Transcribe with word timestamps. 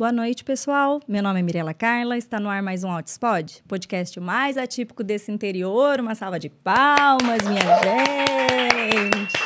Boa 0.00 0.12
noite, 0.12 0.42
pessoal. 0.44 0.98
Meu 1.06 1.22
nome 1.22 1.40
é 1.40 1.42
Mirela 1.42 1.74
Carla, 1.74 2.16
está 2.16 2.40
no 2.40 2.48
ar 2.48 2.62
mais 2.62 2.82
um 2.82 2.90
Outspod, 2.90 3.62
podcast 3.68 4.18
mais 4.18 4.56
atípico 4.56 5.04
desse 5.04 5.30
interior. 5.30 6.00
Uma 6.00 6.14
salva 6.14 6.40
de 6.40 6.48
palmas, 6.48 7.42
minha 7.46 7.60
gente. 7.82 9.36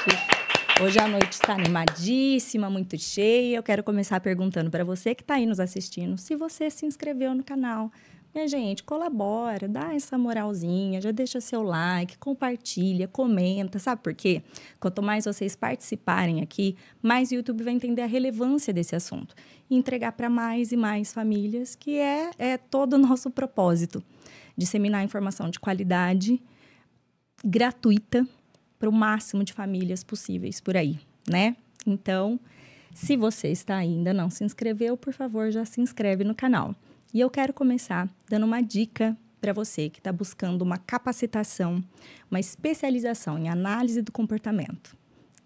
Hoje 0.81 0.97
a 1.01 1.09
noite 1.09 1.33
está 1.33 1.55
animadíssima, 1.55 2.71
muito 2.71 2.97
cheia. 2.97 3.57
Eu 3.57 3.65
quero 3.65 3.83
começar 3.83 4.21
perguntando 4.21 4.71
para 4.71 4.85
você 4.85 5.13
que 5.13 5.23
está 5.23 5.35
aí 5.35 5.45
nos 5.45 5.59
assistindo 5.59 6.17
se 6.17 6.37
você 6.37 6.71
se 6.71 6.87
inscreveu 6.87 7.35
no 7.35 7.43
canal 7.43 7.91
minha 8.35 8.49
gente, 8.49 8.83
colabora, 8.83 9.69
dá 9.69 9.95
essa 9.95 10.19
moralzinha, 10.19 11.01
já 11.01 11.13
deixa 11.13 11.41
seu 11.41 11.63
like, 11.63 12.19
compartilha, 12.19 13.07
comenta, 13.07 13.79
sabe 13.79 14.03
por 14.03 14.13
quê? 14.13 14.43
Quanto 14.81 15.01
mais 15.01 15.25
vocês 15.25 15.55
participarem 15.55 16.43
aqui, 16.43 16.77
mais 17.01 17.31
o 17.31 17.37
YouTube 17.37 17.63
vai 17.63 17.73
entender 17.73 18.03
a 18.03 18.07
relevância 18.07 18.73
desse 18.73 18.97
assunto 18.97 19.37
e 19.71 19.77
entregar 19.77 20.13
para 20.13 20.29
mais 20.29 20.73
e 20.73 20.77
mais 20.77 21.13
famílias, 21.13 21.77
que 21.77 21.97
é, 21.97 22.31
é 22.37 22.59
todo 22.59 22.95
o 22.95 22.99
nosso 22.99 23.31
propósito. 23.31 24.03
Disseminar 24.57 25.05
informação 25.05 25.49
de 25.49 25.61
qualidade, 25.61 26.43
gratuita, 27.45 28.27
para 28.79 28.89
o 28.89 28.93
máximo 28.93 29.45
de 29.45 29.53
famílias 29.53 30.03
possíveis 30.03 30.61
por 30.61 30.77
aí, 30.77 30.99
né? 31.29 31.57
Então, 31.87 32.39
se 32.93 33.17
você 33.17 33.49
está 33.49 33.77
ainda 33.77 34.13
não 34.13 34.29
se 34.29 34.45
inscreveu, 34.45 34.97
por 34.97 35.13
favor, 35.13 35.51
já 35.51 35.65
se 35.65 35.81
inscreve 35.81 36.25
no 36.25 36.35
canal. 36.35 36.75
E 37.15 37.21
eu 37.21 37.31
quero 37.31 37.55
começar 37.55 38.09
dando 38.29 38.43
uma 38.43 38.61
dica 38.61 39.17
para 39.41 39.53
você 39.53 39.89
que 39.89 40.01
está 40.01 40.11
buscando 40.11 40.63
uma 40.63 40.79
capacitação, 40.79 41.81
uma 42.29 42.41
especialização 42.41 43.39
em 43.39 43.49
análise 43.49 44.03
do 44.03 44.11
comportamento. 44.11 44.97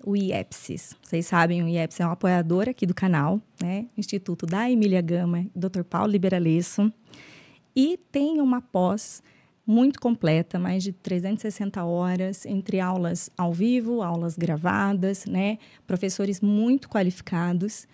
O 0.02 0.16
IEPSIS. 0.16 0.96
Vocês 1.02 1.26
sabem, 1.26 1.62
o 1.62 1.68
IEPSIS 1.68 2.00
é 2.00 2.06
um 2.06 2.10
apoiador 2.10 2.70
aqui 2.70 2.86
do 2.86 2.94
canal, 2.94 3.38
né? 3.62 3.84
Instituto 3.98 4.46
da 4.46 4.70
Emília 4.70 5.02
Gama, 5.02 5.44
Dr. 5.54 5.82
Paulo 5.82 6.10
Liberalesso. 6.10 6.90
E 7.76 7.98
tem 8.10 8.40
uma 8.40 8.62
pós 8.62 9.22
muito 9.66 10.00
completa, 10.00 10.58
mais 10.58 10.82
de 10.82 10.92
360 10.92 11.84
horas, 11.84 12.46
entre 12.46 12.80
aulas 12.80 13.28
ao 13.36 13.52
vivo, 13.52 14.00
aulas 14.00 14.38
gravadas, 14.38 15.26
né? 15.26 15.58
Professores 15.86 16.40
muito 16.40 16.88
qualificados. 16.88 17.86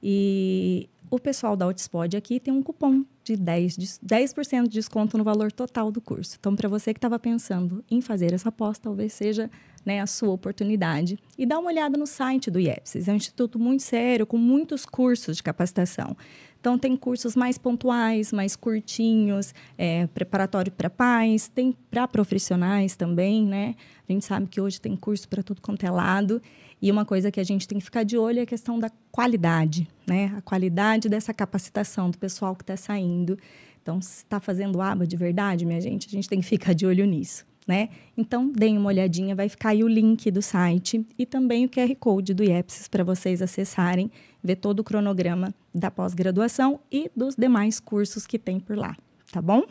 E 0.00 0.88
o 1.10 1.18
pessoal 1.18 1.56
da 1.56 1.64
Outspod 1.64 2.16
aqui 2.16 2.38
tem 2.38 2.54
um 2.54 2.62
cupom 2.62 3.04
de 3.26 3.36
10%, 3.36 3.76
de 3.76 3.98
10 4.00 4.34
de 4.34 4.68
desconto 4.68 5.18
no 5.18 5.24
valor 5.24 5.50
total 5.50 5.90
do 5.90 6.00
curso. 6.00 6.36
Então, 6.38 6.54
para 6.54 6.68
você 6.68 6.94
que 6.94 6.98
estava 6.98 7.18
pensando 7.18 7.84
em 7.90 8.00
fazer 8.00 8.32
essa 8.32 8.50
aposta, 8.50 8.84
talvez 8.84 9.12
seja 9.12 9.50
né, 9.84 10.00
a 10.00 10.06
sua 10.06 10.30
oportunidade. 10.30 11.18
E 11.36 11.44
dá 11.44 11.58
uma 11.58 11.70
olhada 11.70 11.98
no 11.98 12.06
site 12.06 12.50
do 12.50 12.60
IEPSIS. 12.60 13.08
É 13.08 13.12
um 13.12 13.16
instituto 13.16 13.58
muito 13.58 13.82
sério, 13.82 14.26
com 14.26 14.38
muitos 14.38 14.86
cursos 14.86 15.38
de 15.38 15.42
capacitação. 15.42 16.16
Então, 16.60 16.78
tem 16.78 16.96
cursos 16.96 17.34
mais 17.34 17.58
pontuais, 17.58 18.32
mais 18.32 18.54
curtinhos, 18.54 19.52
é, 19.76 20.06
preparatório 20.08 20.70
para 20.70 20.90
pais, 20.90 21.48
tem 21.48 21.76
para 21.90 22.06
profissionais 22.08 22.96
também, 22.96 23.44
né? 23.44 23.74
A 24.08 24.12
gente 24.12 24.24
sabe 24.24 24.46
que 24.48 24.60
hoje 24.60 24.80
tem 24.80 24.96
curso 24.96 25.28
para 25.28 25.42
tudo 25.42 25.60
quanto 25.60 25.84
é 25.84 25.90
lado. 25.90 26.40
E 26.80 26.90
uma 26.90 27.04
coisa 27.04 27.30
que 27.30 27.40
a 27.40 27.44
gente 27.44 27.66
tem 27.66 27.78
que 27.78 27.84
ficar 27.84 28.02
de 28.02 28.18
olho 28.18 28.38
é 28.38 28.42
a 28.42 28.46
questão 28.46 28.78
da 28.78 28.90
qualidade, 29.10 29.88
né? 30.06 30.34
A 30.36 30.42
qualidade 30.42 31.08
dessa 31.08 31.32
capacitação 31.32 32.10
do 32.10 32.18
pessoal 32.18 32.54
que 32.54 32.62
está 32.62 32.76
saindo. 32.76 33.38
Então, 33.80 34.00
se 34.00 34.24
está 34.24 34.40
fazendo 34.40 34.80
aba 34.80 35.06
de 35.06 35.16
verdade, 35.16 35.64
minha 35.64 35.80
gente, 35.80 36.08
a 36.08 36.10
gente 36.10 36.28
tem 36.28 36.40
que 36.40 36.46
ficar 36.46 36.74
de 36.74 36.84
olho 36.84 37.06
nisso, 37.06 37.46
né? 37.66 37.88
Então, 38.16 38.50
deem 38.52 38.76
uma 38.76 38.88
olhadinha, 38.88 39.34
vai 39.34 39.48
ficar 39.48 39.70
aí 39.70 39.82
o 39.82 39.88
link 39.88 40.30
do 40.30 40.42
site 40.42 41.06
e 41.18 41.24
também 41.24 41.64
o 41.64 41.68
QR 41.68 41.94
Code 41.96 42.34
do 42.34 42.42
IEPSIS 42.42 42.88
para 42.88 43.04
vocês 43.04 43.40
acessarem, 43.40 44.10
ver 44.42 44.56
todo 44.56 44.80
o 44.80 44.84
cronograma 44.84 45.54
da 45.74 45.90
pós-graduação 45.90 46.80
e 46.92 47.10
dos 47.16 47.36
demais 47.36 47.80
cursos 47.80 48.26
que 48.26 48.38
tem 48.38 48.60
por 48.60 48.76
lá, 48.76 48.96
tá 49.32 49.40
bom? 49.40 49.62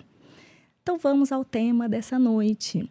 Então, 0.82 0.98
vamos 0.98 1.32
ao 1.32 1.44
tema 1.44 1.88
dessa 1.90 2.18
noite. 2.18 2.90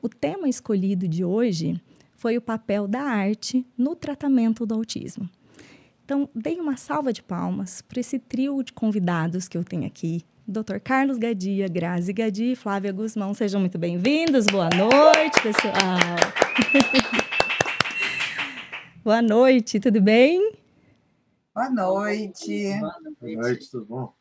O 0.00 0.08
tema 0.08 0.48
escolhido 0.48 1.06
de 1.06 1.24
hoje 1.24 1.80
foi 2.22 2.38
o 2.38 2.40
papel 2.40 2.86
da 2.86 3.02
arte 3.02 3.66
no 3.76 3.96
tratamento 3.96 4.64
do 4.64 4.74
autismo. 4.74 5.28
Então, 6.04 6.30
dei 6.32 6.60
uma 6.60 6.76
salva 6.76 7.12
de 7.12 7.20
palmas 7.20 7.82
para 7.82 7.98
esse 7.98 8.16
trio 8.16 8.62
de 8.62 8.72
convidados 8.72 9.48
que 9.48 9.58
eu 9.58 9.64
tenho 9.64 9.84
aqui. 9.84 10.24
Dr. 10.46 10.78
Carlos 10.84 11.18
Gadia, 11.18 11.66
Grazi 11.66 12.12
Gadia 12.12 12.52
e 12.52 12.54
Flávia 12.54 12.92
Guzmão. 12.92 13.34
Sejam 13.34 13.60
muito 13.60 13.76
bem-vindos. 13.76 14.46
Boa 14.46 14.70
noite, 14.70 15.42
pessoal. 15.42 15.98
Boa 19.02 19.20
noite, 19.20 19.80
tudo 19.80 20.00
bem? 20.00 20.52
Boa 21.52 21.70
noite. 21.70 22.70
Boa 22.78 23.34
noite, 23.36 23.68
tudo 23.68 23.84
bom? 23.84 24.14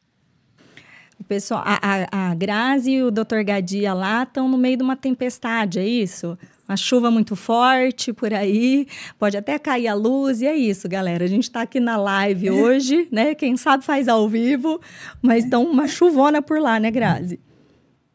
O 1.19 1.23
pessoal, 1.23 1.61
a, 1.63 1.77
a, 1.83 2.31
a 2.31 2.33
Grazi 2.33 2.93
e 2.93 3.03
o 3.03 3.11
Dr. 3.11 3.43
Gadia 3.45 3.93
lá 3.93 4.23
estão 4.23 4.49
no 4.49 4.57
meio 4.57 4.77
de 4.77 4.81
uma 4.81 4.95
tempestade, 4.95 5.77
é 5.77 5.85
isso? 5.85 6.35
Uma 6.71 6.77
chuva 6.77 7.11
muito 7.11 7.35
forte 7.35 8.13
por 8.13 8.33
aí, 8.33 8.87
pode 9.19 9.35
até 9.35 9.59
cair 9.59 9.89
a 9.89 9.93
luz, 9.93 10.41
e 10.41 10.47
é 10.47 10.55
isso, 10.55 10.87
galera. 10.87 11.25
A 11.25 11.27
gente 11.27 11.43
está 11.43 11.63
aqui 11.63 11.81
na 11.81 11.97
live 11.97 12.49
hoje, 12.51 13.09
né? 13.11 13.35
Quem 13.35 13.57
sabe 13.57 13.83
faz 13.83 14.07
ao 14.07 14.29
vivo, 14.29 14.79
mas 15.21 15.43
então 15.43 15.63
uma 15.65 15.85
chuvona 15.85 16.41
por 16.41 16.61
lá, 16.61 16.79
né, 16.79 16.89
Grazi? 16.89 17.41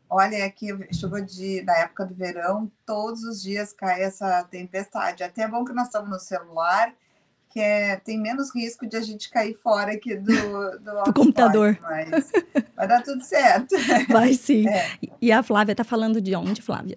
Olha, 0.09 0.47
aqui 0.47 0.69
chuva 0.95 1.21
de, 1.21 1.63
da 1.63 1.77
época 1.81 2.07
do 2.07 2.15
verão, 2.15 2.71
todos 2.87 3.25
os 3.25 3.43
dias 3.43 3.75
cai 3.75 4.03
essa 4.03 4.43
tempestade. 4.45 5.23
Até 5.23 5.43
é 5.43 5.49
bom 5.49 5.63
que 5.63 5.75
nós 5.75 5.89
estamos 5.89 6.09
no 6.09 6.19
celular, 6.19 6.95
que 7.51 7.61
é, 7.61 7.97
tem 7.97 8.19
menos 8.19 8.55
risco 8.55 8.87
de 8.87 8.97
a 8.97 9.03
gente 9.03 9.29
cair 9.29 9.55
fora 9.55 9.93
aqui 9.93 10.15
do, 10.17 10.33
do, 10.81 11.05
do 11.05 11.13
computador. 11.13 11.77
Mas 11.83 12.33
vai 12.75 12.89
dar 12.89 13.03
tudo 13.03 13.23
certo. 13.23 13.75
Vai 14.09 14.33
sim. 14.33 14.65
É. 14.71 14.87
E 15.21 15.31
a 15.31 15.43
Flávia 15.43 15.73
está 15.73 15.85
falando 15.85 16.23
de 16.23 16.35
onde, 16.35 16.63
Flávia? 16.63 16.97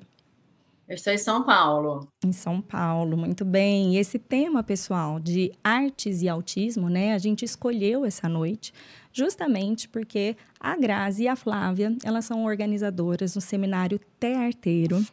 Eu 0.89 0.95
estou 0.95 1.13
em 1.13 1.19
São 1.19 1.43
Paulo. 1.43 2.07
Em 2.25 2.31
São 2.31 2.59
Paulo, 2.59 3.15
muito 3.15 3.45
bem. 3.45 3.93
E 3.93 3.97
esse 3.99 4.17
tema, 4.17 4.63
pessoal, 4.63 5.19
de 5.19 5.51
artes 5.63 6.23
e 6.23 6.27
autismo, 6.27 6.89
né? 6.89 7.13
A 7.13 7.19
gente 7.19 7.45
escolheu 7.45 8.03
essa 8.03 8.27
noite 8.27 8.73
justamente 9.13 9.87
porque 9.87 10.35
a 10.59 10.75
Grazi 10.75 11.25
e 11.25 11.27
a 11.27 11.35
Flávia, 11.35 11.95
elas 12.03 12.25
são 12.25 12.43
organizadoras 12.43 13.35
do 13.35 13.41
seminário 13.41 13.99
Tearteiro, 14.19 15.05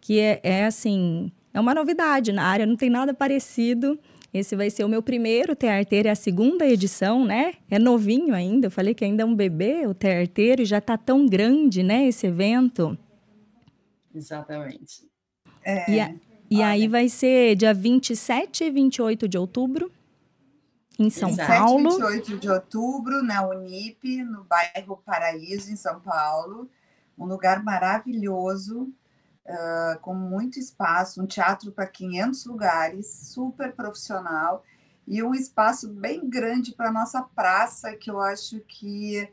que 0.00 0.18
é, 0.18 0.40
é 0.42 0.64
assim, 0.64 1.30
é 1.54 1.60
uma 1.60 1.72
novidade 1.72 2.32
na 2.32 2.42
área, 2.42 2.66
não 2.66 2.76
tem 2.76 2.90
nada 2.90 3.14
parecido. 3.14 3.96
Esse 4.34 4.56
vai 4.56 4.70
ser 4.70 4.82
o 4.82 4.88
meu 4.88 5.02
primeiro 5.02 5.54
Tearteiro, 5.54 6.08
é 6.08 6.10
a 6.10 6.16
segunda 6.16 6.66
edição, 6.66 7.24
né? 7.24 7.54
É 7.70 7.78
novinho 7.78 8.34
ainda, 8.34 8.66
eu 8.66 8.70
falei 8.72 8.92
que 8.92 9.04
ainda 9.04 9.22
é 9.22 9.26
um 9.26 9.36
bebê 9.36 9.86
o 9.86 9.94
Tearteiro 9.94 10.62
e 10.62 10.66
já 10.66 10.78
está 10.78 10.96
tão 10.98 11.26
grande, 11.26 11.84
né, 11.84 12.08
esse 12.08 12.26
evento. 12.26 12.98
Exatamente. 14.16 15.06
É, 15.62 15.90
e, 15.90 16.00
a, 16.00 16.14
e 16.50 16.62
aí 16.62 16.88
vai 16.88 17.08
ser 17.08 17.54
dia 17.54 17.74
27 17.74 18.64
e 18.64 18.70
28 18.70 19.28
de 19.28 19.36
outubro, 19.36 19.92
em 20.98 21.10
São 21.10 21.28
27, 21.28 21.48
Paulo. 21.48 21.90
28 21.90 22.38
de 22.38 22.48
outubro, 22.48 23.22
na 23.22 23.46
Unip, 23.46 24.24
no 24.24 24.44
bairro 24.44 24.96
Paraíso, 25.04 25.70
em 25.70 25.76
São 25.76 26.00
Paulo. 26.00 26.70
Um 27.18 27.26
lugar 27.26 27.62
maravilhoso, 27.62 28.84
uh, 29.44 30.00
com 30.00 30.14
muito 30.14 30.58
espaço, 30.58 31.22
um 31.22 31.26
teatro 31.26 31.70
para 31.70 31.86
500 31.86 32.46
lugares, 32.46 33.06
super 33.06 33.72
profissional, 33.72 34.64
e 35.06 35.22
um 35.22 35.34
espaço 35.34 35.88
bem 35.88 36.28
grande 36.28 36.72
para 36.72 36.88
a 36.88 36.92
nossa 36.92 37.22
praça, 37.22 37.94
que 37.94 38.10
eu 38.10 38.20
acho 38.20 38.60
que 38.60 39.28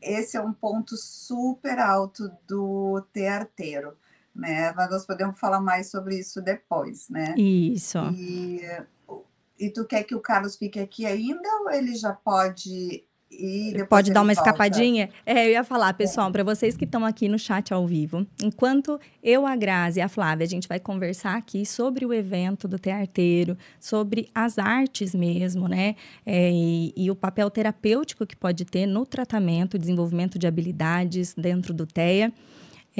esse 0.00 0.36
é 0.36 0.40
um 0.40 0.52
ponto 0.52 0.96
super 0.96 1.78
alto 1.78 2.30
do 2.46 3.02
tearteiro 3.12 3.96
né? 4.34 4.72
Mas 4.74 4.90
nós 4.90 5.06
podemos 5.06 5.38
falar 5.38 5.60
mais 5.60 5.90
sobre 5.90 6.18
isso 6.18 6.40
depois, 6.40 7.08
né? 7.08 7.34
Isso. 7.36 7.98
E, 8.14 8.60
e 9.58 9.70
tu 9.70 9.84
quer 9.84 10.04
que 10.04 10.14
o 10.14 10.20
Carlos 10.20 10.56
fique 10.56 10.78
aqui 10.78 11.06
ainda 11.06 11.48
ou 11.62 11.70
ele 11.70 11.94
já 11.94 12.12
pode 12.12 13.04
ir? 13.30 13.86
Pode 13.86 14.12
dar 14.12 14.20
uma 14.20 14.34
volta? 14.34 14.50
escapadinha? 14.50 15.10
É, 15.24 15.46
eu 15.46 15.52
ia 15.52 15.64
falar, 15.64 15.92
pessoal, 15.94 16.28
é. 16.28 16.32
para 16.32 16.42
vocês 16.42 16.76
que 16.76 16.84
estão 16.84 17.04
aqui 17.04 17.28
no 17.28 17.38
chat 17.38 17.72
ao 17.72 17.86
vivo, 17.86 18.26
enquanto 18.42 18.98
eu, 19.22 19.46
a 19.46 19.54
Grazi 19.54 20.00
e 20.00 20.02
a 20.02 20.08
Flávia, 20.08 20.44
a 20.44 20.48
gente 20.48 20.68
vai 20.68 20.80
conversar 20.80 21.36
aqui 21.36 21.64
sobre 21.64 22.04
o 22.04 22.12
evento 22.12 22.66
do 22.66 22.78
Tearteiro, 22.78 23.56
sobre 23.78 24.28
as 24.34 24.58
artes 24.58 25.14
mesmo, 25.14 25.68
né? 25.68 25.94
É, 26.24 26.50
e, 26.52 26.92
e 26.96 27.10
o 27.10 27.16
papel 27.16 27.50
terapêutico 27.50 28.26
que 28.26 28.36
pode 28.36 28.64
ter 28.64 28.86
no 28.86 29.06
tratamento, 29.06 29.78
desenvolvimento 29.78 30.38
de 30.38 30.46
habilidades 30.46 31.34
dentro 31.34 31.72
do 31.72 31.86
TEA. 31.86 32.32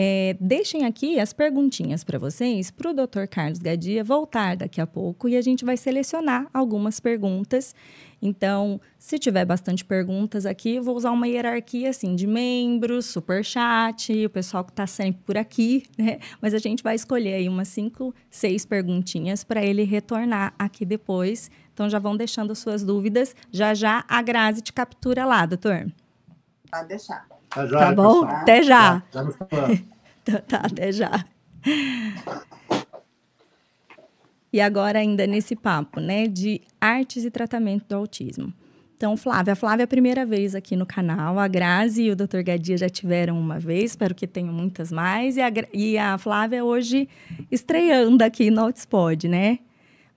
É, 0.02 0.35
deixem 0.41 0.87
aqui 0.87 1.20
as 1.20 1.35
perguntinhas 1.35 2.02
para 2.02 2.19
vocês, 2.19 2.70
para 2.70 2.91
o 2.91 2.94
Dr. 2.94 3.26
Carlos 3.29 3.58
Gadia 3.58 4.02
voltar 4.02 4.56
daqui 4.56 4.81
a 4.81 4.87
pouco 4.87 5.29
e 5.29 5.37
a 5.37 5.43
gente 5.43 5.62
vai 5.62 5.76
selecionar 5.76 6.47
algumas 6.55 6.99
perguntas 6.99 7.75
Então, 8.23 8.81
se 8.99 9.19
tiver 9.19 9.44
bastante 9.44 9.85
perguntas 9.85 10.47
aqui, 10.47 10.81
vou 10.81 10.97
usar 10.97 11.11
uma 11.11 11.29
hierarquia 11.29 11.91
assim 11.91 12.17
de 12.17 12.26
membros, 12.26 13.05
super 13.05 13.44
chat, 13.44 14.25
o 14.25 14.31
pessoal 14.31 14.64
que 14.64 14.70
está 14.70 14.87
sempre 14.87 15.23
por 15.23 15.37
aqui, 15.37 15.85
né? 15.99 16.19
Mas 16.41 16.55
a 16.55 16.58
gente 16.58 16.82
vai 16.82 16.94
escolher 16.94 17.35
aí 17.35 17.47
umas 17.47 17.69
cinco, 17.69 18.14
seis 18.31 18.64
perguntinhas 18.64 19.44
para 19.44 19.62
ele 19.62 19.85
retornar 19.85 20.55
aqui 20.58 20.87
depois. 20.87 21.50
Então, 21.75 21.91
já 21.91 21.99
vão 21.99 22.17
deixando 22.17 22.55
suas 22.55 22.82
dúvidas. 22.82 23.37
Já 23.50 23.75
já 23.75 24.02
a 24.08 24.23
Grazi 24.23 24.62
te 24.62 24.73
captura 24.73 25.26
lá, 25.26 25.44
doutor. 25.44 25.93
Pode 26.70 26.88
deixar. 26.88 27.39
Tá, 27.50 27.67
já, 27.67 27.79
Tá 27.79 27.93
bom? 27.93 28.20
pessoal. 28.20 28.37
Até 28.43 28.62
já. 28.62 29.02
Já 29.12 29.23
nos 29.25 29.37
falando. 29.37 29.82
Tá, 30.25 30.38
tá, 30.41 30.56
até 30.58 30.93
já. 30.93 31.25
E 34.52 34.61
agora, 34.61 34.99
ainda 34.99 35.26
nesse 35.26 35.55
papo, 35.55 36.00
né, 36.00 36.26
de 36.26 36.61
artes 36.81 37.25
e 37.25 37.31
tratamento 37.31 37.87
do 37.88 37.94
autismo. 37.97 38.52
Então, 38.97 39.17
Flávia, 39.17 39.55
a 39.55 39.56
Flávia 39.56 39.82
é 39.82 39.85
a 39.85 39.88
primeira 39.88 40.26
vez 40.26 40.55
aqui 40.55 40.76
no 40.76 40.85
canal. 40.85 41.38
A 41.38 41.49
Grazi 41.49 42.02
e 42.02 42.11
o 42.11 42.17
Dr. 42.17 42.43
Gadia 42.44 42.76
já 42.76 42.88
tiveram 42.88 43.41
uma 43.41 43.58
vez, 43.58 43.93
espero 43.93 44.14
que 44.14 44.26
tenham 44.26 44.52
muitas 44.52 44.93
mais. 44.93 45.37
E 45.37 45.41
a, 45.41 45.50
e 45.73 45.97
a 45.97 46.19
Flávia 46.19 46.64
hoje 46.64 47.08
estreando 47.50 48.23
aqui 48.23 48.50
no 48.50 48.61
Outspod, 48.62 49.26
né? 49.26 49.58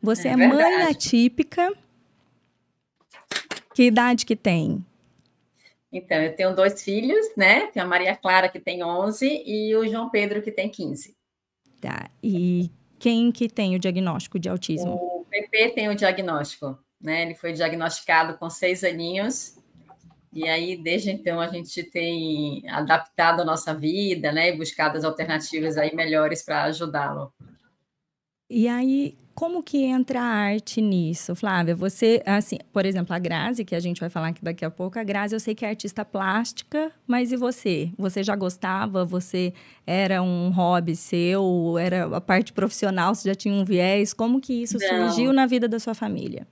Você 0.02 0.28
é, 0.28 0.32
É 0.32 0.36
mãe 0.36 0.82
atípica. 0.84 1.72
Que 3.74 3.84
idade 3.84 4.26
que 4.26 4.36
tem? 4.36 4.84
Então, 5.94 6.18
eu 6.18 6.36
tenho 6.36 6.56
dois 6.56 6.82
filhos, 6.82 7.24
né? 7.38 7.68
Tenho 7.68 7.86
a 7.86 7.88
Maria 7.88 8.16
Clara, 8.16 8.50
que 8.50 8.60
tem 8.60 8.84
11, 8.84 9.44
e 9.46 9.76
o 9.76 9.88
João 9.88 10.10
Pedro, 10.10 10.42
que 10.42 10.52
tem 10.52 10.68
15. 10.68 11.16
Tá. 11.80 12.10
E 12.22 12.72
quem 12.98 13.32
que 13.32 13.48
tem 13.48 13.76
o 13.76 13.80
diagnóstico 13.80 14.40
de 14.40 14.50
autismo? 14.50 14.96
O 14.96 15.26
PP 15.30 15.70
tem 15.70 15.90
o 15.90 15.96
diagnóstico, 15.96 16.80
né? 17.00 17.22
Ele 17.22 17.36
foi 17.36 17.54
diagnosticado 17.54 18.40
com 18.40 18.50
seis 18.50 18.84
aninhos. 18.84 19.56
E 20.34 20.50
aí, 20.50 20.76
desde 20.76 21.12
então, 21.12 21.40
a 21.40 21.48
gente 21.48 21.84
tem 21.84 22.68
adaptado 22.70 23.42
a 23.42 23.46
nossa 23.46 23.72
vida, 23.72 24.32
né? 24.32 24.50
E 24.50 24.58
buscado 24.58 24.98
as 24.98 25.04
alternativas 25.04 25.78
aí 25.78 25.96
melhores 25.96 26.42
para 26.42 26.64
ajudá-lo. 26.64 27.32
E 28.50 28.68
aí, 28.68 29.16
como 29.36 29.64
que 29.64 29.84
entra 29.84 30.22
a 30.22 30.26
arte 30.26 30.82
nisso, 30.82 31.36
Flávia? 31.36 31.76
Você, 31.76 32.22
assim, 32.26 32.58
por 32.72 32.86
exemplo, 32.86 33.16
a 33.16 33.20
Grazi, 33.20 33.66
que 33.66 33.76
a 33.76 33.80
gente 33.80 34.00
vai 34.00 34.10
falar 34.10 34.28
aqui 34.30 34.44
daqui 34.44 34.64
a 34.64 34.72
pouco, 34.72 35.00
a 35.00 35.04
Grazi 35.04 35.36
eu 35.36 35.40
sei 35.40 35.56
que 35.56 35.66
é 35.66 35.70
artista 35.70 36.06
plástica, 36.06 36.92
mas 37.08 37.32
e 37.32 37.38
você? 37.38 37.92
Você 37.98 38.24
já 38.24 38.36
gostava? 38.36 39.04
Você 39.06 39.54
era 39.86 40.22
um 40.22 40.50
hobby 40.50 40.96
seu? 40.96 41.78
Era 41.80 42.16
a 42.16 42.22
parte 42.22 42.54
profissional? 42.54 43.14
Você 43.16 43.30
já 43.30 43.36
tinha 43.36 43.54
um 43.54 43.66
viés? 43.66 44.14
Como 44.14 44.40
que 44.40 44.54
isso 44.54 44.78
Não. 44.80 45.10
surgiu 45.10 45.34
na 45.34 45.46
vida 45.46 45.68
da 45.68 45.80
sua 45.80 45.94
família? 45.94 46.48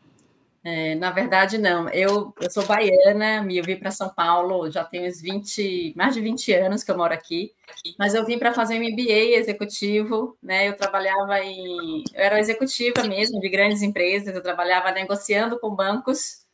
É, 0.63 0.93
na 0.95 1.09
verdade, 1.09 1.57
não. 1.57 1.89
Eu, 1.89 2.33
eu 2.39 2.51
sou 2.51 2.63
baiana, 2.67 3.43
eu 3.51 3.63
vim 3.63 3.75
para 3.77 3.89
São 3.89 4.09
Paulo, 4.13 4.69
já 4.69 4.83
tenho 4.83 5.07
uns 5.07 5.19
20, 5.19 5.91
mais 5.95 6.13
de 6.13 6.21
20 6.21 6.53
anos 6.53 6.83
que 6.83 6.91
eu 6.91 6.97
moro 6.97 7.11
aqui, 7.13 7.51
mas 7.97 8.13
eu 8.13 8.23
vim 8.25 8.37
para 8.37 8.53
fazer 8.53 8.75
um 8.79 8.83
MBA 8.83 9.37
executivo, 9.39 10.37
né? 10.41 10.67
Eu 10.69 10.77
trabalhava 10.77 11.39
em. 11.39 12.03
Eu 12.13 12.23
era 12.23 12.39
executiva 12.39 13.03
mesmo 13.03 13.39
de 13.39 13.49
grandes 13.49 13.81
empresas, 13.81 14.35
eu 14.35 14.43
trabalhava 14.43 14.91
negociando 14.91 15.59
com 15.59 15.75
bancos, 15.75 16.45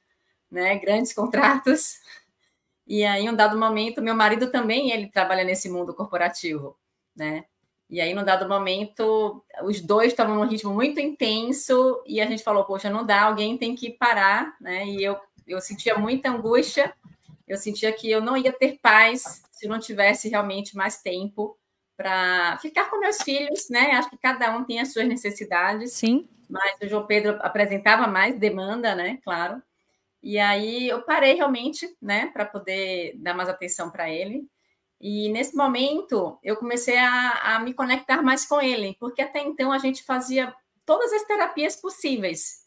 né? 0.52 0.78
Grandes 0.80 1.14
contratos. 1.14 1.98
E 2.88 3.04
aí, 3.06 3.24
em 3.26 3.30
um 3.30 3.36
dado 3.36 3.58
momento, 3.60 4.02
meu 4.02 4.16
marido 4.16 4.50
também 4.52 4.92
ele 4.92 5.10
trabalha 5.10 5.44
nesse 5.44 5.70
mundo 5.70 5.94
corporativo, 5.94 6.78
né? 7.16 7.46
E 7.90 8.02
aí, 8.02 8.14
num 8.14 8.24
dado 8.24 8.50
momento, 8.50 9.44
os 9.64 9.80
dois 9.80 10.08
estavam 10.08 10.36
num 10.36 10.48
ritmo 10.48 10.74
muito 10.74 11.00
intenso 11.00 12.04
e 12.06 12.20
a 12.20 12.26
gente 12.26 12.44
falou, 12.44 12.66
poxa, 12.66 12.90
não 12.90 13.06
dá, 13.06 13.22
alguém 13.22 13.58
tem 13.58 13.76
que 13.76 13.92
parar, 13.92 14.56
né? 14.60 14.86
E 14.86 15.04
eu, 15.04 15.18
eu 15.48 15.62
sentia 15.62 15.98
muita 15.98 16.30
angústia, 16.30 16.94
eu 17.48 17.58
sentia 17.58 17.92
que 17.94 18.12
eu 18.12 18.22
não 18.22 18.36
ia 18.36 18.52
ter 18.52 18.78
paz 18.82 19.42
se 19.52 19.68
não 19.68 19.80
tivesse 19.80 20.28
realmente 20.28 20.76
mais 20.76 21.02
tempo 21.02 21.58
para 21.96 22.58
ficar 22.58 22.90
com 22.90 23.00
meus 23.00 23.22
filhos, 23.22 23.70
né? 23.70 23.92
Acho 23.92 24.10
que 24.10 24.18
cada 24.18 24.56
um 24.56 24.66
tem 24.66 24.80
as 24.80 24.92
suas 24.92 25.08
necessidades, 25.08 25.94
Sim? 25.94 26.28
mas 26.50 26.78
o 26.82 26.88
João 26.88 27.06
Pedro 27.06 27.38
apresentava 27.42 28.06
mais 28.06 28.38
demanda, 28.38 28.94
né? 28.94 29.18
Claro. 29.24 29.62
E 30.22 30.38
aí 30.38 30.90
eu 30.90 31.02
parei 31.04 31.36
realmente, 31.36 31.88
né, 32.02 32.28
para 32.28 32.46
poder 32.46 33.14
dar 33.18 33.34
mais 33.34 33.50
atenção 33.50 33.90
para 33.90 34.10
ele. 34.10 34.46
E 35.00 35.30
nesse 35.30 35.56
momento 35.56 36.40
eu 36.44 36.58
comecei 36.58 36.98
a, 36.98 37.56
a 37.56 37.60
me 37.60 37.74
conectar 37.74 38.22
mais 38.24 38.46
com 38.46 38.60
ele, 38.60 38.96
porque 39.00 39.22
até 39.22 39.42
então 39.42 39.72
a 39.72 39.78
gente 39.78 40.04
fazia 40.04 40.54
todas 40.86 41.14
as 41.14 41.24
terapias 41.24 41.76
possíveis, 41.76 42.64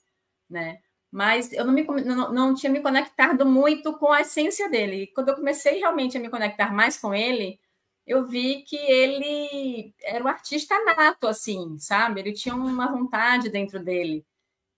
né? 0.48 0.80
Mas 1.10 1.52
eu 1.52 1.64
não, 1.64 1.72
me, 1.72 1.82
não, 1.82 2.32
não 2.32 2.54
tinha 2.54 2.70
me 2.70 2.80
conectado 2.80 3.44
muito 3.44 3.98
com 3.98 4.12
a 4.12 4.20
essência 4.20 4.68
dele. 4.70 5.02
E 5.02 5.06
quando 5.08 5.30
eu 5.30 5.34
comecei 5.34 5.78
realmente 5.78 6.16
a 6.16 6.20
me 6.20 6.30
conectar 6.30 6.72
mais 6.72 6.96
com 6.96 7.12
ele, 7.12 7.58
eu 8.06 8.26
vi 8.26 8.62
que 8.62 8.76
ele 8.76 9.94
era 10.02 10.22
um 10.24 10.28
artista 10.28 10.76
nato, 10.84 11.26
assim, 11.26 11.78
sabe? 11.78 12.20
Ele 12.20 12.32
tinha 12.32 12.54
uma 12.54 12.90
vontade 12.90 13.48
dentro 13.48 13.82
dele 13.82 14.24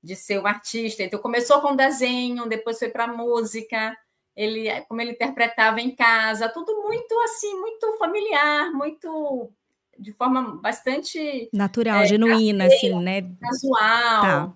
de 0.03 0.17
ser 0.17 0.41
um 0.41 0.47
artista. 0.47 1.03
Então 1.03 1.21
começou 1.21 1.61
com 1.61 1.77
desenho, 1.77 2.49
depois 2.49 2.79
foi 2.79 2.89
para 2.89 3.07
música, 3.07 3.97
ele 4.37 4.69
como 4.83 5.01
ele 5.01 5.13
interpretava 5.13 5.81
em 5.81 5.95
casa, 5.95 6.49
tudo 6.49 6.83
muito 6.83 7.15
assim, 7.21 7.55
muito 7.61 7.97
familiar, 7.99 8.73
muito 8.73 9.51
de 9.99 10.13
forma 10.13 10.57
bastante 10.57 11.49
Natural, 11.53 12.05
genuína, 12.07 12.67
assim, 12.67 12.99
né? 13.01 13.23
casual, 13.41 14.23
Tá. 14.23 14.53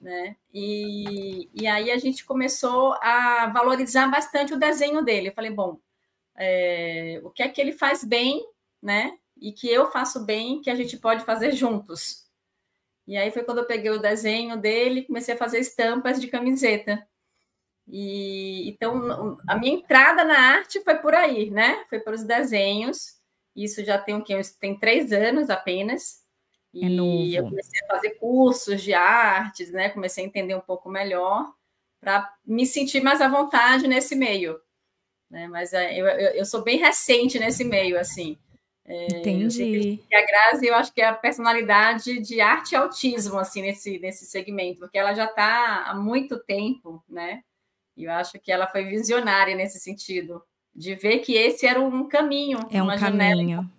né? 0.00 0.36
E, 0.52 1.48
e 1.54 1.66
aí 1.66 1.90
a 1.90 1.98
gente 1.98 2.24
começou 2.24 2.94
a 3.00 3.46
valorizar 3.46 4.08
bastante 4.08 4.52
o 4.52 4.58
desenho 4.58 5.02
dele. 5.02 5.28
Eu 5.28 5.32
falei, 5.32 5.50
bom, 5.50 5.78
é, 6.36 7.20
o 7.24 7.30
que 7.30 7.42
é 7.42 7.48
que 7.48 7.60
ele 7.60 7.72
faz 7.72 8.04
bem, 8.04 8.44
né? 8.82 9.16
E 9.40 9.52
que 9.52 9.68
eu 9.68 9.90
faço 9.90 10.24
bem, 10.24 10.60
que 10.60 10.70
a 10.70 10.74
gente 10.74 10.96
pode 10.96 11.24
fazer 11.24 11.52
juntos. 11.52 12.24
E 13.06 13.16
aí 13.16 13.30
foi 13.30 13.42
quando 13.44 13.58
eu 13.58 13.66
peguei 13.66 13.90
o 13.90 14.00
desenho 14.00 14.56
dele 14.56 15.00
e 15.00 15.04
comecei 15.06 15.34
a 15.34 15.38
fazer 15.38 15.58
estampas 15.58 16.20
de 16.20 16.26
camiseta. 16.28 17.06
E 17.86 18.68
então 18.68 19.38
a 19.46 19.56
minha 19.56 19.74
entrada 19.74 20.24
na 20.24 20.38
arte 20.38 20.80
foi 20.80 20.96
por 20.96 21.14
aí, 21.14 21.50
né? 21.50 21.84
Foi 21.88 22.00
pelos 22.00 22.24
desenhos. 22.24 23.18
Isso 23.54 23.84
já 23.84 23.98
tem 23.98 24.16
o 24.16 24.24
quê? 24.24 24.40
Tem 24.58 24.78
três 24.78 25.12
anos 25.12 25.50
apenas. 25.50 26.24
É 26.74 26.88
novo. 26.88 27.22
E 27.22 27.36
eu 27.36 27.44
comecei 27.44 27.80
a 27.84 27.94
fazer 27.94 28.10
cursos 28.18 28.82
de 28.82 28.92
artes, 28.94 29.70
né? 29.70 29.90
Comecei 29.90 30.24
a 30.24 30.26
entender 30.26 30.54
um 30.54 30.60
pouco 30.60 30.88
melhor 30.88 31.52
para 32.00 32.28
me 32.44 32.66
sentir 32.66 33.02
mais 33.02 33.20
à 33.20 33.28
vontade 33.28 33.86
nesse 33.86 34.16
meio. 34.16 34.58
Né? 35.30 35.46
Mas 35.48 35.72
é, 35.72 35.98
eu, 35.98 36.06
eu, 36.06 36.30
eu 36.32 36.44
sou 36.44 36.62
bem 36.62 36.78
recente 36.78 37.38
nesse 37.38 37.64
meio, 37.64 37.98
assim. 37.98 38.36
É, 38.86 39.06
Entendi. 39.18 40.02
E 40.10 40.14
a 40.14 40.26
Grazi, 40.26 40.66
eu 40.66 40.74
acho 40.74 40.92
que 40.92 41.00
é 41.00 41.06
a 41.06 41.14
personalidade 41.14 42.20
de 42.20 42.40
arte 42.40 42.72
e 42.72 42.76
autismo, 42.76 43.38
assim, 43.38 43.62
nesse, 43.62 43.98
nesse 43.98 44.26
segmento, 44.26 44.80
porque 44.80 44.98
ela 44.98 45.14
já 45.14 45.24
está 45.24 45.84
há 45.86 45.94
muito 45.94 46.38
tempo, 46.38 47.02
né? 47.08 47.42
E 47.96 48.04
eu 48.04 48.12
acho 48.12 48.38
que 48.40 48.50
ela 48.50 48.66
foi 48.66 48.84
visionária 48.84 49.54
nesse 49.54 49.78
sentido, 49.78 50.42
de 50.74 50.94
ver 50.94 51.18
que 51.18 51.34
esse 51.34 51.66
era 51.66 51.80
um 51.80 52.08
caminho, 52.08 52.58
É 52.70 52.82
um 52.82 52.86
uma 52.86 52.98
janela 52.98 53.36
caminho. 53.36 53.70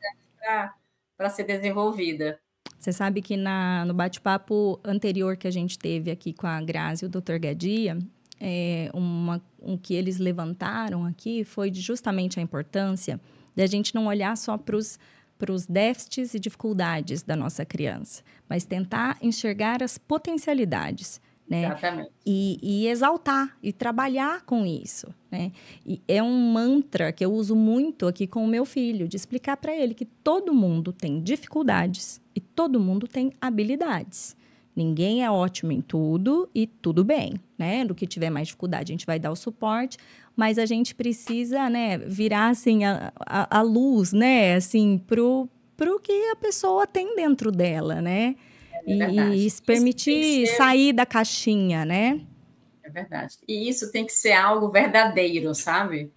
para 1.18 1.30
ser 1.30 1.44
desenvolvida. 1.44 2.40
Você 2.80 2.92
sabe 2.92 3.22
que 3.22 3.36
na, 3.36 3.84
no 3.86 3.94
bate-papo 3.94 4.80
anterior 4.84 5.36
que 5.38 5.48
a 5.48 5.52
gente 5.52 5.78
teve 5.78 6.12
aqui 6.12 6.34
com 6.34 6.46
a 6.46 6.62
Grazi 6.62 7.04
e 7.04 7.08
o 7.08 7.10
Dr. 7.10 7.38
Gadia, 7.40 7.98
é, 8.40 8.90
uma, 8.94 9.42
um 9.62 9.78
que 9.78 9.94
eles 9.94 10.20
levantaram 10.20 11.06
aqui 11.06 11.44
foi 11.44 11.74
justamente 11.74 12.40
a 12.40 12.44
importância 12.44 13.20
da 13.56 13.66
gente 13.66 13.96
não 13.96 14.08
olhar 14.08 14.36
só 14.38 14.58
para 14.58 14.76
os 14.76 15.66
déficits 15.68 16.34
e 16.34 16.40
dificuldades 16.40 17.24
da 17.24 17.36
nossa 17.36 17.66
criança, 17.66 18.22
mas 18.48 18.66
tentar 18.66 19.18
enxergar 19.22 19.82
as 19.82 19.98
potencialidades. 19.98 21.22
Né? 21.48 21.66
Exatamente. 21.66 22.10
e, 22.26 22.58
e 22.62 22.88
exaltar 22.88 23.56
e 23.62 23.72
trabalhar 23.72 24.42
com 24.46 24.66
isso. 24.66 25.14
Né? 25.32 25.52
E 25.86 26.02
é 26.08 26.22
um 26.24 26.52
mantra 26.52 27.12
que 27.12 27.24
eu 27.24 27.32
uso 27.32 27.56
muito 27.56 28.08
aqui 28.08 28.26
com 28.26 28.44
o 28.44 28.48
meu 28.48 28.66
filho, 28.66 29.08
de 29.08 29.16
explicar 29.16 29.56
para 29.58 29.76
ele 29.76 29.94
que 29.94 30.06
todo 30.06 30.54
mundo 30.54 30.92
tem 30.92 31.22
dificuldades 31.22 32.20
e 32.36 32.40
todo 32.40 32.80
mundo 32.80 33.08
tem 33.08 33.32
habilidades. 33.40 34.36
Ninguém 34.76 35.24
é 35.24 35.32
ótimo 35.32 35.72
em 35.72 35.80
tudo 35.80 36.50
e 36.54 36.68
tudo 36.68 37.04
bem, 37.04 37.36
né? 37.58 37.86
Do 37.86 37.96
que 37.96 38.06
tiver 38.06 38.30
mais 38.30 38.48
dificuldade, 38.48 38.92
a 38.92 38.94
gente 38.94 39.06
vai 39.06 39.18
dar 39.18 39.32
o 39.32 39.36
suporte, 39.36 39.98
mas 40.36 40.58
a 40.58 40.66
gente 40.66 40.94
precisa, 40.94 41.70
né, 41.70 41.98
virar 41.98 42.50
assim 42.50 42.84
a, 42.84 43.14
a, 43.20 43.60
a 43.60 43.62
luz, 43.62 44.12
né, 44.12 44.56
assim, 44.56 44.98
pro, 45.08 45.48
pro 45.78 45.98
que 46.00 46.12
a 46.32 46.36
pessoa 46.36 46.86
tem 46.86 47.16
dentro 47.16 47.52
dela, 47.52 48.02
né? 48.02 48.36
É 48.88 49.36
e, 49.36 49.50
se 49.50 49.62
permitir 49.62 50.48
ser- 50.48 50.58
sair 50.58 50.94
da 50.94 51.06
caixinha, 51.06 51.84
né? 51.86 52.22
É 52.84 52.90
verdade. 52.90 53.38
E 53.48 53.68
isso 53.68 53.92
tem 53.92 54.06
que 54.06 54.14
ser 54.14 54.34
algo 54.34 54.70
verdadeiro, 54.70 55.54
sabe? 55.56 56.12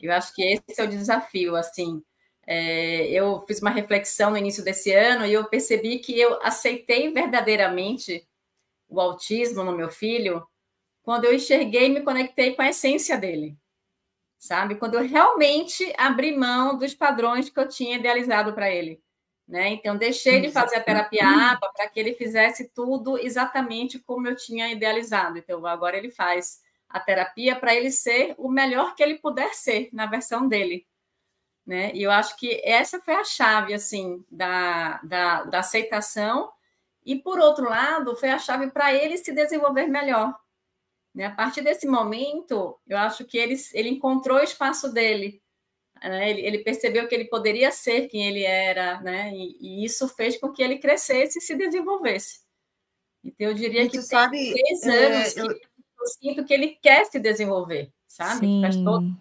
Eu 0.00 0.12
acho 0.12 0.34
que 0.34 0.42
esse 0.42 0.80
é 0.80 0.84
o 0.84 0.88
desafio, 0.88 1.54
assim. 1.54 2.02
É, 2.46 3.06
eu 3.10 3.44
fiz 3.46 3.60
uma 3.60 3.70
reflexão 3.70 4.30
no 4.30 4.36
início 4.36 4.64
desse 4.64 4.92
ano 4.92 5.24
e 5.24 5.32
eu 5.32 5.44
percebi 5.48 5.98
que 6.00 6.18
eu 6.18 6.40
aceitei 6.42 7.12
verdadeiramente 7.12 8.26
o 8.88 9.00
autismo 9.00 9.62
no 9.62 9.76
meu 9.76 9.88
filho 9.88 10.44
quando 11.02 11.26
eu 11.26 11.34
enxerguei 11.34 11.86
e 11.86 11.90
me 11.90 12.02
conectei 12.02 12.54
com 12.54 12.62
a 12.62 12.68
essência 12.68 13.16
dele, 13.16 13.56
sabe? 14.38 14.76
Quando 14.76 14.94
eu 14.96 15.06
realmente 15.06 15.92
abri 15.98 16.36
mão 16.36 16.76
dos 16.78 16.94
padrões 16.94 17.48
que 17.50 17.58
eu 17.60 17.68
tinha 17.68 17.96
idealizado 17.96 18.52
para 18.54 18.70
ele. 18.70 19.00
Né? 19.50 19.70
Então, 19.70 19.96
deixei 19.96 20.40
de 20.40 20.48
fazer 20.48 20.76
a 20.76 20.80
terapia 20.80 21.24
APA 21.50 21.72
para 21.74 21.88
que 21.88 21.98
ele 21.98 22.14
fizesse 22.14 22.68
tudo 22.68 23.18
exatamente 23.18 23.98
como 23.98 24.28
eu 24.28 24.36
tinha 24.36 24.70
idealizado. 24.70 25.38
Então, 25.38 25.66
agora 25.66 25.96
ele 25.96 26.08
faz 26.08 26.60
a 26.88 27.00
terapia 27.00 27.56
para 27.56 27.74
ele 27.74 27.90
ser 27.90 28.32
o 28.38 28.48
melhor 28.48 28.94
que 28.94 29.02
ele 29.02 29.18
puder 29.18 29.52
ser 29.54 29.88
na 29.92 30.06
versão 30.06 30.46
dele. 30.46 30.86
Né? 31.66 31.90
E 31.94 32.02
eu 32.04 32.12
acho 32.12 32.36
que 32.36 32.60
essa 32.64 33.00
foi 33.00 33.14
a 33.14 33.24
chave 33.24 33.74
assim 33.74 34.24
da, 34.30 35.00
da, 35.02 35.42
da 35.42 35.58
aceitação 35.58 36.52
e 37.04 37.16
por 37.16 37.40
outro 37.40 37.68
lado 37.68 38.14
foi 38.14 38.30
a 38.30 38.38
chave 38.38 38.70
para 38.70 38.94
ele 38.94 39.18
se 39.18 39.32
desenvolver 39.32 39.88
melhor. 39.88 40.32
Né? 41.12 41.26
A 41.26 41.32
partir 41.32 41.62
desse 41.62 41.88
momento, 41.88 42.78
eu 42.86 42.96
acho 42.96 43.24
que 43.24 43.36
ele, 43.36 43.56
ele 43.72 43.88
encontrou 43.88 44.38
o 44.38 44.42
espaço 44.42 44.92
dele. 44.92 45.42
Né? 46.02 46.30
Ele, 46.30 46.40
ele, 46.40 46.58
percebeu 46.58 47.06
que 47.06 47.14
ele 47.14 47.26
poderia 47.26 47.70
ser 47.70 48.08
quem 48.08 48.26
ele 48.26 48.42
era, 48.42 49.00
né? 49.02 49.32
E, 49.34 49.56
e, 49.60 49.84
isso 49.84 50.08
fez 50.08 50.38
com 50.38 50.50
que 50.50 50.62
ele 50.62 50.78
crescesse 50.78 51.38
e 51.38 51.42
se 51.42 51.54
desenvolvesse. 51.54 52.40
Então, 53.22 53.48
eu 53.48 53.54
diria 53.54 53.84
e 53.84 53.90
que 53.90 54.00
sabe, 54.00 54.38
tem 54.38 54.54
três 54.54 54.82
é, 54.84 55.06
anos 55.06 55.36
é, 55.36 55.40
eu... 55.42 55.48
que 55.48 55.66
eu 56.00 56.06
sinto 56.06 56.44
que 56.44 56.54
ele 56.54 56.68
quer 56.80 57.04
se 57.04 57.18
desenvolver, 57.18 57.92
sabe? 58.08 58.46
Sim. 58.46 58.62
Faz 58.62 58.76
todo 58.76 59.14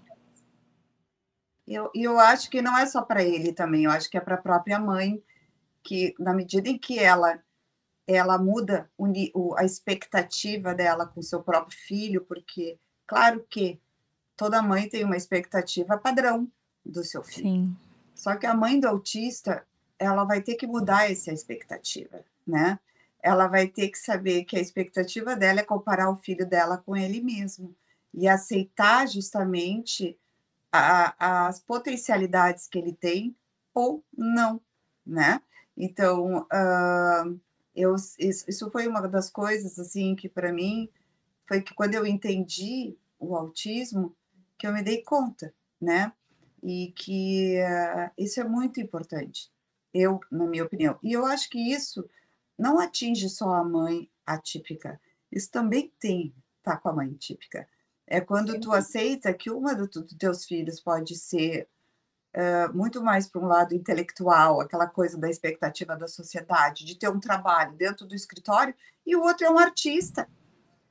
eu, 1.69 1.91
eu 1.93 2.19
acho 2.19 2.50
que 2.50 2.62
não 2.62 2.75
é 2.75 2.86
só 2.88 3.03
para 3.03 3.24
ele 3.24 3.53
também, 3.53 3.83
eu 3.83 3.91
acho 3.91 4.09
que 4.09 4.17
é 4.17 4.21
para 4.21 4.36
a 4.36 4.41
própria 4.41 4.79
mãe, 4.79 5.24
que 5.83 6.15
na 6.19 6.33
medida 6.33 6.67
em 6.67 6.77
que 6.77 6.98
ela 6.98 7.41
ela 8.07 8.39
muda 8.39 8.89
o, 8.98 9.07
o, 9.36 9.55
a 9.55 9.63
expectativa 9.63 10.74
dela 10.74 11.05
com 11.05 11.21
seu 11.21 11.43
próprio 11.43 11.77
filho, 11.77 12.25
porque, 12.25 12.79
claro 13.05 13.45
que 13.48 13.79
toda 14.36 14.63
mãe 14.63 14.89
tem 14.89 15.03
uma 15.03 15.15
expectativa 15.15 15.95
padrão 15.95 16.51
do 16.89 17.03
seu 17.03 17.24
filho. 17.24 17.43
Sim. 17.43 17.77
Só 18.15 18.36
que 18.36 18.46
a 18.46 18.53
mãe 18.53 18.79
do 18.79 18.88
autista, 18.88 19.65
ela 19.98 20.24
vai 20.25 20.41
ter 20.41 20.55
que 20.55 20.67
mudar 20.67 21.10
essa 21.10 21.31
expectativa, 21.31 22.24
né? 22.46 22.79
Ela 23.22 23.48
vai 23.48 23.67
ter 23.67 23.89
que 23.89 23.98
saber 23.98 24.46
que 24.46 24.58
a 24.58 24.62
expectativa 24.62 25.36
dela 25.36 25.60
é 25.60 25.63
comparar 25.63 26.10
o 26.10 26.15
filho 26.15 26.46
dela 26.46 26.77
com 26.77 26.96
ele 26.96 27.22
mesmo 27.22 27.75
e 28.13 28.27
aceitar 28.27 29.08
justamente 29.08 30.17
a, 30.72 31.48
as 31.48 31.60
potencialidades 31.60 32.67
que 32.67 32.77
ele 32.77 32.93
tem 32.93 33.36
ou 33.74 34.03
não, 34.15 34.62
né? 35.05 35.41
Então, 35.75 36.39
uh, 36.39 37.39
eu, 37.75 37.96
isso, 37.96 38.46
isso 38.50 38.69
foi 38.69 38.88
uma 38.88 39.08
das 39.08 39.29
coisas, 39.29 39.79
assim, 39.79 40.15
que 40.15 40.27
para 40.27 40.51
mim 40.51 40.89
foi 41.48 41.62
que 41.62 41.74
quando 41.74 41.96
eu 41.96 42.05
entendi 42.05 42.98
o 43.17 43.36
autismo, 43.36 44.15
que 44.58 44.67
eu 44.67 44.74
me 44.74 44.84
dei 44.84 45.01
conta, 45.01 45.53
né? 45.79 46.12
E 46.61 46.91
que 46.95 47.57
uh, 47.61 48.11
isso 48.17 48.39
é 48.39 48.43
muito 48.43 48.79
importante, 48.81 49.49
eu, 49.93 50.19
na 50.31 50.45
minha 50.45 50.63
opinião. 50.63 50.97
E 51.01 51.13
eu 51.13 51.25
acho 51.25 51.49
que 51.49 51.57
isso 51.57 52.07
não 52.57 52.79
atinge 52.79 53.29
só 53.29 53.53
a 53.53 53.63
mãe 53.63 54.09
atípica, 54.25 54.99
isso 55.31 55.49
também 55.49 55.91
tem, 55.99 56.33
tá 56.61 56.75
com 56.75 56.89
a 56.89 56.93
mãe 56.93 57.13
típica. 57.13 57.67
É 58.05 58.19
quando 58.19 58.53
Sim. 58.53 58.59
tu 58.59 58.71
aceita 58.71 59.33
que 59.33 59.51
uma 59.51 59.75
dos 59.75 59.89
do 59.89 60.17
teus 60.17 60.43
filhos 60.43 60.79
pode 60.79 61.15
ser 61.15 61.67
uh, 62.35 62.75
muito 62.75 63.03
mais 63.03 63.27
para 63.27 63.41
um 63.41 63.47
lado 63.47 63.73
intelectual, 63.73 64.59
aquela 64.59 64.87
coisa 64.87 65.17
da 65.17 65.29
expectativa 65.29 65.95
da 65.95 66.07
sociedade, 66.07 66.85
de 66.85 66.95
ter 66.95 67.09
um 67.09 67.19
trabalho 67.19 67.73
dentro 67.73 68.07
do 68.07 68.15
escritório, 68.15 68.73
e 69.05 69.15
o 69.15 69.21
outro 69.21 69.45
é 69.45 69.49
um 69.49 69.59
artista, 69.59 70.27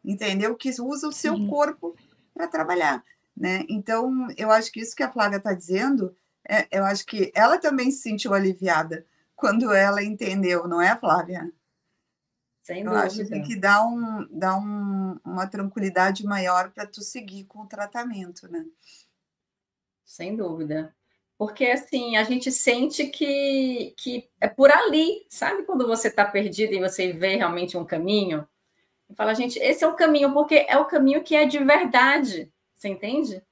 entendeu? 0.05 0.55
Que 0.55 0.71
usa 0.81 1.09
o 1.09 1.13
seu 1.13 1.37
Sim. 1.37 1.49
corpo 1.49 1.97
para 2.33 2.49
trabalhar. 2.49 3.05
Né? 3.39 3.65
Então, 3.69 4.27
eu 4.37 4.51
acho 4.51 4.73
que 4.73 4.81
isso 4.81 4.97
que 4.97 5.03
a 5.03 5.13
Flávia 5.13 5.37
está 5.37 5.55
dizendo, 5.55 6.15
é, 6.47 6.67
eu 6.77 6.85
acho 6.85 7.07
que 7.07 7.31
ela 7.35 7.57
também 7.57 7.91
se 7.91 8.03
sentiu 8.03 8.35
aliviada 8.35 9.07
quando 9.37 9.73
ela 9.73 10.03
entendeu, 10.03 10.67
não 10.67 10.83
é, 10.83 10.97
Flávia? 10.97 11.53
Sem 12.63 12.83
eu 12.83 12.93
acho 12.93 13.19
que 13.19 13.31
tem 13.31 13.43
que 13.43 13.55
dar, 13.55 13.87
um, 13.87 14.27
dar 14.31 14.57
um, 14.57 15.19
uma 15.25 15.47
tranquilidade 15.47 16.27
maior 16.27 16.71
para 16.73 16.85
tu 16.85 17.01
seguir 17.01 17.45
com 17.45 17.61
o 17.61 17.67
tratamento, 17.67 18.51
né? 18.51 18.67
Sem 20.05 20.37
dúvida. 20.37 20.95
Porque 21.39 21.67
assim, 21.67 22.17
a 22.17 22.25
gente 22.25 22.51
sente 22.51 23.07
que, 23.07 23.95
que 23.97 24.29
é 24.41 24.49
por 24.49 24.71
ali, 24.73 25.25
sabe? 25.31 25.63
Quando 25.63 25.87
você 25.87 26.09
está 26.09 26.25
perdido 26.25 26.75
e 26.75 26.81
você 26.81 27.13
vê 27.13 27.37
realmente 27.37 27.77
um 27.79 27.85
caminho, 27.85 28.47
e 29.09 29.15
fala, 29.15 29.33
gente, 29.35 29.59
esse 29.61 29.85
é 29.85 29.87
o 29.87 29.95
caminho, 29.95 30.33
porque 30.35 30.67
é 30.69 30.77
o 30.77 30.87
caminho 30.87 31.23
que 31.23 31.37
é 31.37 31.47
de 31.47 31.59
verdade, 31.59 32.53
você 32.79 32.89
entende? 32.89 33.43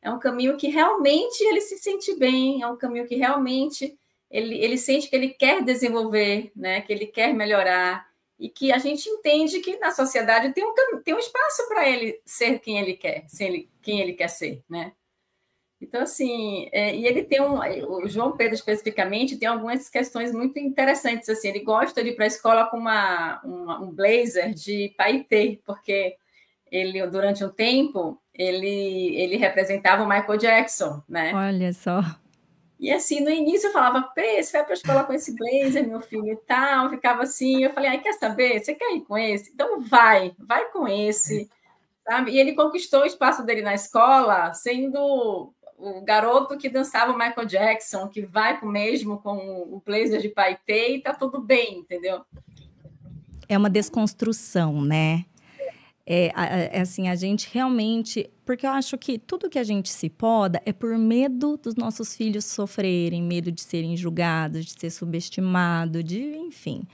É 0.00 0.10
um 0.10 0.18
caminho 0.18 0.56
que 0.56 0.68
realmente 0.68 1.42
ele 1.42 1.60
se 1.60 1.78
sente 1.78 2.14
bem, 2.16 2.62
é 2.62 2.66
um 2.66 2.76
caminho 2.76 3.06
que 3.06 3.16
realmente 3.16 3.98
ele, 4.30 4.56
ele 4.58 4.78
sente 4.78 5.08
que 5.08 5.16
ele 5.16 5.30
quer 5.30 5.62
desenvolver, 5.62 6.52
né? 6.54 6.80
Que 6.80 6.92
ele 6.92 7.06
quer 7.06 7.34
melhorar, 7.34 8.06
e 8.38 8.48
que 8.48 8.70
a 8.70 8.78
gente 8.78 9.08
entende 9.08 9.60
que 9.60 9.78
na 9.78 9.90
sociedade 9.90 10.52
tem 10.52 10.64
um, 10.64 10.74
tem 11.02 11.14
um 11.14 11.18
espaço 11.18 11.66
para 11.68 11.88
ele 11.88 12.20
ser 12.24 12.58
quem 12.58 12.78
ele 12.78 12.94
quer, 12.94 13.24
ser 13.28 13.44
ele, 13.46 13.70
quem 13.80 14.00
ele 14.00 14.12
quer 14.12 14.28
ser, 14.28 14.62
né? 14.68 14.92
Então, 15.80 16.02
assim, 16.02 16.68
é, 16.72 16.94
e 16.94 17.06
ele 17.06 17.22
tem 17.22 17.40
um, 17.40 17.58
o 17.58 18.08
João 18.08 18.34
Pedro 18.34 18.54
especificamente 18.54 19.36
tem 19.36 19.48
algumas 19.48 19.90
questões 19.90 20.32
muito 20.32 20.58
interessantes, 20.58 21.28
assim, 21.28 21.48
ele 21.48 21.60
gosta 21.60 22.02
de 22.02 22.10
ir 22.10 22.16
para 22.16 22.24
a 22.24 22.28
escola 22.28 22.66
com 22.66 22.78
uma, 22.78 23.40
uma, 23.42 23.80
um 23.80 23.90
blazer 23.90 24.54
de 24.54 24.94
paetê, 24.96 25.60
porque 25.64 26.16
ele, 26.70 27.06
durante 27.06 27.44
um 27.44 27.50
tempo, 27.50 28.20
ele, 28.38 29.16
ele 29.16 29.36
representava 29.36 30.02
o 30.02 30.08
Michael 30.08 30.38
Jackson, 30.38 31.02
né? 31.08 31.32
Olha 31.34 31.72
só. 31.72 32.02
E 32.78 32.92
assim, 32.92 33.20
no 33.20 33.30
início 33.30 33.68
eu 33.68 33.72
falava, 33.72 34.02
Pê, 34.14 34.42
você 34.42 34.52
vai 34.52 34.64
para 34.64 34.74
a 34.74 34.76
escola 34.76 35.04
com 35.04 35.12
esse 35.12 35.34
blazer, 35.34 35.86
meu 35.86 36.00
filho, 36.00 36.32
e 36.32 36.36
tal. 36.36 36.90
ficava 36.90 37.22
assim, 37.22 37.62
eu 37.64 37.72
falei, 37.72 37.90
ai, 37.90 37.98
quer 37.98 38.12
saber? 38.12 38.62
Você 38.62 38.74
quer 38.74 38.94
ir 38.94 39.00
com 39.00 39.16
esse? 39.16 39.50
Então 39.52 39.80
vai, 39.80 40.34
vai 40.38 40.70
com 40.70 40.86
esse. 40.86 41.48
Sabe? 42.04 42.32
E 42.32 42.38
ele 42.38 42.54
conquistou 42.54 43.02
o 43.02 43.06
espaço 43.06 43.42
dele 43.44 43.62
na 43.62 43.74
escola, 43.74 44.52
sendo 44.52 45.52
o 45.78 46.00
garoto 46.02 46.56
que 46.56 46.68
dançava 46.68 47.12
o 47.12 47.18
Michael 47.18 47.46
Jackson, 47.46 48.08
que 48.08 48.22
vai 48.22 48.60
com 48.60 48.66
mesmo 48.66 49.18
com 49.18 49.36
o 49.36 49.82
blazer 49.84 50.20
de 50.20 50.28
paetê 50.28 50.96
e 50.96 51.00
tá 51.00 51.12
tudo 51.12 51.40
bem, 51.40 51.78
entendeu? 51.78 52.22
É 53.48 53.56
uma 53.56 53.70
desconstrução, 53.70 54.80
né? 54.82 55.24
É, 56.08 56.30
é, 56.76 56.80
assim, 56.80 57.08
a 57.08 57.16
gente 57.16 57.50
realmente. 57.52 58.30
Porque 58.44 58.64
eu 58.64 58.70
acho 58.70 58.96
que 58.96 59.18
tudo 59.18 59.50
que 59.50 59.58
a 59.58 59.64
gente 59.64 59.88
se 59.88 60.08
poda 60.08 60.62
é 60.64 60.72
por 60.72 60.96
medo 60.96 61.56
dos 61.56 61.74
nossos 61.74 62.14
filhos 62.14 62.44
sofrerem, 62.44 63.20
medo 63.20 63.50
de 63.50 63.60
serem 63.60 63.96
julgados, 63.96 64.64
de 64.64 64.78
ser 64.78 64.90
subestimado, 64.90 66.02
de 66.04 66.36
enfim. 66.36 66.84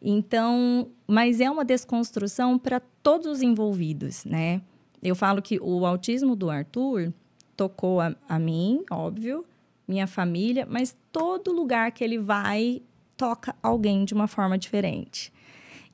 Então, 0.00 0.88
mas 1.06 1.40
é 1.40 1.50
uma 1.50 1.64
desconstrução 1.64 2.56
para 2.56 2.78
todos 3.02 3.26
os 3.26 3.42
envolvidos, 3.42 4.24
né? 4.24 4.62
Eu 5.02 5.16
falo 5.16 5.42
que 5.42 5.58
o 5.60 5.84
autismo 5.84 6.36
do 6.36 6.48
Arthur 6.48 7.12
tocou 7.56 8.00
a, 8.00 8.14
a 8.28 8.38
mim, 8.38 8.84
óbvio, 8.90 9.44
minha 9.86 10.06
família, 10.06 10.66
mas 10.68 10.96
todo 11.10 11.52
lugar 11.52 11.90
que 11.90 12.04
ele 12.04 12.18
vai 12.18 12.82
toca 13.16 13.54
alguém 13.62 14.04
de 14.04 14.14
uma 14.14 14.26
forma 14.26 14.56
diferente. 14.56 15.32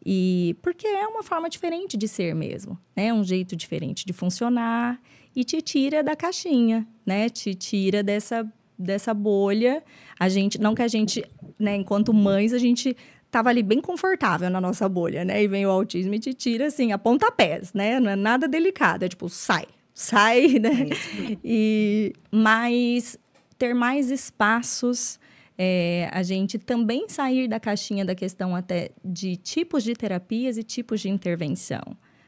E 0.04 0.56
porque 0.62 0.86
é 0.86 1.06
uma 1.06 1.22
forma 1.22 1.48
diferente 1.48 1.96
de 1.96 2.08
ser 2.08 2.34
mesmo, 2.34 2.78
né? 2.96 3.12
Um 3.12 3.22
jeito 3.22 3.54
diferente 3.54 4.06
de 4.06 4.12
funcionar 4.12 5.00
e 5.36 5.44
te 5.44 5.60
tira 5.60 6.02
da 6.02 6.16
caixinha, 6.16 6.86
né? 7.04 7.28
Te 7.28 7.54
tira 7.54 8.02
dessa 8.02 8.50
dessa 8.78 9.12
bolha. 9.12 9.84
A 10.18 10.28
gente, 10.28 10.58
não 10.58 10.74
que 10.74 10.80
a 10.80 10.88
gente, 10.88 11.22
né, 11.58 11.76
enquanto 11.76 12.14
mães, 12.14 12.54
a 12.54 12.58
gente 12.58 12.96
tava 13.30 13.50
ali 13.50 13.62
bem 13.62 13.80
confortável 13.80 14.48
na 14.50 14.60
nossa 14.60 14.88
bolha, 14.88 15.24
né? 15.24 15.42
E 15.42 15.46
vem 15.46 15.66
o 15.66 15.70
autismo 15.70 16.14
e 16.14 16.18
te 16.18 16.32
tira 16.32 16.66
assim 16.66 16.90
a 16.90 16.98
pontapés, 16.98 17.72
né? 17.72 18.00
Não 18.00 18.10
é 18.10 18.16
nada 18.16 18.48
delicado, 18.48 19.04
é 19.04 19.08
tipo, 19.08 19.28
sai, 19.28 19.66
sai, 19.94 20.58
né? 20.58 20.88
É 20.88 21.36
e 21.44 22.12
mas 22.30 23.18
ter 23.58 23.74
mais 23.74 24.10
espaços 24.10 25.20
é, 25.62 26.08
a 26.10 26.22
gente 26.22 26.58
também 26.58 27.06
sair 27.06 27.46
da 27.46 27.60
caixinha 27.60 28.02
da 28.02 28.14
questão 28.14 28.56
até 28.56 28.92
de 29.04 29.36
tipos 29.36 29.84
de 29.84 29.92
terapias 29.92 30.56
e 30.56 30.62
tipos 30.62 31.02
de 31.02 31.10
intervenção. 31.10 31.82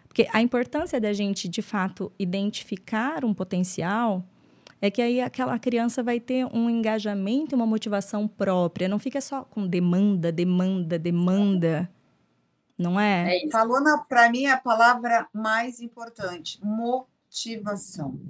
Porque 0.06 0.28
a 0.34 0.42
importância 0.42 1.00
da 1.00 1.14
gente, 1.14 1.48
de 1.48 1.62
fato, 1.62 2.12
identificar 2.18 3.24
um 3.24 3.32
potencial 3.32 4.22
é 4.82 4.90
que 4.90 5.00
aí 5.00 5.18
aquela 5.18 5.58
criança 5.58 6.02
vai 6.02 6.20
ter 6.20 6.44
um 6.52 6.68
engajamento 6.68 7.54
e 7.54 7.56
uma 7.56 7.64
motivação 7.64 8.28
própria. 8.28 8.86
Não 8.86 8.98
fica 8.98 9.18
só 9.22 9.44
com 9.44 9.66
demanda, 9.66 10.30
demanda, 10.30 10.98
demanda. 10.98 11.90
Não 12.76 13.00
é? 13.00 13.46
é 13.46 13.50
Falou 13.50 13.80
para 14.10 14.30
mim 14.30 14.44
a 14.44 14.58
palavra 14.58 15.26
mais 15.32 15.80
importante: 15.80 16.60
motivação. 16.62 18.20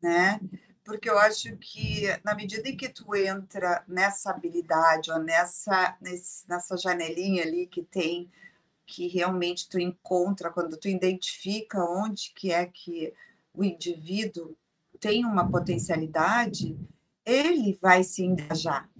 Né? 0.00 0.38
Porque 0.84 1.08
eu 1.08 1.18
acho 1.18 1.56
que 1.56 2.06
na 2.24 2.34
medida 2.34 2.68
em 2.68 2.76
que 2.76 2.88
tu 2.88 3.14
entra 3.14 3.84
nessa 3.86 4.30
habilidade 4.30 5.10
ou 5.10 5.18
nessa, 5.18 5.96
nessa 6.48 6.76
janelinha 6.76 7.42
ali 7.42 7.66
que 7.66 7.82
tem 7.82 8.30
que 8.84 9.06
realmente 9.06 9.68
tu 9.68 9.78
encontra, 9.78 10.50
quando 10.50 10.76
tu 10.76 10.88
identifica 10.88 11.82
onde 11.82 12.32
que 12.34 12.52
é 12.52 12.66
que 12.66 13.14
o 13.54 13.64
indivíduo 13.64 14.56
tem 15.00 15.24
uma 15.24 15.48
potencialidade, 15.48 16.78
ele 17.24 17.78
vai 17.80 18.04
se 18.04 18.22
engajar 18.22 18.90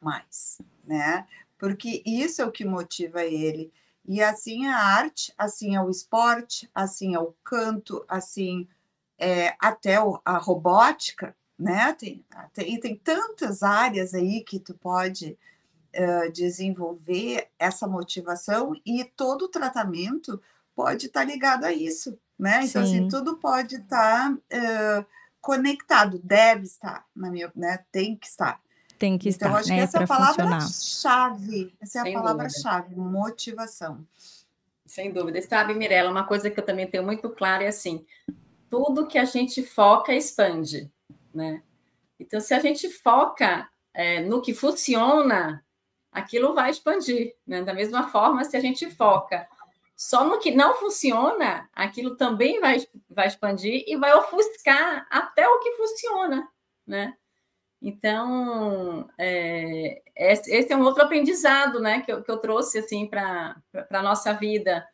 mais, 0.00 0.58
né? 0.84 1.26
Porque 1.58 2.02
isso 2.04 2.42
é 2.42 2.46
o 2.46 2.52
que 2.52 2.64
motiva 2.64 3.22
ele. 3.24 3.72
E 4.04 4.22
assim 4.22 4.66
é 4.66 4.72
a 4.72 4.78
arte, 4.78 5.32
assim 5.36 5.76
é 5.76 5.80
o 5.80 5.90
esporte, 5.90 6.68
assim 6.74 7.14
é 7.14 7.20
o 7.20 7.34
canto, 7.44 8.04
assim 8.08 8.66
é 9.18 9.54
até 9.58 9.96
a 10.24 10.38
robótica, 10.38 11.34
né? 11.58 11.92
Tem, 11.94 12.24
tem, 12.52 12.80
tem 12.80 12.96
tantas 12.96 13.62
áreas 13.62 14.14
aí 14.14 14.42
que 14.42 14.60
tu 14.60 14.74
pode 14.74 15.36
uh, 15.96 16.32
desenvolver 16.32 17.48
essa 17.58 17.86
motivação 17.86 18.74
e 18.86 19.04
todo 19.04 19.46
o 19.46 19.48
tratamento 19.48 20.40
pode 20.74 21.06
estar 21.06 21.20
tá 21.20 21.26
ligado 21.26 21.64
a 21.64 21.72
isso, 21.72 22.18
né? 22.38 22.64
Então, 22.64 22.82
assim, 22.82 22.92
Sim. 22.92 22.98
assim, 23.00 23.08
tudo 23.08 23.36
pode 23.36 23.76
estar 23.76 24.32
tá, 24.32 25.00
uh, 25.02 25.06
conectado, 25.40 26.20
deve 26.22 26.64
estar, 26.64 27.04
na 27.14 27.30
minha, 27.30 27.50
né? 27.56 27.84
Tem 27.90 28.14
que 28.14 28.26
estar. 28.26 28.60
Tem 28.98 29.16
que 29.16 29.28
então, 29.28 29.48
estar, 29.48 29.58
acho 29.60 29.68
né? 29.68 29.76
que 29.76 29.80
essa 29.82 29.98
é 29.98 30.04
a 30.04 30.06
palavra-chave. 30.06 31.74
Essa 31.80 32.00
é 32.00 32.02
Sem 32.02 32.16
a 32.16 32.20
palavra-chave, 32.20 32.96
motivação. 32.96 34.04
Sem 34.84 35.12
dúvida. 35.12 35.40
Sabe, 35.42 35.74
Mirella, 35.74 36.10
uma 36.10 36.24
coisa 36.24 36.50
que 36.50 36.58
eu 36.58 36.64
também 36.64 36.86
tenho 36.86 37.04
muito 37.04 37.28
claro 37.30 37.62
é 37.62 37.68
assim: 37.68 38.04
tudo 38.68 39.06
que 39.06 39.18
a 39.18 39.24
gente 39.24 39.62
foca 39.62 40.14
expande, 40.14 40.90
né? 41.34 41.62
Então, 42.18 42.40
se 42.40 42.52
a 42.54 42.58
gente 42.58 42.88
foca 42.88 43.68
é, 43.94 44.20
no 44.20 44.42
que 44.42 44.54
funciona, 44.54 45.64
aquilo 46.10 46.54
vai 46.54 46.70
expandir, 46.70 47.34
né? 47.46 47.62
Da 47.62 47.74
mesma 47.74 48.08
forma, 48.08 48.44
se 48.44 48.56
a 48.56 48.60
gente 48.60 48.90
foca 48.90 49.48
só 49.96 50.24
no 50.24 50.38
que 50.38 50.52
não 50.52 50.74
funciona, 50.74 51.68
aquilo 51.72 52.16
também 52.16 52.60
vai, 52.60 52.86
vai 53.10 53.26
expandir 53.26 53.82
e 53.86 53.96
vai 53.96 54.14
ofuscar 54.14 55.06
até 55.10 55.48
o 55.48 55.58
que 55.58 55.72
funciona, 55.72 56.48
né? 56.86 57.16
Então, 57.80 59.08
é, 59.16 60.02
esse 60.16 60.72
é 60.72 60.76
um 60.76 60.82
outro 60.82 61.02
aprendizado 61.02 61.80
né, 61.80 62.00
que, 62.02 62.12
eu, 62.12 62.22
que 62.22 62.30
eu 62.30 62.38
trouxe 62.38 62.78
assim, 62.78 63.06
para 63.06 63.56
a 63.90 64.02
nossa 64.02 64.32
vida, 64.32 64.86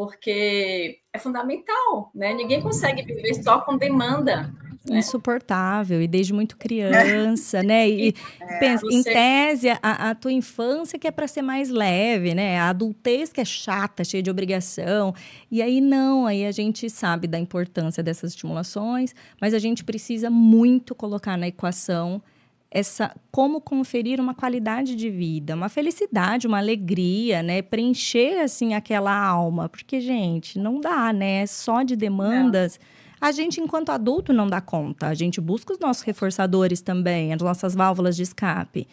porque 0.00 0.96
é 1.12 1.18
fundamental, 1.18 2.10
né? 2.14 2.32
Ninguém 2.32 2.62
consegue 2.62 3.02
viver 3.02 3.34
só 3.34 3.60
com 3.60 3.76
demanda. 3.76 4.50
Né? 4.88 4.98
Insuportável, 4.98 6.00
e 6.00 6.08
desde 6.08 6.32
muito 6.32 6.56
criança, 6.56 7.62
né? 7.62 7.86
E 7.86 8.14
é, 8.40 8.58
pensa, 8.58 8.86
você... 8.86 8.96
em 8.96 9.02
tese, 9.02 9.68
a, 9.68 10.08
a, 10.08 10.14
tua 10.14 10.32
infância 10.32 10.98
que 10.98 11.06
é 11.06 11.10
para 11.10 11.28
ser 11.28 11.42
mais 11.42 11.68
leve, 11.68 12.34
né? 12.34 12.58
A 12.58 12.70
adultez 12.70 13.30
que 13.30 13.42
é 13.42 13.44
chata, 13.44 14.02
cheia 14.02 14.22
de 14.22 14.30
obrigação. 14.30 15.14
E 15.50 15.60
aí 15.60 15.82
não, 15.82 16.24
aí 16.24 16.46
a 16.46 16.50
gente 16.50 16.88
sabe 16.88 17.26
da 17.26 17.38
importância 17.38 18.02
dessas 18.02 18.30
estimulações, 18.30 19.14
mas 19.38 19.52
a 19.52 19.58
gente 19.58 19.84
precisa 19.84 20.30
muito 20.30 20.94
colocar 20.94 21.36
na 21.36 21.48
equação 21.48 22.22
essa 22.70 23.14
como 23.32 23.60
conferir 23.60 24.20
uma 24.20 24.34
qualidade 24.34 24.94
de 24.94 25.10
vida, 25.10 25.54
uma 25.56 25.68
felicidade, 25.68 26.46
uma 26.46 26.58
alegria, 26.58 27.42
né? 27.42 27.62
Preencher 27.62 28.40
assim 28.40 28.74
aquela 28.74 29.12
alma, 29.12 29.68
porque 29.68 30.00
gente, 30.00 30.58
não 30.58 30.80
dá, 30.80 31.12
né? 31.12 31.46
Só 31.46 31.82
de 31.82 31.96
demandas. 31.96 32.78
Não. 32.78 33.28
A 33.28 33.32
gente 33.32 33.60
enquanto 33.60 33.90
adulto 33.90 34.32
não 34.32 34.46
dá 34.46 34.60
conta. 34.60 35.08
A 35.08 35.14
gente 35.14 35.40
busca 35.40 35.72
os 35.72 35.78
nossos 35.78 36.02
reforçadores 36.02 36.80
também, 36.80 37.34
as 37.34 37.42
nossas 37.42 37.74
válvulas 37.74 38.16
de 38.16 38.22
escape. 38.22 38.86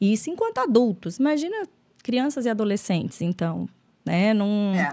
E 0.00 0.12
isso 0.12 0.28
enquanto 0.28 0.58
adultos. 0.58 1.18
Imagina 1.18 1.66
crianças 2.02 2.46
e 2.46 2.48
adolescentes, 2.48 3.22
então, 3.22 3.68
né? 4.04 4.34
Não 4.34 4.74
é. 4.74 4.92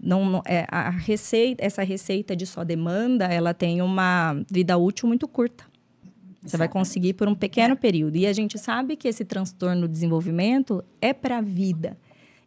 Não, 0.00 0.40
é, 0.46 0.64
a 0.70 0.90
receita, 0.90 1.64
essa 1.64 1.82
receita 1.82 2.36
de 2.36 2.46
só 2.46 2.62
demanda, 2.62 3.24
ela 3.24 3.52
tem 3.52 3.82
uma 3.82 4.40
vida 4.48 4.76
útil 4.78 5.08
muito 5.08 5.26
curta. 5.26 5.64
Você 6.42 6.56
vai 6.56 6.68
conseguir 6.68 7.14
por 7.14 7.28
um 7.28 7.34
pequeno 7.34 7.76
período. 7.76 8.16
E 8.16 8.26
a 8.26 8.32
gente 8.32 8.58
sabe 8.58 8.96
que 8.96 9.08
esse 9.08 9.24
transtorno 9.24 9.82
do 9.82 9.88
desenvolvimento 9.88 10.84
é 11.00 11.12
para 11.12 11.38
a 11.38 11.40
vida. 11.40 11.98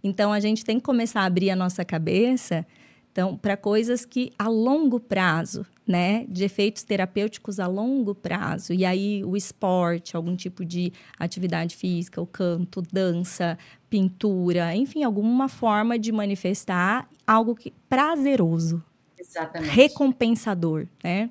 Então, 0.04 0.32
a 0.32 0.40
gente 0.40 0.66
tem 0.66 0.78
que 0.78 0.84
começar 0.84 1.22
a 1.22 1.26
abrir 1.26 1.52
a 1.52 1.56
nossa 1.56 1.86
cabeça 1.86 2.66
então, 3.12 3.36
para 3.36 3.58
coisas 3.58 4.06
que 4.06 4.32
a 4.40 4.48
longo 4.48 4.98
prazo, 4.98 5.66
né, 5.86 6.26
de 6.30 6.46
efeitos 6.46 6.84
terapêuticos 6.84 7.60
a 7.60 7.68
longo 7.68 8.16
prazo. 8.16 8.74
E 8.74 8.86
aí 8.86 9.22
o 9.26 9.36
esporte, 9.36 10.16
algum 10.16 10.36
tipo 10.36 10.64
de 10.64 10.94
atividade 11.20 11.76
física, 11.76 12.22
o 12.22 12.26
canto, 12.26 12.82
dança, 12.82 13.58
pintura, 13.90 14.74
enfim, 14.74 15.04
alguma 15.04 15.50
forma 15.50 16.00
de 16.00 16.12
manifestar 16.12 17.10
algo 17.28 17.54
que 17.54 17.74
prazeroso. 17.90 18.82
Exatamente. 19.20 19.72
Recompensador, 19.72 20.88
né? 21.04 21.30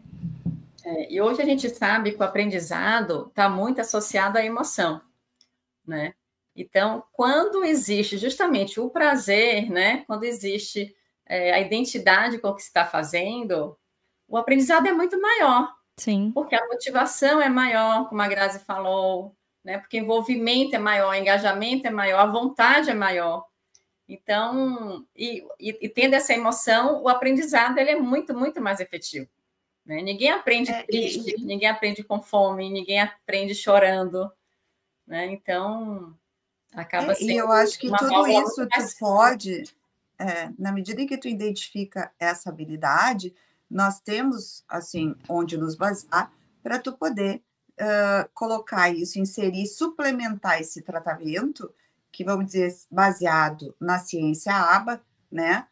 É, 0.85 1.13
e 1.13 1.21
hoje 1.21 1.43
a 1.43 1.45
gente 1.45 1.69
sabe 1.69 2.13
que 2.13 2.21
o 2.21 2.25
aprendizado 2.25 3.27
está 3.29 3.49
muito 3.49 3.81
associado 3.81 4.39
à 4.39 4.45
emoção, 4.45 5.01
né? 5.87 6.15
Então, 6.55 7.05
quando 7.13 7.65
existe 7.65 8.19
justamente 8.19 8.81
o 8.81 8.91
prazer, 8.91 9.71
né? 9.71 10.05
Quando 10.07 10.25
existe 10.25 10.95
é, 11.27 11.53
a 11.53 11.61
identidade 11.61 12.39
com 12.39 12.49
o 12.49 12.55
que 12.55 12.63
está 12.63 12.85
fazendo, 12.85 13.77
o 14.27 14.37
aprendizado 14.37 14.87
é 14.87 14.93
muito 14.93 15.21
maior. 15.21 15.73
Sim. 15.97 16.33
Porque 16.33 16.55
a 16.55 16.67
motivação 16.67 17.41
é 17.41 17.49
maior, 17.49 18.09
como 18.09 18.23
a 18.23 18.29
Grazi 18.29 18.61
falou, 18.61 19.37
né? 19.63 19.79
Porque 19.79 19.99
envolvimento 19.99 20.75
é 20.75 20.79
maior, 20.79 21.15
engajamento 21.15 21.87
é 21.87 21.91
maior, 21.91 22.21
a 22.21 22.27
vontade 22.27 22.91
é 22.91 22.95
maior. 22.95 23.45
Então, 24.09 25.07
e, 25.15 25.45
e, 25.61 25.79
e 25.83 25.89
tendo 25.89 26.15
essa 26.15 26.33
emoção, 26.33 27.01
o 27.03 27.09
aprendizado 27.09 27.79
ele 27.79 27.91
é 27.91 27.97
muito, 27.97 28.35
muito 28.35 28.61
mais 28.61 28.81
efetivo. 28.81 29.29
Né? 29.91 30.03
Ninguém 30.03 30.31
aprende 30.31 30.71
é, 30.71 30.85
triste, 30.85 31.35
e... 31.37 31.45
ninguém 31.45 31.69
aprende 31.69 32.05
com 32.05 32.23
fome, 32.23 32.71
ninguém 32.71 33.01
aprende 33.01 33.57
chorando. 33.57 34.31
Né? 35.05 35.33
Então, 35.33 36.17
acaba 36.73 37.11
é, 37.11 37.15
sendo. 37.17 37.31
E 37.33 37.37
eu 37.37 37.51
acho 37.51 37.77
que 37.77 37.91
tudo 37.91 38.29
isso 38.29 38.69
tu 38.69 38.99
pode, 39.01 39.65
é, 40.17 40.49
na 40.57 40.71
medida 40.71 41.03
em 41.03 41.09
que 41.09 41.19
tu 41.19 41.27
identifica 41.27 42.13
essa 42.21 42.51
habilidade, 42.51 43.35
nós 43.69 43.99
temos 43.99 44.65
assim 44.69 45.17
onde 45.29 45.59
nos 45.59 45.75
basear 45.75 46.33
para 46.63 46.79
tu 46.79 46.93
poder 46.93 47.43
uh, 47.81 48.31
colocar 48.33 48.91
isso, 48.91 49.19
inserir, 49.19 49.67
suplementar 49.67 50.61
esse 50.61 50.83
tratamento 50.83 51.75
que 52.13 52.23
vamos 52.23 52.47
dizer 52.47 52.73
baseado 52.89 53.75
na 53.81 53.99
ciência 53.99 54.55
ABA, 54.55 55.01
né, 55.33 55.67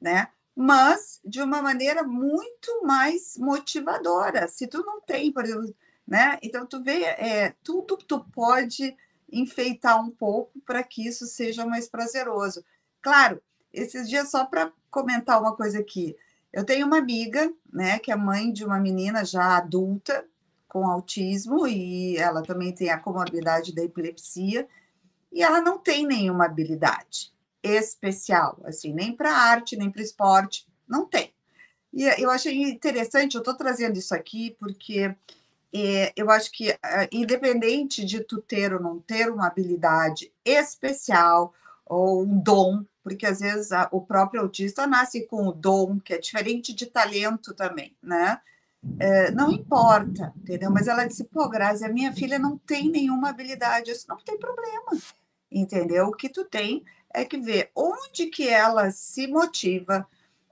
né, 0.00 0.28
mas 0.56 1.20
de 1.22 1.42
uma 1.42 1.60
maneira 1.60 2.02
muito 2.02 2.82
mais 2.82 3.36
motivadora. 3.36 4.48
Se 4.48 4.66
tu 4.66 4.82
não 4.82 5.02
tem, 5.02 5.30
por 5.30 5.44
exemplo, 5.44 5.76
né? 6.08 6.38
Então 6.42 6.64
tu 6.64 6.82
vê, 6.82 7.02
é, 7.02 7.54
tudo 7.62 7.98
tu 7.98 8.24
pode 8.32 8.96
enfeitar 9.30 10.02
um 10.02 10.10
pouco 10.10 10.58
para 10.64 10.82
que 10.82 11.06
isso 11.06 11.26
seja 11.26 11.66
mais 11.66 11.88
prazeroso. 11.88 12.64
Claro, 13.02 13.42
esses 13.70 14.08
dias 14.08 14.30
só 14.30 14.46
para 14.46 14.72
comentar 14.90 15.38
uma 15.38 15.54
coisa 15.54 15.78
aqui. 15.78 16.16
Eu 16.50 16.64
tenho 16.64 16.86
uma 16.86 16.98
amiga, 16.98 17.52
né, 17.70 17.98
que 17.98 18.10
é 18.10 18.16
mãe 18.16 18.50
de 18.50 18.64
uma 18.64 18.80
menina 18.80 19.24
já 19.24 19.58
adulta 19.58 20.24
com 20.66 20.88
autismo 20.88 21.66
e 21.66 22.16
ela 22.16 22.42
também 22.42 22.72
tem 22.74 22.88
a 22.88 22.98
comorbidade 22.98 23.74
da 23.74 23.82
epilepsia 23.82 24.66
e 25.30 25.42
ela 25.42 25.60
não 25.60 25.78
tem 25.78 26.06
nenhuma 26.06 26.46
habilidade 26.46 27.35
especial, 27.74 28.60
assim, 28.64 28.92
nem 28.92 29.14
para 29.14 29.32
arte, 29.32 29.76
nem 29.76 29.90
para 29.90 30.02
esporte, 30.02 30.66
não 30.88 31.06
tem. 31.06 31.32
E 31.92 32.04
eu 32.20 32.30
achei 32.30 32.54
interessante, 32.62 33.34
eu 33.34 33.40
estou 33.40 33.56
trazendo 33.56 33.98
isso 33.98 34.14
aqui 34.14 34.54
porque 34.60 35.14
é, 35.72 36.12
eu 36.16 36.30
acho 36.30 36.50
que, 36.52 36.70
é, 36.70 36.78
independente 37.12 38.04
de 38.04 38.20
tu 38.20 38.40
ter 38.40 38.72
ou 38.72 38.80
não 38.80 38.98
ter 38.98 39.30
uma 39.30 39.46
habilidade 39.46 40.32
especial 40.44 41.52
ou 41.84 42.22
um 42.22 42.38
dom, 42.38 42.84
porque 43.02 43.26
às 43.26 43.40
vezes 43.40 43.72
a, 43.72 43.88
o 43.92 44.00
próprio 44.00 44.42
autista 44.42 44.86
nasce 44.86 45.26
com 45.26 45.46
o 45.46 45.52
dom, 45.52 46.00
que 46.00 46.12
é 46.12 46.18
diferente 46.18 46.74
de 46.74 46.86
talento 46.86 47.54
também, 47.54 47.96
né? 48.02 48.40
É, 48.98 49.30
não 49.32 49.50
importa, 49.50 50.32
entendeu? 50.36 50.70
Mas 50.70 50.86
ela 50.86 51.04
disse, 51.04 51.24
pô, 51.24 51.48
Grazi, 51.48 51.84
a 51.84 51.92
minha 51.92 52.12
filha 52.12 52.38
não 52.38 52.56
tem 52.56 52.88
nenhuma 52.88 53.30
habilidade, 53.30 53.90
isso 53.90 54.06
não 54.08 54.16
tem 54.18 54.38
problema, 54.38 54.96
entendeu? 55.50 56.06
O 56.06 56.12
que 56.12 56.28
tu 56.28 56.44
tem 56.44 56.84
é 57.16 57.24
que 57.24 57.38
ver 57.38 57.70
onde 57.74 58.26
que 58.26 58.46
ela 58.46 58.90
se 58.90 59.26
motiva, 59.26 60.06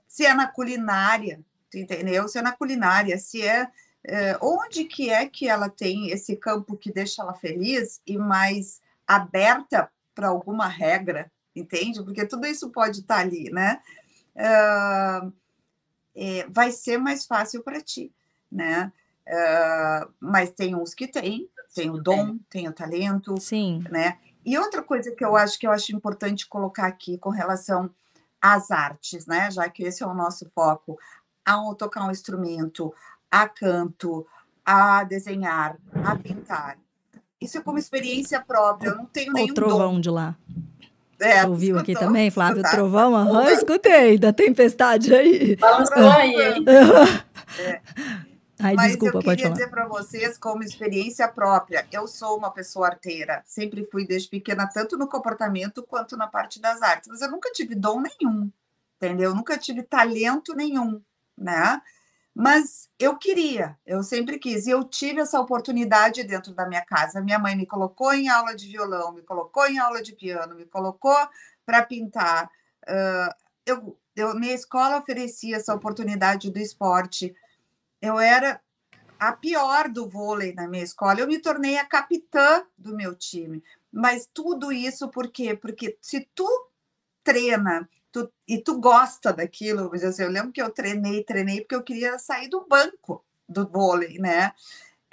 se 0.07 0.25
é 0.25 0.33
na 0.33 0.47
culinária, 0.47 1.39
entendeu? 1.71 2.27
Se 2.27 2.39
é 2.39 2.41
na 2.41 2.53
culinária, 2.53 3.19
se 3.19 3.43
é, 3.43 3.69
é 4.03 4.35
onde 4.41 4.85
que 4.85 5.11
é 5.11 5.27
que 5.27 5.47
ela 5.47 5.69
tem 5.69 6.09
esse 6.09 6.35
campo 6.35 6.75
que 6.75 6.91
deixa 6.91 7.21
ela 7.21 7.35
feliz 7.35 8.01
e 8.05 8.17
mais 8.17 8.81
aberta 9.05 9.91
para 10.15 10.29
alguma 10.29 10.67
regra, 10.67 11.31
entende? 11.55 12.03
Porque 12.03 12.25
tudo 12.25 12.47
isso 12.47 12.71
pode 12.71 13.01
estar 13.01 13.17
tá 13.17 13.21
ali, 13.21 13.51
né? 13.51 13.79
Uh, 14.35 15.31
é, 16.15 16.47
vai 16.49 16.71
ser 16.71 16.97
mais 16.97 17.27
fácil 17.27 17.61
para 17.61 17.79
ti, 17.79 18.11
né? 18.51 18.91
Uh, 19.27 20.11
mas 20.19 20.49
tem 20.49 20.73
uns 20.73 20.95
que 20.95 21.07
têm, 21.07 21.47
tem 21.75 21.91
o 21.91 22.01
dom, 22.01 22.39
tem 22.49 22.67
o 22.67 22.73
talento, 22.73 23.39
Sim. 23.39 23.83
né? 23.91 24.17
E 24.45 24.57
outra 24.59 24.83
coisa 24.83 25.11
que 25.11 25.25
eu 25.25 25.35
acho 25.35 25.57
que 25.59 25.65
eu 25.65 25.71
acho 25.71 25.95
importante 25.95 26.47
colocar 26.47 26.85
aqui 26.85 27.17
com 27.17 27.29
relação 27.31 27.89
às 28.41 28.69
artes, 28.69 29.25
né? 29.25 29.49
Já 29.49 29.67
que 29.69 29.83
esse 29.83 30.03
é 30.03 30.07
o 30.07 30.13
nosso 30.13 30.47
foco, 30.53 30.99
a 31.43 31.55
tocar 31.77 32.05
um 32.05 32.11
instrumento, 32.11 32.93
a 33.31 33.47
canto, 33.49 34.25
a 34.63 35.03
desenhar, 35.03 35.75
a 36.03 36.15
pintar. 36.15 36.77
Isso 37.41 37.57
é 37.57 37.61
como 37.61 37.77
experiência 37.77 38.39
própria, 38.39 38.89
eu 38.89 38.95
não 38.95 39.05
tenho 39.05 39.33
nenhum 39.33 39.51
O 39.51 39.53
trovão 39.55 39.93
dom. 39.95 39.99
de 39.99 40.09
lá. 40.09 40.35
É, 41.19 41.41
Você 41.41 41.47
ouviu 41.47 41.79
aqui 41.79 41.93
também, 41.93 42.29
Flávio? 42.29 42.57
O 42.57 42.59
Escutar. 42.59 42.75
trovão? 42.77 43.15
Aham, 43.15 43.49
escutei, 43.51 44.17
da 44.17 44.33
tempestade 44.33 45.13
aí. 45.13 45.55
Balançou 45.55 46.09
aí, 46.11 46.35
hein? 46.35 46.65
Ai, 48.59 48.75
Mas 48.75 48.93
desculpa, 48.93 49.17
eu 49.17 49.21
queria 49.21 49.49
dizer 49.49 49.69
para 49.69 49.87
vocês, 49.87 50.37
como 50.37 50.63
experiência 50.63 51.27
própria, 51.27 51.85
eu 51.91 52.07
sou 52.07 52.37
uma 52.37 52.49
pessoa 52.51 52.87
arteira, 52.87 53.43
sempre 53.45 53.85
fui 53.85 54.07
desde 54.07 54.29
pequena, 54.29 54.67
tanto 54.67 54.97
no 54.97 55.09
comportamento 55.09 55.83
quanto 55.83 56.15
na 56.15 56.27
parte 56.27 56.61
das 56.61 56.81
artes, 56.81 57.09
mas 57.09 57.21
eu 57.21 57.29
nunca 57.29 57.51
tive 57.51 57.75
dom 57.75 58.01
nenhum, 58.01 58.49
entendeu? 58.95 59.35
Nunca 59.35 59.57
tive 59.57 59.83
talento 59.83 60.55
nenhum, 60.55 61.01
né? 61.37 61.81
Mas 62.33 62.89
eu 62.99 63.17
queria, 63.17 63.77
eu 63.85 64.03
sempre 64.03 64.37
quis, 64.37 64.67
e 64.67 64.69
eu 64.69 64.83
tive 64.83 65.21
essa 65.21 65.39
oportunidade 65.39 66.21
dentro 66.23 66.53
da 66.53 66.67
minha 66.67 66.83
casa. 66.83 67.21
Minha 67.21 67.39
mãe 67.39 67.55
me 67.55 67.65
colocou 67.65 68.13
em 68.13 68.27
aula 68.27 68.53
de 68.53 68.67
violão, 68.67 69.13
me 69.13 69.21
colocou 69.21 69.65
em 69.67 69.79
aula 69.79 70.01
de 70.01 70.11
piano, 70.13 70.53
me 70.53 70.65
colocou 70.65 71.15
para 71.65 71.81
pintar. 71.81 72.49
Ah, 72.85 73.35
eu, 73.65 73.97
eu, 74.15 74.35
minha 74.35 74.53
escola 74.53 74.97
oferecia 74.97 75.55
essa 75.57 75.73
oportunidade 75.73 76.51
do 76.51 76.59
esporte. 76.59 77.33
Eu 78.01 78.19
era 78.19 78.61
a 79.19 79.31
pior 79.31 79.89
do 79.89 80.07
vôlei 80.07 80.53
na 80.53 80.67
minha 80.67 80.83
escola. 80.83 81.19
Eu 81.19 81.27
me 81.27 81.39
tornei 81.39 81.77
a 81.77 81.85
capitã 81.85 82.63
do 82.77 82.95
meu 82.95 83.15
time. 83.15 83.63
Mas 83.91 84.29
tudo 84.31 84.71
isso 84.71 85.09
por 85.09 85.29
quê? 85.29 85.55
Porque 85.55 85.97
se 86.01 86.27
tu 86.35 86.47
treina 87.23 87.89
tu, 88.11 88.31
e 88.47 88.57
tu 88.59 88.79
gosta 88.79 89.33
daquilo, 89.33 89.91
assim, 89.93 90.23
eu 90.23 90.29
lembro 90.29 90.51
que 90.51 90.61
eu 90.61 90.69
treinei, 90.69 91.23
treinei 91.23 91.61
porque 91.61 91.75
eu 91.75 91.83
queria 91.83 92.19
sair 92.19 92.47
do 92.47 92.65
banco 92.67 93.23
do 93.47 93.67
vôlei, 93.67 94.17
né? 94.19 94.53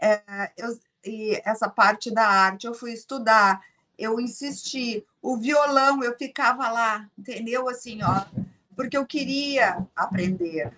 É, 0.01 0.53
eu, 0.57 0.79
e 1.05 1.41
essa 1.45 1.69
parte 1.69 2.13
da 2.13 2.27
arte 2.27 2.67
eu 2.67 2.75
fui 2.75 2.93
estudar, 2.93 3.61
eu 3.99 4.21
insisti. 4.21 5.05
O 5.21 5.37
violão 5.37 6.03
eu 6.03 6.17
ficava 6.17 6.71
lá, 6.71 7.09
entendeu? 7.19 7.69
Assim, 7.69 8.01
ó, 8.03 8.25
porque 8.75 8.97
eu 8.97 9.07
queria 9.07 9.85
aprender, 9.95 10.73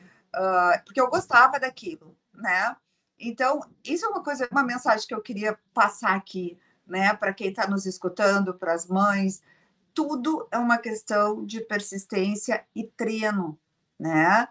porque 0.84 1.00
eu 1.00 1.08
gostava 1.08 1.58
daquilo, 1.58 2.16
né? 2.32 2.76
Então, 3.18 3.60
isso 3.84 4.04
é 4.04 4.08
uma 4.08 4.22
coisa, 4.22 4.48
uma 4.50 4.62
mensagem 4.62 5.06
que 5.06 5.14
eu 5.14 5.22
queria 5.22 5.58
passar 5.72 6.14
aqui, 6.14 6.58
né, 6.86 7.14
para 7.14 7.32
quem 7.32 7.48
está 7.48 7.66
nos 7.66 7.86
escutando, 7.86 8.52
para 8.52 8.72
as 8.74 8.86
mães. 8.86 9.40
Tudo 9.94 10.48
é 10.50 10.58
uma 10.58 10.76
questão 10.76 11.46
de 11.46 11.60
persistência 11.60 12.66
e 12.74 12.84
treino, 12.84 13.58
né? 13.98 14.48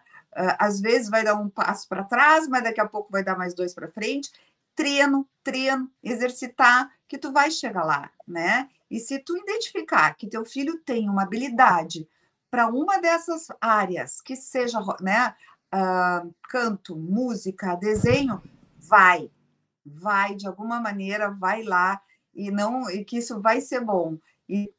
Às 0.57 0.79
vezes 0.79 1.09
vai 1.09 1.23
dar 1.23 1.35
um 1.35 1.49
passo 1.49 1.87
para 1.87 2.03
trás, 2.03 2.47
mas 2.47 2.63
daqui 2.63 2.81
a 2.81 2.87
pouco 2.87 3.11
vai 3.11 3.23
dar 3.23 3.37
mais 3.37 3.53
dois 3.53 3.73
para 3.73 3.87
frente. 3.87 4.31
Treino, 4.73 5.29
treino, 5.43 5.91
exercitar, 6.01 6.89
que 7.07 7.17
tu 7.17 7.31
vai 7.31 7.51
chegar 7.51 7.83
lá, 7.83 8.09
né? 8.27 8.69
E 8.89 8.99
se 8.99 9.19
tu 9.19 9.37
identificar 9.37 10.15
que 10.15 10.27
teu 10.27 10.43
filho 10.43 10.79
tem 10.79 11.09
uma 11.09 11.23
habilidade 11.23 12.07
para 12.49 12.67
uma 12.67 12.99
dessas 12.99 13.47
áreas, 13.59 14.21
que 14.21 14.35
seja, 14.35 14.79
né, 15.01 15.35
uh, 15.73 16.33
canto, 16.49 16.95
música, 16.95 17.75
desenho, 17.75 18.41
vai, 18.89 19.29
vai 19.85 20.35
de 20.35 20.47
alguma 20.47 20.79
maneira, 20.79 21.29
vai 21.31 21.63
lá 21.63 21.99
e 22.33 22.51
não 22.51 22.89
e 22.89 23.03
que 23.03 23.17
isso 23.17 23.41
vai 23.41 23.59
ser 23.61 23.81
bom 23.81 24.17
e 24.47 24.71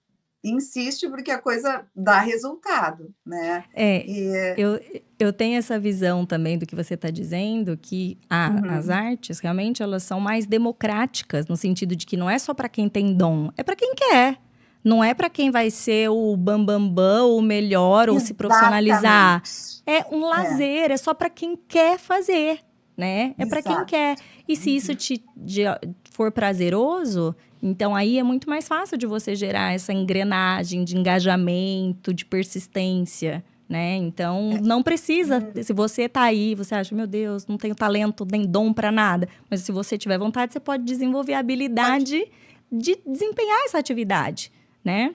insiste 0.42 1.08
porque 1.08 1.30
a 1.30 1.38
coisa 1.40 1.86
dá 1.96 2.18
resultado, 2.20 3.14
né? 3.24 3.64
É, 3.74 4.04
E, 4.06 4.54
eu, 4.58 4.78
eu 5.18 5.32
tenho 5.32 5.56
essa 5.56 5.78
visão 5.78 6.26
também 6.26 6.58
do 6.58 6.66
que 6.66 6.76
você 6.76 6.94
está 6.94 7.10
dizendo, 7.10 7.76
que 7.78 8.18
a- 8.28 8.50
Uhum. 8.50 8.70
as 8.70 8.90
artes 8.90 9.38
realmente 9.40 9.82
elas 9.82 10.02
são 10.02 10.20
mais 10.20 10.46
democráticas, 10.46 11.46
no 11.46 11.56
sentido 11.56 11.96
de 11.96 12.04
que 12.06 12.16
não 12.16 12.28
é 12.28 12.38
só 12.38 12.52
para 12.52 12.68
quem 12.68 12.88
tem 12.88 13.16
dom, 13.16 13.50
é 13.56 13.62
para 13.62 13.74
quem 13.74 13.94
quer. 13.94 14.38
Não 14.84 15.02
é 15.02 15.14
para 15.14 15.30
quem 15.30 15.50
vai 15.50 15.70
ser 15.70 16.10
o 16.10 16.36
bambambam, 16.36 16.88
bam, 16.88 16.94
bam, 16.94 17.36
o 17.36 17.40
melhor, 17.42 18.10
ou 18.10 18.20
se 18.20 18.34
profissionalizar. 18.34 19.40
exatamente. 19.42 19.82
É 19.86 20.14
um 20.14 20.26
lazer, 20.28 20.90
é, 20.90 20.96
só 20.98 21.14
para 21.14 21.30
quem 21.30 21.56
quer 21.66 21.98
fazer, 21.98 22.58
né? 22.96 23.34
É 23.38 23.46
para 23.46 23.62
quem 23.62 23.84
quer. 23.86 24.16
E 24.46 24.54
se 24.54 24.74
isso 24.76 24.94
te 24.94 25.24
de- 25.36 25.62
for 26.10 26.30
prazeroso, 26.30 27.34
então 27.62 27.94
aí 27.96 28.18
é 28.18 28.22
muito 28.22 28.48
mais 28.48 28.68
fácil 28.68 28.98
de 28.98 29.06
você 29.06 29.34
gerar 29.34 29.72
essa 29.74 29.92
engrenagem 29.92 30.84
de 30.84 30.96
engajamento, 30.96 32.12
de 32.12 32.24
persistência, 32.24 33.44
né? 33.68 33.96
Então 33.96 34.52
É. 34.56 34.60
não 34.60 34.82
precisa. 34.82 35.38
Uhum. 35.56 35.62
Se 35.62 35.72
você 35.72 36.08
tá 36.08 36.22
aí, 36.22 36.54
você 36.54 36.74
acha, 36.74 36.94
meu 36.94 37.06
Deus, 37.06 37.46
não 37.46 37.56
tenho 37.56 37.74
talento 37.74 38.26
nem 38.30 38.42
dom 38.42 38.72
para 38.72 38.92
nada, 38.92 39.28
mas 39.50 39.60
se 39.62 39.72
você 39.72 39.96
tiver 39.96 40.18
vontade, 40.18 40.52
você 40.52 40.60
pode 40.60 40.84
desenvolver 40.84 41.34
a 41.34 41.38
habilidade 41.38 42.26
de 42.70 42.98
desempenhar 43.06 43.58
essa 43.66 43.78
atividade, 43.78 44.50
né? 44.84 45.14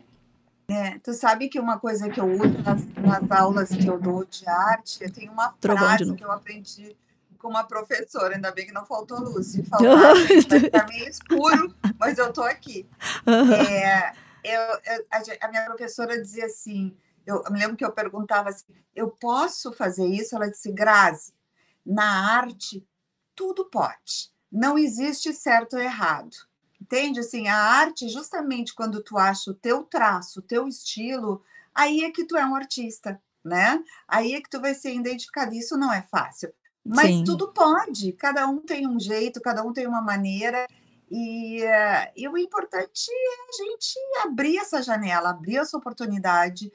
É, 0.69 0.99
tu 0.99 1.13
sabe 1.13 1.49
que 1.49 1.59
uma 1.59 1.79
coisa 1.79 2.09
que 2.09 2.19
eu 2.19 2.27
uso 2.31 2.57
nas, 2.63 2.85
nas 2.95 3.31
aulas 3.31 3.69
que 3.69 3.87
eu 3.87 3.99
dou 3.99 4.23
de 4.23 4.47
arte, 4.47 5.03
eu 5.03 5.11
tenho 5.11 5.31
uma 5.31 5.49
Trovão 5.53 5.87
frase 5.87 6.13
que 6.13 6.23
eu 6.23 6.31
aprendi 6.31 6.95
com 7.39 7.47
uma 7.47 7.63
professora, 7.63 8.35
ainda 8.35 8.51
bem 8.51 8.65
que 8.67 8.71
não 8.71 8.85
faltou 8.85 9.19
luz, 9.19 9.55
e 9.55 9.63
falar, 9.65 10.13
ficar 10.15 10.87
meio 10.87 11.07
escuro, 11.07 11.73
mas 11.97 12.17
eu 12.17 12.31
tô 12.31 12.43
aqui. 12.43 12.87
É, 13.25 14.11
eu, 14.43 14.61
eu- 14.61 15.05
a 15.41 15.47
minha 15.47 15.65
professora 15.65 16.21
dizia 16.21 16.45
assim, 16.45 16.95
eu, 17.25 17.43
eu 17.45 17.51
me 17.51 17.59
lembro 17.59 17.75
que 17.77 17.85
eu 17.85 17.91
perguntava 17.91 18.49
assim, 18.49 18.65
eu 18.95 19.09
posso 19.09 19.71
fazer 19.73 20.05
isso? 20.05 20.35
Ela 20.35 20.49
disse, 20.49 20.71
Grazi, 20.71 21.33
na 21.85 22.35
arte 22.35 22.85
tudo 23.35 23.65
pode, 23.65 24.31
não 24.51 24.77
existe 24.77 25.33
certo 25.33 25.77
ou 25.77 25.81
errado. 25.81 26.35
Entende? 26.81 27.19
Assim, 27.19 27.47
a 27.47 27.57
arte, 27.57 28.07
justamente 28.07 28.73
quando 28.73 29.03
tu 29.03 29.17
acha 29.17 29.51
o 29.51 29.53
teu 29.53 29.83
traço, 29.83 30.39
o 30.39 30.43
teu 30.43 30.67
estilo, 30.67 31.43
aí 31.75 32.03
é 32.03 32.11
que 32.11 32.23
tu 32.23 32.37
é 32.37 32.45
um 32.45 32.55
artista, 32.55 33.21
né? 33.43 33.83
Aí 34.07 34.33
é 34.33 34.41
que 34.41 34.49
tu 34.49 34.61
vai 34.61 34.73
ser 34.73 34.93
identificado. 34.93 35.53
Isso 35.53 35.77
não 35.77 35.91
é 35.91 36.01
fácil. 36.03 36.53
Mas 36.85 37.07
Sim. 37.07 37.23
tudo 37.23 37.49
pode, 37.49 38.13
cada 38.13 38.47
um 38.47 38.59
tem 38.59 38.87
um 38.87 38.99
jeito, 38.99 39.41
cada 39.41 39.63
um 39.63 39.73
tem 39.73 39.85
uma 39.85 40.01
maneira, 40.01 40.65
e, 41.11 41.61
eh, 41.61 42.11
e 42.15 42.27
o 42.27 42.37
importante 42.37 43.09
é 43.11 43.49
a 43.49 43.63
gente 43.63 43.99
abrir 44.23 44.57
essa 44.57 44.81
janela, 44.81 45.29
abrir 45.29 45.57
essa 45.57 45.77
oportunidade, 45.77 46.71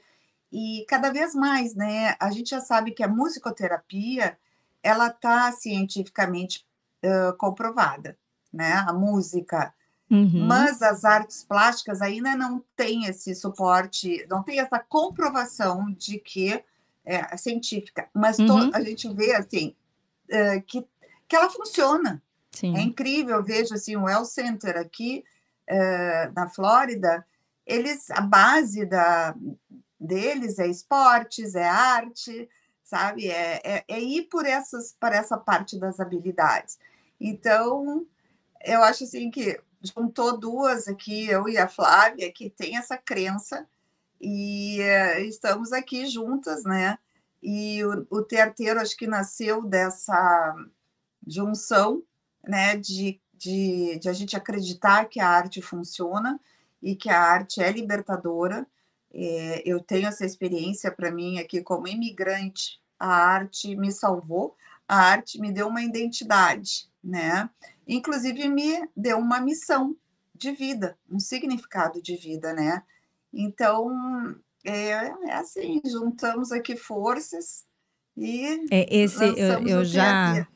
e 0.51 0.85
cada 0.87 1.11
vez 1.11 1.33
mais, 1.33 1.75
né? 1.75 2.15
A 2.19 2.29
gente 2.31 2.51
já 2.51 2.61
sabe 2.61 2.91
que 2.91 3.03
a 3.03 3.07
musicoterapia, 3.07 4.37
ela 4.83 5.07
está 5.07 5.51
cientificamente 5.51 6.65
ãh, 7.03 7.33
comprovada, 7.37 8.17
né? 8.53 8.73
A 8.87 8.93
música, 8.93 9.73
Uhum. 10.09 10.45
mas 10.45 10.83
as 10.83 11.03
artes 11.03 11.43
plásticas 11.43 11.99
ainda 11.99 12.35
não 12.35 12.63
têm 12.75 13.05
esse 13.05 13.33
suporte, 13.33 14.23
não 14.29 14.43
tem 14.43 14.59
essa 14.59 14.77
comprovação 14.79 15.91
de 15.97 16.19
que 16.19 16.63
é 17.03 17.35
científica, 17.37 18.07
mas 18.13 18.37
to- 18.37 18.43
Uhum. 18.53 18.71
a 18.73 18.81
gente 18.81 19.11
vê 19.13 19.33
assim 19.35 19.75
é, 20.29 20.59
que, 20.61 20.85
que 21.27 21.35
ela 21.35 21.49
funciona. 21.49 22.21
Sim. 22.51 22.75
É 22.77 22.81
incrível, 22.81 23.37
eu 23.37 23.43
vejo 23.43 23.73
assim, 23.73 23.95
o 23.95 24.03
Well 24.03 24.25
Center 24.25 24.77
aqui 24.77 25.23
é, 25.67 26.29
na 26.35 26.47
Flórida, 26.49 27.25
eles 27.65 28.09
a 28.11 28.21
base 28.21 28.85
da, 28.85 29.35
deles 29.99 30.59
é 30.59 30.67
esportes, 30.67 31.55
é 31.55 31.67
arte, 31.67 32.47
sabe? 32.83 33.27
É, 33.29 33.59
é, 33.63 33.83
é 33.87 33.99
ir 33.99 34.23
por 34.29 34.45
essas, 34.45 34.95
para 34.99 35.15
essa 35.15 35.37
parte 35.37 35.79
das 35.79 35.99
habilidades. 35.99 36.77
Então, 37.19 38.05
eu 38.63 38.83
acho 38.83 39.03
assim 39.03 39.29
que 39.31 39.59
juntou 39.85 40.37
duas 40.37 40.87
aqui, 40.87 41.27
eu 41.27 41.47
e 41.47 41.57
a 41.57 41.67
Flávia, 41.67 42.31
que 42.31 42.49
tem 42.49 42.77
essa 42.77 42.97
crença 42.97 43.67
e 44.19 44.81
eh, 44.81 45.21
estamos 45.25 45.71
aqui 45.71 46.07
juntas, 46.07 46.63
né? 46.63 46.97
E 47.41 47.83
o, 47.83 48.07
o 48.09 48.25
acho 48.81 48.97
que 48.97 49.07
nasceu 49.07 49.61
dessa 49.61 50.55
junção, 51.27 52.03
né? 52.43 52.75
De, 52.77 53.19
de, 53.33 53.99
de 53.99 54.09
a 54.09 54.13
gente 54.13 54.35
acreditar 54.35 55.05
que 55.05 55.19
a 55.19 55.29
arte 55.29 55.61
funciona 55.61 56.39
e 56.81 56.95
que 56.95 57.09
a 57.09 57.21
arte 57.21 57.61
é 57.61 57.71
libertadora. 57.71 58.65
Eh, 59.13 59.61
eu 59.65 59.79
tenho 59.79 60.07
essa 60.07 60.25
experiência 60.25 60.91
para 60.91 61.11
mim 61.11 61.39
aqui 61.39 61.61
como 61.61 61.87
imigrante, 61.87 62.81
a 62.99 63.07
arte 63.07 63.75
me 63.75 63.91
salvou, 63.91 64.55
a 64.87 64.97
arte 64.97 65.39
me 65.39 65.51
deu 65.51 65.67
uma 65.67 65.81
identidade, 65.81 66.89
né? 67.03 67.49
Inclusive 67.87 68.47
me 68.47 68.87
deu 68.95 69.17
uma 69.17 69.39
missão 69.39 69.95
de 70.33 70.51
vida, 70.51 70.97
um 71.09 71.19
significado 71.19 72.01
de 72.01 72.15
vida, 72.15 72.53
né? 72.53 72.83
Então, 73.33 73.89
é, 74.63 74.89
é 75.27 75.33
assim, 75.33 75.81
juntamos 75.85 76.51
aqui 76.51 76.75
forças 76.75 77.65
e 78.17 78.65
É, 78.71 78.95
esse 78.95 79.23
eu, 79.23 79.67
eu 79.67 79.79
o 79.79 79.85
já. 79.85 80.47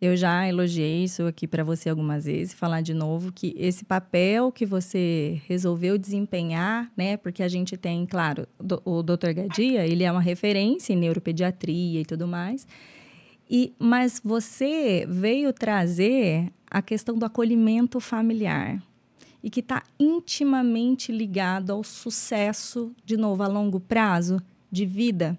Eu 0.00 0.16
já 0.16 0.48
elogiei 0.48 1.04
isso 1.04 1.24
aqui 1.28 1.46
para 1.46 1.62
você 1.62 1.88
algumas 1.88 2.24
vezes, 2.24 2.52
falar 2.52 2.80
de 2.80 2.92
novo 2.92 3.30
que 3.30 3.54
esse 3.56 3.84
papel 3.84 4.50
que 4.50 4.66
você 4.66 5.40
resolveu 5.46 5.96
desempenhar, 5.96 6.90
né? 6.96 7.16
Porque 7.16 7.40
a 7.40 7.46
gente 7.46 7.76
tem, 7.76 8.04
claro, 8.04 8.48
o 8.84 9.00
Dr. 9.00 9.32
Gadia, 9.32 9.86
ele 9.86 10.02
é 10.02 10.10
uma 10.10 10.20
referência 10.20 10.92
em 10.92 10.96
neuropediatria 10.96 12.00
e 12.00 12.04
tudo 12.04 12.26
mais. 12.26 12.66
E 13.54 13.74
mas 13.78 14.18
você 14.24 15.04
veio 15.06 15.52
trazer 15.52 16.50
a 16.70 16.80
questão 16.80 17.18
do 17.18 17.26
acolhimento 17.26 18.00
familiar 18.00 18.82
e 19.42 19.50
que 19.50 19.60
está 19.60 19.82
intimamente 20.00 21.12
ligado 21.12 21.70
ao 21.70 21.84
sucesso, 21.84 22.92
de 23.04 23.14
novo, 23.14 23.42
a 23.42 23.46
longo 23.46 23.78
prazo 23.78 24.40
de 24.70 24.86
vida 24.86 25.38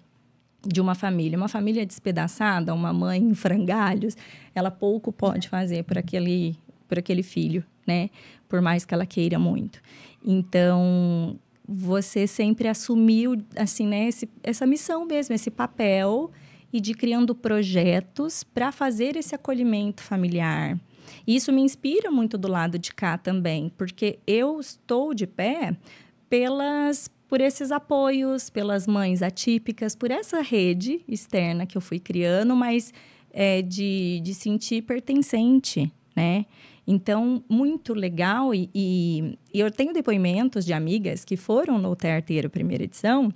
de 0.62 0.80
uma 0.80 0.94
família. 0.94 1.36
Uma 1.36 1.48
família 1.48 1.84
despedaçada, 1.84 2.72
uma 2.72 2.94
mãe 2.94 3.20
em 3.20 3.34
frangalhos, 3.34 4.16
ela 4.54 4.70
pouco 4.70 5.12
pode 5.12 5.50
fazer 5.50 5.84
por 5.84 5.98
aquele, 5.98 6.56
por 6.88 7.00
aquele 7.00 7.24
filho, 7.24 7.64
né? 7.88 8.12
Por 8.48 8.62
mais 8.62 8.86
que 8.86 8.94
ela 8.94 9.08
queira 9.08 9.40
muito. 9.40 9.82
Então, 10.24 11.40
você 11.68 12.28
sempre 12.28 12.68
assumiu, 12.68 13.42
assim, 13.56 13.88
né? 13.88 14.08
Esse, 14.08 14.30
essa 14.44 14.68
missão 14.68 15.04
mesmo, 15.04 15.34
esse 15.34 15.50
papel 15.50 16.30
e 16.74 16.82
de 16.82 16.96
criando 16.96 17.36
projetos 17.36 18.44
para 18.44 18.72
fazer 18.72 19.16
esse 19.16 19.36
acolhimento 19.36 20.02
familiar. 20.02 20.80
E 21.28 21.36
isso 21.36 21.54
me 21.54 21.62
inspira 21.62 22.10
muito 22.10 22.38
do 22.38 22.48
lado 22.48 22.80
de 22.80 22.92
cá 22.94 23.18
também, 23.18 23.72
porque 23.78 24.18
eu 24.26 24.60
estou 24.60 25.14
de 25.14 25.28
pé 25.28 25.78
pelas 26.28 27.10
por 27.30 27.42
esses 27.42 27.72
apoios, 27.72 28.52
pelas 28.52 28.86
mães 28.86 29.24
atípicas, 29.24 29.96
por 29.96 30.12
essa 30.12 30.40
rede 30.42 31.02
externa 31.08 31.66
que 31.66 31.76
eu 31.76 31.82
fui 31.82 32.00
criando, 32.00 32.56
mas 32.56 32.94
é, 33.32 33.60
de, 33.64 34.22
de 34.24 34.36
sentir 34.36 34.84
pertencente, 34.84 35.92
né? 36.16 36.46
Então, 36.86 37.44
muito 37.50 37.96
legal. 37.96 38.54
E, 38.54 38.70
e, 38.74 39.38
e, 39.52 39.60
eu 39.60 39.72
tenho 39.72 39.92
depoimentos 39.94 40.64
de 40.64 40.74
amigas 40.74 41.26
que 41.26 41.36
foram 41.36 41.80
no 41.80 41.96
Terteiro 41.96 42.52
primeira 42.52 42.84
edição 42.84 43.34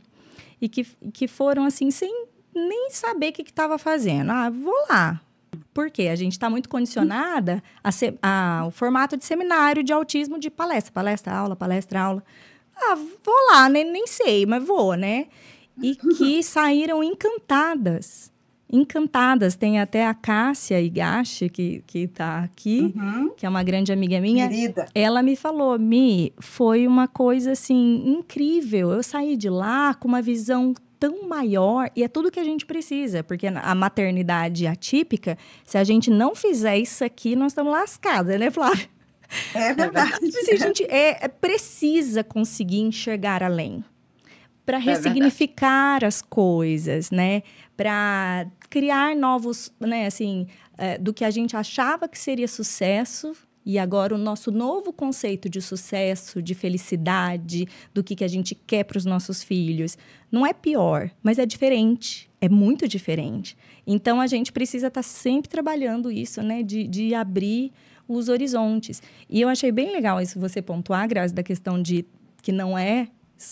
e 0.61 0.69
que, 0.69 0.85
que 1.11 1.27
foram 1.27 1.65
assim, 1.65 1.89
sem 1.89 2.27
nem 2.57 2.89
saber 2.89 3.29
o 3.29 3.33
que 3.33 3.41
estava 3.43 3.77
fazendo. 3.77 4.31
Ah, 4.31 4.49
vou 4.49 4.75
lá. 4.89 5.21
Porque 5.73 6.03
a 6.03 6.15
gente 6.15 6.33
está 6.33 6.49
muito 6.49 6.67
condicionada 6.67 7.61
a, 7.83 7.91
ser, 7.91 8.17
a, 8.21 8.59
ao 8.61 8.71
formato 8.71 9.15
de 9.15 9.23
seminário 9.23 9.83
de 9.83 9.93
autismo 9.93 10.39
de 10.39 10.49
palestra, 10.49 10.91
palestra, 10.91 11.33
aula, 11.33 11.55
palestra, 11.55 12.01
aula. 12.01 12.23
Ah, 12.75 12.95
vou 12.95 13.51
lá, 13.51 13.69
nem, 13.69 13.89
nem 13.89 14.07
sei, 14.07 14.45
mas 14.45 14.63
vou, 14.63 14.95
né? 14.95 15.27
E 15.81 15.95
que 15.95 16.41
saíram 16.43 17.03
encantadas. 17.03 18.31
Encantadas. 18.71 19.55
Tem 19.55 19.79
até 19.79 20.05
a 20.05 20.13
Cássia 20.13 20.81
Igashi, 20.81 21.49
que, 21.49 21.83
que 21.87 22.07
tá 22.07 22.39
aqui, 22.39 22.93
uhum. 22.95 23.29
que 23.37 23.45
é 23.45 23.49
uma 23.49 23.63
grande 23.63 23.93
amiga 23.93 24.19
minha. 24.19 24.47
Querida. 24.47 24.87
Ela 24.93 25.23
me 25.23 25.35
falou, 25.35 25.79
Mi, 25.79 26.33
foi 26.39 26.85
uma 26.85 27.07
coisa 27.07 27.53
assim 27.53 28.03
incrível. 28.05 28.91
Eu 28.91 29.03
saí 29.03 29.37
de 29.37 29.49
lá 29.49 29.93
com 29.93 30.07
uma 30.07 30.21
visão 30.21 30.73
tão 30.99 31.27
maior 31.27 31.89
e 31.95 32.03
é 32.03 32.07
tudo 32.07 32.31
que 32.31 32.39
a 32.39 32.43
gente 32.43 32.65
precisa, 32.65 33.23
porque 33.23 33.47
a 33.47 33.75
maternidade 33.75 34.67
atípica, 34.67 35.37
se 35.63 35.77
a 35.77 35.83
gente 35.83 36.09
não 36.09 36.35
fizer 36.35 36.77
isso 36.77 37.03
aqui, 37.03 37.35
nós 37.35 37.51
estamos 37.51 37.71
lascadas, 37.71 38.39
né, 38.39 38.51
Flávia? 38.51 38.87
É 39.53 39.73
verdade. 39.73 40.13
Assim, 40.13 40.51
a 40.51 40.55
gente 40.55 40.83
é, 40.85 41.25
é, 41.25 41.27
precisa 41.27 42.23
conseguir 42.23 42.79
enxergar 42.79 43.43
além 43.43 43.83
para 44.65 44.77
é 44.77 44.81
ressignificar 44.81 46.03
é 46.03 46.05
as 46.05 46.21
coisas, 46.21 47.11
né? 47.11 47.43
Para 47.75 48.47
criar 48.69 49.15
novos, 49.15 49.71
né? 49.79 50.05
Assim, 50.07 50.47
é, 50.77 50.97
do 50.97 51.13
que 51.13 51.23
a 51.23 51.29
gente 51.29 51.55
achava 51.55 52.07
que 52.07 52.17
seria 52.17 52.47
sucesso 52.47 53.33
e 53.67 53.77
agora 53.77 54.15
o 54.15 54.17
nosso 54.17 54.49
novo 54.49 54.93
conceito 54.93 55.49
de 55.49 55.61
sucesso, 55.61 56.41
de 56.41 56.55
felicidade, 56.55 57.67
do 57.93 58.01
que, 58.01 58.15
que 58.15 58.23
a 58.23 58.27
gente 58.27 58.55
quer 58.55 58.85
para 58.85 58.97
os 58.97 59.03
nossos 59.03 59.43
filhos, 59.43 59.97
não 60.31 60.45
é 60.45 60.53
pior, 60.53 61.11
mas 61.21 61.37
é 61.37 61.45
diferente, 61.45 62.29
é 62.39 62.47
muito 62.47 62.87
diferente. 62.87 63.57
Então 63.85 64.21
a 64.21 64.25
gente 64.25 64.53
precisa 64.53 64.87
estar 64.87 65.01
tá 65.01 65.03
sempre 65.03 65.49
trabalhando 65.49 66.09
isso, 66.09 66.41
né? 66.41 66.63
De, 66.63 66.87
de 66.87 67.13
abrir 67.13 67.73
os 68.07 68.29
horizontes. 68.29 69.03
E 69.29 69.41
eu 69.41 69.49
achei 69.49 69.69
bem 69.69 69.91
legal 69.91 70.21
isso 70.21 70.39
você 70.39 70.61
pontuar, 70.61 71.05
Grazi, 71.05 71.33
da 71.33 71.43
questão 71.43 71.81
de 71.81 72.05
que 72.41 72.53
não 72.53 72.77
é 72.77 73.09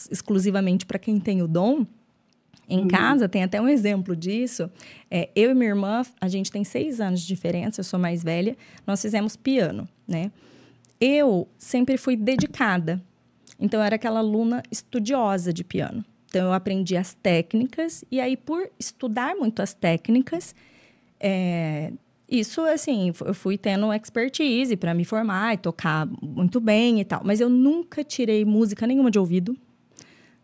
exclusivamente 0.09 0.85
para 0.85 0.97
quem 0.97 1.19
tem 1.19 1.41
o 1.41 1.47
dom. 1.47 1.85
Em 2.67 2.81
uhum. 2.81 2.87
casa, 2.87 3.29
tem 3.29 3.43
até 3.43 3.61
um 3.61 3.67
exemplo 3.67 4.15
disso. 4.15 4.69
É, 5.09 5.29
eu 5.35 5.51
e 5.51 5.53
minha 5.53 5.69
irmã, 5.69 6.03
a 6.19 6.27
gente 6.27 6.51
tem 6.51 6.63
seis 6.63 6.99
anos 6.99 7.21
de 7.21 7.27
diferença, 7.27 7.79
eu 7.79 7.83
sou 7.83 7.99
mais 7.99 8.23
velha, 8.23 8.57
nós 8.85 9.01
fizemos 9.01 9.35
piano, 9.35 9.87
né? 10.07 10.31
Eu 10.99 11.47
sempre 11.57 11.97
fui 11.97 12.15
dedicada. 12.15 13.01
Então, 13.59 13.79
eu 13.79 13.85
era 13.85 13.95
aquela 13.95 14.19
aluna 14.19 14.63
estudiosa 14.71 15.53
de 15.53 15.63
piano. 15.63 16.03
Então, 16.27 16.47
eu 16.47 16.53
aprendi 16.53 16.97
as 16.97 17.13
técnicas, 17.13 18.03
e 18.11 18.19
aí, 18.19 18.35
por 18.35 18.69
estudar 18.79 19.35
muito 19.35 19.61
as 19.61 19.73
técnicas, 19.73 20.55
é, 21.19 21.93
isso, 22.27 22.61
assim, 22.61 23.13
eu 23.23 23.33
fui 23.33 23.57
tendo 23.57 23.93
expertise 23.93 24.75
para 24.75 24.93
me 24.93 25.05
formar 25.05 25.53
e 25.53 25.57
tocar 25.57 26.07
muito 26.21 26.59
bem 26.59 26.99
e 26.99 27.05
tal. 27.05 27.21
Mas 27.23 27.39
eu 27.39 27.49
nunca 27.49 28.03
tirei 28.03 28.43
música 28.43 28.87
nenhuma 28.87 29.11
de 29.11 29.19
ouvido. 29.19 29.55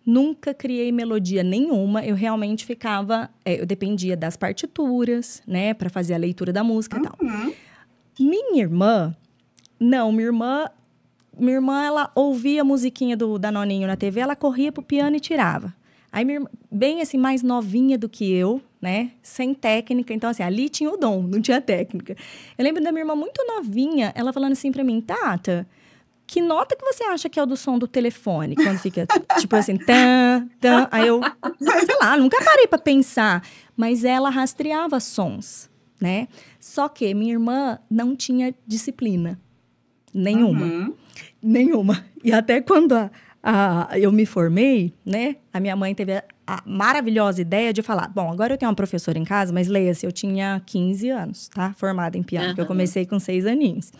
Nunca 0.06 0.54
criei 0.54 0.92
melodia 0.92 1.44
nenhuma. 1.44 2.04
Eu 2.04 2.16
realmente 2.16 2.66
ficava... 2.66 3.30
É, 3.46 3.62
eu 3.62 3.66
dependia 3.66 4.18
das 4.18 4.36
partituras, 4.36 5.42
né? 5.46 5.74
para 5.74 5.90
fazer 5.90 6.14
a 6.14 6.18
leitura 6.18 6.52
da 6.52 6.64
música 6.64 6.98
uhum. 6.98 7.04
e 7.04 7.08
tal. 7.08 7.18
Uhum. 7.22 7.54
Minha 8.20 8.62
irmã... 8.62 9.16
Não, 9.80 10.12
minha 10.12 10.28
irmã... 10.28 10.70
Minha 11.38 11.56
irmã, 11.56 11.84
ela 11.84 12.12
ouvia 12.14 12.62
a 12.62 12.64
musiquinha 12.64 13.16
do 13.16 13.40
Danoninho 13.40 13.88
na 13.88 13.96
TV, 13.96 14.20
ela 14.20 14.36
corria 14.36 14.72
pro 14.72 14.84
piano 14.84 15.16
e 15.16 15.20
tirava. 15.20 15.74
Aí, 16.12 16.26
minha 16.26 16.38
irmã, 16.38 16.50
bem 16.70 17.02
assim, 17.02 17.18
mais 17.18 17.42
novinha 17.42 17.98
do 17.98 18.10
que 18.10 18.30
eu, 18.32 18.62
né? 18.82 19.12
Sem 19.24 19.54
técnica. 19.54 20.14
Então, 20.14 20.30
assim, 20.30 20.44
ali 20.44 20.68
tinha 20.68 20.92
o 20.92 20.98
dom, 20.98 21.24
não 21.24 21.40
tinha 21.40 21.62
técnica. 21.62 22.18
Eu 22.58 22.64
lembro 22.66 22.84
da 22.84 22.92
minha 22.92 23.04
irmã 23.04 23.16
muito 23.16 23.42
novinha, 23.48 24.12
ela 24.14 24.34
falando 24.34 24.52
assim 24.52 24.72
para 24.72 24.84
mim, 24.84 25.00
Tata, 25.00 25.66
que 26.32 26.42
nota 26.42 26.78
que 26.78 26.86
você 26.86 27.04
acha 27.04 27.28
que 27.28 27.38
é 27.38 27.44
o 27.44 27.46
do 27.46 27.58
som 27.58 27.78
do 27.78 27.86
telefone? 27.86 28.56
Quando 28.56 28.80
fica, 28.80 29.06
tipo 29.38 29.54
assim, 29.54 29.76
tan, 29.76 30.48
tan. 30.62 30.88
Aí 30.90 31.06
eu, 31.06 31.20
sei 31.60 31.98
lá, 32.00 32.16
nunca 32.16 32.42
parei 32.42 32.68
para 32.68 32.80
pensar. 32.80 33.44
Mas 33.76 34.06
ela 34.06 34.30
rastreava 34.30 34.98
sons, 35.02 35.70
né? 36.00 36.30
Só 36.58 36.88
que 36.88 37.14
minha 37.14 37.34
irmã 37.34 37.78
não 37.90 38.16
tinha 38.16 38.56
disciplina. 38.66 39.38
Nenhuma. 40.14 40.66
Uhum. 40.66 40.94
Nenhuma. 41.44 42.06
E 42.24 42.32
até 42.32 42.62
quando 42.62 42.94
a, 42.94 43.12
a, 43.44 44.00
eu 44.00 44.10
me 44.10 44.26
formei, 44.26 44.94
né? 45.06 45.36
A 45.52 45.60
minha 45.60 45.76
mãe 45.76 45.94
teve 45.94 46.14
a, 46.14 46.24
a, 46.48 46.64
maravilhosa 46.66 47.42
ideia 47.42 47.74
de 47.74 47.82
falar: 47.82 48.08
bom, 48.08 48.32
agora 48.32 48.54
eu 48.54 48.58
tenho 48.58 48.70
uma 48.70 48.76
professora 48.76 49.20
em 49.20 49.26
casa, 49.26 49.52
mas 49.52 49.68
leia-se, 49.68 50.06
eu 50.06 50.14
tinha 50.14 50.62
15 50.66 51.10
anos, 51.10 51.50
tá? 51.50 51.74
Formada 51.74 52.18
em 52.18 52.24
piano, 52.24 52.48
uhum. 52.50 52.56
que 52.56 52.62
eu 52.62 52.66
comecei 52.66 53.06
com 53.06 53.20
seis 53.20 53.46
aninhos. 53.46 53.92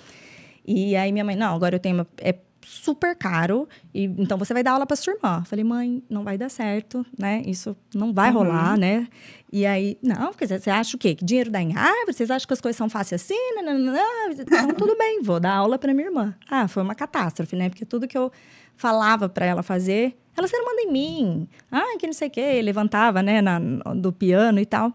E 0.66 0.96
aí 0.96 1.12
minha 1.12 1.24
mãe, 1.24 1.36
não, 1.36 1.56
agora 1.56 1.76
eu 1.76 1.80
tenho 1.80 1.96
uma, 1.96 2.08
é 2.18 2.36
super 2.66 3.16
caro, 3.16 3.68
e 3.94 4.06
então 4.06 4.38
você 4.38 4.54
vai 4.54 4.64
dar 4.64 4.74
aula 4.74 4.86
para 4.86 4.96
sua 4.96 5.14
irmã. 5.14 5.40
Eu 5.40 5.46
falei, 5.46 5.64
mãe, 5.64 6.04
não 6.10 6.24
vai 6.24 6.38
dar 6.38 6.50
certo, 6.50 7.06
né? 7.18 7.42
Isso 7.46 7.76
não 7.94 8.14
vai 8.14 8.30
uhum. 8.30 8.38
rolar, 8.38 8.78
né? 8.78 9.08
E 9.52 9.66
aí, 9.66 9.98
não, 10.02 10.30
porque 10.30 10.48
você 10.48 10.70
acha 10.70 10.96
o 10.96 11.00
quê? 11.00 11.16
Que 11.16 11.26
dinheiro 11.26 11.50
dá 11.50 11.62
em 11.62 11.76
árvore? 11.76 12.14
Vocês 12.14 12.32
acham 12.32 12.48
que 12.48 12.54
as 12.54 12.62
coisas 12.62 12.78
são 12.78 12.90
fáceis 12.90 13.22
assim? 13.22 13.56
Não, 13.56 13.64
não, 13.64 13.94
não. 13.94 14.32
Então, 14.32 14.68
tudo 14.76 14.98
bem, 14.98 15.22
vou 15.22 15.40
dar 15.40 15.56
aula 15.56 15.78
para 15.78 15.94
minha 15.94 16.08
irmã. 16.08 16.36
Ah, 16.50 16.68
foi 16.68 16.84
uma 16.84 16.96
catástrofe, 16.96 17.56
né? 17.56 17.70
Porque 17.70 17.86
tudo 17.86 18.08
que 18.08 18.18
eu 18.18 18.32
falava 18.76 19.28
para 19.28 19.46
ela 19.46 19.64
fazer, 19.64 20.18
ela 20.38 20.48
se 20.48 20.58
manda 20.58 20.82
em 20.82 20.92
mim. 20.92 21.50
Ah, 21.72 21.98
que 22.00 22.08
não 22.08 22.14
sei 22.14 22.28
o 22.28 22.32
quê. 22.32 22.62
Levantava, 22.62 23.22
né, 23.22 23.42
na, 23.42 23.60
do 23.60 24.12
piano 24.14 24.60
e 24.60 24.66
tal. 24.66 24.94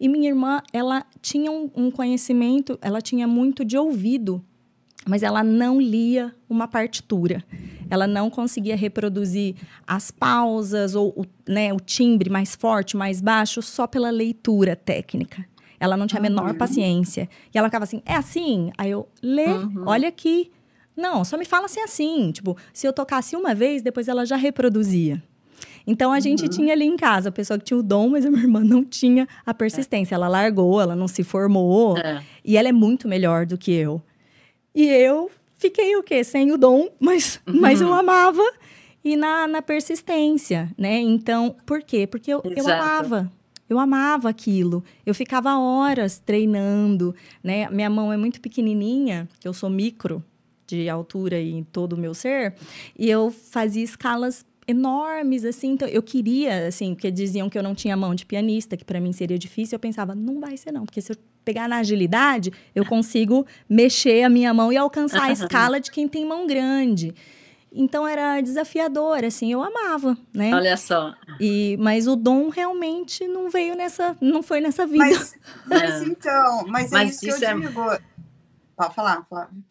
E 0.00 0.08
minha 0.08 0.28
irmã, 0.28 0.62
ela 0.72 1.04
tinha 1.20 1.50
um, 1.50 1.68
um 1.74 1.90
conhecimento, 1.90 2.78
ela 2.80 3.00
tinha 3.00 3.26
muito 3.26 3.64
de 3.64 3.76
ouvido, 3.76 4.44
mas 5.08 5.22
ela 5.22 5.42
não 5.42 5.80
lia 5.80 6.34
uma 6.48 6.68
partitura. 6.68 7.42
Ela 7.88 8.06
não 8.06 8.28
conseguia 8.28 8.76
reproduzir 8.76 9.54
as 9.86 10.10
pausas 10.10 10.94
ou 10.94 11.14
o, 11.16 11.24
né, 11.50 11.72
o 11.72 11.80
timbre 11.80 12.28
mais 12.28 12.54
forte, 12.54 12.94
mais 12.94 13.22
baixo, 13.22 13.62
só 13.62 13.86
pela 13.86 14.10
leitura 14.10 14.76
técnica. 14.76 15.46
Ela 15.80 15.96
não 15.96 16.06
tinha 16.06 16.18
a 16.18 16.22
menor 16.22 16.50
uhum. 16.50 16.58
paciência. 16.58 17.26
E 17.54 17.56
ela 17.56 17.68
ficava 17.68 17.84
assim, 17.84 18.02
é 18.04 18.14
assim? 18.14 18.70
Aí 18.76 18.90
eu, 18.90 19.08
lê, 19.22 19.46
uhum. 19.46 19.84
olha 19.86 20.08
aqui. 20.08 20.50
Não, 20.94 21.24
só 21.24 21.38
me 21.38 21.46
fala 21.46 21.64
assim 21.64 21.80
assim. 21.80 22.30
Tipo, 22.30 22.54
se 22.72 22.86
eu 22.86 22.92
tocasse 22.92 23.34
uma 23.34 23.54
vez, 23.54 23.80
depois 23.80 24.08
ela 24.08 24.26
já 24.26 24.36
reproduzia. 24.36 25.22
Então 25.86 26.12
a 26.12 26.20
gente 26.20 26.42
uhum. 26.42 26.50
tinha 26.50 26.74
ali 26.74 26.84
em 26.84 26.96
casa 26.96 27.30
a 27.30 27.32
pessoa 27.32 27.58
que 27.58 27.64
tinha 27.64 27.78
o 27.78 27.82
dom, 27.82 28.10
mas 28.10 28.26
a 28.26 28.30
minha 28.30 28.42
irmã 28.42 28.60
não 28.60 28.84
tinha 28.84 29.26
a 29.46 29.54
persistência. 29.54 30.14
Ela 30.14 30.28
largou, 30.28 30.82
ela 30.82 30.94
não 30.94 31.08
se 31.08 31.24
formou. 31.24 31.96
É. 31.96 32.22
E 32.44 32.58
ela 32.58 32.68
é 32.68 32.72
muito 32.72 33.08
melhor 33.08 33.46
do 33.46 33.56
que 33.56 33.72
eu. 33.72 34.02
E 34.78 34.86
eu 34.86 35.28
fiquei 35.56 35.96
o 35.96 36.04
quê? 36.04 36.22
Sem 36.22 36.52
o 36.52 36.56
dom, 36.56 36.88
mas, 37.00 37.40
uhum. 37.48 37.60
mas 37.60 37.80
eu 37.80 37.92
amava. 37.92 38.44
E 39.04 39.16
na, 39.16 39.48
na 39.48 39.60
persistência, 39.60 40.72
né? 40.78 41.00
Então, 41.00 41.56
por 41.66 41.82
quê? 41.82 42.06
Porque 42.06 42.32
eu, 42.32 42.40
eu 42.44 42.68
amava. 42.68 43.32
Eu 43.68 43.76
amava 43.80 44.28
aquilo. 44.28 44.84
Eu 45.04 45.16
ficava 45.16 45.58
horas 45.58 46.20
treinando, 46.24 47.12
né? 47.42 47.68
Minha 47.70 47.90
mão 47.90 48.12
é 48.12 48.16
muito 48.16 48.40
pequenininha, 48.40 49.28
eu 49.44 49.52
sou 49.52 49.68
micro 49.68 50.22
de 50.64 50.88
altura 50.88 51.40
em 51.40 51.64
todo 51.64 51.94
o 51.94 51.96
meu 51.96 52.14
ser, 52.14 52.54
e 52.96 53.10
eu 53.10 53.32
fazia 53.32 53.82
escalas 53.82 54.46
enormes, 54.64 55.44
assim. 55.44 55.72
Então, 55.72 55.88
eu 55.88 56.04
queria, 56.04 56.68
assim, 56.68 56.94
porque 56.94 57.10
diziam 57.10 57.50
que 57.50 57.58
eu 57.58 57.64
não 57.64 57.74
tinha 57.74 57.96
mão 57.96 58.14
de 58.14 58.24
pianista, 58.24 58.76
que 58.76 58.84
para 58.84 59.00
mim 59.00 59.12
seria 59.12 59.38
difícil. 59.38 59.74
Eu 59.74 59.80
pensava, 59.80 60.14
não 60.14 60.38
vai 60.38 60.56
ser 60.56 60.70
não, 60.70 60.84
porque 60.84 61.00
se 61.00 61.10
eu 61.10 61.16
pegar 61.48 61.66
na 61.66 61.78
agilidade, 61.78 62.52
eu 62.74 62.84
consigo 62.84 63.46
mexer 63.66 64.22
a 64.22 64.28
minha 64.28 64.52
mão 64.52 64.70
e 64.70 64.76
alcançar 64.76 65.22
a 65.22 65.32
escala 65.32 65.80
de 65.80 65.90
quem 65.90 66.06
tem 66.06 66.26
mão 66.26 66.46
grande. 66.46 67.14
Então 67.72 68.06
era 68.06 68.38
desafiador, 68.42 69.24
assim, 69.24 69.50
eu 69.50 69.62
amava, 69.62 70.14
né? 70.30 70.54
Olha 70.54 70.76
só. 70.76 71.14
E, 71.40 71.74
mas 71.80 72.06
o 72.06 72.14
dom 72.16 72.50
realmente 72.50 73.26
não 73.26 73.48
veio 73.48 73.74
nessa, 73.74 74.14
não 74.20 74.42
foi 74.42 74.60
nessa 74.60 74.86
vida. 74.86 75.04
Mas, 75.06 75.38
mas 75.64 76.02
é. 76.02 76.04
então, 76.04 76.66
mas, 76.66 76.92
é 76.92 76.94
mas 76.94 77.08
é 77.08 77.10
isso, 77.12 77.28
isso 77.28 77.38
que 77.38 77.44
eu 77.44 77.48
é... 77.48 77.54
digo. 77.54 77.82
Pode 78.76 78.94
falar, 78.94 79.24
Flávio. 79.26 79.64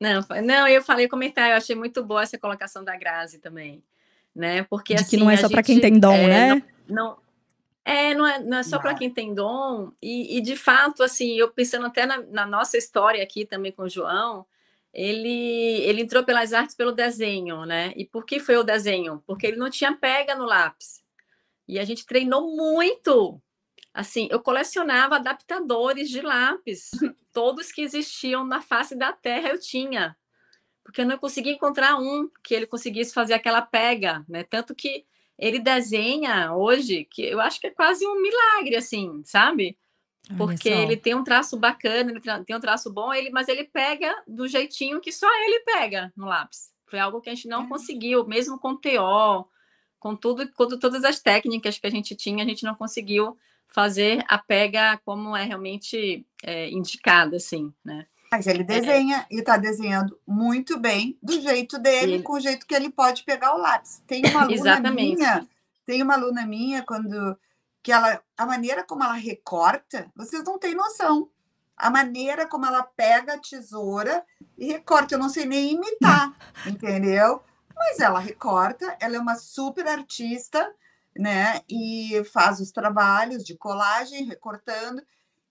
Não, 0.00 0.24
não, 0.42 0.66
eu 0.66 0.82
falei 0.82 1.06
comentar, 1.08 1.50
eu 1.50 1.56
achei 1.56 1.76
muito 1.76 2.02
boa 2.02 2.22
essa 2.22 2.38
colocação 2.38 2.82
da 2.82 2.96
Grazi 2.96 3.38
também, 3.38 3.82
né? 4.34 4.62
Porque 4.62 4.94
de 4.94 5.02
assim, 5.02 5.10
que 5.10 5.16
não 5.18 5.30
é 5.30 5.36
só 5.36 5.48
para 5.48 5.62
quem 5.62 5.78
tem 5.78 5.98
dom, 5.98 6.14
é, 6.14 6.26
né? 6.26 6.62
Não, 6.88 7.04
não, 7.06 7.16
é, 7.84 8.14
não 8.14 8.26
é, 8.26 8.38
não 8.38 8.58
é 8.58 8.62
só 8.62 8.78
para 8.78 8.94
quem 8.94 9.10
tem 9.10 9.34
dom, 9.34 9.92
e, 10.00 10.38
e, 10.38 10.40
de 10.40 10.56
fato, 10.56 11.02
assim, 11.02 11.36
eu 11.36 11.50
pensando 11.50 11.86
até 11.86 12.06
na, 12.06 12.22
na, 12.22 12.46
nossa 12.46 12.78
história 12.78 13.22
aqui 13.22 13.44
também 13.44 13.72
com 13.72 13.82
o 13.82 13.88
João, 13.88 14.46
ele, 14.92 15.82
ele 15.82 16.02
entrou 16.02 16.24
pelas 16.24 16.52
artes 16.52 16.74
pelo 16.74 16.92
desenho, 16.92 17.64
né? 17.66 17.92
E 17.96 18.04
por 18.06 18.24
que 18.24 18.40
foi 18.40 18.56
o 18.56 18.62
desenho? 18.62 19.22
Porque 19.26 19.46
ele 19.46 19.56
não 19.56 19.68
tinha 19.68 19.94
pega 19.94 20.34
no 20.34 20.44
lápis. 20.44 21.02
E 21.66 21.78
a 21.78 21.84
gente 21.84 22.06
treinou 22.06 22.56
muito. 22.56 23.40
Assim, 23.92 24.28
eu 24.30 24.40
colecionava 24.40 25.16
adaptadores 25.16 26.08
de 26.08 26.20
lápis 26.20 26.90
todos 27.34 27.72
que 27.72 27.82
existiam 27.82 28.46
na 28.46 28.62
face 28.62 28.96
da 28.96 29.12
Terra 29.12 29.50
eu 29.50 29.60
tinha, 29.60 30.16
porque 30.84 31.00
eu 31.00 31.06
não 31.06 31.18
conseguia 31.18 31.52
encontrar 31.52 31.96
um 31.96 32.30
que 32.42 32.54
ele 32.54 32.66
conseguisse 32.66 33.12
fazer 33.12 33.34
aquela 33.34 33.60
pega, 33.60 34.24
né? 34.28 34.44
Tanto 34.44 34.74
que 34.74 35.04
ele 35.38 35.58
desenha 35.58 36.54
hoje, 36.54 37.04
que 37.04 37.22
eu 37.22 37.40
acho 37.40 37.60
que 37.60 37.66
é 37.66 37.70
quase 37.70 38.06
um 38.06 38.20
milagre, 38.20 38.76
assim, 38.76 39.22
sabe? 39.24 39.76
Porque 40.36 40.70
ele 40.70 40.96
tem 40.96 41.14
um 41.14 41.24
traço 41.24 41.56
bacana, 41.58 42.10
ele 42.10 42.20
tem 42.20 42.56
um 42.56 42.60
traço 42.60 42.90
bom, 42.90 43.12
ele, 43.12 43.30
mas 43.30 43.46
ele 43.46 43.64
pega 43.64 44.14
do 44.26 44.48
jeitinho 44.48 45.00
que 45.00 45.12
só 45.12 45.28
ele 45.44 45.60
pega 45.60 46.12
no 46.16 46.24
lápis. 46.24 46.72
Foi 46.86 46.98
algo 46.98 47.20
que 47.20 47.28
a 47.28 47.34
gente 47.34 47.48
não 47.48 47.64
é. 47.64 47.68
conseguiu, 47.68 48.26
mesmo 48.26 48.58
com 48.58 48.74
TO, 48.74 49.46
com 49.98 50.16
tudo, 50.16 50.50
com 50.52 50.66
todas 50.78 51.04
as 51.04 51.20
técnicas 51.20 51.78
que 51.78 51.86
a 51.86 51.90
gente 51.90 52.14
tinha, 52.14 52.42
a 52.42 52.46
gente 52.46 52.64
não 52.64 52.74
conseguiu 52.74 53.36
fazer 53.66 54.24
a 54.28 54.38
pega 54.38 54.98
como 55.04 55.36
é 55.36 55.44
realmente 55.44 56.26
é, 56.42 56.70
indicada, 56.70 57.36
assim, 57.36 57.72
né? 57.84 58.06
Mas 58.36 58.46
ele 58.46 58.64
desenha 58.64 59.18
é. 59.18 59.26
e 59.30 59.38
está 59.38 59.56
desenhando 59.56 60.18
muito 60.26 60.78
bem, 60.78 61.16
do 61.22 61.40
jeito 61.40 61.78
dele, 61.78 62.14
ele... 62.14 62.22
com 62.22 62.32
o 62.32 62.40
jeito 62.40 62.66
que 62.66 62.74
ele 62.74 62.90
pode 62.90 63.22
pegar 63.22 63.54
o 63.54 63.58
lápis. 63.58 64.02
Tem 64.06 64.22
uma 64.26 64.42
aluna 64.42 64.54
Exatamente. 64.54 65.16
minha, 65.16 65.46
tem 65.86 66.02
uma 66.02 66.14
aluna 66.14 66.44
minha, 66.46 66.82
quando 66.82 67.38
que 67.82 67.92
ela, 67.92 68.20
a 68.36 68.46
maneira 68.46 68.82
como 68.82 69.04
ela 69.04 69.12
recorta, 69.12 70.10
vocês 70.16 70.42
não 70.42 70.58
têm 70.58 70.74
noção. 70.74 71.28
A 71.76 71.90
maneira 71.90 72.46
como 72.46 72.64
ela 72.64 72.82
pega 72.82 73.34
a 73.34 73.38
tesoura 73.38 74.24
e 74.56 74.66
recorta, 74.66 75.14
eu 75.14 75.18
não 75.18 75.28
sei 75.28 75.44
nem 75.44 75.74
imitar, 75.74 76.32
entendeu? 76.66 77.42
Mas 77.76 78.00
ela 78.00 78.18
recorta, 78.18 78.96
ela 79.00 79.16
é 79.16 79.18
uma 79.18 79.34
super 79.36 79.86
artista, 79.86 80.72
né? 81.16 81.60
E 81.68 82.22
faz 82.32 82.60
os 82.60 82.72
trabalhos 82.72 83.44
de 83.44 83.56
colagem, 83.56 84.24
recortando. 84.24 85.02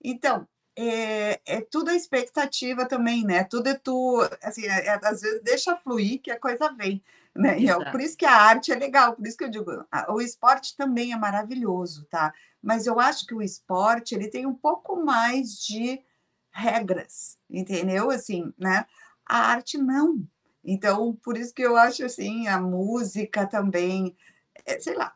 Então, 0.02 0.46
é, 0.76 1.40
é 1.46 1.60
tudo 1.60 1.90
a 1.90 1.94
expectativa 1.94 2.86
também, 2.86 3.24
né? 3.24 3.44
Tudo 3.44 3.68
é 3.68 3.74
tu, 3.74 4.20
assim, 4.42 4.66
é, 4.66 4.86
é, 4.86 5.00
às 5.02 5.20
vezes 5.20 5.42
deixa 5.42 5.76
fluir 5.76 6.20
que 6.20 6.30
a 6.30 6.38
coisa 6.38 6.72
vem, 6.72 7.02
né? 7.34 7.58
E 7.58 7.68
é, 7.68 7.90
por 7.90 8.00
isso 8.00 8.16
que 8.16 8.26
a 8.26 8.34
arte 8.34 8.72
é 8.72 8.74
legal, 8.74 9.14
por 9.14 9.26
isso 9.26 9.36
que 9.36 9.44
eu 9.44 9.50
digo, 9.50 9.86
o 10.08 10.20
esporte 10.20 10.76
também 10.76 11.12
é 11.12 11.16
maravilhoso, 11.16 12.04
tá? 12.06 12.32
Mas 12.62 12.86
eu 12.86 12.98
acho 12.98 13.26
que 13.26 13.34
o 13.34 13.42
esporte, 13.42 14.14
ele 14.14 14.28
tem 14.28 14.46
um 14.46 14.54
pouco 14.54 14.96
mais 15.04 15.58
de 15.58 16.02
regras, 16.50 17.38
entendeu? 17.48 18.10
Assim, 18.10 18.52
né? 18.58 18.86
A 19.26 19.38
arte 19.38 19.78
não. 19.78 20.26
Então, 20.64 21.14
por 21.22 21.36
isso 21.36 21.52
que 21.52 21.62
eu 21.62 21.76
acho 21.76 22.04
assim, 22.04 22.48
a 22.48 22.58
música 22.58 23.46
também, 23.46 24.16
é, 24.64 24.80
sei 24.80 24.94
lá, 24.94 25.14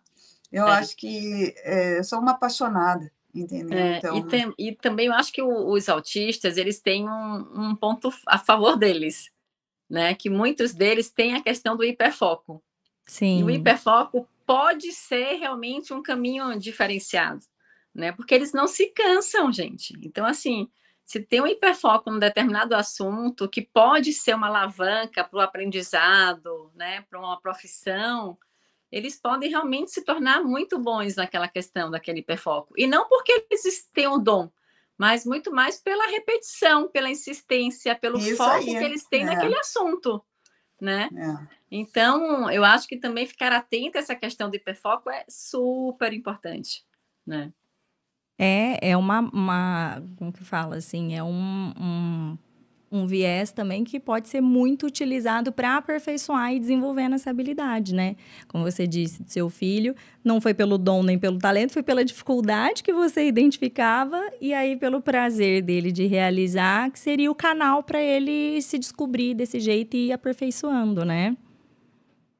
eu 0.52 0.66
é. 0.66 0.72
acho 0.72 0.96
que 0.96 1.54
é, 1.58 1.98
eu 1.98 2.04
sou 2.04 2.20
uma 2.20 2.32
apaixonada, 2.32 3.10
entendeu? 3.34 3.78
É, 3.78 3.98
então... 3.98 4.16
e, 4.16 4.26
tem, 4.26 4.54
e, 4.58 4.72
também 4.74 5.06
eu 5.06 5.12
acho 5.12 5.32
que 5.32 5.42
o, 5.42 5.70
os 5.70 5.88
autistas 5.88 6.56
eles 6.56 6.80
têm 6.80 7.08
um, 7.08 7.70
um, 7.70 7.76
ponto 7.76 8.10
a 8.26 8.38
favor 8.38 8.76
deles, 8.76 9.30
né? 9.88 10.14
Que 10.14 10.30
muitos 10.30 10.74
deles 10.74 11.10
têm 11.10 11.34
a 11.34 11.42
questão 11.42 11.76
do 11.76 11.84
hiperfoco. 11.84 12.62
Sim. 13.06 13.40
E 13.40 13.44
o 13.44 13.50
hiperfoco 13.50 14.28
pode 14.46 14.92
ser 14.92 15.34
realmente 15.34 15.92
um 15.92 16.02
caminho 16.02 16.58
diferenciado, 16.58 17.44
né? 17.94 18.12
Porque 18.12 18.34
eles 18.34 18.52
não 18.52 18.66
se 18.66 18.86
cansam, 18.88 19.52
gente. 19.52 19.94
Então, 20.02 20.26
assim, 20.26 20.68
se 21.04 21.20
tem 21.20 21.40
um 21.40 21.46
hiperfoco 21.46 22.10
num 22.10 22.18
determinado 22.18 22.74
assunto 22.74 23.48
que 23.48 23.62
pode 23.62 24.12
ser 24.12 24.34
uma 24.34 24.48
alavanca 24.48 25.24
para 25.24 25.38
o 25.38 25.40
aprendizado, 25.40 26.70
né? 26.74 27.02
Para 27.08 27.18
uma 27.18 27.40
profissão 27.40 28.38
eles 28.90 29.20
podem 29.20 29.50
realmente 29.50 29.90
se 29.90 30.02
tornar 30.02 30.42
muito 30.42 30.78
bons 30.78 31.16
naquela 31.16 31.48
questão 31.48 31.90
daquele 31.90 32.20
hiperfoco. 32.20 32.74
E 32.76 32.86
não 32.86 33.08
porque 33.08 33.46
eles 33.50 33.86
têm 33.92 34.08
o 34.08 34.18
dom, 34.18 34.50
mas 34.96 35.24
muito 35.24 35.52
mais 35.52 35.80
pela 35.80 36.08
repetição, 36.08 36.88
pela 36.88 37.10
insistência, 37.10 37.94
pelo 37.94 38.18
Isso 38.18 38.36
foco 38.36 38.52
aí, 38.52 38.64
que 38.64 38.84
eles 38.84 39.04
têm 39.04 39.22
é. 39.22 39.26
naquele 39.26 39.56
assunto, 39.56 40.24
né? 40.80 41.08
É. 41.14 41.58
Então, 41.70 42.50
eu 42.50 42.64
acho 42.64 42.88
que 42.88 42.96
também 42.96 43.26
ficar 43.26 43.52
atento 43.52 43.98
a 43.98 44.00
essa 44.00 44.16
questão 44.16 44.48
do 44.48 44.56
hiperfoco 44.56 45.10
é 45.10 45.24
super 45.28 46.12
importante, 46.12 46.84
né? 47.26 47.52
É, 48.38 48.90
é 48.90 48.96
uma, 48.96 49.20
uma 49.20 50.02
como 50.16 50.32
que 50.32 50.44
fala 50.44 50.76
assim, 50.76 51.14
é 51.14 51.22
um, 51.22 51.72
um 51.76 52.38
um 52.90 53.06
viés 53.06 53.52
também 53.52 53.84
que 53.84 54.00
pode 54.00 54.28
ser 54.28 54.40
muito 54.40 54.86
utilizado 54.86 55.52
para 55.52 55.76
aperfeiçoar 55.76 56.54
e 56.54 56.58
desenvolver 56.58 57.12
essa 57.12 57.30
habilidade, 57.30 57.94
né? 57.94 58.16
Como 58.46 58.64
você 58.64 58.86
disse, 58.86 59.22
seu 59.26 59.50
filho 59.50 59.94
não 60.24 60.40
foi 60.40 60.54
pelo 60.54 60.78
dom 60.78 61.02
nem 61.02 61.18
pelo 61.18 61.38
talento, 61.38 61.72
foi 61.72 61.82
pela 61.82 62.04
dificuldade 62.04 62.82
que 62.82 62.92
você 62.92 63.26
identificava 63.26 64.20
e 64.40 64.54
aí 64.54 64.76
pelo 64.76 65.00
prazer 65.00 65.62
dele 65.62 65.92
de 65.92 66.06
realizar, 66.06 66.90
que 66.90 66.98
seria 66.98 67.30
o 67.30 67.34
canal 67.34 67.82
para 67.82 68.00
ele 68.00 68.60
se 68.62 68.78
descobrir 68.78 69.34
desse 69.34 69.60
jeito 69.60 69.96
e 69.96 70.08
ir 70.08 70.12
aperfeiçoando, 70.12 71.04
né? 71.04 71.36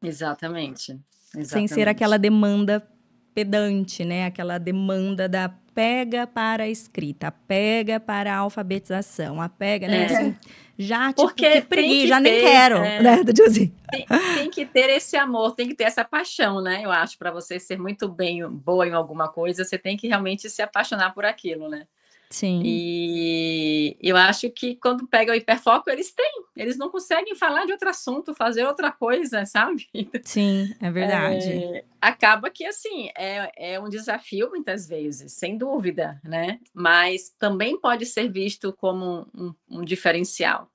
Exatamente. 0.03 0.99
Exatamente. 1.37 1.49
Sem 1.49 1.69
ser 1.69 1.89
aquela 1.89 2.19
demanda 2.19 2.87
pedante, 3.35 4.05
né? 4.05 4.27
Aquela 4.27 4.59
demanda 4.59 5.29
da 5.29 5.55
pega 5.79 6.27
para 6.27 6.65
a 6.65 6.69
escrita, 6.69 7.31
pega 7.31 8.01
para 8.01 8.35
a 8.35 8.39
alfabetização, 8.39 9.41
a 9.41 9.49
pega, 9.49 9.87
né? 9.87 10.03
É. 10.03 10.05
Assim, 10.07 10.37
já, 10.77 11.13
tipo, 11.13 11.29
Porque 11.29 11.61
que 11.61 12.09
já 12.09 12.17
ter, 12.17 12.23
nem 12.23 12.41
quero, 12.41 12.79
é, 12.79 13.01
né? 13.01 13.17
Assim. 13.47 13.73
Tem, 13.89 14.07
tem, 14.35 14.51
que 14.51 14.67
ter 14.67 14.91
esse 14.91 15.17
amor, 15.17 15.55
tem 15.55 15.69
que 15.69 15.77
ter 15.77 15.85
essa 15.85 16.05
paixão, 16.05 16.61
né? 16.61 16.85
Eu 16.85 16.91
acho, 16.91 17.17
para 17.17 17.31
você 17.31 17.61
ser 17.61 17.79
muito 17.79 18.09
bem, 18.09 18.45
boa 18.51 18.89
em 18.89 18.93
alguma 18.93 19.29
coisa, 19.29 19.65
você 19.65 19.79
tem 19.79 19.97
que 19.97 20.09
realmente 20.09 20.51
se 20.51 20.61
apaixonar 20.61 21.15
por 21.15 21.25
aquilo, 21.25 21.69
né? 21.69 21.87
Sim. 22.31 22.61
E 22.65 23.97
eu 24.03 24.17
acho 24.17 24.51
que 24.51 24.77
quando 24.77 25.07
pega 25.07 25.33
o 25.33 25.35
hiperfoco, 25.35 25.89
eles 25.89 26.13
têm, 26.13 26.45
eles 26.55 26.77
não 26.77 26.91
conseguem 26.91 27.35
falar 27.35 27.65
de 27.65 27.73
outro 27.73 27.89
assunto, 27.89 28.35
fazer 28.35 28.67
outra 28.67 28.93
coisa, 28.93 29.47
sabe? 29.47 29.89
Sim, 30.23 30.75
é 30.81 30.91
verdade. 30.91 31.51
É, 31.51 31.85
acaba 32.01 32.51
que, 32.51 32.67
assim, 32.67 33.09
é, 33.17 33.73
é 33.75 33.81
um 33.81 33.89
desafio 33.89 34.51
muitas 34.51 34.87
vezes, 34.87 35.33
sem 35.33 35.57
dúvida, 35.57 36.21
né? 36.23 36.61
Mas 36.75 37.35
também 37.39 37.81
pode 37.81 38.05
ser 38.05 38.31
visto 38.31 38.73
como 38.75 39.27
um, 39.35 39.55
um 39.69 39.85
diferencial, 39.85 40.71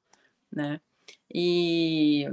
né? 0.51 0.81
E 1.31 2.27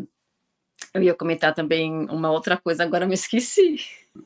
eu 0.94 1.02
ia 1.02 1.14
comentar 1.14 1.54
também 1.54 2.06
uma 2.10 2.30
outra 2.30 2.56
coisa, 2.56 2.84
agora 2.84 3.06
me 3.06 3.14
esqueci. 3.14 3.76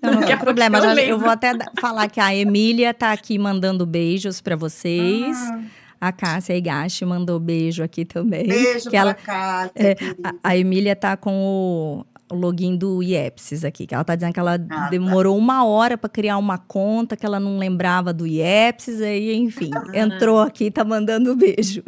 Não, 0.02 0.12
não 0.12 0.22
tem 0.22 0.36
problema, 0.38 0.78
eu, 0.78 0.98
eu, 0.98 1.18
vou 1.18 1.28
até 1.28 1.52
falar 1.78 2.08
que 2.08 2.18
a 2.18 2.34
Emília 2.34 2.90
está 2.90 3.12
aqui 3.12 3.38
mandando 3.38 3.84
beijos 3.84 4.40
para 4.40 4.56
vocês. 4.56 5.36
Ah. 5.36 5.62
A 6.00 6.12
Cássia 6.12 6.56
Igashi 6.56 7.04
mandou 7.04 7.38
beijo 7.38 7.82
aqui 7.82 8.04
também. 8.04 8.46
Beijo 8.46 8.90
que 8.90 8.96
ela, 8.96 9.14
Cássia. 9.14 9.72
É, 9.74 9.96
a, 10.22 10.50
a, 10.50 10.56
Emília 10.56 10.94
tá 10.94 11.16
com 11.16 11.34
o, 11.34 12.34
o, 12.34 12.36
login 12.36 12.76
do 12.76 13.02
IEPSIS 13.02 13.64
aqui, 13.64 13.86
que 13.86 13.94
ela 13.94 14.04
tá 14.04 14.14
dizendo 14.14 14.34
que 14.34 14.40
ela 14.40 14.54
ah, 14.54 14.58
tá. 14.58 14.88
demorou 14.90 15.34
tá. 15.34 15.42
uma 15.42 15.64
hora 15.64 15.96
para 15.96 16.10
criar 16.10 16.36
uma 16.36 16.58
conta, 16.58 17.16
que 17.16 17.24
ela 17.24 17.40
não 17.40 17.56
lembrava 17.56 18.12
do 18.12 18.26
IEPSIS, 18.26 19.00
aí, 19.00 19.34
enfim, 19.34 19.70
entrou 19.94 20.40
aqui, 20.40 20.70
tá 20.70 20.84
mandando 20.84 21.34
beijo. 21.34 21.82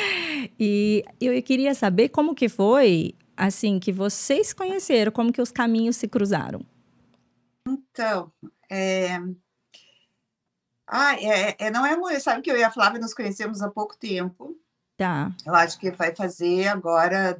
e 0.58 1.04
eu 1.20 1.42
queria 1.42 1.74
saber 1.74 2.08
como 2.08 2.34
que 2.34 2.48
foi, 2.48 3.14
assim, 3.36 3.78
que 3.78 3.92
vocês 3.92 4.54
conheceram, 4.54 5.12
como 5.12 5.30
que 5.30 5.42
os 5.42 5.50
caminhos 5.50 5.96
se 5.96 6.08
cruzaram. 6.08 6.60
Então, 7.72 8.32
é, 8.70 9.20
Ah, 10.86 11.14
é, 11.16 11.54
é, 11.58 11.70
não 11.70 11.84
é 11.84 11.96
muito. 11.96 12.20
Sabe 12.20 12.40
que 12.42 12.50
eu 12.50 12.56
e 12.56 12.64
a 12.64 12.70
Flávia 12.70 13.00
nos 13.00 13.12
conhecemos 13.12 13.60
há 13.60 13.70
pouco 13.70 13.96
tempo. 13.96 14.56
Tá. 14.96 15.30
Eu 15.46 15.54
acho 15.54 15.78
que 15.78 15.90
vai 15.90 16.14
fazer 16.14 16.66
agora 16.68 17.38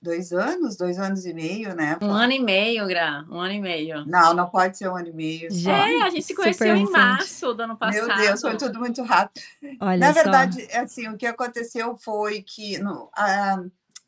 dois 0.00 0.32
anos, 0.32 0.76
dois 0.76 0.98
anos 0.98 1.26
e 1.26 1.34
meio, 1.34 1.74
né? 1.74 1.98
Um 2.00 2.12
ano 2.12 2.32
e 2.32 2.38
meio, 2.38 2.86
Gra, 2.86 3.24
um 3.28 3.40
ano 3.40 3.54
e 3.54 3.60
meio. 3.60 4.04
Não, 4.06 4.32
não 4.32 4.48
pode 4.48 4.78
ser 4.78 4.88
um 4.88 4.96
ano 4.96 5.08
e 5.08 5.12
meio. 5.12 5.52
Só. 5.52 5.70
É, 5.70 6.02
a 6.02 6.10
gente 6.10 6.22
se 6.22 6.34
conheceu 6.34 6.76
em 6.76 6.88
março 6.90 7.52
do 7.52 7.62
ano 7.62 7.76
passado. 7.76 8.06
Meu 8.06 8.16
Deus, 8.16 8.40
foi 8.40 8.56
tudo 8.56 8.78
muito 8.78 9.02
rápido. 9.02 9.42
Olha 9.80 9.98
Na 9.98 10.14
só. 10.14 10.22
verdade, 10.22 10.68
assim, 10.72 11.08
o 11.08 11.16
que 11.16 11.26
aconteceu 11.26 11.96
foi 11.96 12.40
que 12.40 12.78
no, 12.78 13.10
ah, 13.14 13.64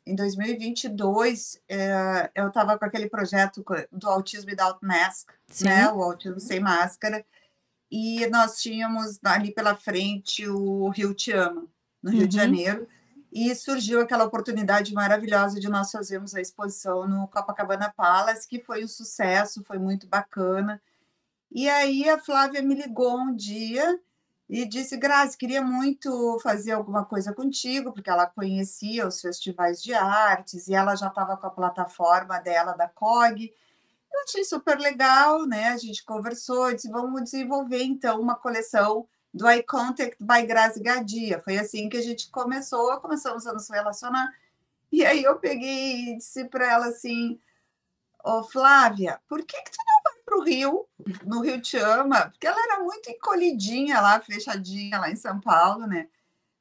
em 0.09 0.15
2022 0.15 1.61
eh, 1.69 2.31
eu 2.33 2.47
estava 2.47 2.77
com 2.77 2.85
aquele 2.85 3.07
projeto 3.09 3.63
do 3.91 4.09
autismo 4.09 4.49
without 4.49 4.79
mask, 4.81 5.29
Sim. 5.47 5.65
né? 5.65 5.91
O 5.91 6.01
autismo 6.01 6.39
sem 6.39 6.59
máscara. 6.59 7.23
E 7.91 8.25
nós 8.27 8.61
tínhamos 8.61 9.19
ali 9.23 9.51
pela 9.51 9.75
frente 9.75 10.47
o 10.47 10.89
Rio 10.89 11.13
Te 11.13 11.31
Ama, 11.31 11.65
no 12.01 12.11
Rio 12.11 12.27
de 12.27 12.37
Uhum. 12.37 12.43
Janeiro. 12.43 12.87
E 13.31 13.53
surgiu 13.53 14.01
aquela 14.01 14.25
oportunidade 14.25 14.91
maravilhosa 14.93 15.59
de 15.59 15.69
nós 15.69 15.91
fazermos 15.91 16.33
a 16.33 16.41
exposição 16.41 17.07
no 17.07 17.27
Copacabana 17.27 17.93
Palace, 17.95 18.47
que 18.47 18.59
foi 18.59 18.83
um 18.83 18.87
sucesso, 18.87 19.63
foi 19.63 19.77
muito 19.77 20.07
bacana. 20.07 20.81
E 21.51 21.69
aí 21.69 22.09
a 22.09 22.17
Flávia 22.17 22.61
me 22.63 22.73
ligou 22.73 23.15
um 23.17 23.35
dia 23.35 23.99
e 24.49 24.65
disse: 24.65 24.97
Grazi, 24.97 25.37
queria 25.37 25.61
muito 25.61 26.39
fazer 26.41 26.71
alguma 26.71 27.05
coisa 27.05 27.31
contigo, 27.33 27.93
porque 27.93 28.09
ela 28.09 28.25
conhecia 28.25 29.07
os 29.07 29.21
festivais 29.21 29.81
de 29.81 29.93
artes 29.93 30.67
e 30.67 30.73
ela 30.73 30.95
já 30.95 31.07
estava 31.07 31.37
com 31.37 31.45
a 31.45 31.51
plataforma 31.51 32.39
dela 32.39 32.73
da 32.73 32.87
COG. 32.87 33.53
Eu 34.11 34.23
achei 34.23 34.43
super 34.43 34.79
legal, 34.79 35.45
né? 35.45 35.69
A 35.69 35.77
gente 35.77 36.03
conversou, 36.03 36.73
disse: 36.73 36.89
vamos 36.89 37.23
desenvolver 37.23 37.83
então 37.83 38.19
uma 38.19 38.35
coleção 38.35 39.07
do 39.31 39.47
Eye 39.47 39.61
Contact 39.61 40.17
by 40.19 40.43
Grazi 40.47 40.81
Gadia. 40.81 41.39
Foi 41.41 41.57
assim 41.59 41.87
que 41.87 41.97
a 41.97 42.01
gente 42.01 42.31
começou, 42.31 42.99
começamos 42.99 43.45
a 43.45 43.53
nos 43.53 43.69
relacionar. 43.69 44.33
E 44.91 45.05
aí 45.05 45.23
eu 45.23 45.35
peguei 45.37 46.13
e 46.13 46.17
disse 46.17 46.45
para 46.45 46.71
ela 46.71 46.87
assim: 46.87 47.39
Ô 48.23 48.43
Flávia, 48.43 49.21
por 49.29 49.45
que, 49.45 49.61
que 49.61 49.71
tu 49.71 49.77
para 50.29 50.37
o 50.37 50.43
Rio? 50.43 50.85
No 51.25 51.41
Rio 51.41 51.59
Te 51.59 51.77
Ama? 51.77 52.29
Porque 52.29 52.45
ela 52.45 52.61
era 52.61 52.83
muito 52.83 53.09
encolhidinha 53.09 53.99
lá, 53.99 54.19
fechadinha 54.19 54.99
lá 54.99 55.09
em 55.09 55.15
São 55.15 55.39
Paulo, 55.39 55.87
né? 55.87 56.07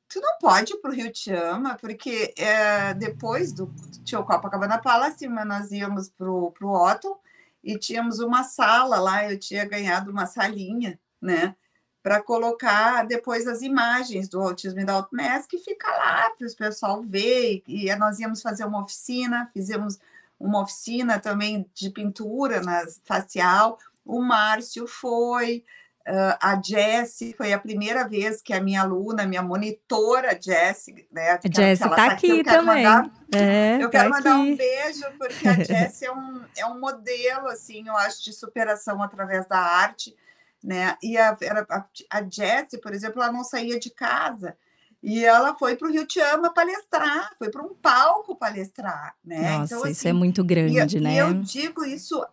Tu 0.08 0.18
não 0.20 0.38
pode 0.40 0.72
ir 0.72 0.78
para 0.78 0.90
o 0.90 0.94
Rio 0.94 1.12
Te 1.12 1.30
Ama, 1.30 1.76
porque 1.76 2.32
é, 2.38 2.94
depois 2.94 3.52
do 3.52 3.70
tinha 4.04 4.18
o 4.18 4.24
Copacabana 4.24 4.78
Palace, 4.78 5.28
nós 5.28 5.70
íamos 5.70 6.08
para 6.08 6.30
o 6.30 6.52
Otto 6.62 7.14
e 7.62 7.78
tínhamos 7.78 8.18
uma 8.20 8.42
sala 8.42 8.98
lá, 8.98 9.30
eu 9.30 9.38
tinha 9.38 9.66
ganhado 9.66 10.10
uma 10.10 10.24
salinha, 10.24 10.98
né? 11.20 11.54
para 12.02 12.22
colocar 12.22 13.06
depois 13.06 13.46
as 13.46 13.60
imagens 13.60 14.30
do 14.30 14.40
autismo 14.40 14.82
da 14.86 15.06
Mask 15.12 15.52
e 15.52 15.58
fica 15.58 15.90
lá 15.90 16.30
para 16.30 16.46
o 16.46 16.56
pessoal 16.56 17.02
ver. 17.02 17.62
E 17.66 17.94
nós 17.96 18.18
íamos 18.18 18.40
fazer 18.40 18.64
uma 18.64 18.80
oficina, 18.80 19.50
fizemos 19.52 19.98
uma 20.38 20.62
oficina 20.62 21.18
também 21.18 21.68
de 21.74 21.90
pintura 21.90 22.60
nas 22.60 23.00
facial. 23.04 23.78
O 24.04 24.22
Márcio 24.22 24.86
foi, 24.86 25.64
uh, 26.06 26.36
a 26.40 26.60
Jessie 26.62 27.34
foi 27.34 27.52
a 27.52 27.58
primeira 27.58 28.08
vez 28.08 28.40
que 28.40 28.52
a 28.52 28.60
minha 28.60 28.82
aluna, 28.82 29.26
minha 29.26 29.42
monitora 29.42 30.38
Jessie, 30.40 31.06
né? 31.12 31.32
A 31.32 31.40
Jessie 31.44 31.84
está 31.84 31.90
tá 31.90 32.06
aqui, 32.06 32.42
também. 32.42 32.84
Mandar, 32.84 33.10
é, 33.34 33.76
eu 33.76 33.90
tá 33.90 33.90
quero 33.90 34.10
mandar 34.10 34.40
aqui. 34.40 34.52
um 34.52 34.56
beijo, 34.56 35.04
porque 35.18 35.48
a 35.48 35.54
Jessie 35.54 36.06
é 36.06 36.12
um, 36.12 36.44
é 36.56 36.66
um 36.66 36.80
modelo, 36.80 37.48
assim, 37.48 37.86
eu 37.86 37.96
acho, 37.96 38.22
de 38.24 38.32
superação 38.32 39.02
através 39.02 39.46
da 39.46 39.58
arte 39.58 40.16
né? 40.62 40.96
E 41.02 41.16
a, 41.16 41.36
a, 41.70 41.86
a 42.10 42.22
Jessie, 42.22 42.80
por 42.80 42.92
exemplo, 42.92 43.22
ela 43.22 43.32
não 43.32 43.44
saía 43.44 43.78
de 43.78 43.90
casa. 43.90 44.56
E 45.02 45.24
ela 45.24 45.54
foi 45.54 45.76
para 45.76 45.88
o 45.88 45.92
Rio 45.92 46.06
Te 46.06 46.20
Ama 46.20 46.52
palestrar, 46.52 47.30
foi 47.38 47.50
para 47.50 47.62
um 47.62 47.74
palco 47.74 48.34
palestrar, 48.34 49.14
né? 49.24 49.58
Nossa, 49.58 49.76
então, 49.76 49.90
isso 49.90 50.08
é 50.08 50.12
muito 50.12 50.42
grande, 50.42 50.96
e, 50.96 51.00
né? 51.00 51.14
E 51.14 51.18
eu 51.18 51.34
digo 51.34 51.84
isso, 51.84 52.24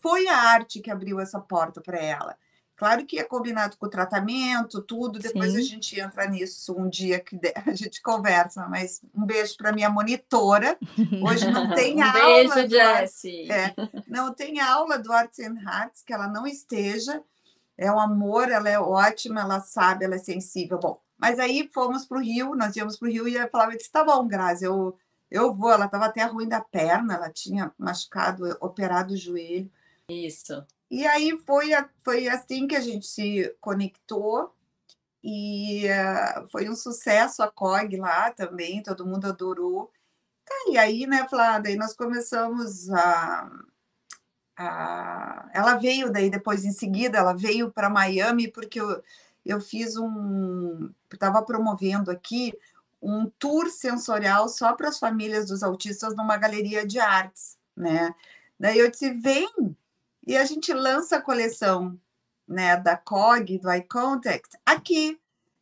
foi 0.00 0.26
a 0.26 0.36
arte 0.36 0.80
que 0.80 0.90
abriu 0.90 1.20
essa 1.20 1.38
porta 1.38 1.80
para 1.80 1.98
ela. 1.98 2.36
Claro 2.76 3.06
que 3.06 3.20
é 3.20 3.22
combinado 3.22 3.76
com 3.76 3.86
o 3.86 3.90
tratamento, 3.90 4.82
tudo, 4.82 5.20
depois 5.20 5.52
Sim. 5.52 5.58
a 5.58 5.62
gente 5.62 6.00
entra 6.00 6.26
nisso 6.26 6.74
um 6.76 6.88
dia 6.88 7.20
que 7.20 7.38
a 7.64 7.72
gente 7.72 8.02
conversa, 8.02 8.66
mas 8.68 9.00
um 9.14 9.24
beijo 9.24 9.56
para 9.56 9.72
minha 9.72 9.88
monitora. 9.88 10.76
Hoje 11.22 11.48
não 11.50 11.70
tem 11.74 11.96
um 11.96 12.02
aula. 12.02 12.54
beijo, 12.54 12.68
Jessie. 12.68 13.50
É, 13.50 13.74
não 14.08 14.34
tem 14.34 14.60
aula 14.60 14.98
do 14.98 15.12
Arts 15.12 15.38
and 15.38 15.56
Hearts, 15.60 16.02
que 16.02 16.12
ela 16.12 16.26
não 16.26 16.46
esteja. 16.46 17.22
É 17.78 17.90
um 17.90 17.98
amor, 17.98 18.50
ela 18.50 18.68
é 18.68 18.78
ótima, 18.78 19.40
ela 19.40 19.60
sabe, 19.60 20.04
ela 20.04 20.16
é 20.16 20.18
sensível. 20.18 20.78
Bom, 20.78 21.00
mas 21.24 21.38
aí 21.38 21.70
fomos 21.72 22.04
para 22.04 22.18
o 22.18 22.20
Rio, 22.20 22.54
nós 22.54 22.76
íamos 22.76 22.98
para 22.98 23.08
o 23.08 23.10
Rio 23.10 23.26
e 23.26 23.34
ela 23.34 23.48
falava, 23.48 23.74
disse, 23.74 23.90
tá 23.90 24.04
bom, 24.04 24.28
Grazi, 24.28 24.66
eu, 24.66 24.94
eu 25.30 25.54
vou. 25.54 25.72
Ela 25.72 25.86
estava 25.86 26.04
até 26.04 26.22
ruim 26.24 26.46
da 26.46 26.60
perna, 26.60 27.14
ela 27.14 27.30
tinha 27.30 27.72
machucado, 27.78 28.44
operado 28.60 29.14
o 29.14 29.16
joelho. 29.16 29.72
Isso. 30.06 30.62
E 30.90 31.06
aí 31.06 31.38
foi, 31.46 31.70
foi 32.00 32.28
assim 32.28 32.66
que 32.66 32.76
a 32.76 32.80
gente 32.80 33.06
se 33.06 33.56
conectou 33.58 34.54
e 35.22 35.86
eh, 35.86 36.44
foi 36.52 36.68
um 36.68 36.76
sucesso 36.76 37.42
a 37.42 37.50
COG 37.50 37.96
lá 37.96 38.30
também, 38.30 38.82
todo 38.82 39.06
mundo 39.06 39.26
adorou. 39.26 39.90
Tá, 40.44 40.54
e 40.68 40.76
aí, 40.76 41.06
né, 41.06 41.26
Flá, 41.26 41.58
daí 41.58 41.74
nós 41.74 41.94
começamos 41.96 42.90
a, 42.90 43.50
a... 44.58 45.50
Ela 45.54 45.76
veio 45.76 46.12
daí 46.12 46.28
depois, 46.28 46.66
em 46.66 46.72
seguida, 46.72 47.16
ela 47.16 47.32
veio 47.32 47.72
para 47.72 47.88
Miami 47.88 48.46
porque 48.46 48.78
eu, 48.78 49.02
eu 49.44 49.60
fiz 49.60 49.96
um... 49.96 50.90
Estava 51.12 51.42
promovendo 51.42 52.10
aqui 52.10 52.52
um 53.00 53.30
tour 53.38 53.68
sensorial 53.68 54.48
só 54.48 54.72
para 54.72 54.88
as 54.88 54.98
famílias 54.98 55.46
dos 55.46 55.62
autistas 55.62 56.16
numa 56.16 56.36
galeria 56.36 56.86
de 56.86 56.98
artes, 56.98 57.58
né? 57.76 58.14
Daí 58.58 58.78
eu 58.78 58.90
disse, 58.90 59.10
vem, 59.10 59.76
e 60.26 60.36
a 60.36 60.44
gente 60.44 60.72
lança 60.72 61.16
a 61.16 61.20
coleção 61.20 61.98
né, 62.48 62.76
da 62.76 62.96
COG, 62.96 63.58
do 63.58 63.70
Eye 63.70 63.82
Contact, 63.82 64.56
aqui. 64.64 65.18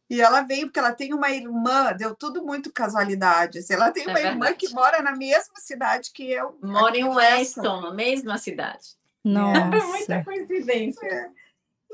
E 0.08 0.20
ela 0.20 0.42
veio 0.42 0.66
porque 0.66 0.78
ela 0.78 0.92
tem 0.92 1.14
uma 1.14 1.30
irmã, 1.30 1.92
deu 1.94 2.14
tudo 2.14 2.44
muito 2.44 2.70
casualidade. 2.70 3.58
Assim, 3.58 3.72
ela 3.72 3.90
tem 3.90 4.04
É 4.04 4.08
uma 4.08 4.20
irmã 4.20 4.52
que 4.52 4.72
mora 4.74 5.00
na 5.00 5.16
mesma 5.16 5.58
cidade 5.58 6.10
que 6.12 6.30
eu. 6.30 6.58
Mora 6.62 6.96
em. 6.98 7.08
Weston, 7.08 7.80
na 7.80 7.92
mesma 7.92 8.36
cidade. 8.36 8.90
Muita 9.24 9.64
Nossa. 9.64 10.24
coincidência. 10.24 11.32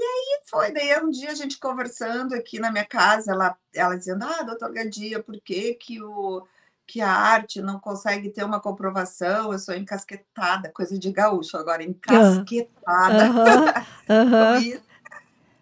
E 0.01 0.41
foi, 0.49 0.73
daí 0.73 0.97
um 1.03 1.11
dia 1.11 1.31
a 1.31 1.35
gente 1.35 1.59
conversando 1.59 2.35
aqui 2.35 2.59
na 2.59 2.71
minha 2.71 2.87
casa, 2.87 3.33
ela, 3.33 3.57
ela 3.75 3.97
dizendo, 3.97 4.25
ah, 4.25 4.43
doutor 4.43 4.73
Gadia, 4.73 5.23
por 5.23 5.41
que, 5.41 5.75
que, 5.75 6.03
o, 6.03 6.47
que 6.87 7.01
a 7.01 7.11
arte 7.11 7.61
não 7.61 7.79
consegue 7.79 8.31
ter 8.31 8.45
uma 8.45 8.61
comprovação? 8.61 9.53
Eu 9.53 9.59
sou 9.59 9.75
encasquetada, 9.75 10.71
coisa 10.73 10.99
de 10.99 11.11
gaúcho 11.11 11.57
agora, 11.57 11.83
encasquetada. 11.83 13.25
Aham, 13.27 13.73
aham. 14.09 14.81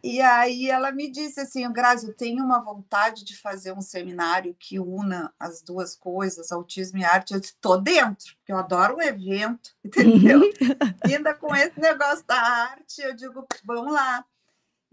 E 0.06 0.20
aí 0.20 0.70
ela 0.70 0.92
me 0.92 1.10
disse 1.10 1.40
assim, 1.40 1.68
Grazi, 1.72 2.06
eu 2.06 2.14
tenho 2.14 2.44
uma 2.44 2.62
vontade 2.62 3.24
de 3.24 3.36
fazer 3.36 3.72
um 3.72 3.80
seminário 3.80 4.54
que 4.56 4.78
una 4.78 5.34
as 5.36 5.60
duas 5.60 5.96
coisas, 5.96 6.52
autismo 6.52 6.98
e 6.98 7.04
arte. 7.04 7.34
Eu 7.34 7.40
disse, 7.40 7.56
tô 7.60 7.76
dentro, 7.76 8.36
porque 8.36 8.52
eu 8.52 8.56
adoro 8.56 8.98
um 8.98 9.02
evento, 9.02 9.74
entendeu? 9.84 10.40
E 11.04 11.12
ainda 11.12 11.34
com 11.34 11.52
esse 11.56 11.80
negócio 11.80 12.24
da 12.24 12.40
arte, 12.40 13.02
eu 13.02 13.16
digo, 13.16 13.44
vamos 13.64 13.92
lá. 13.92 14.24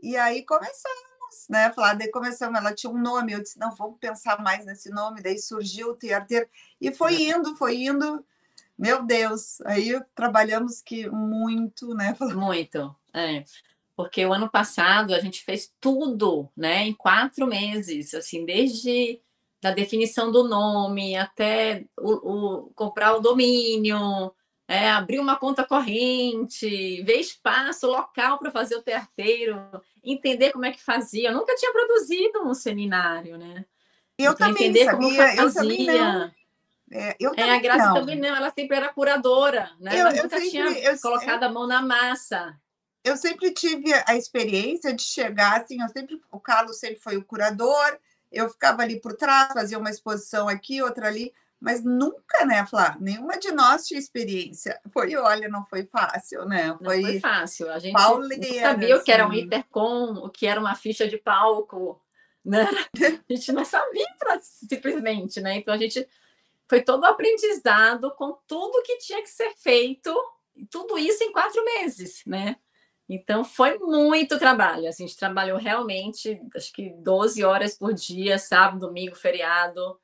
E 0.01 0.17
aí 0.17 0.43
começamos, 0.43 1.47
né? 1.47 1.71
Falar, 1.73 1.93
daí 1.93 2.09
começamos, 2.09 2.57
ela 2.59 2.73
tinha 2.73 2.91
um 2.91 2.99
nome, 2.99 3.33
eu 3.33 3.43
disse, 3.43 3.59
não, 3.59 3.69
vamos 3.75 3.99
pensar 3.99 4.41
mais 4.41 4.65
nesse 4.65 4.89
nome, 4.89 5.21
daí 5.21 5.37
surgiu 5.37 5.89
o 5.89 5.95
Teatro, 5.95 6.47
e 6.81 6.91
foi 6.91 7.21
indo, 7.21 7.55
foi 7.55 7.83
indo, 7.83 8.25
meu 8.75 9.03
Deus, 9.03 9.61
aí 9.61 9.93
trabalhamos 10.15 10.81
que 10.81 11.07
muito, 11.07 11.93
né? 11.93 12.17
Muito, 12.33 12.95
é. 13.13 13.45
Porque 13.95 14.25
o 14.25 14.33
ano 14.33 14.49
passado 14.49 15.13
a 15.13 15.19
gente 15.19 15.43
fez 15.43 15.71
tudo, 15.79 16.49
né, 16.57 16.83
em 16.85 16.93
quatro 16.93 17.45
meses, 17.45 18.13
assim, 18.13 18.43
desde 18.45 19.19
da 19.61 19.71
definição 19.71 20.31
do 20.31 20.43
nome 20.47 21.15
até 21.15 21.85
o, 21.97 22.11
o- 22.11 22.71
comprar 22.75 23.13
o 23.15 23.21
domínio, 23.21 24.33
é, 24.67 24.89
abrir 24.89 25.19
uma 25.19 25.35
conta 25.37 25.63
corrente, 25.63 27.01
ver 27.03 27.17
espaço, 27.19 27.87
local 27.87 28.39
para 28.39 28.51
fazer 28.51 28.75
o 28.75 28.81
tearteiro, 28.81 29.57
entender 30.03 30.51
como 30.51 30.65
é 30.65 30.71
que 30.71 30.81
fazia. 30.81 31.29
Eu 31.29 31.33
nunca 31.35 31.55
tinha 31.55 31.71
produzido 31.71 32.43
um 32.43 32.53
seminário, 32.53 33.37
né? 33.37 33.63
Eu 34.17 34.31
Então, 34.33 34.47
também 34.47 34.67
entender 34.69 34.91
como 34.91 35.09
sabia, 35.15 35.35
eu 35.43 35.53
também 35.53 35.85
não. 35.85 35.95
fazia. 35.95 36.35
É, 36.91 37.15
eu 37.19 37.31
É, 37.31 37.35
também 37.35 37.51
a 37.51 37.59
Graça 37.59 37.85
não. 37.87 37.93
também 37.93 38.19
não, 38.19 38.35
ela 38.35 38.51
sempre 38.51 38.75
era 38.77 38.89
curadora, 38.89 39.71
né? 39.79 39.93
Eu- 39.93 39.99
ela 39.99 40.15
eu 40.17 40.23
nunca 40.23 40.35
sempre- 40.37 40.51
tinha 40.51 40.65
eu- 40.65 40.99
colocado 40.99 41.43
a 41.43 41.49
mão 41.49 41.65
na 41.67 41.81
massa. 41.81 42.55
Eu 43.03 43.17
sempre 43.17 43.51
tive 43.51 43.91
a 44.07 44.15
experiência 44.15 44.93
de 44.93 45.03
chegar 45.03 45.61
assim, 45.61 45.81
eu 45.81 45.89
sempre, 45.89 46.21
o 46.31 46.39
Carlos 46.39 46.79
sempre 46.79 46.99
foi 46.99 47.17
o 47.17 47.23
curador, 47.23 47.97
eu 48.31 48.49
ficava 48.49 48.81
ali 48.81 48.99
por 48.99 49.13
trás, 49.13 49.53
fazia 49.53 49.77
uma 49.77 49.89
exposição 49.89 50.47
aqui, 50.47 50.81
outra 50.81 51.07
ali, 51.07 51.33
mas 51.59 51.83
nunca, 51.83 52.45
né, 52.45 52.65
Flá? 52.65 52.97
Nenhuma 52.99 53.37
de 53.37 53.51
nós 53.51 53.87
tinha 53.87 53.99
experiência. 53.99 54.79
Foi, 54.91 55.15
olha, 55.15 55.47
não 55.47 55.63
foi 55.65 55.85
fácil, 55.85 56.45
né? 56.45 56.75
Foi, 56.83 56.99
não 56.99 57.09
foi 57.09 57.19
fácil. 57.21 57.71
A 57.71 57.79
gente 57.79 57.93
pauleira, 57.93 58.59
sabia 58.59 58.95
assim. 58.95 59.01
o 59.01 59.03
que 59.03 59.11
era 59.11 59.25
um 59.25 59.31
assim. 59.31 59.39
intercom, 59.39 60.13
o 60.15 60.29
que 60.29 60.45
era 60.45 60.59
uma 60.59 60.75
ficha 60.75 61.07
de 61.07 61.17
palco, 61.17 62.01
né? 62.43 62.67
A 63.29 63.33
gente 63.33 63.51
não 63.53 63.63
sabia 63.63 64.05
simplesmente, 64.41 65.39
né? 65.39 65.55
Então 65.55 65.73
a 65.73 65.77
gente 65.77 66.05
foi 66.67 66.81
todo 66.81 67.05
aprendizado 67.05 68.11
com 68.15 68.37
tudo 68.45 68.83
que 68.83 68.97
tinha 68.97 69.21
que 69.21 69.29
ser 69.29 69.53
feito, 69.55 70.13
tudo 70.69 70.97
isso 70.97 71.23
em 71.23 71.31
quatro 71.31 71.63
meses, 71.63 72.23
né? 72.25 72.57
Então 73.13 73.45
foi 73.45 73.77
muito 73.77 74.39
trabalho. 74.39 74.87
Assim, 74.87 75.03
a 75.03 75.07
gente 75.07 75.19
trabalhou 75.19 75.57
realmente, 75.57 76.41
acho 76.55 76.73
que 76.73 76.89
12 76.89 77.43
horas 77.43 77.77
por 77.77 77.93
dia, 77.93 78.39
sábado, 78.39 78.87
domingo, 78.87 79.15
feriado 79.15 79.99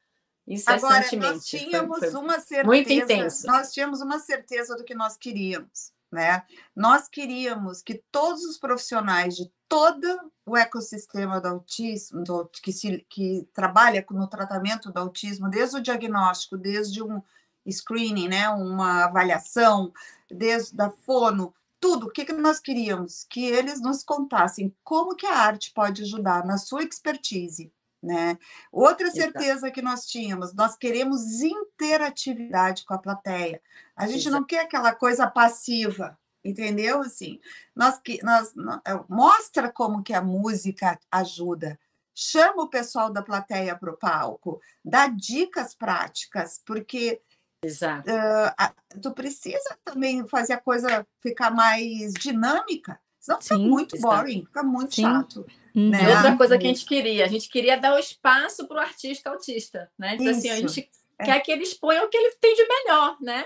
incessantemente. 0.47 1.15
Agora, 1.15 1.33
nós 1.33 1.45
tínhamos 1.45 1.99
foi, 1.99 2.11
foi 2.11 2.21
uma 2.21 2.39
certeza. 2.39 2.67
Muito 2.67 2.91
intenso. 2.91 3.47
Nós 3.47 3.71
tínhamos 3.71 4.01
uma 4.01 4.19
certeza 4.19 4.75
do 4.75 4.83
que 4.83 4.95
nós 4.95 5.17
queríamos. 5.17 5.91
Né? 6.11 6.43
Nós 6.75 7.07
queríamos 7.07 7.81
que 7.81 8.03
todos 8.11 8.43
os 8.43 8.57
profissionais 8.57 9.35
de 9.35 9.51
todo 9.67 10.31
o 10.45 10.57
ecossistema 10.57 11.39
do 11.39 11.47
autismo, 11.47 12.23
do, 12.23 12.49
que, 12.63 12.71
se, 12.71 13.05
que 13.07 13.47
trabalha 13.53 14.03
no 14.09 14.27
tratamento 14.27 14.91
do 14.91 14.97
autismo, 14.97 15.49
desde 15.49 15.77
o 15.77 15.81
diagnóstico, 15.81 16.57
desde 16.57 17.03
um 17.03 17.21
screening, 17.67 18.29
né, 18.29 18.49
uma 18.49 19.05
avaliação, 19.05 19.93
desde 20.29 20.75
da 20.75 20.89
fono, 20.89 21.53
tudo, 21.79 22.07
o 22.07 22.11
que, 22.11 22.25
que 22.25 22.33
nós 22.33 22.59
queríamos? 22.59 23.25
Que 23.29 23.45
eles 23.45 23.81
nos 23.81 24.03
contassem 24.03 24.75
como 24.83 25.15
que 25.15 25.25
a 25.25 25.37
arte 25.37 25.71
pode 25.73 26.03
ajudar 26.03 26.45
na 26.45 26.57
sua 26.57 26.83
expertise, 26.83 27.71
né? 28.01 28.37
Outra 28.71 29.09
certeza 29.11 29.71
que 29.71 29.81
nós 29.81 30.05
tínhamos, 30.05 30.53
nós 30.53 30.75
queremos 30.75 31.41
interatividade 31.41 32.85
com 32.85 32.93
a 32.93 32.99
plateia. 32.99 33.61
A 33.95 34.07
gente 34.07 34.27
Exato. 34.27 34.35
não 34.35 34.45
quer 34.45 34.61
aquela 34.61 34.93
coisa 34.93 35.27
passiva, 35.27 36.17
entendeu? 36.43 37.01
Assim, 37.01 37.39
nós 37.75 37.97
que 37.99 38.23
nós, 38.23 38.53
nós 38.55 38.79
é, 38.85 38.99
mostra 39.07 39.71
como 39.71 40.03
que 40.03 40.13
a 40.13 40.21
música 40.21 40.99
ajuda. 41.11 41.79
Chama 42.13 42.63
o 42.63 42.69
pessoal 42.69 43.09
da 43.09 43.21
plateia 43.21 43.77
para 43.77 43.91
o 43.91 43.97
palco, 43.97 44.59
dá 44.83 45.07
dicas 45.07 45.73
práticas, 45.73 46.61
porque 46.65 47.21
Exato. 47.63 48.09
Uh, 48.09 48.99
tu 49.01 49.11
precisa 49.11 49.77
também 49.83 50.25
fazer 50.27 50.53
a 50.53 50.61
coisa 50.61 51.05
ficar 51.21 51.51
mais 51.51 52.13
dinâmica, 52.13 52.99
senão 53.19 53.41
fica 53.41 53.57
muito 53.57 53.95
exato. 53.95 54.15
boring, 54.15 54.45
fica 54.45 54.63
muito 54.63 54.95
Sim. 54.95 55.01
chato. 55.01 55.45
Né? 55.75 56.03
E 56.03 56.15
outra 56.15 56.37
coisa 56.37 56.57
que 56.57 56.65
a 56.65 56.69
gente 56.69 56.85
queria, 56.85 57.25
a 57.25 57.27
gente 57.27 57.49
queria 57.49 57.77
dar 57.77 57.95
o 57.95 57.99
espaço 57.99 58.67
para 58.67 58.77
o 58.77 58.79
artista 58.79 59.29
autista, 59.29 59.91
né? 59.97 60.15
Então, 60.15 60.29
assim, 60.29 60.49
a 60.49 60.55
gente 60.55 60.89
é. 61.17 61.25
quer 61.25 61.39
que 61.41 61.51
ele 61.51 61.63
exponha 61.63 62.03
o 62.03 62.09
que 62.09 62.17
ele 62.17 62.35
tem 62.35 62.55
de 62.55 62.67
melhor, 62.67 63.17
né? 63.21 63.45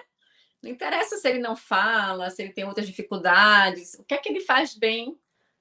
Não 0.62 0.72
interessa 0.72 1.18
se 1.18 1.28
ele 1.28 1.40
não 1.40 1.56
fala, 1.56 2.30
se 2.30 2.42
ele 2.42 2.54
tem 2.54 2.64
outras 2.64 2.88
dificuldades, 2.88 3.96
o 3.96 4.04
que 4.04 4.14
é 4.14 4.18
que 4.18 4.30
ele 4.30 4.40
faz 4.40 4.74
bem, 4.74 5.18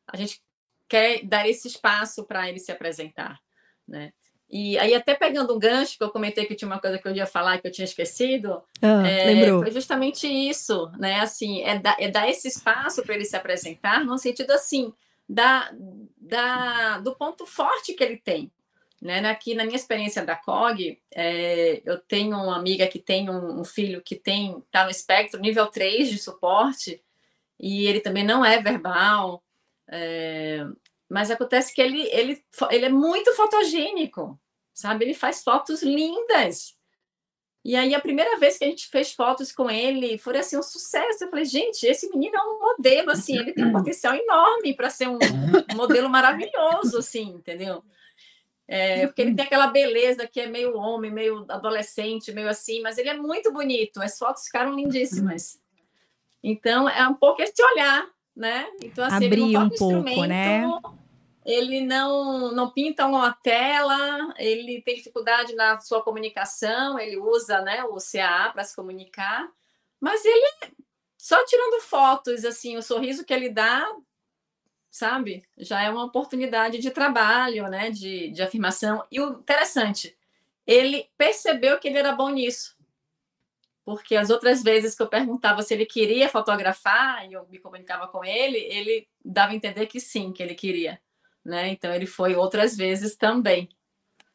a 0.06 0.16
gente 0.16 0.40
quer 0.88 1.24
dar 1.24 1.48
esse 1.48 1.66
espaço 1.66 2.24
para 2.24 2.48
ele 2.48 2.60
se 2.60 2.70
apresentar, 2.70 3.40
né? 3.88 4.12
E 4.52 4.78
aí, 4.78 4.94
até 4.94 5.14
pegando 5.14 5.56
um 5.56 5.58
gancho, 5.58 5.96
que 5.96 6.04
eu 6.04 6.10
comentei 6.10 6.44
que 6.44 6.54
tinha 6.54 6.68
uma 6.68 6.78
coisa 6.78 6.98
que 6.98 7.08
eu 7.08 7.16
ia 7.16 7.24
falar 7.24 7.58
que 7.58 7.66
eu 7.66 7.72
tinha 7.72 7.86
esquecido, 7.86 8.62
ah, 8.82 9.08
é, 9.08 9.24
lembrou. 9.24 9.62
foi 9.62 9.70
justamente 9.70 10.26
isso, 10.28 10.92
né? 10.98 11.20
Assim, 11.20 11.62
é, 11.62 11.78
da, 11.78 11.96
é 11.98 12.10
dar 12.10 12.28
esse 12.28 12.48
espaço 12.48 13.02
para 13.02 13.14
ele 13.14 13.24
se 13.24 13.34
apresentar, 13.34 14.04
no 14.04 14.18
sentido 14.18 14.50
assim, 14.50 14.92
da, 15.26 15.72
da, 16.18 16.98
do 16.98 17.14
ponto 17.14 17.46
forte 17.46 17.94
que 17.94 18.04
ele 18.04 18.18
tem. 18.18 18.52
Né? 19.00 19.26
Aqui 19.28 19.54
na 19.54 19.64
minha 19.64 19.74
experiência 19.74 20.22
da 20.22 20.36
COG, 20.36 21.00
é, 21.10 21.80
eu 21.86 21.98
tenho 21.98 22.36
uma 22.36 22.56
amiga 22.58 22.86
que 22.86 22.98
tem 22.98 23.30
um, 23.30 23.60
um 23.60 23.64
filho 23.64 24.02
que 24.02 24.14
tem 24.14 24.58
está 24.58 24.84
no 24.84 24.90
espectro 24.90 25.40
nível 25.40 25.66
3 25.66 26.10
de 26.10 26.18
suporte, 26.18 27.02
e 27.58 27.86
ele 27.86 28.00
também 28.00 28.22
não 28.22 28.44
é 28.44 28.60
verbal, 28.60 29.42
é, 29.88 30.66
mas 31.08 31.30
acontece 31.30 31.74
que 31.74 31.80
ele, 31.80 32.02
ele, 32.10 32.42
ele 32.70 32.84
é 32.84 32.90
muito 32.90 33.34
fotogênico, 33.34 34.38
sabe? 34.72 35.04
Ele 35.04 35.14
faz 35.14 35.42
fotos 35.42 35.82
lindas. 35.82 36.76
E 37.64 37.76
aí, 37.76 37.94
a 37.94 38.00
primeira 38.00 38.38
vez 38.38 38.58
que 38.58 38.64
a 38.64 38.68
gente 38.68 38.88
fez 38.88 39.12
fotos 39.12 39.52
com 39.52 39.70
ele, 39.70 40.18
foi 40.18 40.36
assim 40.36 40.58
um 40.58 40.62
sucesso. 40.62 41.22
Eu 41.22 41.30
falei, 41.30 41.44
gente, 41.44 41.86
esse 41.86 42.10
menino 42.10 42.36
é 42.36 42.42
um 42.42 42.58
modelo, 42.58 43.12
assim, 43.12 43.38
ele 43.38 43.52
tem 43.52 43.64
um 43.64 43.72
potencial 43.72 44.14
enorme 44.16 44.74
para 44.74 44.90
ser 44.90 45.08
um, 45.08 45.18
modelo 45.76 46.10
maravilhoso, 46.10 46.98
assim, 46.98 47.28
entendeu? 47.28 47.84
É, 48.66 49.06
porque 49.06 49.22
ele 49.22 49.34
tem 49.34 49.44
aquela 49.44 49.68
beleza 49.68 50.26
que 50.26 50.40
é 50.40 50.46
meio 50.46 50.76
homem, 50.76 51.10
meio 51.10 51.44
adolescente, 51.48 52.32
meio 52.32 52.48
assim, 52.48 52.80
mas 52.80 52.98
ele 52.98 53.10
é 53.10 53.16
muito 53.16 53.52
bonito. 53.52 54.02
As 54.02 54.18
fotos 54.18 54.44
ficaram 54.44 54.74
lindíssimas. 54.74 55.60
Então, 56.42 56.88
é 56.88 57.06
um 57.06 57.14
pouco 57.14 57.42
esse 57.42 57.62
olhar, 57.62 58.08
né? 58.34 58.66
Então, 58.82 59.04
assim, 59.04 59.26
Abrir 59.26 59.56
um 59.56 59.68
pouco, 59.68 60.24
né? 60.26 60.64
Ele 61.44 61.80
não, 61.80 62.52
não 62.52 62.70
pinta 62.70 63.06
uma 63.06 63.32
tela, 63.32 64.32
ele 64.38 64.80
tem 64.82 64.96
dificuldade 64.96 65.54
na 65.54 65.80
sua 65.80 66.02
comunicação, 66.02 66.98
ele 66.98 67.16
usa 67.16 67.60
né, 67.62 67.84
o 67.84 67.96
CAA 67.96 68.52
para 68.52 68.64
se 68.64 68.74
comunicar, 68.74 69.50
mas 70.00 70.24
ele 70.24 70.72
só 71.18 71.44
tirando 71.44 71.82
fotos, 71.82 72.44
assim, 72.44 72.76
o 72.76 72.82
sorriso 72.82 73.24
que 73.24 73.32
ele 73.32 73.48
dá, 73.48 73.86
sabe, 74.90 75.44
já 75.56 75.82
é 75.82 75.90
uma 75.90 76.04
oportunidade 76.04 76.78
de 76.78 76.90
trabalho, 76.90 77.68
né, 77.68 77.90
de, 77.90 78.30
de 78.30 78.42
afirmação. 78.42 79.04
E 79.10 79.20
o 79.20 79.34
interessante, 79.34 80.16
ele 80.66 81.08
percebeu 81.16 81.78
que 81.78 81.88
ele 81.88 81.98
era 81.98 82.12
bom 82.12 82.28
nisso. 82.28 82.76
Porque 83.84 84.14
as 84.14 84.30
outras 84.30 84.62
vezes 84.62 84.94
que 84.94 85.02
eu 85.02 85.08
perguntava 85.08 85.62
se 85.62 85.74
ele 85.74 85.86
queria 85.86 86.28
fotografar 86.28 87.28
e 87.28 87.32
eu 87.32 87.48
me 87.48 87.58
comunicava 87.58 88.06
com 88.06 88.24
ele, 88.24 88.58
ele 88.58 89.08
dava 89.24 89.52
a 89.52 89.56
entender 89.56 89.86
que 89.86 89.98
sim, 89.98 90.32
que 90.32 90.40
ele 90.40 90.54
queria 90.54 91.00
né? 91.44 91.68
Então 91.70 91.92
ele 91.92 92.06
foi 92.06 92.34
outras 92.34 92.76
vezes 92.76 93.16
também. 93.16 93.68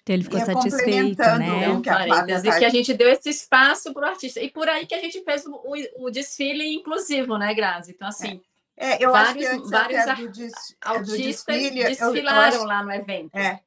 Então 0.04 0.16
ele 0.16 0.24
ficou 0.24 0.40
satisfeito, 0.40 1.18
né? 1.18 1.66
Então, 1.66 1.82
que 1.82 1.90
a 1.90 2.60
que 2.60 2.66
a 2.66 2.70
gente 2.70 2.94
deu 2.94 3.10
esse 3.10 3.30
espaço 3.30 3.94
para 3.94 4.08
o 4.08 4.10
artista. 4.10 4.40
E 4.42 4.50
por 4.50 4.70
aí 4.70 4.86
que 4.86 4.96
a 4.96 5.02
gente 5.02 5.22
fez 5.22 5.46
o, 5.46 5.62
o, 5.98 6.10
desfile 6.10 6.66
inclusivo, 6.74 7.38
né, 7.38 7.54
Grazi? 7.54 7.92
Então, 7.92 8.08
assim, 8.08 8.42
é. 8.78 8.94
É, 8.94 9.04
eu 9.04 9.12
vários, 9.12 9.46
acho 9.46 9.62
que 9.64 9.70
vários 9.70 10.06
do 10.06 10.32
des, 10.32 10.54
autistas 10.82 11.08
do 11.08 11.18
desfile, 11.18 11.84
desfilaram 11.84 12.16
eu, 12.16 12.24
eu 12.24 12.30
acho, 12.30 12.64
lá 12.64 12.84
no 12.84 12.92
evento. 12.92 13.36
É. 13.36 13.60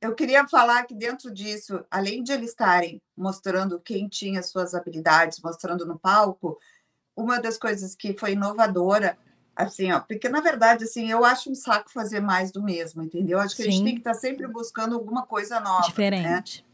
Eu 0.00 0.14
queria 0.14 0.46
falar 0.46 0.84
que 0.84 0.94
dentro 0.94 1.32
disso, 1.32 1.84
além 1.90 2.22
de 2.22 2.30
eles 2.30 2.50
estarem 2.50 3.00
mostrando 3.16 3.80
quem 3.80 4.06
tinha 4.08 4.42
suas 4.42 4.74
habilidades, 4.74 5.40
mostrando 5.42 5.86
no 5.86 5.98
palco, 5.98 6.58
uma 7.16 7.40
das 7.40 7.56
coisas 7.56 7.94
que 7.94 8.12
foi 8.12 8.32
inovadora 8.32 9.18
Assim, 9.56 9.90
ó, 9.90 10.00
porque 10.00 10.28
na 10.28 10.40
verdade, 10.42 10.84
assim, 10.84 11.10
eu 11.10 11.24
acho 11.24 11.50
um 11.50 11.54
saco 11.54 11.90
fazer 11.90 12.20
mais 12.20 12.52
do 12.52 12.62
mesmo, 12.62 13.02
entendeu? 13.02 13.40
Acho 13.40 13.56
que 13.56 13.62
Sim. 13.62 13.68
a 13.68 13.72
gente 13.72 13.84
tem 13.84 13.94
que 13.94 14.00
estar 14.00 14.12
tá 14.12 14.18
sempre 14.20 14.46
buscando 14.46 14.94
alguma 14.94 15.24
coisa 15.24 15.58
nova. 15.58 15.80
Né? 15.80 15.88
Diferente. 15.88 16.62
Né? 16.62 16.66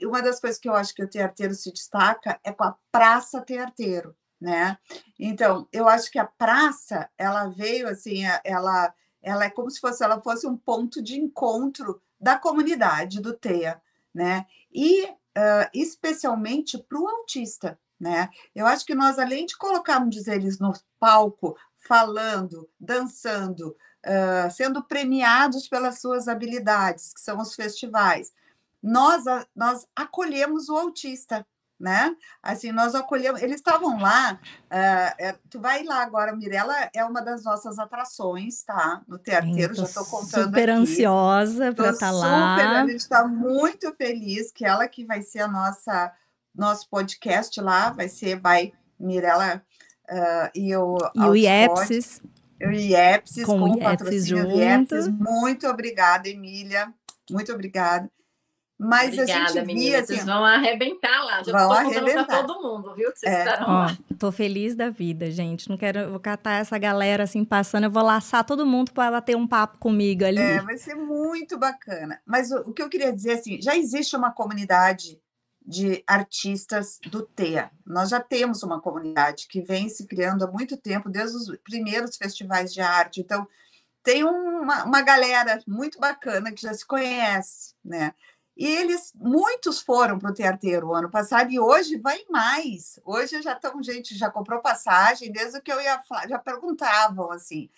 É, 0.00 0.06
uma 0.06 0.22
das 0.22 0.40
coisas 0.40 0.58
que 0.58 0.68
eu 0.68 0.74
acho 0.74 0.94
que 0.94 1.02
o 1.02 1.08
tearteiro 1.08 1.52
se 1.54 1.70
destaca 1.70 2.40
é 2.42 2.50
com 2.50 2.64
a 2.64 2.76
praça 2.90 3.42
tearteiro, 3.42 4.16
né? 4.40 4.78
Então, 5.18 5.68
eu 5.72 5.88
acho 5.88 6.10
que 6.10 6.18
a 6.18 6.24
praça, 6.24 7.10
ela 7.18 7.48
veio 7.48 7.88
assim, 7.88 8.22
ela, 8.44 8.94
ela 9.20 9.44
é 9.44 9.50
como 9.50 9.68
se 9.68 9.80
fosse, 9.80 10.02
ela 10.02 10.20
fosse 10.20 10.46
um 10.46 10.56
ponto 10.56 11.02
de 11.02 11.18
encontro 11.18 12.00
da 12.20 12.38
comunidade 12.38 13.20
do 13.20 13.34
TEA, 13.34 13.82
né? 14.14 14.46
E 14.72 15.04
uh, 15.04 15.68
especialmente 15.74 16.78
para 16.78 16.98
o 16.98 17.08
autista, 17.08 17.78
né? 17.98 18.30
Eu 18.54 18.66
acho 18.66 18.86
que 18.86 18.94
nós, 18.94 19.18
além 19.18 19.44
de 19.44 19.56
colocarmos 19.56 20.28
eles 20.28 20.58
no 20.58 20.72
palco 21.00 21.56
falando, 21.88 22.68
dançando, 22.78 23.74
uh, 24.06 24.50
sendo 24.52 24.82
premiados 24.82 25.66
pelas 25.66 26.00
suas 26.00 26.28
habilidades, 26.28 27.14
que 27.14 27.20
são 27.20 27.40
os 27.40 27.54
festivais. 27.54 28.30
Nós, 28.82 29.24
nós 29.56 29.86
acolhemos 29.96 30.68
o 30.68 30.76
autista, 30.76 31.44
né? 31.80 32.14
Assim, 32.42 32.72
nós 32.72 32.94
acolhemos, 32.94 33.40
eles 33.40 33.56
estavam 33.56 33.98
lá, 34.00 34.34
uh, 34.34 35.14
é, 35.18 35.38
tu 35.48 35.60
vai 35.60 35.82
lá 35.82 36.02
agora, 36.02 36.36
Mirella 36.36 36.74
é 36.94 37.02
uma 37.04 37.22
das 37.22 37.42
nossas 37.44 37.78
atrações, 37.78 38.62
tá? 38.64 39.00
No 39.08 39.18
teatro, 39.18 39.50
já 39.74 39.84
estou 39.84 40.04
contando 40.04 40.44
super 40.44 40.70
aqui. 40.70 40.80
ansiosa 40.80 41.72
para 41.72 41.90
estar 41.90 42.10
tá 42.10 42.12
lá. 42.12 42.82
A 42.82 42.86
gente 42.86 42.96
está 42.96 43.26
muito 43.26 43.94
feliz 43.94 44.52
que 44.52 44.66
ela 44.66 44.86
que 44.86 45.06
vai 45.06 45.22
ser 45.22 45.40
a 45.40 45.48
nossa, 45.48 46.12
nosso 46.54 46.88
podcast 46.90 47.58
lá, 47.60 47.90
vai 47.90 48.08
ser 48.08 48.36
by 48.36 48.74
Mirella 48.98 49.62
uh, 50.10 50.50
e 50.54 50.74
o, 50.76 50.96
e 51.14 51.20
o 51.20 51.36
IEPSIS. 51.36 52.22
O 52.60 52.70
IEPSIS, 52.70 53.44
com, 53.44 53.58
com 53.58 53.70
o 53.70 53.78
patrocínio 53.78 54.48
do 54.48 54.60
IEPSIS. 54.60 55.08
Muito 55.08 55.66
obrigada, 55.68 56.28
Emília. 56.28 56.92
Muito 57.30 57.52
obrigada. 57.52 58.10
Mas 58.80 59.12
Obrigada, 59.12 59.44
a 59.44 59.48
gente 59.48 59.74
via, 59.74 59.98
assim, 59.98 60.14
vocês 60.14 60.24
vão 60.24 60.44
arrebentar 60.44 61.24
lá. 61.24 61.42
Já 61.42 61.50
vão 61.50 61.72
arrebentar 61.72 62.24
para 62.24 62.44
todo 62.44 62.62
mundo, 62.62 62.94
viu? 62.94 63.10
Que 63.10 63.18
vocês 63.18 63.34
é. 63.34 63.38
estarão 63.40 63.66
Ó, 63.68 64.14
Tô 64.16 64.30
feliz 64.30 64.76
da 64.76 64.88
vida, 64.88 65.28
gente. 65.32 65.68
Não 65.68 65.76
quero 65.76 66.10
vou 66.10 66.20
catar 66.20 66.60
essa 66.60 66.78
galera 66.78 67.24
assim 67.24 67.44
passando. 67.44 67.84
Eu 67.84 67.90
vou 67.90 68.04
laçar 68.04 68.44
todo 68.44 68.64
mundo 68.64 68.92
para 68.92 69.06
ela 69.06 69.20
ter 69.20 69.36
um 69.36 69.48
papo 69.48 69.78
comigo 69.78 70.24
ali. 70.24 70.38
É, 70.38 70.60
vai 70.60 70.78
ser 70.78 70.94
muito 70.94 71.58
bacana. 71.58 72.20
Mas 72.24 72.52
o, 72.52 72.58
o, 72.70 72.72
que 72.72 72.80
eu 72.80 72.88
queria 72.88 73.12
dizer 73.12 73.32
assim, 73.32 73.60
já 73.60 73.76
existe 73.76 74.14
uma 74.14 74.30
comunidade 74.30 75.18
de 75.68 76.02
artistas 76.06 76.98
do 77.10 77.20
TEA. 77.20 77.70
Nós 77.84 78.08
já 78.08 78.18
temos 78.18 78.62
uma 78.62 78.80
comunidade 78.80 79.46
que 79.46 79.60
vem 79.60 79.86
se 79.90 80.06
criando 80.06 80.42
há 80.42 80.50
muito 80.50 80.78
tempo, 80.78 81.10
desde 81.10 81.36
os 81.36 81.58
primeiros 81.58 82.16
festivais 82.16 82.72
de 82.72 82.80
arte. 82.80 83.20
Então, 83.20 83.46
tem 84.02 84.24
uma, 84.24 84.84
uma 84.84 85.02
galera 85.02 85.62
muito 85.68 86.00
bacana 86.00 86.52
que 86.52 86.62
já 86.62 86.72
se 86.72 86.86
conhece, 86.86 87.74
né? 87.84 88.14
E 88.56 88.66
eles, 88.66 89.12
muitos 89.14 89.80
foram 89.80 90.18
para 90.18 90.30
o 90.30 90.34
Teateiro 90.34 90.88
o 90.88 90.94
ano 90.94 91.10
passado 91.10 91.52
e 91.52 91.60
hoje 91.60 91.98
vai 91.98 92.24
mais. 92.30 92.98
Hoje 93.04 93.42
já 93.42 93.52
estão, 93.52 93.82
gente, 93.82 94.16
já 94.16 94.30
comprou 94.30 94.62
passagem, 94.62 95.30
desde 95.30 95.60
que 95.60 95.70
eu 95.70 95.80
ia 95.82 96.00
falar, 96.00 96.26
já 96.28 96.38
perguntavam 96.38 97.30
assim. 97.30 97.68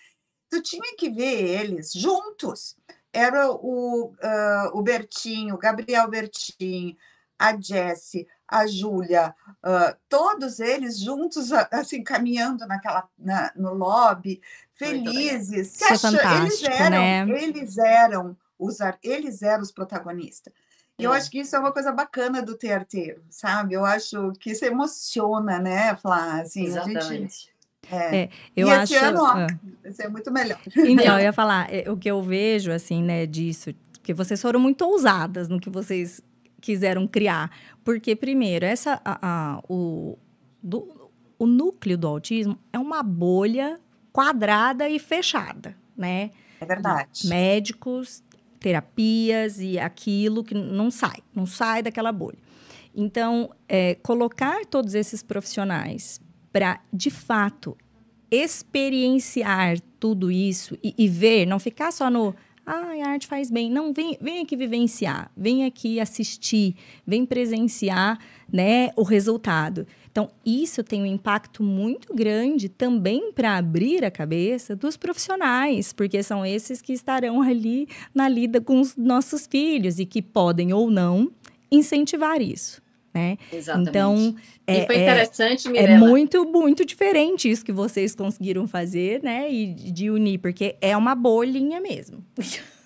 Tu 0.49 0.61
tinha 0.61 0.95
que 0.95 1.09
ver 1.09 1.59
eles 1.59 1.91
juntos. 1.91 2.77
Era 3.11 3.51
o, 3.51 4.13
uh, 4.13 4.71
o 4.71 4.81
Bertinho, 4.81 5.55
o 5.55 5.57
Gabriel 5.57 6.09
Bertinho, 6.09 6.95
a 7.41 7.59
Jessie, 7.59 8.27
a 8.47 8.67
Júlia, 8.67 9.33
uh, 9.65 9.97
todos 10.07 10.59
eles 10.59 10.99
juntos, 10.99 11.51
assim, 11.51 12.03
caminhando 12.03 12.67
naquela, 12.67 13.09
na, 13.17 13.51
no 13.55 13.73
lobby, 13.73 14.39
felizes. 14.75 15.81
Isso 15.81 16.17
é 16.17 16.37
eles 16.37 16.63
eram, 16.63 16.89
né? 16.89 17.41
Eles 17.41 17.77
eram 17.79 18.37
os, 18.59 18.77
eles 19.01 19.41
eram 19.41 19.63
os 19.63 19.71
protagonistas. 19.71 20.53
E 20.99 21.03
eu 21.03 21.11
é. 21.11 21.17
acho 21.17 21.31
que 21.31 21.39
isso 21.39 21.55
é 21.55 21.59
uma 21.59 21.71
coisa 21.71 21.91
bacana 21.91 22.43
do 22.43 22.55
teatro, 22.55 23.23
sabe? 23.27 23.73
Eu 23.73 23.83
acho 23.83 24.33
que 24.33 24.51
isso 24.51 24.63
emociona, 24.63 25.57
né, 25.57 25.95
Flá? 25.95 26.41
Assim, 26.41 26.65
Exatamente. 26.65 27.07
Gente, 27.07 27.51
é. 27.89 28.15
É, 28.15 28.29
eu 28.55 28.67
e 28.67 28.71
acho, 28.71 28.93
esse 28.93 29.03
ano, 29.03 29.23
ó, 29.23 29.91
ser 29.91 30.09
muito 30.09 30.31
melhor. 30.31 30.59
Então, 30.77 31.17
eu 31.17 31.23
ia 31.25 31.33
falar, 31.33 31.73
é, 31.73 31.89
o 31.89 31.97
que 31.97 32.11
eu 32.11 32.21
vejo, 32.21 32.71
assim, 32.71 33.01
né, 33.01 33.25
disso, 33.25 33.73
que 34.03 34.13
vocês 34.13 34.39
foram 34.39 34.59
muito 34.59 34.85
ousadas 34.85 35.49
no 35.49 35.59
que 35.59 35.71
vocês 35.71 36.21
quiseram 36.61 37.07
criar. 37.07 37.51
Porque, 37.83 38.15
primeiro, 38.15 38.65
essa, 38.65 39.01
a, 39.03 39.19
a, 39.21 39.63
o, 39.67 40.17
do, 40.61 41.11
o 41.37 41.45
núcleo 41.45 41.97
do 41.97 42.07
autismo 42.07 42.57
é 42.71 42.79
uma 42.79 43.01
bolha 43.01 43.79
quadrada 44.13 44.87
e 44.87 44.99
fechada, 44.99 45.75
né? 45.97 46.31
É 46.59 46.65
verdade. 46.65 47.27
Médicos, 47.27 48.23
terapias 48.59 49.59
e 49.59 49.79
aquilo 49.79 50.43
que 50.43 50.53
não 50.53 50.91
sai, 50.91 51.17
não 51.33 51.45
sai 51.45 51.81
daquela 51.81 52.11
bolha. 52.11 52.37
Então, 52.95 53.49
é, 53.67 53.95
colocar 53.95 54.65
todos 54.65 54.93
esses 54.93 55.23
profissionais 55.23 56.21
para, 56.51 56.79
de 56.93 57.09
fato, 57.09 57.75
experienciar 58.29 59.79
tudo 59.99 60.31
isso 60.31 60.77
e, 60.83 60.93
e, 60.97 61.07
ver, 61.07 61.45
não 61.45 61.59
ficar 61.59 61.91
só 61.91 62.09
no. 62.09 62.35
Ah, 62.65 62.93
a 63.03 63.09
arte 63.09 63.27
faz 63.27 63.49
bem. 63.49 63.71
Não, 63.71 63.91
vem, 63.91 64.17
vem 64.21 64.41
aqui 64.41 64.55
vivenciar, 64.55 65.31
vem 65.35 65.65
aqui 65.65 65.99
assistir, 65.99 66.75
vem 67.05 67.25
presenciar 67.25 68.19
né, 68.51 68.91
o 68.95 69.03
resultado. 69.03 69.87
Então, 70.11 70.29
isso 70.45 70.83
tem 70.83 71.01
um 71.01 71.05
impacto 71.05 71.63
muito 71.63 72.13
grande 72.13 72.69
também 72.69 73.31
para 73.31 73.57
abrir 73.57 74.03
a 74.03 74.11
cabeça 74.11 74.75
dos 74.75 74.97
profissionais, 74.97 75.93
porque 75.93 76.21
são 76.21 76.45
esses 76.45 76.81
que 76.81 76.93
estarão 76.93 77.41
ali 77.41 77.87
na 78.13 78.27
lida 78.27 78.61
com 78.61 78.79
os 78.79 78.95
nossos 78.95 79.47
filhos 79.47 79.99
e 79.99 80.05
que 80.05 80.21
podem 80.21 80.73
ou 80.73 80.91
não 80.91 81.31
incentivar 81.71 82.41
isso. 82.41 82.81
Né? 83.13 83.37
Exatamente. 83.51 83.89
Então, 83.89 84.35
é, 84.65 84.85
foi 84.85 84.95
interessante, 84.95 85.77
é, 85.77 85.83
é 85.83 85.97
muito, 85.97 86.45
muito 86.45 86.85
diferente 86.85 87.49
isso 87.49 87.65
que 87.65 87.73
vocês 87.73 88.15
conseguiram 88.15 88.67
fazer, 88.67 89.21
né? 89.21 89.51
E 89.51 89.73
de 89.73 90.09
unir, 90.09 90.37
porque 90.39 90.77
é 90.79 90.95
uma 90.95 91.13
bolinha 91.13 91.81
mesmo. 91.81 92.25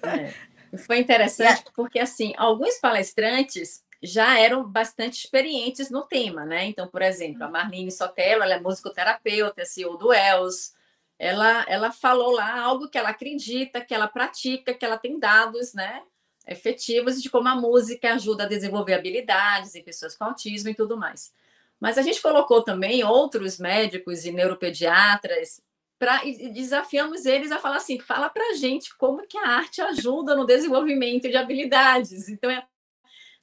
É. 0.03 0.33
Foi 0.77 0.99
interessante 0.99 1.63
porque, 1.75 1.99
assim, 1.99 2.33
alguns 2.37 2.79
palestrantes 2.79 3.83
já 4.01 4.39
eram 4.39 4.67
bastante 4.69 5.19
experientes 5.19 5.89
no 5.89 6.03
tema, 6.05 6.45
né? 6.45 6.65
Então, 6.65 6.87
por 6.87 7.01
exemplo, 7.01 7.43
a 7.43 7.49
Marlene 7.49 7.91
Sotelo, 7.91 8.43
ela 8.43 8.55
é 8.55 8.59
musicoterapeuta, 8.59 9.65
CEO 9.65 9.97
do 9.97 10.13
ELS, 10.13 10.73
ela, 11.17 11.65
ela 11.67 11.91
falou 11.91 12.31
lá 12.31 12.59
algo 12.59 12.89
que 12.89 12.97
ela 12.97 13.09
acredita, 13.09 13.81
que 13.81 13.93
ela 13.93 14.07
pratica, 14.07 14.73
que 14.73 14.83
ela 14.83 14.97
tem 14.97 15.17
dados, 15.17 15.73
né? 15.73 16.01
Efetivos 16.47 17.21
de 17.21 17.29
como 17.29 17.47
a 17.47 17.55
música 17.55 18.13
ajuda 18.13 18.43
a 18.43 18.47
desenvolver 18.47 18.93
habilidades 18.93 19.75
em 19.75 19.83
pessoas 19.83 20.15
com 20.15 20.25
autismo 20.25 20.69
e 20.69 20.75
tudo 20.75 20.97
mais. 20.97 21.33
Mas 21.79 21.97
a 21.97 22.01
gente 22.01 22.21
colocou 22.21 22.61
também 22.61 23.03
outros 23.03 23.57
médicos 23.57 24.25
e 24.25 24.31
neuropediatras 24.31 25.61
pra, 25.97 26.23
e 26.25 26.49
desafiamos 26.49 27.25
eles 27.25 27.51
a 27.51 27.59
falar 27.59 27.77
assim: 27.77 27.99
fala 27.99 28.29
para 28.29 28.55
gente 28.55 28.95
como 28.97 29.27
que 29.27 29.37
a 29.37 29.47
arte 29.47 29.81
ajuda 29.81 30.35
no 30.35 30.45
desenvolvimento 30.45 31.27
de 31.27 31.35
habilidades. 31.35 32.29
Então, 32.29 32.49
é 32.49 32.65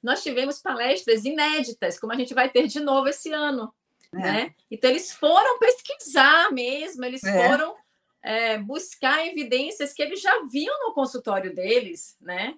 nós 0.03 0.21
tivemos 0.21 0.61
palestras 0.61 1.23
inéditas, 1.23 1.97
como 1.97 2.11
a 2.11 2.17
gente 2.17 2.33
vai 2.33 2.49
ter 2.49 2.67
de 2.67 2.81
novo 2.81 3.07
esse 3.07 3.31
ano. 3.31 3.73
É. 4.13 4.17
Né? 4.17 4.55
Então, 4.69 4.89
eles 4.89 5.13
foram 5.13 5.57
pesquisar 5.59 6.51
mesmo, 6.51 7.05
eles 7.05 7.23
é. 7.23 7.47
foram 7.47 7.73
é, 8.21 8.57
buscar 8.57 9.25
evidências 9.25 9.93
que 9.93 10.01
eles 10.01 10.21
já 10.21 10.43
viam 10.51 10.77
no 10.85 10.93
consultório 10.93 11.55
deles, 11.55 12.17
né? 12.19 12.53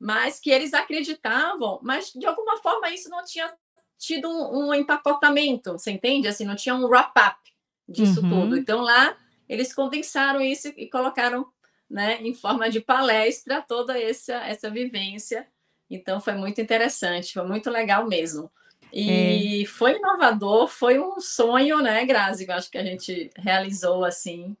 Mas 0.00 0.40
que 0.40 0.50
eles 0.50 0.74
acreditavam, 0.74 1.80
mas 1.82 2.12
de 2.12 2.26
alguma 2.26 2.58
forma 2.58 2.90
isso 2.90 3.08
não 3.08 3.24
tinha 3.24 3.52
tido 3.98 4.28
um, 4.28 4.68
um 4.68 4.74
empacotamento, 4.74 5.72
você 5.72 5.90
entende? 5.90 6.28
Assim, 6.28 6.44
não 6.44 6.56
tinha 6.56 6.74
um 6.74 6.86
wrap-up 6.86 7.38
disso 7.88 8.22
uhum. 8.22 8.30
tudo. 8.30 8.56
Então, 8.56 8.80
lá, 8.80 9.16
eles 9.48 9.72
condensaram 9.72 10.40
isso 10.40 10.72
e 10.76 10.88
colocaram 10.88 11.46
né, 11.88 12.20
em 12.22 12.34
forma 12.34 12.68
de 12.68 12.80
palestra 12.80 13.62
toda 13.62 13.98
essa, 13.98 14.34
essa 14.34 14.70
vivência 14.70 15.46
então 15.90 16.20
foi 16.20 16.34
muito 16.34 16.60
interessante, 16.60 17.32
foi 17.32 17.46
muito 17.46 17.70
legal 17.70 18.06
mesmo. 18.06 18.50
E 18.92 19.62
é. 19.62 19.66
foi 19.66 19.96
inovador, 19.96 20.68
foi 20.68 20.98
um 20.98 21.18
sonho, 21.20 21.80
né, 21.80 22.04
Grazi? 22.04 22.46
Eu 22.46 22.54
acho 22.54 22.70
que 22.70 22.78
a 22.78 22.84
gente 22.84 23.30
realizou 23.36 24.04
assim. 24.04 24.56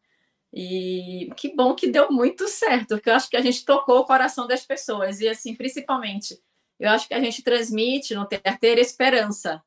E 0.56 1.30
que 1.36 1.52
bom 1.52 1.74
que 1.74 1.88
deu 1.88 2.12
muito 2.12 2.46
certo, 2.46 2.90
porque 2.90 3.10
eu 3.10 3.14
acho 3.14 3.28
que 3.28 3.36
a 3.36 3.40
gente 3.40 3.64
tocou 3.64 3.98
o 3.98 4.04
coração 4.04 4.46
das 4.46 4.64
pessoas. 4.64 5.20
E 5.20 5.28
assim, 5.28 5.52
principalmente, 5.56 6.38
eu 6.78 6.90
acho 6.90 7.08
que 7.08 7.14
a 7.14 7.20
gente 7.20 7.42
transmite 7.42 8.14
no 8.14 8.24
ter, 8.24 8.40
ter 8.60 8.78
esperança, 8.78 9.60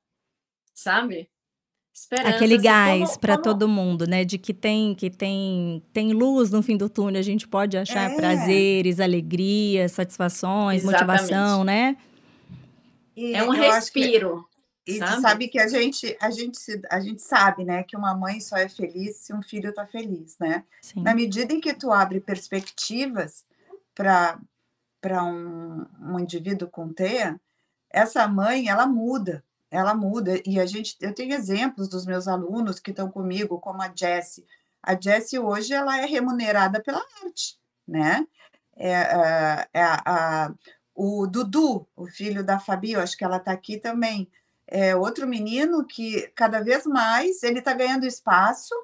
sabe? 0.73 1.29
Esperança, 1.93 2.29
Aquele 2.29 2.53
assim, 2.53 2.63
gás 2.63 3.17
para 3.17 3.33
como... 3.33 3.43
todo 3.43 3.67
mundo, 3.67 4.07
né? 4.07 4.23
De 4.23 4.37
que 4.37 4.53
tem 4.53 4.95
que 4.95 5.09
tem 5.09 5.83
tem 5.91 6.13
luz 6.13 6.51
no 6.51 6.63
fim 6.63 6.77
do 6.77 6.87
túnel, 6.87 7.19
a 7.19 7.23
gente 7.23 7.45
pode 7.47 7.75
achar 7.75 8.11
é. 8.11 8.15
prazeres, 8.15 9.01
alegrias, 9.01 9.91
satisfações, 9.91 10.83
Exatamente. 10.83 11.21
motivação, 11.21 11.63
né? 11.65 11.97
E 13.13 13.33
é 13.33 13.43
um 13.43 13.49
respiro. 13.49 14.46
E 14.87 14.99
sabe? 14.99 15.21
sabe 15.21 15.47
que 15.47 15.59
a 15.59 15.67
gente 15.67 16.17
a 16.21 16.31
gente 16.31 16.59
a 16.89 16.99
gente 16.99 17.21
sabe, 17.21 17.65
né, 17.65 17.83
que 17.83 17.97
uma 17.97 18.15
mãe 18.15 18.39
só 18.39 18.55
é 18.55 18.69
feliz 18.69 19.17
se 19.17 19.33
um 19.33 19.41
filho 19.41 19.69
está 19.69 19.85
feliz, 19.85 20.37
né? 20.39 20.63
Sim. 20.81 21.01
Na 21.01 21.13
medida 21.13 21.53
em 21.53 21.59
que 21.59 21.73
tu 21.73 21.91
abre 21.91 22.19
perspectivas 22.19 23.45
para 23.93 24.39
para 25.01 25.23
um, 25.23 25.85
um 26.01 26.19
indivíduo 26.19 26.67
com 26.67 26.91
TEA, 26.91 27.39
essa 27.89 28.27
mãe 28.27 28.69
ela 28.69 28.87
muda 28.87 29.43
ela 29.69 29.93
muda. 29.93 30.41
E 30.45 30.59
a 30.59 30.65
gente, 30.65 30.95
eu 31.01 31.13
tenho 31.13 31.33
exemplos 31.33 31.87
dos 31.87 32.05
meus 32.05 32.27
alunos 32.27 32.79
que 32.79 32.91
estão 32.91 33.09
comigo, 33.09 33.59
como 33.59 33.81
a 33.81 33.91
Jessie. 33.93 34.45
A 34.81 34.99
Jessie 34.99 35.39
hoje 35.39 35.73
ela 35.73 35.99
é 35.99 36.05
remunerada 36.05 36.81
pela 36.81 37.01
arte, 37.23 37.57
né? 37.87 38.25
É, 38.75 38.91
é, 38.91 39.67
é 39.73 39.83
a, 39.83 40.53
o 40.95 41.27
Dudu, 41.27 41.87
o 41.95 42.07
filho 42.07 42.43
da 42.43 42.59
Fabi, 42.59 42.93
eu 42.93 43.01
acho 43.01 43.17
que 43.17 43.23
ela 43.23 43.37
está 43.37 43.51
aqui 43.51 43.77
também. 43.77 44.29
É 44.67 44.95
outro 44.95 45.27
menino 45.27 45.85
que 45.85 46.29
cada 46.35 46.61
vez 46.61 46.85
mais 46.85 47.41
ele 47.43 47.59
está 47.59 47.73
ganhando 47.73 48.05
espaço 48.05 48.75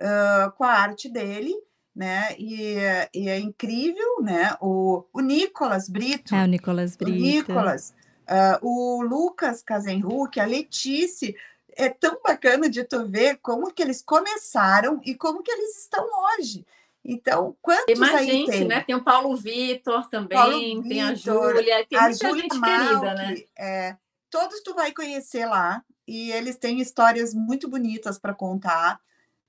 uh, 0.00 0.50
com 0.56 0.64
a 0.64 0.72
arte 0.72 1.08
dele, 1.08 1.54
né? 1.94 2.34
E, 2.38 2.76
e, 3.14 3.28
é 3.28 3.38
incrível, 3.38 4.20
né? 4.20 4.56
O, 4.60 5.04
o 5.12 5.20
Nicolas 5.20 5.88
Brito. 5.88 6.34
É, 6.34 6.42
o 6.42 6.46
Nicolas 6.46 6.96
Brito. 6.96 7.18
O 7.18 7.20
Nicolas, 7.20 7.94
Uh, 8.28 8.58
o 8.60 9.02
Lucas 9.02 9.62
Casenruc, 9.62 10.38
a 10.38 10.44
Letícia, 10.44 11.34
é 11.74 11.88
tão 11.88 12.20
bacana 12.22 12.68
de 12.68 12.84
tu 12.84 13.06
ver 13.06 13.38
como 13.40 13.72
que 13.72 13.82
eles 13.82 14.02
começaram 14.02 15.00
e 15.02 15.14
como 15.14 15.42
que 15.42 15.50
eles 15.50 15.78
estão 15.78 16.04
hoje. 16.04 16.66
Então, 17.02 17.56
quantos 17.62 17.86
tem 17.86 17.96
mais 17.96 18.14
aí 18.16 18.26
gente, 18.26 18.50
tem? 18.50 18.64
né? 18.66 18.82
Tem 18.82 18.94
o 18.94 19.02
Paulo 19.02 19.34
Vitor 19.34 20.10
também, 20.10 20.36
Paulo 20.36 20.82
tem 20.82 21.00
a 21.00 21.14
Júlia, 21.14 21.86
tem 21.86 21.98
a 21.98 22.02
muita 22.02 22.28
Júlia 22.28 22.42
gente 22.42 22.58
Malk, 22.58 22.86
querida, 22.86 23.14
né? 23.14 23.36
É, 23.56 23.96
todos 24.30 24.62
tu 24.62 24.74
vai 24.74 24.92
conhecer 24.92 25.46
lá 25.46 25.82
e 26.06 26.30
eles 26.32 26.56
têm 26.56 26.80
histórias 26.80 27.34
muito 27.34 27.68
bonitas 27.68 28.18
para 28.18 28.34
contar, 28.34 29.00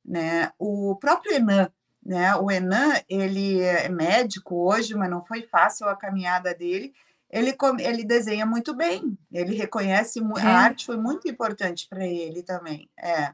né? 0.03 0.51
O 0.57 0.95
próprio 0.95 1.33
Enan, 1.33 1.71
né? 2.03 2.35
O 2.35 2.51
Enan, 2.51 2.93
ele 3.07 3.61
é 3.61 3.89
médico 3.89 4.55
hoje, 4.69 4.95
mas 4.95 5.09
não 5.09 5.25
foi 5.25 5.43
fácil 5.43 5.87
a 5.87 5.95
caminhada 5.95 6.53
dele 6.53 6.93
ele, 7.31 7.55
ele 7.79 8.03
desenha 8.03 8.45
muito 8.45 8.73
bem, 8.73 9.17
ele 9.31 9.55
reconhece 9.55 10.19
é. 10.19 10.41
a 10.41 10.49
arte 10.49 10.85
foi 10.85 10.97
muito 10.97 11.29
importante 11.29 11.87
para 11.87 12.05
ele 12.05 12.41
também. 12.41 12.89
É. 12.97 13.33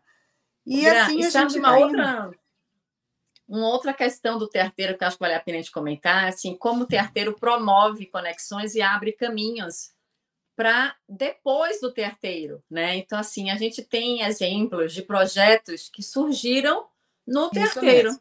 E 0.65 0.81
Gra, 0.81 1.05
assim 1.05 1.23
a 1.23 1.29
gente 1.29 1.59
uma 1.59 1.77
outra 1.77 2.31
uma 3.47 3.67
outra 3.67 3.93
questão 3.93 4.39
do 4.39 4.49
terteiro 4.49 4.97
que 4.97 5.03
acho 5.03 5.17
que 5.17 5.23
vale 5.23 5.35
a 5.35 5.39
pena 5.39 5.59
a 5.59 5.61
gente 5.61 5.71
comentar, 5.71 6.27
assim, 6.27 6.57
como 6.57 6.83
o 6.83 6.87
terteiro 6.87 7.39
promove 7.39 8.07
conexões 8.07 8.73
e 8.73 8.81
abre 8.81 9.11
caminhos 9.13 9.91
para 10.55 10.95
depois 11.07 11.81
do 11.81 11.91
teateiro, 11.91 12.63
né? 12.69 12.95
Então, 12.95 13.19
assim, 13.19 13.49
a 13.49 13.55
gente 13.55 13.83
tem 13.83 14.21
exemplos 14.21 14.93
de 14.93 15.01
projetos 15.01 15.89
que 15.89 16.01
surgiram 16.01 16.85
no 17.27 17.49
teateiro. 17.49 18.17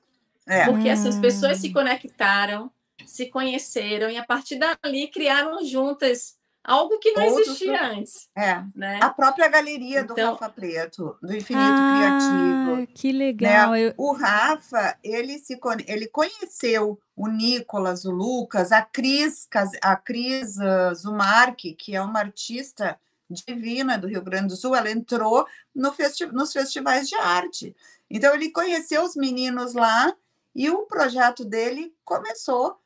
É. 0.47 0.66
Porque 0.66 0.89
assim, 0.89 1.09
as 1.09 1.18
pessoas 1.18 1.59
se 1.59 1.68
hum. 1.68 1.72
conectaram, 1.72 2.70
se 3.07 3.26
conheceram 3.26 4.11
e 4.11 4.16
a 4.16 4.24
partir 4.24 4.57
dali 4.57 5.09
criaram 5.09 5.64
juntas 5.64 6.37
algo 6.64 6.98
que 6.98 7.12
não 7.12 7.22
existia 7.22 7.90
antes. 7.90 8.28
É. 8.34 8.62
Né? 8.74 8.98
A 9.02 9.10
própria 9.10 9.46
galeria 9.48 10.00
então, 10.00 10.16
do 10.16 10.22
Rafa 10.22 10.48
Preto, 10.48 11.16
do 11.22 11.36
Infinito 11.36 11.62
ah, 11.62 11.96
Criativo. 11.98 12.94
Que 12.94 13.12
legal. 13.12 13.72
Né? 13.72 13.88
Eu... 13.88 13.94
O 13.98 14.12
Rafa, 14.12 14.96
ele, 15.04 15.38
se, 15.38 15.60
ele 15.86 16.08
conheceu 16.08 16.98
o 17.14 17.28
Nicolas, 17.28 18.06
o 18.06 18.10
Lucas, 18.10 18.72
a 18.72 18.80
Cris, 18.80 19.46
a 19.82 19.94
Cris 19.94 20.56
uh, 20.56 20.94
Zumarque, 20.94 21.74
que 21.74 21.94
é 21.94 22.00
uma 22.00 22.20
artista 22.20 22.98
divina 23.28 23.98
do 23.98 24.08
Rio 24.08 24.22
Grande 24.22 24.48
do 24.48 24.56
Sul, 24.56 24.74
ela 24.74 24.90
entrou 24.90 25.46
no 25.74 25.92
festi 25.92 26.26
nos 26.26 26.52
festivais 26.52 27.08
de 27.08 27.14
arte. 27.16 27.76
Então, 28.10 28.34
ele 28.34 28.50
conheceu 28.50 29.02
os 29.02 29.14
meninos 29.14 29.74
lá 29.74 30.14
e 30.54 30.70
o 30.70 30.86
projeto 30.86 31.44
dele 31.44 31.94
começou 32.04 32.78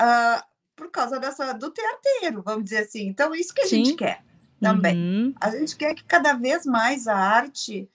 uh, 0.00 0.42
por 0.76 0.90
causa 0.90 1.18
dessa 1.18 1.52
do 1.54 1.70
teateiro, 1.70 2.42
vamos 2.42 2.64
dizer 2.64 2.78
assim. 2.78 3.08
Então, 3.08 3.34
isso 3.34 3.54
que 3.54 3.62
a 3.62 3.66
Sim. 3.66 3.84
gente 3.84 3.96
quer 3.96 4.22
também. 4.60 4.96
Uhum. 4.96 5.34
A 5.40 5.50
gente 5.50 5.74
quer 5.76 5.94
que 5.94 6.04
cada 6.04 6.34
vez 6.34 6.64
mais 6.66 7.08
a 7.08 7.16
arte 7.16 7.88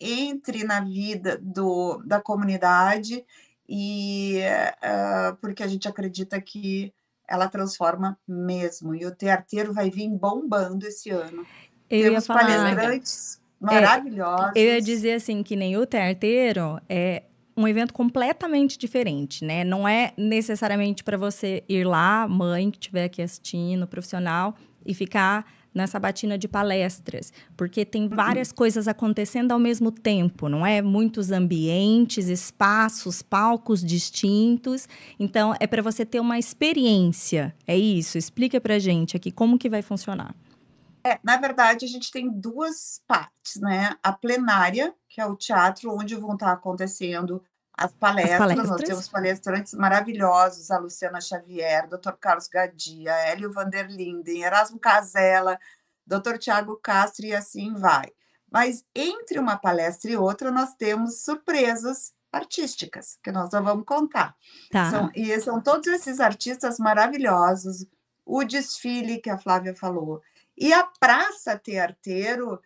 entre 0.00 0.62
na 0.62 0.80
vida 0.80 1.38
do, 1.42 2.00
da 2.04 2.20
comunidade 2.20 3.24
e 3.68 4.40
uh, 4.82 5.36
porque 5.40 5.62
a 5.62 5.66
gente 5.66 5.88
acredita 5.88 6.40
que 6.40 6.92
ela 7.26 7.48
transforma 7.48 8.18
mesmo. 8.26 8.94
E 8.94 9.04
o 9.04 9.14
teateiro 9.14 9.72
vai 9.72 9.90
vir 9.90 10.08
bombando 10.08 10.86
esse 10.86 11.10
ano. 11.10 11.44
Eu 11.90 12.04
Temos 12.04 12.26
falar, 12.26 12.40
palestrantes 12.40 13.40
é, 13.60 13.66
maravilhosos. 13.66 14.52
Eu 14.54 14.64
ia 14.64 14.82
dizer 14.82 15.14
assim 15.14 15.42
que 15.42 15.56
nem 15.56 15.76
o 15.76 15.84
teateiro 15.84 16.80
é 16.88 17.24
um 17.58 17.66
evento 17.66 17.92
completamente 17.92 18.78
diferente, 18.78 19.44
né? 19.44 19.64
Não 19.64 19.86
é 19.86 20.12
necessariamente 20.16 21.02
para 21.02 21.16
você 21.16 21.64
ir 21.68 21.84
lá, 21.84 22.28
mãe 22.28 22.70
que 22.70 22.78
estiver 22.78 23.04
aqui 23.04 23.20
assistindo, 23.20 23.84
profissional, 23.84 24.54
e 24.86 24.94
ficar 24.94 25.44
nessa 25.74 25.98
batina 25.98 26.38
de 26.38 26.46
palestras, 26.46 27.32
porque 27.56 27.84
tem 27.84 28.04
uhum. 28.04 28.10
várias 28.10 28.52
coisas 28.52 28.86
acontecendo 28.86 29.50
ao 29.50 29.58
mesmo 29.58 29.90
tempo, 29.90 30.48
não 30.48 30.64
é? 30.64 30.80
Muitos 30.80 31.32
ambientes, 31.32 32.28
espaços, 32.28 33.22
palcos 33.22 33.84
distintos. 33.84 34.88
Então, 35.18 35.54
é 35.58 35.66
para 35.66 35.82
você 35.82 36.06
ter 36.06 36.20
uma 36.20 36.38
experiência. 36.38 37.54
É 37.66 37.76
isso. 37.76 38.16
Explica 38.16 38.60
para 38.60 38.78
gente 38.78 39.16
aqui 39.16 39.32
como 39.32 39.58
que 39.58 39.68
vai 39.68 39.82
funcionar. 39.82 40.34
É, 41.08 41.18
na 41.22 41.36
verdade, 41.36 41.84
a 41.84 41.88
gente 41.88 42.10
tem 42.10 42.28
duas 42.28 43.02
partes, 43.06 43.56
né? 43.56 43.96
A 44.02 44.12
plenária, 44.12 44.94
que 45.08 45.20
é 45.20 45.26
o 45.26 45.36
teatro 45.36 45.94
onde 45.94 46.14
vão 46.14 46.34
estar 46.34 46.52
acontecendo 46.52 47.42
as 47.72 47.94
palestras. 47.94 48.32
As 48.32 48.38
palestras. 48.38 48.68
Nós 48.70 48.82
temos 48.82 49.08
palestrantes 49.08 49.74
maravilhosos, 49.74 50.70
a 50.70 50.78
Luciana 50.78 51.20
Xavier, 51.20 51.88
Dr. 51.88 52.12
Carlos 52.20 52.48
Gadia, 52.48 53.12
Hélio 53.12 53.52
Vanderlinden, 53.52 54.42
Erasmo 54.42 54.78
Casella, 54.78 55.58
Dr. 56.06 56.36
Tiago 56.38 56.76
Castro 56.76 57.24
e 57.24 57.34
assim 57.34 57.74
vai. 57.74 58.10
Mas 58.50 58.84
entre 58.94 59.38
uma 59.38 59.56
palestra 59.56 60.10
e 60.10 60.16
outra, 60.16 60.50
nós 60.50 60.74
temos 60.74 61.22
surpresas 61.22 62.12
artísticas, 62.32 63.18
que 63.22 63.30
nós 63.30 63.50
não 63.52 63.62
vamos 63.62 63.84
contar. 63.84 64.34
Tá. 64.70 64.90
São, 64.90 65.10
e 65.14 65.40
são 65.40 65.60
todos 65.60 65.86
esses 65.86 66.20
artistas 66.20 66.78
maravilhosos, 66.78 67.86
o 68.24 68.44
desfile 68.44 69.18
que 69.18 69.30
a 69.30 69.38
Flávia 69.38 69.74
falou. 69.74 70.20
E 70.58 70.72
a 70.72 70.84
Praça 70.84 71.56
Tearteiro, 71.56 72.60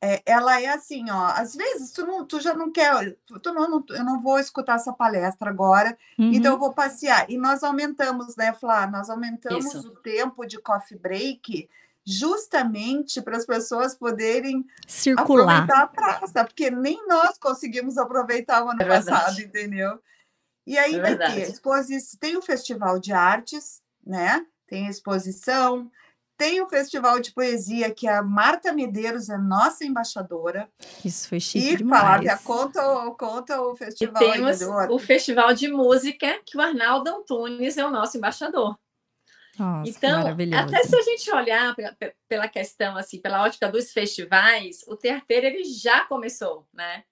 é, 0.00 0.22
ela 0.24 0.60
é 0.60 0.68
assim, 0.68 1.10
ó, 1.10 1.26
às 1.26 1.54
vezes 1.54 1.92
tu, 1.92 2.06
não, 2.06 2.24
tu 2.24 2.40
já 2.40 2.54
não 2.54 2.70
quer, 2.70 3.16
tu 3.24 3.52
não, 3.52 3.68
não, 3.68 3.84
eu 3.90 4.04
não 4.04 4.20
vou 4.20 4.38
escutar 4.38 4.76
essa 4.76 4.92
palestra 4.92 5.50
agora, 5.50 5.96
uhum. 6.18 6.32
então 6.32 6.52
eu 6.52 6.58
vou 6.58 6.72
passear. 6.72 7.30
E 7.30 7.36
nós 7.36 7.62
aumentamos, 7.62 8.36
né, 8.36 8.52
Flá? 8.52 8.86
Nós 8.86 9.10
aumentamos 9.10 9.66
Isso. 9.66 9.88
o 9.88 9.96
tempo 9.96 10.44
de 10.46 10.58
coffee 10.58 10.98
break 10.98 11.68
justamente 12.04 13.22
para 13.22 13.36
as 13.36 13.46
pessoas 13.46 13.94
poderem 13.94 14.66
circular 14.86 15.62
aproveitar 15.62 15.82
a 15.82 15.86
praça, 15.86 16.44
porque 16.44 16.70
nem 16.70 17.06
nós 17.06 17.38
conseguimos 17.38 17.96
aproveitar 17.96 18.64
o 18.64 18.70
ano 18.70 18.82
é 18.82 18.84
passado, 18.84 19.40
entendeu? 19.40 20.00
E 20.66 20.76
aí 20.78 20.96
é 20.96 21.00
vai 21.00 21.16
ter 21.16 21.42
exposição, 21.42 22.18
tem 22.20 22.36
o 22.36 22.42
Festival 22.42 22.98
de 22.98 23.12
Artes, 23.12 23.80
né? 24.04 24.44
Tem 24.66 24.88
exposição, 24.88 25.90
tem 26.42 26.60
o 26.60 26.66
Festival 26.66 27.20
de 27.20 27.30
Poesia, 27.30 27.94
que 27.94 28.08
a 28.08 28.20
Marta 28.20 28.72
Medeiros 28.72 29.28
é 29.28 29.38
nossa 29.38 29.84
embaixadora. 29.84 30.68
Isso 31.04 31.28
foi 31.28 31.38
chique 31.38 31.74
e, 31.74 31.76
demais. 31.76 32.02
Flávia, 32.02 32.38
conta, 32.38 32.82
conta 33.16 33.62
o 33.62 33.76
festival. 33.76 34.20
E 34.20 34.32
temos 34.32 34.60
o 34.60 34.98
Festival 34.98 35.54
de 35.54 35.68
Música, 35.68 36.40
que 36.44 36.56
o 36.56 36.60
Arnaldo 36.60 37.08
Antunes 37.08 37.76
é 37.78 37.86
o 37.86 37.92
nosso 37.92 38.16
embaixador. 38.16 38.76
Nossa, 39.56 39.88
então, 39.88 40.24
até 40.58 40.82
se 40.82 40.96
a 40.96 41.02
gente 41.02 41.30
olhar 41.30 41.76
pela 42.28 42.48
questão, 42.48 42.96
assim, 42.96 43.20
pela 43.20 43.44
ótica 43.44 43.68
dos 43.68 43.92
festivais, 43.92 44.80
o 44.88 44.96
Teateiro 44.96 45.46
ele 45.46 45.62
já 45.62 46.04
começou, 46.06 46.66
né? 46.72 47.04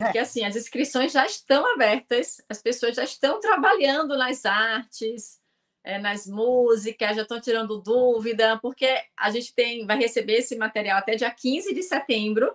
É. 0.00 0.04
Porque, 0.04 0.18
assim, 0.18 0.46
as 0.46 0.56
inscrições 0.56 1.12
já 1.12 1.26
estão 1.26 1.70
abertas, 1.74 2.40
as 2.48 2.62
pessoas 2.62 2.96
já 2.96 3.04
estão 3.04 3.38
trabalhando 3.38 4.16
nas 4.16 4.46
artes, 4.46 5.41
é, 5.84 5.98
nas 5.98 6.26
músicas, 6.26 7.16
já 7.16 7.22
estão 7.22 7.40
tirando 7.40 7.80
dúvida, 7.80 8.58
porque 8.60 8.88
a 9.16 9.30
gente 9.30 9.54
tem, 9.54 9.86
vai 9.86 9.98
receber 9.98 10.34
esse 10.34 10.56
material 10.56 10.98
até 10.98 11.14
dia 11.14 11.30
15 11.30 11.74
de 11.74 11.82
setembro 11.82 12.54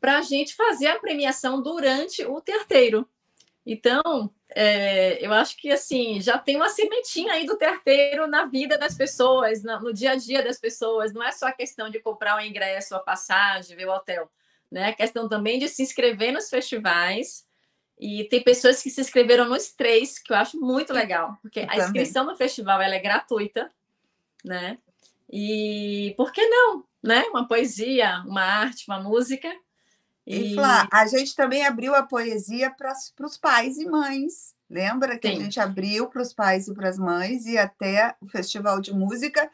para 0.00 0.18
a 0.18 0.22
gente 0.22 0.54
fazer 0.54 0.88
a 0.88 0.98
premiação 0.98 1.62
durante 1.62 2.24
o 2.24 2.40
terteiro. 2.40 3.08
Então, 3.64 4.32
é, 4.48 5.24
eu 5.24 5.32
acho 5.32 5.56
que 5.56 5.70
assim 5.70 6.20
já 6.20 6.38
tem 6.38 6.56
uma 6.56 6.70
sementinha 6.70 7.34
aí 7.34 7.44
do 7.44 7.56
terteiro 7.56 8.26
na 8.26 8.46
vida 8.46 8.76
das 8.78 8.96
pessoas, 8.96 9.62
no, 9.62 9.78
no 9.80 9.92
dia 9.92 10.12
a 10.12 10.16
dia 10.16 10.42
das 10.42 10.58
pessoas. 10.58 11.12
Não 11.12 11.22
é 11.22 11.30
só 11.30 11.46
a 11.46 11.52
questão 11.52 11.90
de 11.90 12.00
comprar 12.00 12.36
o 12.36 12.40
ingresso, 12.40 12.94
a 12.94 13.00
passagem, 13.00 13.76
ver 13.76 13.86
o 13.86 13.92
hotel, 13.92 14.30
né? 14.70 14.88
É 14.90 14.92
questão 14.92 15.28
também 15.28 15.58
de 15.58 15.68
se 15.68 15.82
inscrever 15.82 16.32
nos 16.32 16.48
festivais 16.48 17.46
e 18.00 18.24
tem 18.24 18.42
pessoas 18.42 18.82
que 18.82 18.88
se 18.88 18.98
inscreveram 18.98 19.46
nos 19.46 19.72
três, 19.72 20.18
que 20.18 20.32
eu 20.32 20.36
acho 20.36 20.58
muito 20.58 20.90
legal, 20.90 21.36
porque 21.42 21.66
a 21.68 21.76
inscrição 21.76 22.24
no 22.24 22.34
festival 22.34 22.80
ela 22.80 22.94
é 22.94 22.98
gratuita, 22.98 23.70
né? 24.42 24.78
E 25.30 26.14
por 26.16 26.32
que 26.32 26.44
não, 26.48 26.82
né? 27.02 27.22
Uma 27.24 27.46
poesia, 27.46 28.24
uma 28.26 28.42
arte, 28.42 28.86
uma 28.88 29.02
música. 29.02 29.54
E, 30.26 30.52
e 30.52 30.54
Flá, 30.54 30.88
a 30.90 31.06
gente 31.06 31.36
também 31.36 31.66
abriu 31.66 31.94
a 31.94 32.02
poesia 32.02 32.70
para 32.70 32.94
os 33.26 33.36
pais 33.36 33.76
e 33.76 33.84
mães. 33.84 34.54
Lembra 34.68 35.18
que 35.18 35.28
Sim. 35.28 35.36
a 35.36 35.40
gente 35.42 35.60
abriu 35.60 36.08
para 36.08 36.22
os 36.22 36.32
pais 36.32 36.68
e 36.68 36.74
para 36.74 36.88
as 36.88 36.98
mães 36.98 37.44
e 37.44 37.58
até 37.58 38.16
o 38.18 38.26
festival 38.26 38.80
de 38.80 38.94
música. 38.94 39.50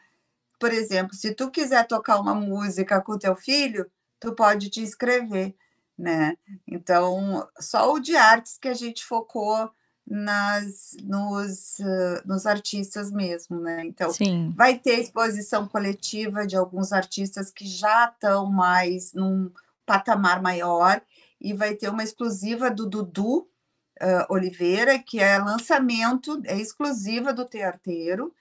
Por 0.57 0.71
exemplo, 0.71 1.13
se 1.13 1.33
tu 1.33 1.51
quiser 1.51 1.85
tocar 1.85 2.17
uma 2.17 2.33
música 2.33 3.01
com 3.01 3.19
teu 3.19 3.35
filho, 3.35 3.91
tu 4.21 4.33
pode 4.33 4.69
te 4.69 4.79
inscrever 4.79 5.53
né? 5.97 6.37
Então, 6.67 7.47
só 7.59 7.91
o 7.93 7.99
de 7.99 8.15
artes 8.15 8.57
que 8.57 8.67
a 8.67 8.73
gente 8.73 9.03
focou 9.03 9.71
nas 10.05 10.95
nos, 11.03 11.79
uh, 11.79 12.21
nos 12.25 12.45
artistas 12.45 13.11
mesmo, 13.11 13.59
né? 13.59 13.83
Então, 13.85 14.11
Sim. 14.11 14.53
vai 14.55 14.77
ter 14.77 14.99
exposição 14.99 15.67
coletiva 15.67 16.47
de 16.47 16.55
alguns 16.55 16.93
artistas 16.93 17.51
que 17.51 17.67
já 17.67 18.05
estão 18.05 18.45
mais 18.45 19.13
num 19.13 19.51
patamar 19.85 20.41
maior 20.41 21.01
e 21.41 21.53
vai 21.53 21.75
ter 21.75 21.89
uma 21.89 22.03
exclusiva 22.03 22.71
do 22.71 22.85
Dudu 22.85 23.39
uh, 23.39 24.25
Oliveira, 24.29 24.97
que 24.97 25.19
é 25.19 25.37
lançamento, 25.37 26.41
é 26.45 26.57
exclusiva 26.57 27.33
do 27.33 27.45
Tearteiro. 27.45 28.33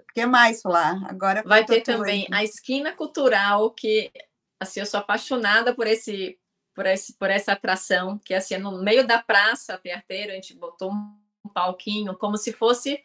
O 0.00 0.12
que 0.12 0.26
mais 0.26 0.62
lá? 0.64 1.00
Agora 1.08 1.42
vai 1.46 1.64
ter 1.64 1.82
também 1.82 2.26
a 2.32 2.42
esquina 2.42 2.92
cultural 2.92 3.70
que 3.70 4.10
assim 4.58 4.80
eu 4.80 4.86
sou 4.86 4.98
apaixonada 4.98 5.72
por 5.72 5.86
esse 5.86 6.36
por, 6.78 6.86
esse, 6.86 7.12
por 7.14 7.28
essa 7.28 7.50
atração, 7.50 8.20
que 8.24 8.32
assim, 8.32 8.56
no 8.56 8.80
meio 8.80 9.04
da 9.04 9.20
praça 9.20 9.76
teateira, 9.76 10.30
a 10.30 10.36
gente 10.36 10.54
botou 10.54 10.92
um 10.92 11.48
palquinho, 11.52 12.14
como 12.14 12.36
se 12.36 12.52
fosse 12.52 13.02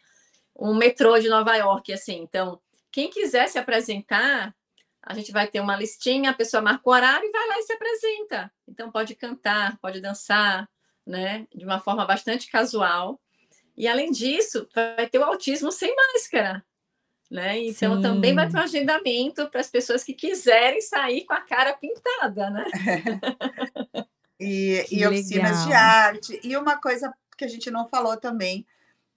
um 0.54 0.76
metrô 0.76 1.18
de 1.18 1.28
Nova 1.28 1.56
York, 1.56 1.92
assim. 1.92 2.20
Então, 2.20 2.60
quem 2.92 3.10
quiser 3.10 3.48
se 3.48 3.58
apresentar, 3.58 4.54
a 5.02 5.12
gente 5.12 5.32
vai 5.32 5.48
ter 5.48 5.58
uma 5.58 5.74
listinha, 5.74 6.30
a 6.30 6.34
pessoa 6.34 6.62
marca 6.62 6.88
o 6.88 6.92
horário 6.92 7.26
e 7.28 7.32
vai 7.32 7.48
lá 7.48 7.58
e 7.58 7.62
se 7.62 7.72
apresenta. 7.72 8.52
Então, 8.68 8.92
pode 8.92 9.16
cantar, 9.16 9.76
pode 9.78 10.00
dançar, 10.00 10.70
né? 11.04 11.44
De 11.52 11.64
uma 11.64 11.80
forma 11.80 12.06
bastante 12.06 12.48
casual. 12.48 13.20
E, 13.76 13.88
além 13.88 14.12
disso, 14.12 14.68
vai 14.72 15.08
ter 15.08 15.18
o 15.18 15.24
autismo 15.24 15.72
sem 15.72 15.92
máscara. 15.96 16.64
Né? 17.34 17.66
Então 17.66 17.96
Sim. 17.96 18.02
também 18.02 18.32
vai 18.32 18.48
ter 18.48 18.56
um 18.56 18.60
agendamento 18.60 19.50
para 19.50 19.60
as 19.60 19.68
pessoas 19.68 20.04
que 20.04 20.14
quiserem 20.14 20.80
sair 20.80 21.24
com 21.24 21.34
a 21.34 21.40
cara 21.40 21.72
pintada, 21.72 22.48
né? 22.48 22.64
e, 24.38 24.86
e 24.88 25.04
oficinas 25.04 25.64
de 25.64 25.72
arte. 25.72 26.40
E 26.44 26.56
uma 26.56 26.76
coisa 26.76 27.12
que 27.36 27.44
a 27.44 27.48
gente 27.48 27.72
não 27.72 27.88
falou 27.88 28.16
também, 28.16 28.64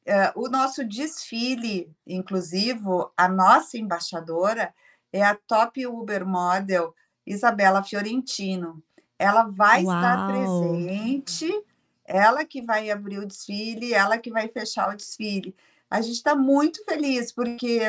uh, 0.08 0.42
o 0.44 0.50
nosso 0.50 0.84
desfile 0.84 1.92
inclusivo, 2.08 3.14
a 3.16 3.30
nossa 3.30 3.78
embaixadora 3.78 4.74
é 5.14 5.22
a 5.22 5.36
top 5.36 5.86
Uber 5.86 6.26
model 6.26 6.96
Isabela 7.24 7.84
Fiorentino. 7.84 8.82
Ela 9.20 9.44
vai 9.44 9.84
Uau. 9.84 9.96
estar 9.96 10.28
presente, 10.28 11.64
ela 12.04 12.44
que 12.44 12.64
vai 12.64 12.90
abrir 12.90 13.20
o 13.20 13.28
desfile, 13.28 13.94
ela 13.94 14.18
que 14.18 14.32
vai 14.32 14.48
fechar 14.48 14.92
o 14.92 14.98
desfile. 14.98 15.56
A 15.90 16.02
gente 16.02 16.16
está 16.16 16.36
muito 16.36 16.84
feliz, 16.84 17.32
porque 17.32 17.82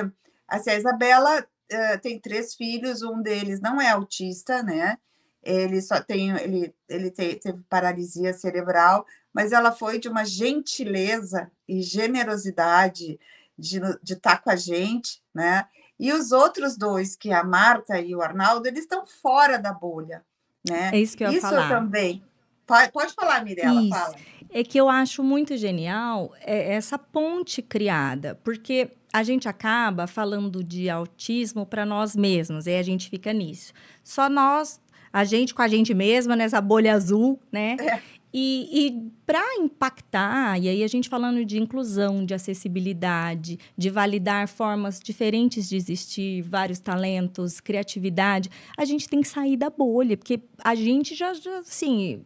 assim, 0.46 0.70
a 0.70 0.76
Isabela 0.76 1.40
uh, 1.40 2.00
tem 2.00 2.18
três 2.18 2.54
filhos, 2.54 3.02
um 3.02 3.20
deles 3.20 3.60
não 3.60 3.80
é 3.80 3.90
autista, 3.90 4.62
né? 4.62 4.98
Ele 5.42 5.80
só 5.80 6.00
tem, 6.00 6.30
ele, 6.36 6.74
ele 6.88 7.10
te, 7.10 7.36
teve 7.36 7.62
paralisia 7.68 8.32
cerebral, 8.32 9.06
mas 9.32 9.52
ela 9.52 9.72
foi 9.72 9.98
de 9.98 10.08
uma 10.08 10.24
gentileza 10.24 11.50
e 11.66 11.80
generosidade 11.80 13.18
de 13.56 13.80
estar 14.04 14.36
tá 14.36 14.38
com 14.38 14.50
a 14.50 14.56
gente, 14.56 15.22
né? 15.34 15.66
E 15.98 16.12
os 16.12 16.30
outros 16.30 16.76
dois, 16.76 17.16
que 17.16 17.30
é 17.30 17.34
a 17.34 17.42
Marta 17.42 18.00
e 18.00 18.14
o 18.14 18.22
Arnaldo, 18.22 18.68
eles 18.68 18.82
estão 18.82 19.04
fora 19.04 19.58
da 19.58 19.72
bolha, 19.72 20.24
né? 20.68 20.90
É 20.92 21.00
isso 21.00 21.16
que 21.16 21.24
eu 21.24 21.30
ia 21.30 21.38
isso 21.38 21.48
falar. 21.48 21.68
também. 21.68 22.22
Pode, 22.64 22.92
pode 22.92 23.14
falar, 23.14 23.44
Mirella, 23.44 23.80
isso. 23.80 23.90
fala. 23.90 24.14
É 24.50 24.64
que 24.64 24.78
eu 24.78 24.88
acho 24.88 25.22
muito 25.22 25.56
genial 25.56 26.32
é, 26.40 26.74
essa 26.74 26.98
ponte 26.98 27.60
criada, 27.62 28.38
porque 28.42 28.90
a 29.12 29.22
gente 29.22 29.48
acaba 29.48 30.06
falando 30.06 30.62
de 30.62 30.88
autismo 30.88 31.64
para 31.66 31.84
nós 31.84 32.14
mesmos, 32.14 32.66
e 32.66 32.76
a 32.76 32.82
gente 32.82 33.08
fica 33.08 33.32
nisso. 33.32 33.72
Só 34.04 34.28
nós, 34.28 34.80
a 35.12 35.24
gente 35.24 35.54
com 35.54 35.62
a 35.62 35.68
gente 35.68 35.94
mesma, 35.94 36.36
nessa 36.36 36.60
bolha 36.60 36.94
azul, 36.94 37.40
né? 37.50 37.76
É. 37.80 38.00
E, 38.32 38.68
e 38.70 39.10
para 39.24 39.42
impactar, 39.56 40.60
e 40.60 40.68
aí 40.68 40.84
a 40.84 40.86
gente 40.86 41.08
falando 41.08 41.44
de 41.46 41.58
inclusão, 41.58 42.26
de 42.26 42.34
acessibilidade, 42.34 43.58
de 43.76 43.88
validar 43.88 44.46
formas 44.46 45.00
diferentes 45.00 45.66
de 45.66 45.76
existir, 45.76 46.42
vários 46.42 46.78
talentos, 46.78 47.58
criatividade, 47.58 48.50
a 48.76 48.84
gente 48.84 49.08
tem 49.08 49.22
que 49.22 49.28
sair 49.28 49.56
da 49.56 49.70
bolha, 49.70 50.16
porque 50.16 50.40
a 50.62 50.74
gente 50.74 51.14
já, 51.14 51.32
já 51.32 51.60
assim, 51.60 52.22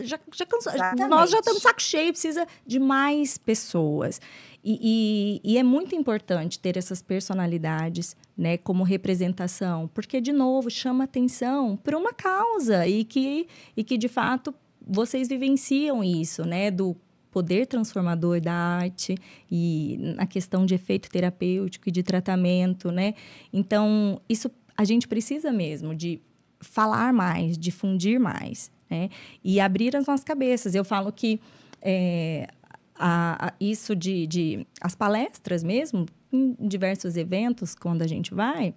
já, 0.00 0.18
já 0.34 0.46
cansou, 0.46 0.72
nós 1.08 1.30
já 1.30 1.38
estamos 1.38 1.62
saco 1.62 1.80
cheio, 1.80 2.12
precisa 2.12 2.46
de 2.66 2.78
mais 2.78 3.38
pessoas. 3.38 4.20
E, 4.62 5.40
e, 5.44 5.52
e, 5.52 5.58
é 5.58 5.62
muito 5.62 5.94
importante 5.94 6.58
ter 6.58 6.76
essas 6.76 7.00
personalidades 7.00 8.16
né, 8.36 8.56
como 8.56 8.82
representação, 8.82 9.88
porque, 9.94 10.20
de 10.20 10.32
novo, 10.32 10.68
chama 10.68 11.04
atenção 11.04 11.76
para 11.76 11.96
uma 11.96 12.12
causa 12.12 12.84
e 12.86 13.04
que, 13.04 13.46
e 13.76 13.84
que, 13.84 13.96
de 13.96 14.08
fato, 14.08 14.52
vocês 14.84 15.28
vivenciam 15.28 16.02
isso, 16.02 16.44
né? 16.44 16.70
Do 16.70 16.96
poder 17.30 17.66
transformador 17.66 18.40
da 18.40 18.52
arte 18.52 19.14
e 19.50 19.98
na 20.16 20.26
questão 20.26 20.66
de 20.66 20.74
efeito 20.74 21.10
terapêutico 21.10 21.88
e 21.88 21.92
de 21.92 22.02
tratamento, 22.02 22.90
né? 22.90 23.14
Então, 23.52 24.20
isso 24.28 24.50
a 24.76 24.84
gente 24.84 25.06
precisa 25.06 25.52
mesmo 25.52 25.94
de 25.94 26.20
falar 26.60 27.12
mais, 27.12 27.56
difundir 27.56 28.18
mais, 28.18 28.70
né? 28.90 29.10
E 29.42 29.60
abrir 29.60 29.96
as 29.96 30.06
nossas 30.06 30.24
cabeças. 30.24 30.74
Eu 30.74 30.84
falo 30.84 31.12
que 31.12 31.40
é, 31.82 32.48
a, 32.94 33.48
a, 33.48 33.52
isso 33.60 33.94
de, 33.94 34.26
de 34.26 34.66
as 34.80 34.94
palestras 34.94 35.62
mesmo, 35.62 36.06
em 36.32 36.56
diversos 36.60 37.16
eventos, 37.16 37.74
quando 37.74 38.02
a 38.02 38.06
gente 38.06 38.34
vai, 38.34 38.74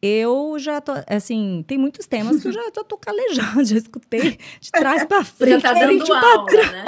eu 0.00 0.56
já 0.58 0.80
tô, 0.80 0.92
assim, 1.08 1.64
tem 1.66 1.78
muitos 1.78 2.06
temas 2.06 2.40
que 2.40 2.48
eu 2.48 2.52
já 2.52 2.70
tô, 2.70 2.84
tô 2.84 2.96
calejando, 2.96 3.64
já 3.64 3.76
escutei 3.76 4.38
de 4.60 4.70
trás 4.70 5.04
para 5.04 5.24
frente. 5.24 5.62
já 5.62 5.74
tá 5.74 5.80
dando 5.80 6.12
aula, 6.12 6.46
né? 6.52 6.84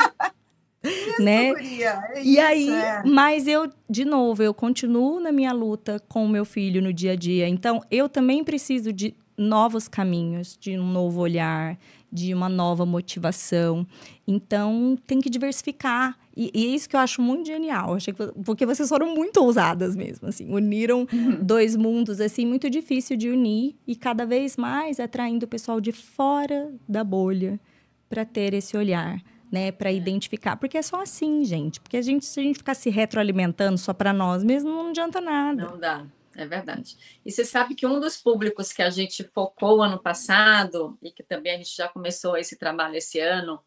Isso, 0.85 1.23
né? 1.23 1.51
É 1.51 2.23
e 2.23 2.39
aí, 2.39 2.71
é. 2.71 3.03
mas 3.05 3.49
eu, 3.49 3.69
de 3.89 4.05
novo, 4.05 4.43
eu 4.43 4.55
continuo 4.55 5.21
na 5.21 5.33
minha 5.33 5.53
luta 5.53 6.01
com 6.09 6.25
o 6.25 6.29
meu 6.29 6.45
filho 6.45 6.81
no 6.83 6.93
dia 6.93 7.12
a 7.12 7.16
dia. 7.16 7.49
Então, 7.49 7.83
eu 7.91 8.09
também 8.09 8.45
preciso 8.45 8.93
de 8.93 9.14
novos 9.37 9.89
caminhos, 9.89 10.57
de 10.61 10.79
um 10.79 10.87
novo 10.87 11.21
olhar, 11.21 11.79
de 12.11 12.33
uma 12.33 12.49
nova 12.49 12.87
motivação. 12.87 13.87
Então, 14.27 14.97
tem 15.07 15.21
que 15.21 15.31
diversificar. 15.31 16.17
E, 16.37 16.51
e 16.55 16.67
é 16.67 16.69
isso 16.69 16.89
que 16.89 16.97
eu 16.97 17.01
acho 17.01 17.21
muito 17.21 17.47
genial. 17.47 17.95
Achei 17.95 18.13
que, 18.15 18.27
porque 18.45 18.65
vocês 18.65 18.89
foram 18.89 19.15
muito 19.15 19.39
ousadas 19.43 19.95
mesmo, 19.95 20.29
assim. 20.29 20.53
Uniram 20.53 21.07
uhum. 21.13 21.39
dois 21.43 21.77
mundos, 21.77 22.21
assim, 22.21 22.47
muito 22.47 22.71
difícil 22.71 23.17
de 23.17 23.29
unir. 23.29 23.77
E 23.87 23.95
cada 23.95 24.25
vez 24.25 24.57
mais 24.57 24.99
atraindo 24.99 25.45
o 25.45 25.49
pessoal 25.49 25.81
de 25.81 25.93
fora 25.93 26.73
da 26.89 27.05
bolha 27.05 27.61
para 28.09 28.25
ter 28.25 28.55
esse 28.55 28.77
olhar. 28.77 29.21
Né, 29.51 29.73
para 29.73 29.91
identificar, 29.91 30.57
porque 30.57 30.77
é 30.77 30.83
só 30.83 31.01
assim, 31.01 31.43
gente. 31.43 31.81
Porque 31.81 31.97
a 31.97 32.03
gente, 32.03 32.27
se 32.27 32.39
a 32.39 32.43
gente 32.43 32.59
ficar 32.59 32.75
se 32.75 32.91
retroalimentando 32.91 33.79
só 33.79 33.95
para 33.95 34.13
nós 34.13 34.45
mesmos, 34.45 34.71
não 34.71 34.91
adianta 34.91 35.23
nada. 35.23 35.65
Não 35.65 35.79
dá. 35.79 36.05
É 36.39 36.47
verdade. 36.47 36.97
E 37.26 37.32
você 37.32 37.45
sabe 37.45 37.74
que 37.74 37.84
um 37.84 37.99
dos 37.99 38.16
públicos 38.16 38.72
que 38.72 38.80
a 38.80 38.91
gente 38.91 39.24
focou 39.34 39.82
ano 39.82 40.01
passado, 40.01 40.97
e 41.03 41.11
que 41.11 41.24
também 41.24 41.53
a 41.53 41.57
gente 41.57 41.76
já 41.76 41.89
começou 41.89 42.36
esse 42.36 42.57
trabalho 42.57 42.95
esse 42.95 43.18
ano, 43.18 43.61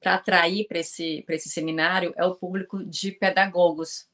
para 0.00 0.14
atrair 0.14 0.66
para 0.66 0.78
esse, 0.78 1.22
esse 1.28 1.50
seminário, 1.50 2.14
é 2.16 2.24
o 2.24 2.34
público 2.34 2.82
de 2.82 3.12
pedagogos, 3.12 4.08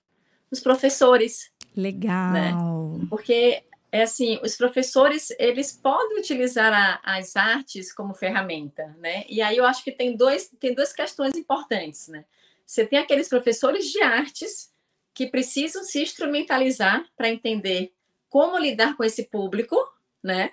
os 0.50 0.58
professores. 0.58 1.52
Legal. 1.76 2.32
Né? 2.32 3.06
Porque, 3.08 3.62
é 3.92 4.02
assim, 4.02 4.40
os 4.42 4.56
professores, 4.56 5.30
eles 5.38 5.70
podem 5.72 6.18
utilizar 6.18 6.72
a, 6.72 7.16
as 7.16 7.36
artes 7.36 7.92
como 7.92 8.12
ferramenta, 8.12 8.88
né? 8.98 9.24
E 9.28 9.40
aí 9.40 9.56
eu 9.56 9.64
acho 9.64 9.84
que 9.84 9.92
tem, 9.92 10.16
dois, 10.16 10.50
tem 10.58 10.74
duas 10.74 10.92
questões 10.92 11.36
importantes, 11.36 12.08
né? 12.08 12.24
Você 12.66 12.84
tem 12.84 12.98
aqueles 12.98 13.28
professores 13.28 13.86
de 13.86 14.02
artes 14.02 14.72
que 15.14 15.28
precisam 15.28 15.84
se 15.84 16.02
instrumentalizar 16.02 17.04
para 17.16 17.28
entender 17.28 17.92
como 18.30 18.56
lidar 18.56 18.96
com 18.96 19.04
esse 19.04 19.24
público, 19.24 19.76
né? 20.22 20.52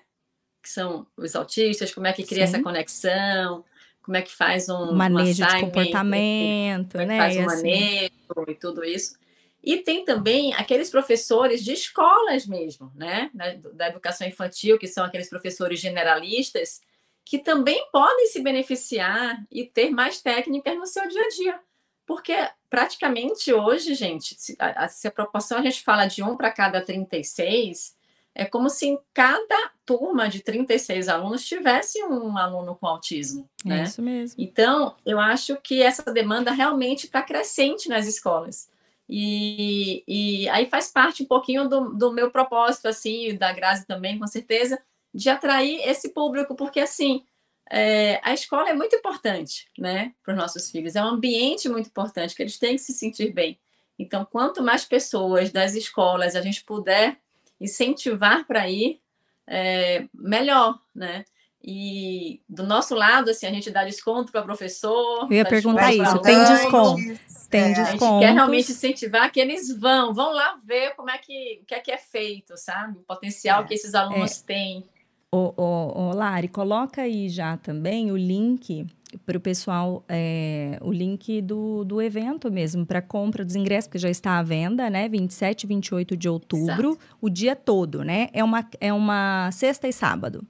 Que 0.61 0.69
são 0.69 1.07
os 1.15 1.35
autistas, 1.35 1.93
como 1.93 2.07
é 2.07 2.11
que 2.11 2.25
cria 2.25 2.45
Sim. 2.45 2.55
essa 2.55 2.63
conexão, 2.63 3.63
como 4.01 4.17
é 4.17 4.21
que 4.21 4.35
faz 4.35 4.67
um 4.67 4.93
manejo 4.93 5.45
de 5.45 5.59
comportamento, 5.61 6.93
como 6.93 7.03
é 7.03 7.05
né? 7.05 7.17
faz 7.17 7.37
um 7.37 7.45
assim. 7.45 7.71
manejo 7.71 8.45
e 8.49 8.55
tudo 8.55 8.83
isso. 8.83 9.15
E 9.63 9.77
tem 9.77 10.03
também 10.03 10.53
aqueles 10.53 10.89
professores 10.89 11.63
de 11.63 11.73
escolas 11.73 12.47
mesmo, 12.47 12.91
né? 12.95 13.29
Da, 13.33 13.53
da 13.73 13.87
educação 13.89 14.27
infantil, 14.27 14.79
que 14.79 14.87
são 14.87 15.05
aqueles 15.05 15.29
professores 15.29 15.79
generalistas, 15.79 16.81
que 17.23 17.37
também 17.37 17.85
podem 17.91 18.27
se 18.27 18.41
beneficiar 18.41 19.45
e 19.51 19.65
ter 19.65 19.91
mais 19.91 20.21
técnicas 20.21 20.75
no 20.75 20.87
seu 20.87 21.07
dia 21.07 21.21
a 21.21 21.29
dia. 21.29 21.59
Porque 22.07 22.33
praticamente 22.69 23.53
hoje, 23.53 23.93
gente, 23.93 24.33
se 24.39 24.55
a, 24.57 24.87
se 24.87 25.07
a 25.09 25.11
proporção 25.11 25.57
a 25.57 25.61
gente 25.61 25.83
fala 25.83 26.07
de 26.07 26.23
um 26.23 26.37
para 26.37 26.49
cada 26.49 26.81
36, 26.81 27.95
é 28.33 28.45
como 28.45 28.69
se 28.69 28.87
em 28.87 28.99
cada 29.13 29.71
turma 29.85 30.29
de 30.29 30.39
36 30.41 31.09
alunos 31.09 31.45
tivesse 31.45 32.01
um 32.05 32.37
aluno 32.37 32.75
com 32.75 32.87
autismo. 32.87 33.49
Né? 33.65 33.83
Isso 33.83 34.01
mesmo. 34.01 34.41
Então, 34.41 34.95
eu 35.05 35.19
acho 35.19 35.57
que 35.57 35.83
essa 35.83 36.11
demanda 36.13 36.51
realmente 36.51 37.07
está 37.07 37.21
crescente 37.21 37.89
nas 37.89 38.07
escolas. 38.07 38.69
E, 39.09 40.03
e 40.07 40.47
aí 40.49 40.65
faz 40.65 40.89
parte 40.89 41.23
um 41.23 41.27
pouquinho 41.27 41.67
do, 41.67 41.89
do 41.93 42.13
meu 42.13 42.31
propósito, 42.31 42.87
assim, 42.87 43.35
da 43.35 43.51
Grazi 43.51 43.85
também, 43.85 44.17
com 44.17 44.27
certeza, 44.27 44.79
de 45.13 45.29
atrair 45.29 45.81
esse 45.81 46.09
público, 46.09 46.55
porque 46.55 46.79
assim 46.79 47.25
é, 47.71 48.19
a 48.23 48.33
escola 48.33 48.69
é 48.69 48.73
muito 48.73 48.95
importante, 48.95 49.67
né, 49.77 50.13
para 50.23 50.33
os 50.33 50.37
nossos 50.37 50.71
filhos. 50.71 50.95
É 50.95 51.03
um 51.03 51.07
ambiente 51.07 51.67
muito 51.69 51.87
importante 51.87 52.35
que 52.35 52.41
eles 52.41 52.57
têm 52.57 52.75
que 52.75 52.81
se 52.81 52.93
sentir 52.93 53.31
bem. 53.33 53.59
Então, 53.99 54.25
quanto 54.25 54.61
mais 54.63 54.85
pessoas 54.85 55.51
das 55.51 55.73
escolas 55.73 56.35
a 56.35 56.41
gente 56.41 56.63
puder 56.63 57.17
incentivar 57.59 58.45
para 58.45 58.69
ir, 58.69 59.01
é, 59.47 60.05
melhor, 60.13 60.79
né? 60.93 61.25
E 61.63 62.39
do 62.47 62.63
nosso 62.63 62.95
lado, 62.95 63.31
assim, 63.31 63.45
a 63.45 63.51
gente 63.51 63.71
dá 63.71 63.83
desconto 63.83 64.31
para 64.31 64.43
professor. 64.43 65.27
Eu 65.29 65.37
ia 65.37 65.45
perguntar 65.45 65.91
isso, 65.93 66.19
tem 66.19 66.43
desconto? 66.45 67.19
Tem 67.49 67.61
é, 67.61 67.73
desconto. 67.73 68.05
A 68.05 68.09
gente 68.09 68.19
quer 68.19 68.33
realmente 68.33 68.71
incentivar 68.71 69.31
que 69.31 69.39
eles 69.39 69.75
vão, 69.77 70.13
vão 70.13 70.31
lá 70.31 70.57
ver 70.63 70.95
como 70.95 71.09
é 71.09 71.17
que, 71.17 71.59
o 71.63 71.65
que 71.65 71.73
é 71.73 71.79
que 71.79 71.91
é 71.91 71.97
feito, 71.97 72.55
sabe? 72.55 72.99
O 72.99 73.03
potencial 73.03 73.63
é, 73.63 73.67
que 73.67 73.73
esses 73.73 73.95
alunos 73.95 74.41
é. 74.41 74.45
têm. 74.45 74.85
Ô, 75.33 75.53
ô, 75.57 75.99
ô, 75.99 76.13
Lari, 76.13 76.47
coloca 76.47 77.01
aí 77.01 77.27
já 77.27 77.57
também 77.57 78.11
o 78.11 78.17
link 78.17 78.87
para 79.25 79.37
o 79.37 79.41
pessoal, 79.41 80.03
é, 80.07 80.77
o 80.81 80.91
link 80.91 81.41
do, 81.41 81.83
do 81.83 82.01
evento 82.01 82.51
mesmo, 82.51 82.85
para 82.85 83.01
compra 83.01 83.43
dos 83.43 83.55
ingressos, 83.55 83.89
que 83.89 83.97
já 83.97 84.09
está 84.09 84.37
à 84.37 84.43
venda, 84.43 84.89
né? 84.89 85.07
27 85.09 85.63
e 85.63 85.67
28 85.67 86.17
de 86.17 86.29
outubro, 86.29 86.91
Exato. 86.91 87.15
o 87.21 87.29
dia 87.29 87.55
todo, 87.55 88.03
né? 88.03 88.29
É 88.31 88.43
uma, 88.43 88.67
é 88.79 88.93
uma 88.93 89.49
sexta 89.51 89.87
e 89.87 89.93
sábado. 89.93 90.45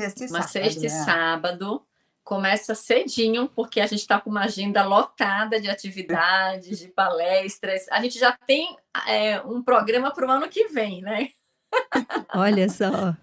Sexta 0.00 0.24
e 0.24 0.28
uma 0.28 0.42
sábado, 0.42 0.52
sexta 0.52 0.86
e 0.86 0.90
né? 0.90 1.04
sábado. 1.04 1.82
Começa 2.24 2.74
cedinho, 2.74 3.48
porque 3.48 3.80
a 3.80 3.86
gente 3.86 4.00
está 4.00 4.20
com 4.20 4.28
uma 4.28 4.44
agenda 4.44 4.84
lotada 4.84 5.60
de 5.60 5.68
atividades, 5.68 6.78
de 6.78 6.88
palestras. 6.88 7.86
A 7.90 8.02
gente 8.02 8.18
já 8.18 8.36
tem 8.46 8.76
é, 9.06 9.40
um 9.42 9.62
programa 9.62 10.10
para 10.10 10.26
o 10.26 10.30
ano 10.30 10.48
que 10.48 10.68
vem, 10.68 11.00
né? 11.00 11.28
Olha 12.34 12.68
só. 12.68 13.14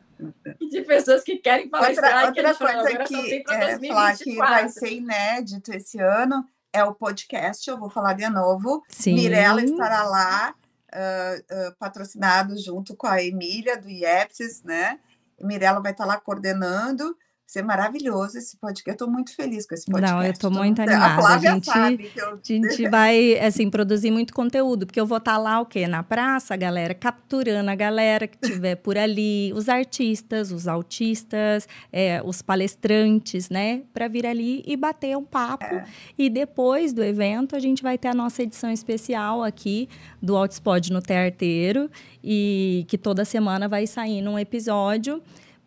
de 0.70 0.82
pessoas 0.82 1.24
que 1.24 1.38
querem 1.38 1.70
palestrar. 1.70 2.28
Outra, 2.28 2.50
outra 2.50 2.84
coisa 2.84 3.04
que, 3.06 3.44
é, 3.50 3.88
falar 3.88 4.18
que 4.18 4.36
vai 4.36 4.70
ser 4.70 4.94
inédito 4.94 5.74
esse 5.74 6.00
ano 6.00 6.46
é 6.72 6.84
o 6.84 6.94
podcast. 6.94 7.70
Eu 7.70 7.78
vou 7.78 7.90
falar 7.90 8.14
de 8.14 8.28
novo. 8.30 8.84
Sim. 8.90 9.16
Mirella 9.16 9.64
estará 9.64 10.04
lá 10.04 10.54
uh, 10.94 11.70
uh, 11.70 11.76
patrocinado 11.78 12.58
junto 12.58 12.96
com 12.96 13.08
a 13.08 13.24
Emília 13.24 13.78
do 13.78 13.90
IEPSIS, 13.90 14.64
né? 14.64 15.00
Mirella 15.42 15.82
vai 15.82 15.92
estar 15.92 16.06
lá 16.06 16.20
coordenando 16.20 17.16
ser 17.46 17.62
maravilhoso 17.62 18.38
esse 18.38 18.58
podcast. 18.58 18.88
Eu 18.88 18.94
estou 18.94 19.10
muito 19.10 19.36
feliz 19.36 19.68
com 19.68 19.76
esse 19.76 19.86
podcast. 19.86 20.14
Não, 20.14 20.24
eu 20.24 20.32
estou 20.32 20.50
muito 20.50 20.82
animada. 20.82 21.28
A, 21.28 21.36
a 21.36 21.38
gente, 21.38 21.70
eu... 22.16 22.34
a 22.34 22.40
gente 22.44 22.90
vai, 22.90 23.38
assim, 23.40 23.70
produzir 23.70 24.10
muito 24.10 24.34
conteúdo, 24.34 24.86
porque 24.86 25.00
eu 25.00 25.06
vou 25.06 25.20
estar 25.20 25.34
tá 25.34 25.38
lá, 25.38 25.60
o 25.60 25.66
quê? 25.66 25.88
Na 25.88 26.02
praça, 26.02 26.56
a 26.56 26.58
galera, 26.58 26.94
capturando 26.94 27.70
a 27.70 27.76
galera 27.76 28.28
que 28.28 28.38
estiver 28.42 28.76
por 28.76 28.98
ali, 28.98 29.54
os 29.54 29.70
artistas, 29.70 30.52
os 30.52 30.68
autistas, 30.68 31.68
é, 31.94 32.22
os 32.24 32.42
palestrantes, 32.42 33.50
né? 33.50 33.84
Para 33.94 34.08
vir 34.08 34.26
ali 34.26 34.64
e 34.66 34.76
bater 34.76 35.16
um 35.16 35.24
papo. 35.24 35.66
É. 35.66 35.86
E 36.18 36.30
depois 36.30 36.94
do 36.94 37.04
evento, 37.04 37.56
a 37.56 37.60
gente 37.60 37.84
vai 37.84 37.98
ter 37.98 38.08
a 38.08 38.14
nossa 38.14 38.42
edição 38.42 38.72
especial 38.72 39.44
aqui 39.44 39.88
do 40.22 40.36
Outspot 40.36 40.92
no 40.92 41.02
Tearteiro, 41.02 41.90
e 42.24 42.86
que 42.88 42.98
toda 42.98 43.24
semana 43.24 43.68
vai 43.68 43.86
sair 43.86 44.28
um 44.28 44.40
episódio 44.40 45.22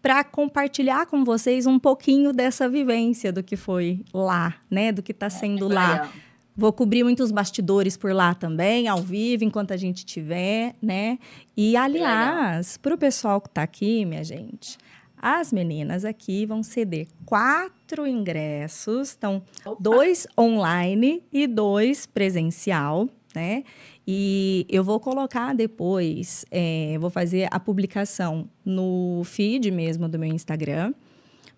para 0.08 0.24
compartilhar 0.24 1.04
com 1.04 1.22
vocês 1.22 1.66
um 1.66 1.78
pouquinho 1.78 2.32
dessa 2.32 2.66
vivência 2.66 3.30
do 3.30 3.42
que 3.42 3.56
foi 3.56 4.02
lá, 4.10 4.54
né? 4.70 4.90
Do 4.90 5.02
que 5.02 5.12
está 5.12 5.28
sendo 5.28 5.70
é, 5.70 5.74
lá. 5.74 6.10
Vou 6.56 6.72
cobrir 6.72 7.04
muitos 7.04 7.30
bastidores 7.30 7.94
por 7.94 8.14
lá 8.14 8.34
também, 8.34 8.88
ao 8.88 9.02
vivo, 9.02 9.44
enquanto 9.44 9.72
a 9.72 9.76
gente 9.76 10.06
tiver, 10.06 10.74
né? 10.80 11.18
E, 11.54 11.76
aliás, 11.76 12.78
para 12.78 12.94
o 12.94 12.96
pessoal 12.96 13.38
que 13.38 13.48
está 13.48 13.62
aqui, 13.62 14.06
minha 14.06 14.24
gente, 14.24 14.78
as 15.14 15.52
meninas 15.52 16.06
aqui 16.06 16.46
vão 16.46 16.62
ceder 16.62 17.06
quatro 17.26 18.06
ingressos, 18.06 19.14
então, 19.14 19.42
Opa. 19.62 19.76
dois 19.78 20.26
online 20.40 21.22
e 21.30 21.46
dois 21.46 22.06
presencial, 22.06 23.10
né? 23.34 23.62
E 24.10 24.64
eu 24.70 24.82
vou 24.82 24.98
colocar 24.98 25.54
depois, 25.54 26.42
é, 26.50 26.96
vou 26.98 27.10
fazer 27.10 27.46
a 27.50 27.60
publicação 27.60 28.48
no 28.64 29.20
feed 29.22 29.70
mesmo 29.70 30.08
do 30.08 30.18
meu 30.18 30.32
Instagram, 30.32 30.94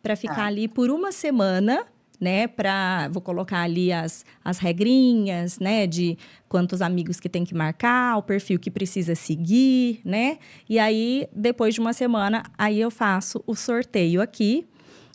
para 0.02 0.16
ficar 0.16 0.42
ah. 0.42 0.46
ali 0.46 0.66
por 0.66 0.90
uma 0.90 1.12
semana, 1.12 1.86
né? 2.18 2.48
Pra, 2.48 3.08
vou 3.12 3.22
colocar 3.22 3.60
ali 3.60 3.92
as, 3.92 4.24
as 4.44 4.58
regrinhas, 4.58 5.60
né? 5.60 5.86
De 5.86 6.18
quantos 6.48 6.82
amigos 6.82 7.20
que 7.20 7.28
tem 7.28 7.44
que 7.44 7.54
marcar, 7.54 8.16
o 8.16 8.22
perfil 8.24 8.58
que 8.58 8.68
precisa 8.68 9.14
seguir, 9.14 10.00
né? 10.04 10.38
E 10.68 10.76
aí, 10.76 11.28
depois 11.32 11.72
de 11.74 11.80
uma 11.80 11.92
semana, 11.92 12.42
aí 12.58 12.80
eu 12.80 12.90
faço 12.90 13.44
o 13.46 13.54
sorteio 13.54 14.20
aqui 14.20 14.66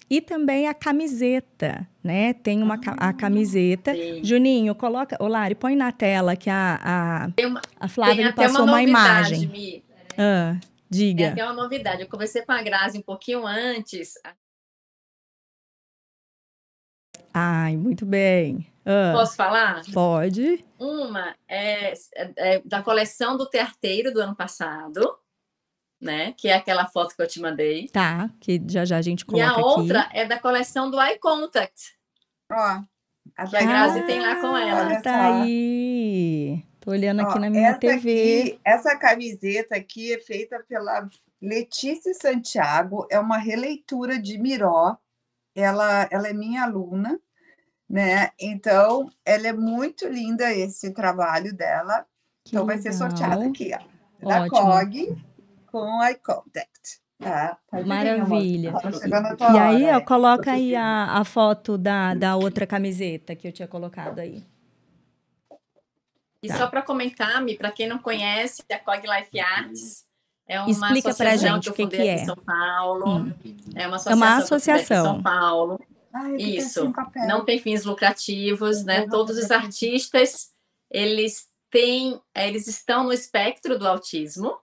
e 0.10 0.22
também 0.22 0.68
a 0.68 0.74
camiseta, 0.74 1.88
né? 2.03 2.34
Tem 2.34 2.62
uma 2.62 2.76
ah, 2.76 3.10
a 3.10 3.14
camiseta. 3.14 3.93
Sim. 3.93 4.24
Juninho, 4.24 4.76
coloca. 4.76 5.18
Ô, 5.20 5.28
Lari, 5.28 5.56
põe 5.56 5.76
na 5.76 5.91
tela 5.91 6.36
que 6.36 6.49
a, 6.49 6.80
a, 6.84 7.41
uma, 7.45 7.62
a 7.80 7.88
Flávia 7.88 8.28
me 8.28 8.34
passou 8.34 8.64
uma, 8.64 8.74
uma 8.74 8.84
imagem. 8.84 9.47
Mi. 9.47 9.84
Ah, 10.18 10.58
diga. 10.89 11.24
Tem 11.24 11.32
até 11.32 11.43
uma 11.43 11.53
novidade. 11.53 12.03
Eu 12.03 12.10
conversei 12.10 12.43
com 12.43 12.51
a 12.51 12.62
Grazi 12.62 12.99
um 12.99 13.01
pouquinho 13.01 13.45
antes. 13.45 14.14
Ai, 17.34 17.76
muito 17.76 18.06
bem. 18.06 18.66
Ah, 18.86 19.12
Posso 19.14 19.36
falar? 19.36 19.82
Pode. 19.91 20.64
Uma 20.78 21.36
é, 21.49 21.93
é 22.38 22.62
da 22.64 22.84
coleção 22.84 23.36
do 23.36 23.49
Tearteiro 23.49 24.14
do 24.14 24.22
ano 24.22 24.36
passado 24.36 25.18
né? 26.06 26.34
Que 26.38 26.47
é 26.47 26.53
aquela 26.53 26.86
foto 26.86 27.16
que 27.16 27.22
eu 27.22 27.28
te 27.28 27.41
mandei. 27.41 27.89
Tá, 27.89 28.30
que 28.39 28.62
já 28.70 28.86
já 28.86 28.97
a 28.97 29.01
gente 29.01 29.26
coloca 29.26 29.45
aqui. 29.45 29.60
E 29.60 29.62
a 29.62 29.66
outra 29.66 30.01
aqui. 30.01 30.18
é 30.20 30.26
da 30.26 30.39
coleção 30.39 30.89
do 30.89 31.01
Eye 31.01 31.20
Contact. 31.20 31.95
Ó, 32.51 32.56
a 33.36 33.47
que 33.47 33.58
a 33.58 33.66
Grazi 33.66 34.03
tem 34.03 34.22
lá 34.22 34.36
com 34.39 34.56
ela. 34.56 35.01
Tá 35.01 35.41
aí. 35.41 36.64
Tô 36.80 36.91
olhando 36.91 37.22
aqui 37.22 37.38
Ó, 37.38 37.39
na 37.39 37.49
minha 37.49 37.70
essa 37.70 37.80
TV. 37.80 38.41
Aqui, 38.41 38.60
essa 38.64 38.95
camiseta 38.95 39.76
aqui 39.76 40.14
é 40.14 40.20
feita 40.20 40.64
pela 40.70 41.10
Letícia 41.41 42.14
Santiago, 42.14 43.08
é 43.10 43.20
uma 43.20 43.38
releitura 43.38 44.20
de 44.20 44.38
Miró. 44.38 44.95
Ela, 45.56 46.08
ela 46.12 46.28
é 46.28 46.34
minha 46.34 46.64
aluna, 46.64 47.20
né? 47.89 48.30
Então, 48.39 49.10
ela 49.26 49.47
é 49.47 49.53
muito 49.53 50.08
linda 50.08 50.53
esse 50.53 50.91
trabalho 50.91 51.53
dela. 51.56 52.06
Que 52.43 52.51
então, 52.56 52.66
legal. 52.66 52.66
vai 52.66 52.78
ser 52.78 52.93
sorteado 52.93 53.43
aqui, 53.43 53.72
ó. 53.74 53.95
Da 54.28 54.41
Ótimo. 54.41 54.49
COG 54.49 55.34
com 55.76 56.01
eye 56.01 56.15
contact. 56.15 57.01
Tá, 57.19 57.57
Maravilha. 57.86 58.71
Tá 59.38 59.53
e 59.53 59.59
aí, 59.59 59.91
ó, 59.93 59.99
coloca 59.99 60.53
aí 60.53 60.73
a, 60.73 61.17
a 61.19 61.26
foto 61.26 61.78
da, 61.78 62.13
da 62.13 62.38
outra 62.38 62.65
camiseta 62.65 63.36
que 63.36 63.45
eu 63.45 63.51
tinha 63.51 63.67
colocado 63.67 64.19
aí. 64.19 64.41
E 66.41 66.47
tá. 66.47 66.57
só 66.57 66.67
para 66.67 66.82
comentar, 66.82 67.41
Mi, 67.41 67.57
para 67.57 67.71
quem 67.71 67.89
não 67.89 67.97
conhece, 67.97 68.63
a 68.71 68.80
Cog 68.80 69.05
Life 69.05 69.38
Arts 69.38 70.05
é 70.47 70.61
uma 70.61 70.69
Explica 70.69 71.09
associação 71.09 71.55
gente 71.55 71.63
que 71.63 71.82
eu 71.82 71.86
fundei 71.86 71.99
que 71.99 72.07
é. 72.07 72.21
em 72.21 72.26
São 72.26 72.38
Paulo. 72.38 73.17
Hum. 73.17 73.34
É 73.76 73.88
uma 73.88 73.97
associação. 73.97 74.11
É 74.11 74.15
uma 74.15 74.38
associação. 74.38 75.05
São 75.05 75.23
Paulo. 75.23 75.82
Ai, 76.13 76.36
Isso. 76.38 76.93
Não 77.28 77.43
tem 77.43 77.59
fins 77.59 77.84
lucrativos, 77.84 78.86
né? 78.86 79.07
Todos 79.09 79.38
os 79.38 79.51
artistas, 79.51 80.51
eles 80.89 81.49
têm, 81.69 82.21
eles 82.34 82.65
estão 82.67 83.03
no 83.03 83.11
espectro 83.11 83.78
do 83.78 83.86
autismo, 83.86 84.57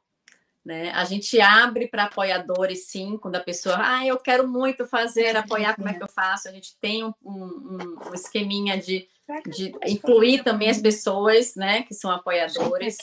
né? 0.64 0.90
A 0.92 1.04
gente 1.04 1.40
abre 1.40 1.88
para 1.88 2.04
apoiadores, 2.04 2.86
sim, 2.86 3.18
quando 3.18 3.36
a 3.36 3.40
pessoa, 3.40 3.76
ah, 3.78 4.06
eu 4.06 4.16
quero 4.18 4.46
muito 4.46 4.86
fazer, 4.86 5.36
apoiar, 5.36 5.74
como 5.74 5.88
é 5.88 5.94
que 5.94 6.02
eu 6.02 6.08
faço? 6.08 6.48
A 6.48 6.52
gente 6.52 6.76
tem 6.80 7.04
um, 7.04 7.12
um, 7.24 7.98
um 8.08 8.14
esqueminha 8.14 8.78
de, 8.78 9.08
de 9.50 9.72
incluir 9.86 10.44
também 10.44 10.70
as 10.70 10.80
pessoas, 10.80 11.56
né, 11.56 11.82
que 11.82 11.94
são 11.94 12.10
apoiadores. 12.10 12.98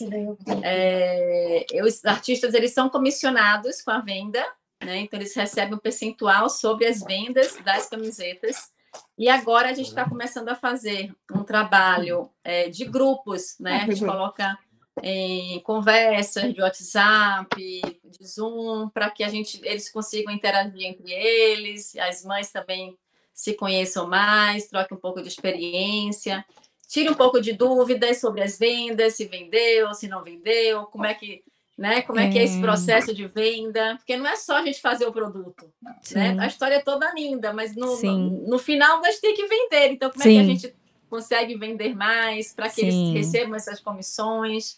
É, 0.64 1.66
os 1.84 2.03
artistas, 2.05 2.53
eles 2.53 2.74
são 2.74 2.89
comissionados 2.89 3.82
com 3.82 3.91
a 3.91 3.99
venda, 3.99 4.45
né? 4.82 4.99
Então, 4.99 5.20
eles 5.20 5.36
recebem 5.36 5.74
um 5.74 5.80
percentual 5.80 6.49
sobre 6.49 6.86
as 6.86 7.03
vendas 7.03 7.57
das 7.66 7.89
camisetas. 7.89 8.72
E 9.18 9.28
agora 9.28 9.70
a 9.70 9.74
gente 9.74 9.89
está 9.89 10.07
começando 10.07 10.49
a 10.49 10.55
fazer 10.55 11.14
um 11.32 11.43
trabalho 11.43 12.30
é, 12.43 12.70
de 12.70 12.86
grupos, 12.86 13.57
né? 13.60 13.82
A 13.84 13.86
gente 13.86 14.05
coloca 14.05 14.57
em 15.02 15.60
conversas 15.62 16.54
de 16.54 16.62
WhatsApp, 16.62 17.56
de 17.56 18.28
Zoom, 18.28 18.90
para 18.90 19.10
que 19.10 19.24
a 19.24 19.30
gente, 19.30 19.60
eles 19.64 19.92
consigam 19.92 20.34
interagir 20.34 20.84
entre 20.84 21.12
eles, 21.12 21.96
as 21.98 22.24
mães 22.24 22.52
também 22.52 22.98
se 23.34 23.54
conheçam 23.54 24.08
mais, 24.08 24.68
troquem 24.68 24.98
um 24.98 25.00
pouco 25.00 25.22
de 25.22 25.30
experiência, 25.30 26.46
tire 26.90 27.10
um 27.10 27.14
pouco 27.14 27.40
de 27.40 27.54
dúvidas 27.54 28.20
sobre 28.20 28.42
as 28.42 28.58
vendas, 28.58 29.16
se 29.16 29.26
vendeu, 29.26 29.94
se 29.94 30.08
não 30.08 30.24
vendeu, 30.24 30.84
como 30.88 31.06
é 31.06 31.14
que, 31.14 31.44
né, 31.78 32.02
como 32.02 32.20
é, 32.20 32.28
é 32.28 32.30
que 32.30 32.38
é 32.38 32.44
esse 32.44 32.60
processo 32.60 33.14
de 33.14 33.26
venda, 33.28 33.96
porque 33.96 34.18
não 34.18 34.28
é 34.28 34.36
só 34.36 34.58
a 34.58 34.66
gente 34.66 34.82
fazer 34.82 35.06
o 35.06 35.14
produto, 35.14 35.72
né? 36.12 36.36
A 36.40 36.48
história 36.48 36.76
é 36.76 36.82
toda 36.82 37.14
linda, 37.14 37.54
mas 37.54 37.76
no, 37.76 38.02
no, 38.02 38.48
no, 38.48 38.60
final 38.60 39.02
nós 39.02 39.20
tem 39.20 39.34
que 39.34 39.48
vender. 39.48 39.92
Então, 39.92 40.10
como 40.10 40.22
Sim. 40.22 40.32
é 40.32 40.34
que 40.34 40.40
a 40.40 40.54
gente 40.54 40.79
consegue 41.10 41.57
vender 41.57 41.95
mais 41.95 42.53
para 42.53 42.70
que 42.70 42.82
Sim. 42.82 42.88
eles 42.88 43.26
recebam 43.26 43.55
essas 43.55 43.80
comissões? 43.80 44.78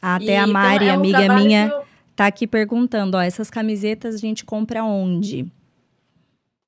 Até 0.00 0.24
e, 0.24 0.36
a 0.36 0.42
então, 0.42 0.52
Mari, 0.52 0.84
então, 0.84 0.88
é 0.88 0.92
um 0.92 1.00
amiga 1.00 1.34
minha, 1.34 1.68
eu... 1.68 1.84
tá 2.14 2.26
aqui 2.26 2.46
perguntando, 2.46 3.16
ó, 3.16 3.20
essas 3.20 3.50
camisetas 3.50 4.14
a 4.14 4.18
gente 4.18 4.44
compra 4.44 4.84
onde? 4.84 5.50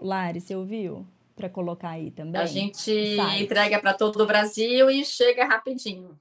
Lari, 0.01 0.41
você 0.41 0.55
ouviu? 0.55 1.05
Para 1.35 1.49
colocar 1.49 1.89
aí 1.91 2.12
também. 2.12 2.41
A 2.41 2.47
gente 2.47 2.93
entrega 3.41 3.80
para 3.80 3.95
todo 3.95 4.22
o 4.22 4.26
Brasil 4.26 4.89
e 4.91 5.05
chega 5.05 5.45
rapidinho. 5.45 6.16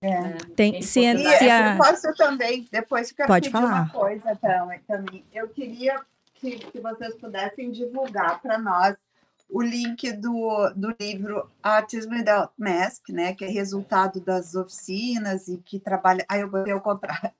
É. 0.00 0.32
Tem 0.54 0.82
ciência. 0.82 1.72
Eu 1.72 1.78
posso 1.78 2.14
também, 2.14 2.68
depois 2.70 3.10
que 3.10 3.22
eu 3.22 3.26
Pode 3.26 3.50
falar. 3.50 3.84
uma 3.84 3.88
coisa 3.88 4.38
também. 4.86 5.24
Eu 5.32 5.48
queria 5.48 6.00
que, 6.34 6.58
que 6.58 6.80
vocês 6.80 7.14
pudessem 7.14 7.70
divulgar 7.70 8.40
para 8.42 8.58
nós 8.58 8.96
o 9.48 9.62
link 9.62 10.12
do, 10.12 10.70
do 10.74 10.94
livro 11.00 11.50
Autism 11.62 12.12
Without 12.12 12.52
Mask, 12.58 13.08
né, 13.10 13.34
que 13.34 13.44
é 13.44 13.48
resultado 13.48 14.20
das 14.20 14.54
oficinas 14.54 15.48
e 15.48 15.58
que 15.58 15.78
trabalha. 15.78 16.24
Aí 16.28 16.40
eu 16.40 16.50
botei 16.50 16.72
ao 16.72 16.80
contrário. 16.80 17.30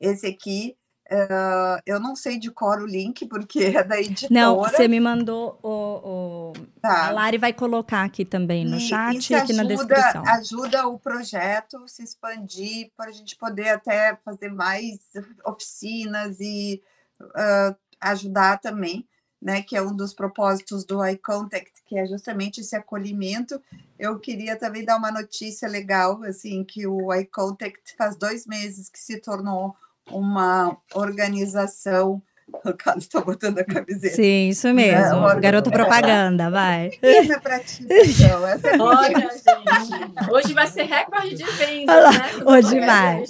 Esse 0.00 0.26
aqui, 0.26 0.76
uh, 1.10 1.82
eu 1.86 1.98
não 1.98 2.14
sei 2.14 2.38
de 2.38 2.50
cor 2.50 2.80
o 2.80 2.86
link, 2.86 3.26
porque 3.26 3.64
é 3.64 3.84
da 3.84 3.98
editora. 4.00 4.32
Não, 4.32 4.56
você 4.56 4.88
me 4.88 5.00
mandou 5.00 5.58
o. 5.62 5.68
o... 5.68 6.52
Tá. 6.80 7.08
A 7.08 7.10
Lari 7.10 7.38
vai 7.38 7.52
colocar 7.52 8.04
aqui 8.04 8.24
também 8.24 8.64
no 8.64 8.76
e, 8.76 8.80
chat 8.80 9.30
e 9.30 9.34
aqui 9.34 9.52
ajuda, 9.52 9.62
na 9.62 9.68
descrição. 9.68 10.24
Ajuda 10.26 10.88
o 10.88 10.98
projeto 10.98 11.86
se 11.86 12.02
expandir 12.02 12.90
para 12.96 13.10
a 13.10 13.12
gente 13.12 13.36
poder 13.36 13.68
até 13.70 14.16
fazer 14.24 14.48
mais 14.48 14.98
oficinas 15.44 16.38
e. 16.40 16.82
Uh, 17.20 17.74
ajudar 18.00 18.58
também, 18.58 19.06
né, 19.40 19.62
que 19.62 19.76
é 19.76 19.82
um 19.82 19.94
dos 19.94 20.14
propósitos 20.14 20.84
do 20.84 21.04
Eye 21.04 21.18
Contact, 21.18 21.82
que 21.84 21.98
é 21.98 22.06
justamente 22.06 22.60
esse 22.60 22.74
acolhimento. 22.74 23.60
Eu 23.98 24.18
queria 24.18 24.56
também 24.56 24.84
dar 24.84 24.96
uma 24.96 25.10
notícia 25.10 25.68
legal, 25.68 26.22
assim, 26.24 26.64
que 26.64 26.86
o 26.86 27.12
Eye 27.12 27.26
Contact 27.26 27.94
faz 27.96 28.16
dois 28.16 28.46
meses 28.46 28.88
que 28.88 28.98
se 28.98 29.20
tornou 29.20 29.76
uma 30.10 30.76
organização 30.94 32.22
O 32.64 32.72
Carlos 32.74 33.04
está 33.04 33.20
botando 33.20 33.58
a 33.58 33.64
camiseta. 33.64 34.14
Sim, 34.14 34.48
isso 34.48 34.72
mesmo. 34.72 35.28
É, 35.28 35.40
Garoto 35.40 35.70
propaganda, 35.70 36.50
vai. 36.50 36.90
Menina 37.02 37.40
pra 37.40 37.58
ti, 37.60 37.84
então. 37.84 38.46
Essa 38.46 38.68
é 38.68 38.78
Olha, 38.78 39.20
gente. 39.20 40.30
Hoje 40.30 40.52
vai 40.54 40.66
ser 40.68 40.84
recorde 40.84 41.34
de 41.34 41.44
vendas, 41.44 42.14
né? 42.14 42.20
Hoje 42.46 42.80
vai. 42.80 43.24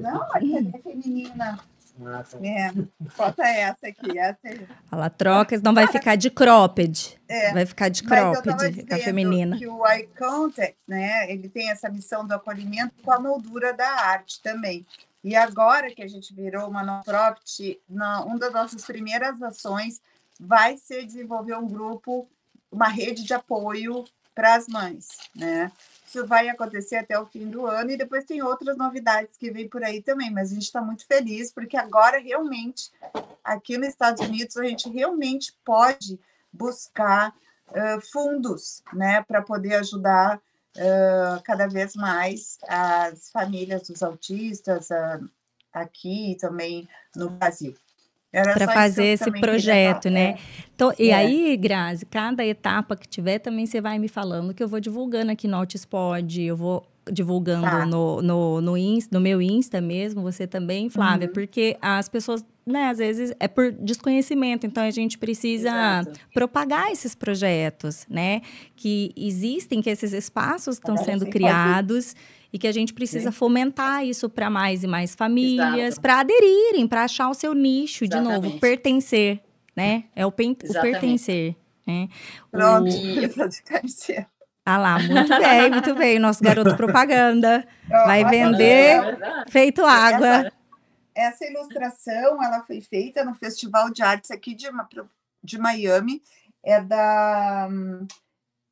Não, 0.00 0.24
é 0.36 0.78
feminina. 0.82 1.58
É, 2.42 2.72
bota 3.16 3.44
essa 3.46 3.86
aqui. 3.86 4.18
Essa 4.18 4.38
Ela 4.90 5.08
troca, 5.08 5.60
não 5.62 5.72
vai 5.72 5.86
ficar 5.86 6.16
de 6.16 6.28
cropped. 6.28 7.20
É, 7.28 7.52
vai 7.52 7.66
ficar 7.66 7.88
de 7.88 8.02
cropped, 8.02 8.86
a 8.90 8.98
feminina. 8.98 9.56
que 9.56 9.66
o 9.68 9.86
Eye 9.86 10.08
Contact, 10.18 10.76
né, 10.88 11.30
ele 11.30 11.48
tem 11.48 11.70
essa 11.70 11.88
missão 11.88 12.26
do 12.26 12.34
acolhimento 12.34 12.94
com 13.02 13.12
a 13.12 13.20
moldura 13.20 13.72
da 13.72 13.88
arte 13.88 14.42
também. 14.42 14.84
E 15.24 15.34
agora 15.34 15.90
que 15.90 16.02
a 16.02 16.06
gente 16.06 16.34
virou 16.34 16.68
uma 16.68 16.84
non-profit, 16.84 17.80
uma 17.88 18.38
das 18.38 18.52
nossas 18.52 18.84
primeiras 18.84 19.42
ações 19.42 20.02
vai 20.38 20.76
ser 20.76 21.06
desenvolver 21.06 21.56
um 21.56 21.66
grupo, 21.66 22.28
uma 22.70 22.88
rede 22.88 23.24
de 23.24 23.32
apoio 23.32 24.04
para 24.34 24.54
as 24.54 24.68
mães, 24.68 25.08
né? 25.34 25.72
Isso 26.06 26.26
vai 26.26 26.48
acontecer 26.48 26.96
até 26.96 27.18
o 27.18 27.24
fim 27.24 27.48
do 27.48 27.66
ano 27.66 27.92
e 27.92 27.96
depois 27.96 28.26
tem 28.26 28.42
outras 28.42 28.76
novidades 28.76 29.36
que 29.38 29.50
vem 29.50 29.66
por 29.66 29.82
aí 29.82 30.02
também, 30.02 30.30
mas 30.30 30.50
a 30.50 30.54
gente 30.54 30.64
está 30.64 30.82
muito 30.82 31.06
feliz 31.06 31.50
porque 31.50 31.76
agora 31.76 32.20
realmente 32.20 32.92
aqui 33.42 33.78
nos 33.78 33.88
Estados 33.88 34.20
Unidos 34.26 34.56
a 34.58 34.64
gente 34.64 34.90
realmente 34.90 35.56
pode 35.64 36.20
buscar 36.52 37.34
uh, 37.68 38.00
fundos, 38.12 38.82
né, 38.92 39.22
para 39.22 39.40
poder 39.40 39.76
ajudar 39.76 40.40
uh, 40.76 41.42
cada 41.42 41.66
vez 41.66 41.94
mais 41.94 42.58
as 42.68 43.30
famílias 43.30 43.88
dos 43.88 44.02
autistas 44.02 44.90
uh, 44.90 45.28
aqui 45.72 46.32
e 46.32 46.36
também 46.36 46.88
no 47.14 47.30
Brasil 47.30 47.74
para 48.42 48.72
fazer 48.72 49.04
esse 49.06 49.30
projeto, 49.30 50.10
né? 50.10 50.30
É. 50.30 50.38
Então, 50.74 50.92
e 50.98 51.10
é. 51.10 51.14
aí, 51.14 51.56
Grazi, 51.56 52.04
cada 52.04 52.44
etapa 52.44 52.96
que 52.96 53.06
tiver, 53.06 53.38
também 53.38 53.66
você 53.66 53.80
vai 53.80 53.98
me 53.98 54.08
falando 54.08 54.52
que 54.52 54.62
eu 54.62 54.68
vou 54.68 54.80
divulgando 54.80 55.30
aqui 55.30 55.46
no 55.46 55.56
Altispod, 55.56 56.42
eu 56.42 56.56
vou 56.56 56.84
divulgando 57.10 57.66
tá. 57.66 57.86
no, 57.86 58.22
no, 58.22 58.60
no, 58.60 58.76
Insta, 58.76 59.10
no 59.12 59.20
meu 59.20 59.40
Insta 59.40 59.80
mesmo, 59.80 60.22
você 60.22 60.46
também, 60.46 60.88
Flávia, 60.88 61.28
uhum. 61.28 61.34
porque 61.34 61.76
as 61.80 62.08
pessoas, 62.08 62.44
né, 62.66 62.88
às 62.88 62.98
vezes 62.98 63.32
é 63.38 63.46
por 63.46 63.70
desconhecimento, 63.72 64.66
então 64.66 64.82
a 64.82 64.90
gente 64.90 65.18
precisa 65.18 65.68
Exato. 65.68 66.20
propagar 66.32 66.90
esses 66.90 67.14
projetos, 67.14 68.06
né? 68.08 68.40
Que 68.74 69.12
existem, 69.16 69.82
que 69.82 69.90
esses 69.90 70.12
espaços 70.12 70.76
estão 70.76 70.96
sendo 70.96 71.26
criados. 71.26 72.14
Pode 72.14 72.34
e 72.54 72.58
que 72.58 72.68
a 72.68 72.72
gente 72.72 72.94
precisa 72.94 73.32
Sim. 73.32 73.36
fomentar 73.36 74.06
isso 74.06 74.30
para 74.30 74.48
mais 74.48 74.84
e 74.84 74.86
mais 74.86 75.12
famílias, 75.12 75.98
para 75.98 76.20
aderirem, 76.20 76.86
para 76.86 77.02
achar 77.02 77.28
o 77.28 77.34
seu 77.34 77.52
nicho 77.52 78.04
Exatamente. 78.04 78.42
de 78.42 78.46
novo, 78.46 78.60
pertencer, 78.60 79.40
né? 79.74 80.04
É 80.14 80.24
o, 80.24 80.30
pen, 80.30 80.56
o 80.62 80.80
pertencer. 80.80 81.56
Né? 81.84 82.08
Pronto, 82.52 82.88
o... 82.88 84.24
Ah 84.66 84.78
lá, 84.78 84.98
muito 84.98 85.28
bem, 85.28 85.70
muito 85.70 85.94
bem. 85.94 86.18
Nosso 86.18 86.42
garoto 86.42 86.74
propaganda 86.76 87.66
vai 87.88 88.24
vender 88.24 89.18
feito 89.50 89.84
água. 89.84 90.50
Essa, 91.14 91.46
ilustração, 91.46 92.42
ela 92.42 92.62
foi 92.66 92.80
feita 92.80 93.24
no 93.24 93.34
Festival 93.34 93.90
de 93.90 94.02
Artes 94.02 94.30
aqui 94.30 94.54
de, 94.54 94.68
de 95.42 95.58
Miami. 95.58 96.22
É 96.62 96.80
da 96.80 97.68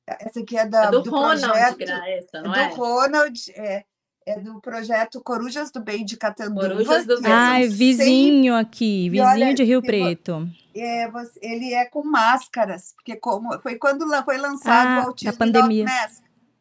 essa 0.07 0.40
aqui 0.40 0.59
é, 0.59 0.66
da, 0.66 0.84
é 0.84 0.90
do, 0.90 1.03
do 1.03 1.11
Ronald, 1.11 1.40
projeto, 1.40 1.82
essa, 1.82 2.43
não 2.43 2.55
é? 2.55 2.68
Do 2.68 2.74
Ronald, 2.74 3.53
é, 3.55 3.84
é 4.26 4.40
do 4.40 4.61
projeto 4.61 5.20
Corujas 5.20 5.70
do 5.70 5.80
Bem 5.80 6.05
de 6.05 6.16
Catanduva. 6.16 6.68
Corujas 6.68 7.07
do 7.07 7.20
Bem. 7.20 7.32
Ai, 7.32 7.68
vizinho 7.68 8.55
aqui, 8.55 9.09
vizinho 9.09 9.28
olha, 9.28 9.55
de 9.55 9.62
Rio 9.62 9.80
Preto. 9.80 10.49
É, 10.74 11.09
você, 11.11 11.38
ele 11.43 11.72
é 11.72 11.84
com 11.84 12.03
máscaras, 12.03 12.93
porque 12.95 13.16
como 13.16 13.59
foi 13.61 13.76
quando 13.76 14.07
foi 14.24 14.38
lançado 14.38 15.01
ah, 15.01 15.05
o 15.05 15.09
autismo 15.09 15.32
da 15.32 15.38
pandemia. 15.38 15.86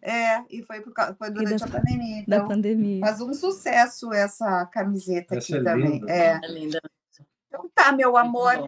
É, 0.01 0.41
e 0.49 0.63
foi, 0.63 0.81
por, 0.81 0.93
foi 1.17 1.29
durante 1.29 1.63
a 1.63 1.67
pandemia. 1.67 2.19
Então, 2.19 2.39
da 2.39 2.45
pandemia. 2.45 2.99
Faz 3.01 3.21
um 3.21 3.33
sucesso 3.33 4.11
essa 4.11 4.65
camiseta 4.65 5.35
essa 5.35 5.55
aqui 5.55 5.61
é 5.61 5.63
também. 5.63 5.99
Linda. 5.99 6.11
É. 6.11 6.39
é 6.43 6.47
linda. 6.47 6.81
Então 7.47 7.69
tá, 7.73 7.91
meu 7.91 8.17
amor. 8.17 8.67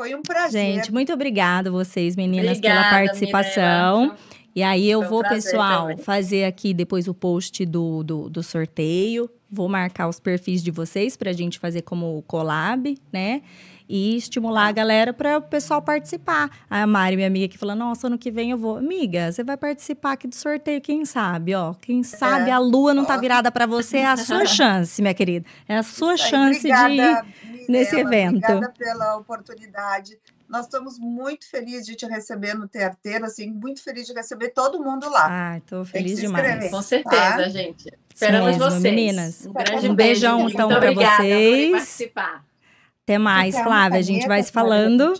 Foi 0.00 0.14
um 0.14 0.22
prazer. 0.22 0.74
Gente, 0.74 0.92
muito 0.92 1.12
obrigada 1.12 1.70
vocês, 1.70 2.16
meninas, 2.16 2.56
Obrigada, 2.56 2.80
pela 2.80 2.90
participação. 2.90 4.16
E 4.54 4.62
aí 4.62 4.90
eu 4.90 5.06
vou, 5.08 5.22
pessoal, 5.22 5.88
também. 5.88 5.98
fazer 5.98 6.44
aqui 6.44 6.74
depois 6.74 7.08
o 7.08 7.14
post 7.14 7.64
do, 7.64 8.02
do, 8.02 8.28
do, 8.28 8.42
sorteio. 8.42 9.30
Vou 9.50 9.68
marcar 9.68 10.08
os 10.08 10.20
perfis 10.20 10.62
de 10.62 10.70
vocês 10.70 11.16
para 11.16 11.30
a 11.30 11.32
gente 11.32 11.58
fazer 11.58 11.82
como 11.82 12.22
collab, 12.22 12.98
né? 13.12 13.42
E 13.88 14.16
estimular 14.16 14.68
a 14.68 14.72
galera 14.72 15.12
para 15.12 15.38
o 15.38 15.42
pessoal 15.42 15.82
participar. 15.82 16.50
A 16.68 16.86
Mari, 16.86 17.16
minha 17.16 17.28
amiga, 17.28 17.48
que 17.48 17.58
falou: 17.58 17.74
Nossa, 17.74 18.06
ano 18.06 18.18
que 18.18 18.30
vem 18.30 18.50
eu 18.50 18.58
vou. 18.58 18.78
Amiga, 18.78 19.30
você 19.30 19.44
vai 19.44 19.56
participar 19.56 20.12
aqui 20.12 20.26
do 20.26 20.34
sorteio, 20.34 20.80
quem 20.80 21.04
sabe, 21.04 21.54
ó. 21.54 21.74
Quem 21.74 22.02
sabe 22.02 22.50
é. 22.50 22.52
a 22.52 22.58
lua 22.58 22.94
não 22.94 23.04
tá 23.04 23.16
virada 23.16 23.50
para 23.50 23.66
você, 23.66 23.98
é 23.98 24.06
a 24.06 24.16
sua 24.16 24.44
chance, 24.46 25.00
minha 25.00 25.14
querida. 25.14 25.46
É 25.68 25.76
a 25.76 25.82
sua 25.82 26.16
chance 26.16 26.58
obrigada, 26.58 27.26
de 27.42 27.48
ir 27.48 27.64
nesse 27.68 27.96
evento. 27.96 28.36
Obrigada 28.36 28.72
pela 28.76 29.16
oportunidade. 29.16 30.18
Nós 30.52 30.66
estamos 30.66 30.98
muito 30.98 31.48
felizes 31.48 31.86
de 31.86 31.94
te 31.94 32.04
receber 32.04 32.52
no 32.52 32.68
Tearteiro, 32.68 33.24
assim, 33.24 33.50
muito 33.50 33.82
feliz 33.82 34.06
de 34.06 34.12
receber 34.12 34.50
todo 34.50 34.84
mundo 34.84 35.08
lá. 35.08 35.26
Ah, 35.30 35.56
estou 35.56 35.82
feliz 35.82 36.20
demais. 36.20 36.70
Com 36.70 36.82
certeza, 36.82 37.36
tá? 37.36 37.48
gente. 37.48 37.90
Esperamos 38.14 38.58
mesmo, 38.58 38.64
vocês. 38.64 38.82
Meninas. 38.82 39.46
Um 39.46 39.52
grande 39.54 39.88
um 39.88 39.94
beijão, 39.94 40.48
então, 40.50 40.68
para 40.68 40.92
vocês. 40.92 41.70
Por 41.70 41.78
participar. 41.78 42.44
Até 43.04 43.18
mais, 43.18 43.58
Flávia. 43.58 43.98
A 43.98 44.02
gente 44.02 44.26
vai 44.26 44.42
se 44.42 44.52
falando. 44.52 45.12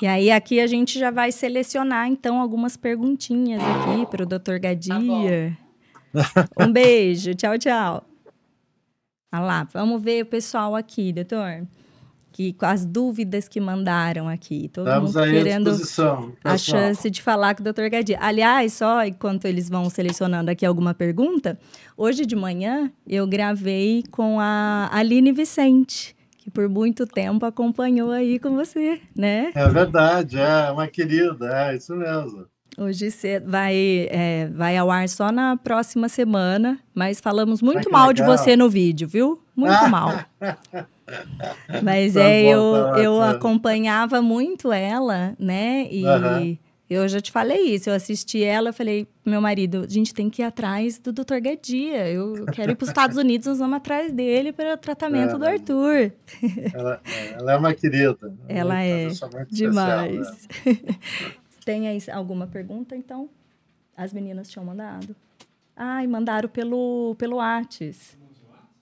E 0.00 0.06
aí, 0.06 0.30
aqui 0.30 0.60
a 0.60 0.66
gente 0.66 0.98
já 0.98 1.10
vai 1.10 1.30
selecionar, 1.30 2.08
então, 2.08 2.40
algumas 2.40 2.76
perguntinhas 2.76 3.62
aqui 3.62 4.06
para 4.06 4.22
o 4.22 4.26
doutor 4.26 4.58
Gadia. 4.58 5.56
Tá 6.12 6.48
um 6.66 6.72
beijo. 6.72 7.34
Tchau, 7.34 7.58
tchau. 7.58 8.04
Olha 9.32 9.42
lá, 9.42 9.64
vamos 9.72 10.02
ver 10.02 10.22
o 10.22 10.26
pessoal 10.26 10.74
aqui, 10.74 11.12
doutor 11.12 11.66
que 12.36 12.52
com 12.52 12.66
as 12.66 12.84
dúvidas 12.84 13.48
que 13.48 13.58
mandaram 13.58 14.28
aqui. 14.28 14.68
Todo 14.68 14.86
Estamos 14.86 15.14
mundo 15.14 15.24
querendo 15.24 15.70
a 16.44 16.58
chance 16.58 17.08
de 17.08 17.22
falar 17.22 17.54
com 17.54 17.62
o 17.62 17.72
Dr. 17.72 17.88
Gadia. 17.88 18.18
Aliás, 18.20 18.74
só 18.74 19.02
enquanto 19.06 19.46
eles 19.46 19.70
vão 19.70 19.88
selecionando 19.88 20.50
aqui 20.50 20.66
alguma 20.66 20.92
pergunta, 20.92 21.58
hoje 21.96 22.26
de 22.26 22.36
manhã 22.36 22.92
eu 23.08 23.26
gravei 23.26 24.04
com 24.10 24.38
a 24.38 24.90
Aline 24.92 25.32
Vicente, 25.32 26.14
que 26.36 26.50
por 26.50 26.68
muito 26.68 27.06
tempo 27.06 27.46
acompanhou 27.46 28.10
aí 28.10 28.38
com 28.38 28.54
você, 28.54 29.00
né? 29.16 29.50
É 29.54 29.66
verdade, 29.70 30.38
é 30.38 30.70
uma 30.70 30.86
querida, 30.86 31.70
é 31.70 31.76
isso 31.76 31.96
mesmo. 31.96 32.44
Hoje 32.76 33.10
você 33.10 33.40
vai, 33.40 34.08
é, 34.10 34.50
vai 34.52 34.76
ao 34.76 34.90
ar 34.90 35.08
só 35.08 35.32
na 35.32 35.56
próxima 35.56 36.10
semana, 36.10 36.78
mas 36.94 37.18
falamos 37.18 37.62
muito 37.62 37.90
mal 37.90 38.08
legal. 38.08 38.12
de 38.12 38.38
você 38.38 38.54
no 38.54 38.68
vídeo, 38.68 39.08
viu? 39.08 39.40
Muito 39.56 39.72
mal. 39.88 40.12
Mas 41.82 42.14
tá 42.14 42.20
é, 42.20 42.42
eu, 42.42 42.62
eu 42.96 43.22
acompanhava 43.22 44.20
muito 44.20 44.72
ela, 44.72 45.36
né? 45.38 45.86
E 45.90 46.04
uhum. 46.04 46.58
eu 46.90 47.08
já 47.08 47.20
te 47.20 47.30
falei 47.30 47.74
isso. 47.74 47.88
Eu 47.88 47.94
assisti 47.94 48.42
ela, 48.42 48.72
falei, 48.72 49.06
meu 49.24 49.40
marido, 49.40 49.84
a 49.84 49.88
gente 49.88 50.12
tem 50.12 50.28
que 50.28 50.42
ir 50.42 50.44
atrás 50.44 50.98
do 50.98 51.12
Dr. 51.12 51.38
Gadia. 51.40 52.08
Eu 52.08 52.46
quero 52.46 52.72
ir 52.72 52.74
para 52.74 52.84
os 52.84 52.90
Estados 52.90 53.16
Unidos, 53.16 53.46
nós 53.46 53.58
vamos 53.58 53.76
atrás 53.76 54.12
dele 54.12 54.52
para 54.52 54.74
o 54.74 54.76
tratamento 54.76 55.36
é, 55.36 55.38
do 55.38 55.44
Arthur. 55.44 56.12
Ela, 56.74 57.00
ela, 57.38 57.52
é 57.52 57.56
uma 57.56 57.74
querida. 57.74 58.34
Ela 58.48 58.82
é 58.82 59.08
demais. 59.48 60.28
Especial, 60.28 60.72
né? 60.74 60.98
tem 61.64 61.88
aí 61.88 61.98
alguma 62.12 62.46
pergunta, 62.46 62.96
então? 62.96 63.28
As 63.96 64.12
meninas 64.12 64.48
tinham 64.48 64.64
mandado. 64.64 65.14
Ai, 65.76 66.06
mandaram 66.06 66.48
pelo, 66.48 67.14
pelo 67.16 67.36
Whats. 67.36 68.16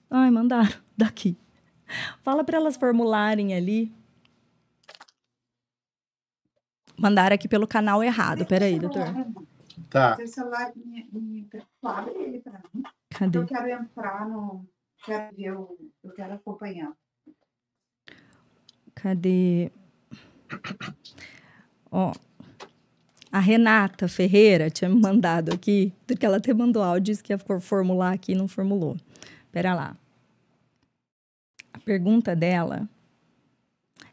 Ai, 0.09 0.29
mandaram 0.31 0.73
daqui. 0.95 1.37
Fala 2.23 2.43
para 2.43 2.57
elas 2.57 2.75
formularem 2.75 3.53
ali. 3.53 3.91
Mandaram 6.97 7.35
aqui 7.35 7.47
pelo 7.47 7.67
canal 7.67 8.03
errado. 8.03 8.45
Peraí, 8.45 8.79
doutor. 8.79 9.05
Tá. 9.89 10.17
celular, 10.27 10.71
abre 11.83 12.13
ele 12.15 12.39
para 12.39 12.61
mim. 12.73 12.83
Cadê? 13.09 13.37
Eu 13.37 13.45
quero 13.45 13.69
entrar 13.69 14.27
no. 14.27 14.65
Quero 15.05 15.35
ver, 15.35 15.43
eu, 15.43 15.77
eu 16.03 16.13
quero 16.13 16.33
acompanhar. 16.33 16.93
Cadê? 18.93 19.71
Ó, 21.91 22.13
a 23.31 23.39
Renata 23.39 24.07
Ferreira 24.07 24.69
tinha 24.69 24.89
me 24.89 24.99
mandado 24.99 25.53
aqui, 25.53 25.93
porque 26.07 26.25
ela 26.25 26.37
até 26.37 26.53
mandou 26.53 26.81
áudio, 26.81 27.03
disse 27.03 27.23
que 27.23 27.33
ia 27.33 27.37
formular 27.37 28.13
aqui 28.13 28.31
e 28.31 28.35
não 28.35 28.47
formulou. 28.47 28.95
Pera 29.51 29.73
lá 29.73 29.95
pergunta 31.79 32.35
dela 32.35 32.87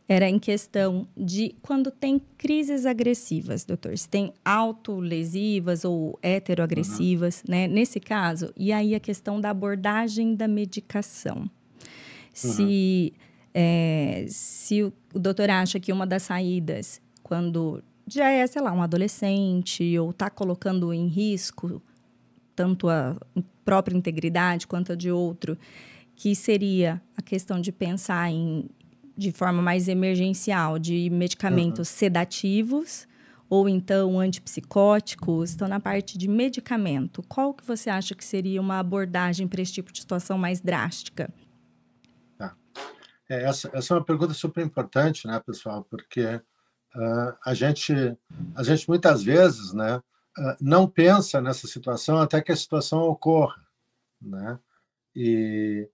era 0.09 0.28
em 0.28 0.39
questão 0.39 1.06
de 1.16 1.55
quando 1.62 1.90
tem 1.90 2.20
crises 2.36 2.84
agressivas, 2.84 3.64
doutor. 3.64 3.97
Se 3.97 4.09
tem 4.09 4.32
autolesivas 4.44 5.84
ou 5.84 6.18
heteroagressivas, 6.22 7.43
uhum. 7.47 7.55
né? 7.55 7.68
Nesse 7.68 7.98
caso, 7.98 8.52
e 8.56 8.72
aí 8.72 8.94
a 8.94 9.01
questão 9.01 9.40
da 9.40 9.51
abordagem 9.51 10.34
da 10.34 10.47
medicação. 10.47 11.48
Se 12.32 13.12
é, 13.55 14.24
se 14.28 14.82
o, 14.82 14.93
o 15.14 15.18
doutor 15.18 15.51
acha 15.51 15.78
que 15.78 15.93
uma 15.93 16.06
das 16.06 16.24
saídas, 16.24 17.01
quando 17.22 17.82
já 18.06 18.28
é, 18.28 18.47
sei 18.47 18.60
lá, 18.60 18.72
um 18.72 18.82
adolescente 18.82 19.98
ou 19.98 20.10
está 20.10 20.28
colocando 20.28 20.93
em 20.93 21.06
risco 21.06 21.82
tanto 22.55 22.89
a 22.89 23.16
própria 23.64 23.97
integridade 23.97 24.66
quanto 24.66 24.93
a 24.93 24.94
de 24.94 25.10
outro, 25.10 25.56
que 26.23 26.36
seria 26.36 27.03
a 27.16 27.20
questão 27.20 27.61
de 27.61 27.73
pensar 27.73 28.31
em 28.31 28.70
de 29.16 29.32
forma 29.32 29.61
mais 29.61 29.89
emergencial 29.89 30.78
de 30.78 31.11
medicamentos 31.11 31.89
uhum. 31.90 31.97
sedativos 31.97 33.09
ou 33.51 33.69
então 33.69 34.20
antipsicóticos, 34.20 35.51
estão 35.51 35.66
na 35.66 35.81
parte 35.81 36.16
de 36.16 36.28
medicamento. 36.28 37.24
Qual 37.24 37.53
que 37.53 37.66
você 37.66 37.90
acha 37.90 38.15
que 38.15 38.24
seria 38.24 38.61
uma 38.61 38.78
abordagem 38.78 39.49
para 39.49 39.61
esse 39.61 39.73
tipo 39.73 39.93
de 39.93 39.99
situação 39.99 40.39
mais 40.39 40.61
drástica? 40.61 41.28
Tá. 42.39 42.55
É, 43.28 43.43
essa, 43.43 43.69
essa 43.74 43.93
é 43.93 43.97
uma 43.97 44.05
pergunta 44.05 44.32
super 44.32 44.65
importante, 44.65 45.27
né, 45.27 45.43
pessoal? 45.44 45.85
Porque 45.90 46.24
uh, 46.24 47.36
a 47.44 47.53
gente, 47.53 47.93
a 48.55 48.62
gente 48.62 48.89
muitas 48.89 49.24
vezes, 49.24 49.73
né, 49.73 49.97
uh, 49.97 50.57
não 50.61 50.89
pensa 50.89 51.40
nessa 51.40 51.66
situação 51.66 52.19
até 52.19 52.40
que 52.40 52.53
a 52.53 52.57
situação 52.57 53.01
ocorra, 53.01 53.61
né? 54.20 54.57
E, 55.16 55.90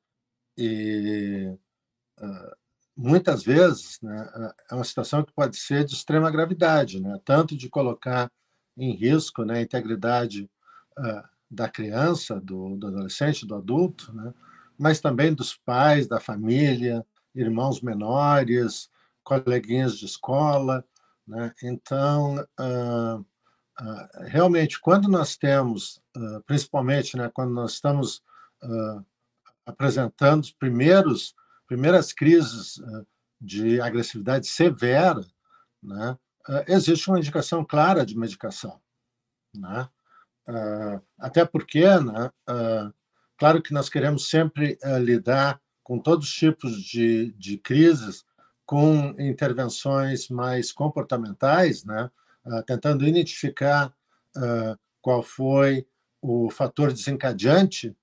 e 0.58 1.56
uh, 2.20 2.56
muitas 2.96 3.44
vezes 3.44 4.00
né, 4.02 4.52
é 4.68 4.74
uma 4.74 4.82
situação 4.82 5.22
que 5.22 5.32
pode 5.32 5.56
ser 5.56 5.84
de 5.84 5.94
extrema 5.94 6.32
gravidade, 6.32 7.00
né? 7.00 7.16
tanto 7.24 7.56
de 7.56 7.68
colocar 7.68 8.28
em 8.76 8.92
risco 8.92 9.44
né, 9.44 9.58
a 9.58 9.62
integridade 9.62 10.50
uh, 10.98 11.22
da 11.48 11.68
criança, 11.68 12.40
do, 12.40 12.76
do, 12.76 12.88
adolescente, 12.88 13.46
do 13.46 13.54
adulto, 13.54 14.12
né? 14.12 14.34
mas 14.76 15.00
também 15.00 15.32
dos 15.32 15.54
pais, 15.54 16.08
da 16.08 16.18
família, 16.18 17.06
irmãos 17.32 17.80
menores, 17.80 18.90
coleguinhas 19.22 19.96
de 19.96 20.06
escola. 20.06 20.84
Né? 21.24 21.54
Então, 21.62 22.34
uh, 22.58 23.20
uh, 23.20 24.24
realmente, 24.26 24.80
quando 24.80 25.08
nós 25.08 25.36
temos, 25.36 26.00
principalmente 26.46 27.16
né, 27.16 27.30
quando 27.32 27.52
nós 27.52 27.74
estamos 27.74 28.22
apresentando 29.68 30.42
os 30.42 30.52
primeiros 30.52 31.34
primeiras 31.68 32.12
crises 32.12 32.80
eh, 32.80 33.04
de 33.38 33.80
agressividade 33.80 34.48
severa, 34.48 35.24
né, 35.82 36.18
eh, 36.48 36.64
existe 36.68 37.08
uma 37.08 37.18
indicação 37.18 37.64
clara 37.64 38.04
de 38.04 38.18
medicação. 38.18 38.80
Né? 39.54 39.88
Eh, 40.48 41.00
até 41.18 41.44
porque, 41.44 41.84
né, 41.84 42.32
claro 43.36 43.62
que 43.62 43.74
nós 43.74 43.88
queremos 43.90 44.30
sempre 44.30 44.78
lidar 45.02 45.60
com 45.84 45.98
todos 45.98 46.26
os 46.26 46.34
tipos 46.34 46.82
de, 46.82 47.32
de 47.32 47.58
crises 47.58 48.24
com 48.64 49.14
intervenções 49.18 50.28
mais 50.28 50.72
comportamentais, 50.72 51.84
né, 51.84 52.10
tentando 52.66 53.06
identificar 53.06 53.94
qual 55.00 55.22
foi 55.22 55.86
o 56.20 56.50
fator 56.50 56.92
desencadeante 56.92 57.96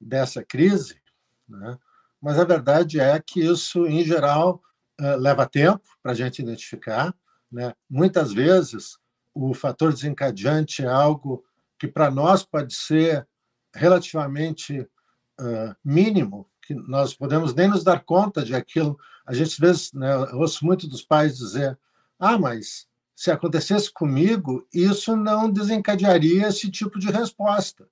dessa 0.00 0.42
crise, 0.42 1.00
né? 1.48 1.78
mas 2.20 2.38
a 2.38 2.44
verdade 2.44 3.00
é 3.00 3.18
que 3.20 3.40
isso, 3.40 3.86
em 3.86 4.04
geral, 4.04 4.62
eh, 5.00 5.16
leva 5.16 5.46
tempo 5.46 5.82
para 6.02 6.12
a 6.12 6.14
gente 6.14 6.42
identificar. 6.42 7.14
Né? 7.50 7.72
Muitas 7.88 8.32
vezes, 8.32 8.98
o 9.32 9.54
fator 9.54 9.92
desencadeante 9.92 10.82
é 10.82 10.88
algo 10.88 11.44
que 11.78 11.86
para 11.86 12.10
nós 12.10 12.42
pode 12.42 12.74
ser 12.74 13.26
relativamente 13.72 14.80
uh, 14.80 15.76
mínimo, 15.84 16.50
que 16.62 16.74
nós 16.74 17.14
podemos 17.14 17.54
nem 17.54 17.68
nos 17.68 17.84
dar 17.84 18.04
conta 18.04 18.44
de 18.44 18.54
aquilo. 18.54 18.98
A 19.24 19.32
gente, 19.32 19.52
às 19.52 19.58
vezes, 19.58 19.92
né, 19.92 20.16
ouço 20.32 20.64
muito 20.64 20.88
dos 20.88 21.02
pais 21.02 21.38
dizer: 21.38 21.78
ah, 22.18 22.36
mas 22.36 22.88
se 23.14 23.30
acontecesse 23.30 23.92
comigo, 23.92 24.66
isso 24.74 25.16
não 25.16 25.50
desencadearia 25.50 26.48
esse 26.48 26.70
tipo 26.70 26.98
de 26.98 27.10
resposta. 27.10 27.88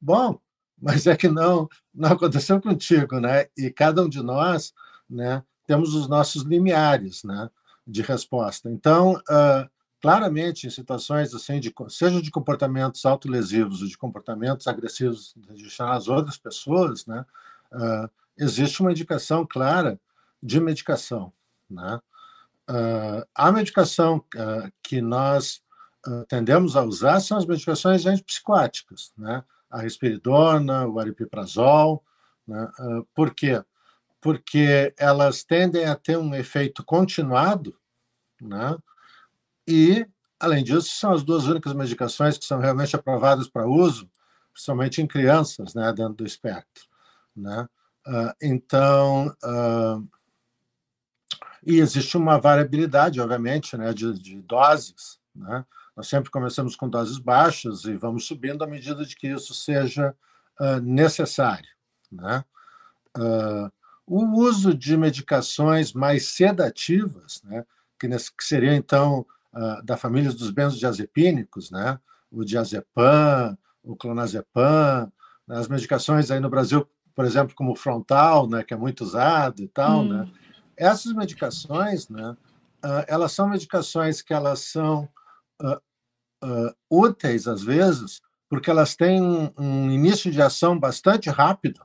Bom, 0.00 0.40
mas 0.80 1.06
é 1.06 1.16
que 1.16 1.28
não 1.28 1.68
não 1.94 2.12
aconteceu 2.12 2.60
contigo, 2.60 3.18
né? 3.20 3.46
E 3.56 3.70
cada 3.70 4.02
um 4.02 4.08
de 4.08 4.22
nós, 4.22 4.74
né, 5.08 5.42
temos 5.66 5.94
os 5.94 6.08
nossos 6.08 6.42
limiares, 6.42 7.24
né, 7.24 7.50
de 7.86 8.02
resposta. 8.02 8.70
Então, 8.70 9.14
uh, 9.14 9.68
claramente, 10.00 10.66
em 10.66 10.70
situações 10.70 11.34
assim, 11.34 11.58
de, 11.58 11.72
seja 11.88 12.20
de 12.20 12.30
comportamentos 12.30 13.04
autolesivos 13.06 13.82
ou 13.82 13.88
de 13.88 13.96
comportamentos 13.96 14.66
agressivos 14.66 15.34
de 15.36 15.68
as 15.80 16.08
outras 16.08 16.36
pessoas, 16.36 17.06
né, 17.06 17.24
uh, 17.72 18.10
existe 18.38 18.80
uma 18.80 18.90
indicação 18.92 19.46
clara 19.46 19.98
de 20.42 20.60
medicação, 20.60 21.32
né? 21.68 22.00
Uh, 22.68 23.24
a 23.34 23.52
medicação 23.52 24.22
que 24.82 25.00
nós 25.00 25.62
tendemos 26.28 26.76
a 26.76 26.82
usar 26.82 27.20
são 27.20 27.38
as 27.38 27.46
medicações 27.46 28.06
antipsicóticas, 28.06 29.12
né? 29.16 29.42
A 29.76 29.82
risperidona, 29.82 30.86
o 30.86 30.98
aripiprazol. 30.98 32.02
Né? 32.46 32.68
Ah, 32.78 33.02
por 33.14 33.34
quê? 33.34 33.62
Porque 34.20 34.94
elas 34.98 35.44
tendem 35.44 35.84
a 35.84 35.94
ter 35.94 36.16
um 36.16 36.34
efeito 36.34 36.82
continuado, 36.84 37.76
né? 38.40 38.76
e, 39.68 40.06
além 40.40 40.64
disso, 40.64 40.88
são 40.88 41.12
as 41.12 41.22
duas 41.22 41.46
únicas 41.46 41.74
medicações 41.74 42.38
que 42.38 42.44
são 42.44 42.58
realmente 42.58 42.96
aprovadas 42.96 43.48
para 43.48 43.68
uso, 43.68 44.10
principalmente 44.52 45.02
em 45.02 45.06
crianças, 45.06 45.74
né, 45.74 45.92
dentro 45.92 46.14
do 46.14 46.26
espectro. 46.26 46.84
Né? 47.36 47.68
Uh, 48.06 48.32
então, 48.40 49.36
uh, 49.44 50.08
e 51.64 51.78
existe 51.78 52.16
uma 52.16 52.38
variabilidade, 52.38 53.20
obviamente, 53.20 53.76
né, 53.76 53.92
de, 53.92 54.12
de 54.18 54.40
doses. 54.40 55.20
Né? 55.34 55.64
Nós 55.96 56.08
sempre 56.08 56.30
começamos 56.30 56.76
com 56.76 56.88
doses 56.88 57.16
baixas 57.16 57.84
e 57.84 57.96
vamos 57.96 58.26
subindo 58.26 58.62
à 58.62 58.66
medida 58.66 59.04
de 59.04 59.16
que 59.16 59.28
isso 59.28 59.54
seja 59.54 60.14
uh, 60.60 60.80
necessário. 60.82 61.70
Né? 62.12 62.44
Uh, 63.16 63.72
o 64.06 64.22
uso 64.38 64.72
de 64.72 64.96
medicações 64.96 65.92
mais 65.92 66.28
sedativas, 66.28 67.42
né, 67.42 67.64
que, 67.98 68.06
nesse, 68.06 68.30
que 68.30 68.44
seria 68.44 68.76
então 68.76 69.26
uh, 69.52 69.82
da 69.82 69.96
família 69.96 70.32
dos 70.32 70.50
benzodiazepínicos, 70.50 71.70
né, 71.70 71.98
o 72.30 72.44
diazepam, 72.44 73.58
o 73.82 73.96
clonazepam, 73.96 75.10
né, 75.48 75.58
as 75.58 75.66
medicações 75.66 76.30
aí 76.30 76.38
no 76.38 76.50
Brasil, 76.50 76.86
por 77.14 77.24
exemplo, 77.24 77.56
como 77.56 77.72
o 77.72 77.76
frontal, 77.76 78.48
né, 78.48 78.62
que 78.62 78.74
é 78.74 78.76
muito 78.76 79.02
usado 79.02 79.60
e 79.60 79.68
tal, 79.68 80.04
né? 80.04 80.14
hum. 80.14 80.24
né, 80.24 80.32
essas 80.76 81.12
medicações, 81.12 82.08
né, 82.08 82.36
elas 83.08 83.32
são 83.32 83.48
medicações 83.48 84.22
que 84.22 84.32
elas 84.32 84.60
são 84.60 85.08
uh, 85.60 85.80
uh, 86.46 86.74
úteis, 86.88 87.48
às 87.48 87.62
vezes, 87.62 88.20
porque 88.48 88.70
elas 88.70 88.94
têm 88.94 89.20
um, 89.58 89.90
início 89.90 90.30
de 90.30 90.40
ação 90.40 90.78
bastante 90.78 91.28
rápido. 91.28 91.84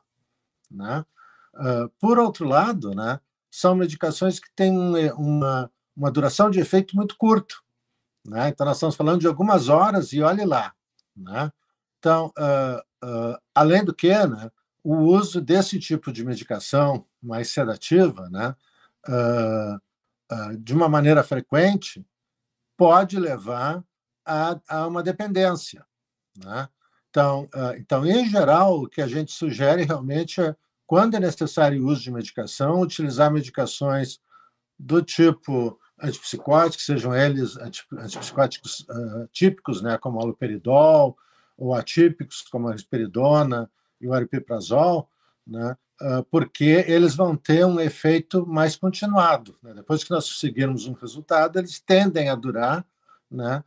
Né? 0.70 1.04
Uh, 1.56 1.90
por 2.00 2.20
outro 2.20 2.48
lado, 2.48 2.94
né, 2.94 3.20
são 3.50 3.76
medicações 3.76 4.40
que 4.40 4.50
têm 4.56 4.78
uma, 4.78 5.72
uma 5.96 6.12
duração 6.12 6.50
de 6.50 6.60
efeito 6.60 6.96
muito 6.96 7.18
curto. 7.18 7.64
Né? 8.26 8.50
Então, 8.50 8.66
nós 8.66 8.78
estamos 8.78 8.96
falando 8.96 9.20
de 9.20 9.28
algumas 9.28 9.68
horas 9.68 10.14
e 10.14 10.22
olhe 10.22 10.46
lá. 10.46 10.74
Né? 11.16 11.52
Então, 12.00 12.34
além 13.54 13.84
do 13.84 13.94
que, 13.94 14.10
né, 14.10 14.50
o 14.84 14.96
uso 14.96 15.40
desse 15.40 15.78
tipo 15.80 16.12
de 16.12 16.24
medicação 16.24 17.06
mais 17.22 17.52
sedativa, 17.52 18.28
né, 18.32 18.56
de 20.60 20.74
uma 20.74 20.90
maneira 20.90 21.24
frequente, 21.24 22.04
pode 22.76 23.20
levar 23.20 23.84
a, 24.68 24.88
uma 24.88 25.04
dependência. 25.04 25.86
Né? 26.38 26.68
Então, 27.10 27.44
uh, 27.54 27.76
então, 27.78 28.06
em 28.06 28.28
geral, 28.30 28.82
o 28.82 28.88
que 28.88 29.02
a 29.02 29.08
gente 29.08 29.32
sugere 29.32 29.84
realmente 29.84 30.42
é, 30.42 30.56
quando 30.88 31.16
é 31.16 31.20
necessário 31.20 31.84
o 31.84 31.88
uso 31.88 32.02
de 32.02 32.12
medicação, 32.12 32.82
utilizar 32.82 33.32
medicações 33.32 34.20
do 34.80 35.02
tipo 35.02 35.80
antipsicóticos, 36.02 36.86
sejam 36.86 37.16
eles 37.16 37.58
antipsicóticos 37.58 38.82
uh, 38.82 39.28
típicos, 39.32 39.82
né, 39.82 39.98
como 39.98 40.18
o 40.18 40.22
haloperidol, 40.22 41.16
ou 41.58 41.76
atípicos, 41.76 42.42
como 42.42 42.68
a 42.68 42.72
risperidona 42.72 43.70
e 44.00 44.08
o 44.08 44.14
aripiprazol, 44.14 45.08
né, 45.46 45.78
uh, 46.02 46.24
porque 46.32 46.84
eles 46.88 47.16
vão 47.16 47.36
ter 47.36 47.66
um 47.66 47.80
efeito 47.80 48.48
mais 48.48 48.76
continuado. 48.76 49.56
Né? 49.62 49.74
Depois 49.76 50.04
que 50.04 50.12
nós 50.12 50.28
conseguirmos 50.28 50.88
um 50.88 50.94
resultado, 50.94 51.60
eles 51.60 51.80
tendem 51.80 52.30
a 52.30 52.36
durar, 52.36 52.86
né, 53.30 53.64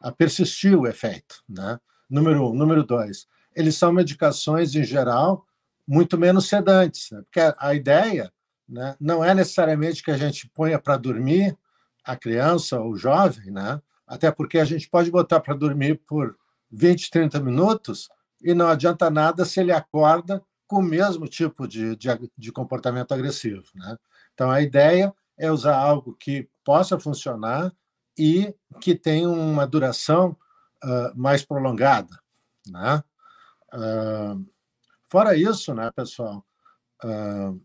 a 0.00 0.12
persistir 0.12 0.78
o 0.78 0.86
efeito. 0.86 1.42
Né? 1.48 1.78
Número 2.08 2.50
um. 2.50 2.54
Número 2.54 2.84
dois, 2.84 3.26
eles 3.54 3.76
são 3.76 3.92
medicações, 3.92 4.74
em 4.74 4.84
geral, 4.84 5.46
muito 5.86 6.16
menos 6.18 6.48
sedantes, 6.48 7.10
né? 7.10 7.22
porque 7.22 7.40
a 7.58 7.74
ideia 7.74 8.32
né, 8.68 8.94
não 9.00 9.24
é 9.24 9.34
necessariamente 9.34 10.02
que 10.02 10.10
a 10.10 10.16
gente 10.16 10.48
ponha 10.48 10.78
para 10.78 10.96
dormir 10.96 11.56
a 12.04 12.16
criança 12.16 12.80
ou 12.80 12.92
o 12.92 12.96
jovem, 12.96 13.50
né? 13.50 13.80
até 14.06 14.30
porque 14.30 14.58
a 14.58 14.64
gente 14.64 14.88
pode 14.88 15.10
botar 15.10 15.40
para 15.40 15.54
dormir 15.54 16.00
por 16.06 16.36
20, 16.70 17.10
30 17.10 17.40
minutos 17.40 18.08
e 18.42 18.54
não 18.54 18.68
adianta 18.68 19.10
nada 19.10 19.44
se 19.44 19.60
ele 19.60 19.72
acorda 19.72 20.42
com 20.66 20.76
o 20.76 20.82
mesmo 20.82 21.26
tipo 21.26 21.66
de, 21.66 21.96
de, 21.96 22.08
de 22.38 22.52
comportamento 22.52 23.12
agressivo. 23.12 23.64
Né? 23.74 23.96
Então, 24.32 24.50
a 24.50 24.62
ideia 24.62 25.12
é 25.36 25.50
usar 25.50 25.76
algo 25.76 26.14
que 26.14 26.48
possa 26.64 26.98
funcionar 26.98 27.72
e 28.20 28.54
que 28.82 28.94
tenha 28.94 29.30
uma 29.30 29.66
duração 29.66 30.36
uh, 30.84 31.18
mais 31.18 31.42
prolongada. 31.42 32.20
Né? 32.66 33.02
Uh, 33.72 34.46
fora 35.04 35.34
isso, 35.34 35.74
né, 35.74 35.90
pessoal, 35.90 36.44
uh, 37.02 37.58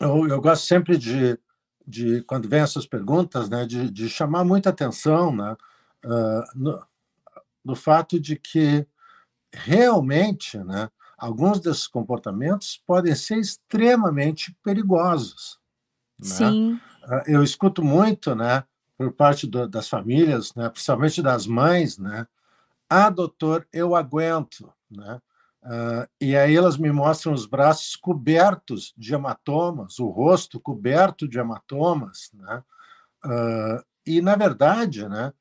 eu, 0.00 0.26
eu, 0.26 0.40
gosto 0.40 0.66
sempre 0.66 0.98
de, 0.98 1.38
de, 1.86 2.22
quando 2.22 2.48
vem 2.48 2.62
essas 2.62 2.84
perguntas, 2.84 3.48
né, 3.48 3.64
de, 3.64 3.88
de 3.88 4.08
chamar 4.08 4.44
muita 4.44 4.70
atenção 4.70 5.34
né, 5.34 5.56
no, 6.56 6.84
no 7.64 7.76
fato 7.76 8.18
de 8.18 8.34
que 8.34 8.84
realmente 9.54 10.58
né, 10.58 10.90
alguns 11.16 11.60
desses 11.60 11.86
comportamentos 11.86 12.82
podem 12.84 13.14
ser 13.14 13.38
extremamente 13.38 14.52
perigosos. 14.64 15.60
Né? 16.18 16.26
Sim. 16.26 16.80
Eu 17.26 17.44
escuto 17.44 17.84
muito, 17.84 18.34
né, 18.34 18.64
por 18.96 19.12
parte 19.12 19.46
do, 19.46 19.68
das 19.68 19.88
famílias, 19.88 20.54
né, 20.54 20.68
principalmente 20.68 21.22
das 21.22 21.46
mães, 21.46 21.98
né, 21.98 22.26
ah, 22.88 23.08
doutor, 23.08 23.66
eu 23.72 23.96
aguento, 23.96 24.70
né? 24.90 25.18
Uh, 25.62 26.06
e 26.20 26.36
aí 26.36 26.56
elas 26.56 26.76
me 26.76 26.90
mostram 26.90 27.32
os 27.32 27.46
braços 27.46 27.94
cobertos 27.94 28.92
de 28.98 29.14
hematomas, 29.14 29.98
o 30.00 30.08
rosto 30.08 30.60
coberto 30.60 31.26
de 31.26 31.38
hematomas, 31.38 32.30
né? 32.34 32.62
Uh, 33.24 33.82
e 34.04 34.20
na 34.20 34.36
verdade, 34.36 35.08
né, 35.08 35.32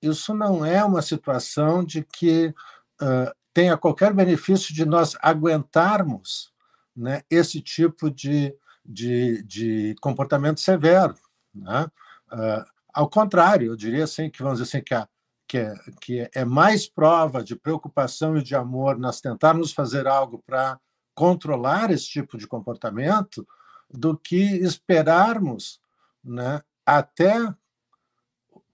isso 0.00 0.34
não 0.34 0.64
é 0.64 0.84
uma 0.84 1.00
situação 1.00 1.84
de 1.84 2.04
que 2.04 2.54
uh, 3.00 3.32
tenha 3.54 3.76
qualquer 3.76 4.12
benefício 4.12 4.74
de 4.74 4.84
nós 4.84 5.16
aguentarmos 5.20 6.52
né, 6.94 7.22
esse 7.30 7.60
tipo 7.60 8.10
de, 8.10 8.54
de, 8.84 9.42
de 9.44 9.94
comportamento 10.00 10.60
severo. 10.60 11.14
Né? 11.54 11.86
Uh, 12.32 12.71
ao 12.92 13.08
contrário, 13.08 13.68
eu 13.68 13.76
diria 13.76 14.04
assim 14.04 14.28
que 14.30 14.42
vamos 14.42 14.58
dizer 14.58 14.76
assim 14.76 14.84
que, 14.84 14.94
a, 14.94 15.08
que, 15.48 15.58
é, 15.58 15.74
que 16.00 16.30
é 16.34 16.44
mais 16.44 16.88
prova 16.88 17.42
de 17.42 17.56
preocupação 17.56 18.36
e 18.36 18.42
de 18.42 18.54
amor 18.54 18.98
nós 18.98 19.20
tentarmos 19.20 19.72
fazer 19.72 20.06
algo 20.06 20.42
para 20.46 20.78
controlar 21.14 21.90
esse 21.90 22.06
tipo 22.06 22.38
de 22.38 22.46
comportamento 22.46 23.46
do 23.90 24.16
que 24.16 24.56
esperarmos 24.56 25.80
né, 26.24 26.62
até 26.86 27.54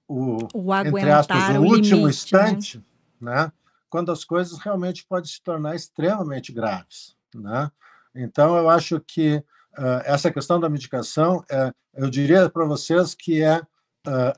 o, 0.06 0.38
o 0.54 0.74
entre 0.74 1.10
aspas, 1.10 1.56
o, 1.56 1.60
o 1.60 1.64
último 1.64 1.78
limite, 1.78 1.94
né? 1.94 2.08
instante, 2.08 2.78
né? 3.20 3.44
né? 3.44 3.52
quando 3.90 4.12
as 4.12 4.24
coisas 4.24 4.58
realmente 4.58 5.04
podem 5.06 5.30
se 5.30 5.42
tornar 5.42 5.74
extremamente 5.74 6.52
graves. 6.52 7.16
Né? 7.34 7.70
Então, 8.14 8.56
eu 8.56 8.68
acho 8.70 9.00
que 9.00 9.36
uh, 9.36 10.02
essa 10.04 10.30
questão 10.30 10.60
da 10.60 10.68
medicação, 10.68 11.38
uh, 11.38 11.74
eu 11.94 12.08
diria 12.08 12.48
para 12.48 12.64
vocês 12.64 13.14
que 13.14 13.42
é 13.42 13.62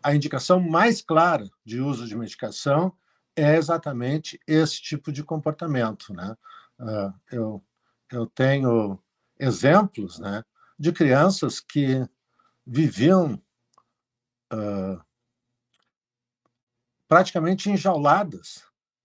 a 0.03 0.15
indicação 0.15 0.61
mais 0.61 1.03
clara 1.03 1.49
de 1.65 1.81
uso 1.81 2.07
de 2.07 2.17
medicação 2.17 2.93
é 3.37 3.57
exatamente 3.57 4.39
esse 4.47 4.81
tipo 4.83 5.13
de 5.13 5.23
comportamento. 5.23 6.13
Né? 6.13 6.37
eu, 7.31 7.63
eu 8.11 8.27
tenho 8.27 8.99
exemplos 9.39 10.19
né, 10.19 10.45
de 10.79 10.93
crianças 10.93 11.61
que 11.61 12.07
viviam 12.67 13.41
praticamente 17.09 17.71
enjauladas 17.71 18.65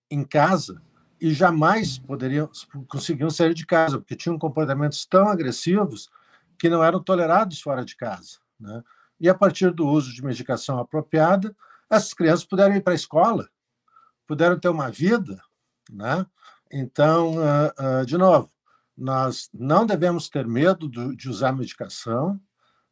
em 0.09 0.23
casa 0.23 0.81
e 1.19 1.33
jamais 1.33 1.97
poderiam 1.97 2.49
conseguiam 2.87 3.29
sair 3.29 3.53
de 3.53 3.65
casa 3.65 3.97
porque 3.97 4.15
tinham 4.15 4.37
comportamentos 4.37 5.05
tão 5.05 5.27
agressivos 5.27 6.09
que 6.59 6.69
não 6.69 6.83
eram 6.83 7.01
tolerados 7.01 7.61
fora 7.61 7.83
de 7.83 7.95
casa, 7.95 8.39
né? 8.59 8.83
E 9.19 9.29
a 9.29 9.33
partir 9.33 9.71
do 9.71 9.87
uso 9.87 10.13
de 10.13 10.23
medicação 10.23 10.79
apropriada, 10.79 11.55
essas 11.89 12.13
crianças 12.13 12.45
puderam 12.45 12.75
ir 12.75 12.81
para 12.81 12.93
a 12.93 12.95
escola, 12.95 13.47
puderam 14.27 14.59
ter 14.59 14.69
uma 14.69 14.89
vida, 14.89 15.41
né? 15.89 16.25
Então, 16.71 17.35
uh, 17.37 18.01
uh, 18.01 18.05
de 18.05 18.17
novo, 18.17 18.51
nós 18.97 19.49
não 19.53 19.85
devemos 19.85 20.29
ter 20.29 20.47
medo 20.47 20.87
do, 20.89 21.15
de 21.15 21.29
usar 21.29 21.51
medicação, 21.51 22.39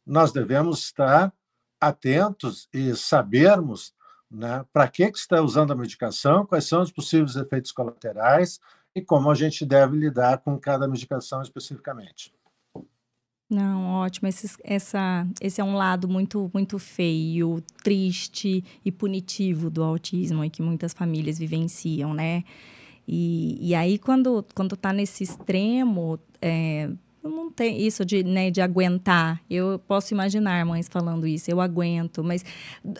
nós 0.06 0.32
devemos 0.32 0.80
estar 0.80 1.32
atentos 1.80 2.68
e 2.72 2.94
sabermos 2.94 3.94
né? 4.34 4.64
Para 4.72 4.88
que, 4.88 5.10
que 5.10 5.18
está 5.18 5.40
usando 5.40 5.72
a 5.72 5.76
medicação? 5.76 6.44
Quais 6.44 6.66
são 6.66 6.82
os 6.82 6.90
possíveis 6.90 7.36
efeitos 7.36 7.70
colaterais? 7.70 8.60
E 8.92 9.00
como 9.00 9.30
a 9.30 9.34
gente 9.34 9.64
deve 9.64 9.96
lidar 9.96 10.38
com 10.38 10.58
cada 10.58 10.88
medicação 10.88 11.40
especificamente. 11.40 12.34
Não, 13.50 13.84
ótimo. 14.00 14.28
Esse, 14.28 14.56
essa, 14.64 15.26
esse 15.40 15.60
é 15.60 15.64
um 15.64 15.74
lado 15.74 16.08
muito, 16.08 16.50
muito 16.52 16.78
feio, 16.78 17.62
triste 17.82 18.64
e 18.84 18.90
punitivo 18.90 19.70
do 19.70 19.82
autismo 19.82 20.44
e 20.44 20.50
que 20.50 20.62
muitas 20.62 20.92
famílias 20.92 21.38
vivenciam, 21.38 22.14
né? 22.14 22.42
E, 23.06 23.58
e 23.60 23.74
aí, 23.74 23.98
quando, 23.98 24.44
quando 24.54 24.76
tá 24.76 24.92
nesse 24.92 25.24
extremo, 25.24 26.18
é, 26.40 26.90
não 27.30 27.50
tem 27.50 27.80
isso 27.80 28.04
de, 28.04 28.22
né, 28.22 28.50
de 28.50 28.60
aguentar. 28.60 29.40
Eu 29.48 29.78
posso 29.78 30.12
imaginar 30.12 30.64
mães 30.64 30.88
falando 30.88 31.26
isso, 31.26 31.50
eu 31.50 31.60
aguento, 31.60 32.22
mas 32.22 32.44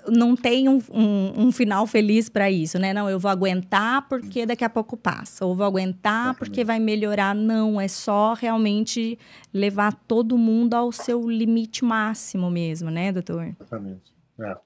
não 0.08 0.34
tem 0.34 0.68
um, 0.68 0.80
um, 0.90 1.46
um 1.46 1.52
final 1.52 1.86
feliz 1.86 2.28
para 2.28 2.50
isso, 2.50 2.78
né? 2.78 2.92
Não, 2.92 3.08
eu 3.08 3.18
vou 3.18 3.30
aguentar 3.30 4.08
porque 4.08 4.46
daqui 4.46 4.64
a 4.64 4.70
pouco 4.70 4.96
passa, 4.96 5.44
ou 5.44 5.54
vou 5.54 5.66
aguentar 5.66 6.34
porque 6.36 6.64
vai 6.64 6.78
melhorar. 6.78 7.34
Não, 7.34 7.80
é 7.80 7.88
só 7.88 8.34
realmente 8.34 9.18
levar 9.52 9.92
todo 9.92 10.38
mundo 10.38 10.74
ao 10.74 10.90
seu 10.90 11.28
limite 11.28 11.84
máximo 11.84 12.50
mesmo, 12.50 12.90
né, 12.90 13.12
doutor? 13.12 13.54
Exatamente. 13.60 14.12
É. 14.40 14.56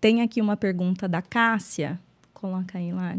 Tem 0.00 0.22
aqui 0.22 0.40
uma 0.40 0.56
pergunta 0.56 1.08
da 1.08 1.22
Cássia. 1.22 1.98
Coloca 2.32 2.78
aí 2.78 2.92
lá. 2.92 3.16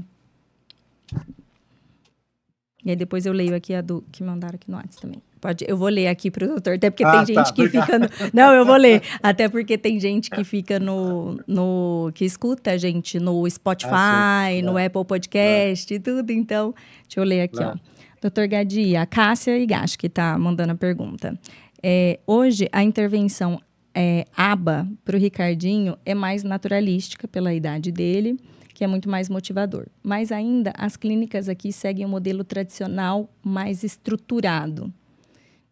E 2.88 2.92
aí 2.92 2.96
depois 2.96 3.26
eu 3.26 3.34
leio 3.34 3.54
aqui 3.54 3.74
a 3.74 3.82
do 3.82 4.02
que 4.14 4.24
mandaram 4.24 4.56
aqui 4.56 4.72
no 4.72 4.78
WhatsApp 4.78 5.02
também. 5.02 5.22
Pode, 5.42 5.66
eu 5.68 5.76
vou 5.76 5.90
ler 5.90 6.08
aqui 6.08 6.32
para 6.32 6.46
o 6.46 6.48
doutor, 6.48 6.76
até 6.76 6.90
porque 6.90 7.04
ah, 7.04 7.26
tem 7.26 7.36
tá, 7.36 7.44
gente 7.44 7.54
que 7.54 7.62
obrigado. 7.64 7.86
fica 7.86 8.00
no, 8.00 8.32
Não, 8.34 8.54
eu 8.54 8.66
vou 8.66 8.78
ler. 8.78 9.02
Até 9.22 9.50
porque 9.50 9.78
tem 9.78 10.00
gente 10.00 10.30
que 10.30 10.42
fica 10.46 10.80
no. 10.80 11.38
no 11.46 12.10
que 12.16 12.24
escuta 12.24 12.72
a 12.72 12.78
gente 12.78 13.20
no 13.20 13.48
Spotify, 13.50 13.92
ah, 13.92 14.48
no 14.64 14.78
é. 14.78 14.86
Apple 14.86 15.04
Podcast 15.04 15.94
é. 15.94 15.98
e 15.98 16.00
tudo. 16.00 16.32
Então, 16.32 16.74
deixa 17.04 17.20
eu 17.20 17.26
ler 17.26 17.42
aqui, 17.42 17.62
é. 17.62 17.68
ó. 17.68 17.76
Doutor 18.22 18.48
Gadia, 18.48 19.02
a 19.02 19.06
Cássia 19.06 19.60
Igash 19.60 19.98
que 19.98 20.08
está 20.08 20.38
mandando 20.38 20.72
a 20.72 20.76
pergunta. 20.76 21.38
É, 21.84 22.22
hoje, 22.26 22.70
a 22.72 22.82
intervenção 22.84 23.62
é, 23.94 24.24
ABA 24.34 24.88
para 25.04 25.18
o 25.18 25.20
Ricardinho 25.20 25.98
é 26.06 26.16
mais 26.16 26.42
naturalística 26.42 27.28
pela 27.28 27.54
idade 27.54 27.92
dele 27.92 28.40
que 28.78 28.84
é 28.84 28.88
muito 28.88 29.10
mais 29.10 29.28
motivador. 29.28 29.88
Mas 30.04 30.32
ainda 30.32 30.72
as 30.78 30.96
clínicas 30.96 31.50
aqui 31.50 31.72
seguem 31.74 32.06
o 32.06 32.08
um 32.08 32.12
modelo 32.12 32.44
tradicional 32.44 33.28
mais 33.44 33.84
estruturado. 33.84 34.94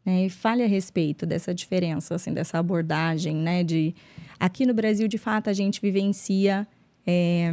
Né? 0.03 0.26
E 0.26 0.30
fale 0.32 0.64
a 0.64 0.68
respeito 0.68 1.23
dessa 1.23 1.53
diferença, 1.53 2.15
assim, 2.15 2.34
dessa 2.34 2.57
abordagem, 2.57 3.36
né? 3.36 3.64
De 3.64 3.94
aqui 4.40 4.65
no 4.65 4.73
Brasil, 4.73 5.07
de 5.07 5.19
fato, 5.19 5.52
a 5.52 5.53
gente 5.53 5.80
vivencia 5.80 6.68
é, 7.06 7.52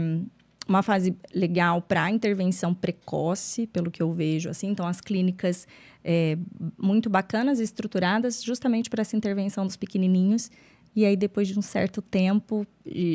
uma 0.66 0.82
fase 0.82 1.14
legal 1.34 1.82
para 1.82 2.10
intervenção 2.10 2.72
precoce, 2.72 3.66
pelo 3.66 3.90
que 3.90 4.02
eu 4.02 4.10
vejo, 4.10 4.48
assim. 4.48 4.68
Então, 4.68 4.86
as 4.86 5.02
clínicas 5.02 5.68
é, 6.02 6.38
muito 6.78 7.10
bacanas, 7.10 7.60
estruturadas, 7.60 8.42
justamente 8.42 8.88
para 8.88 9.02
essa 9.02 9.14
intervenção 9.14 9.66
dos 9.66 9.76
pequenininhos. 9.76 10.50
E 10.94 11.04
aí, 11.04 11.16
depois 11.16 11.48
de 11.48 11.58
um 11.58 11.62
certo 11.62 12.02
tempo, 12.02 12.66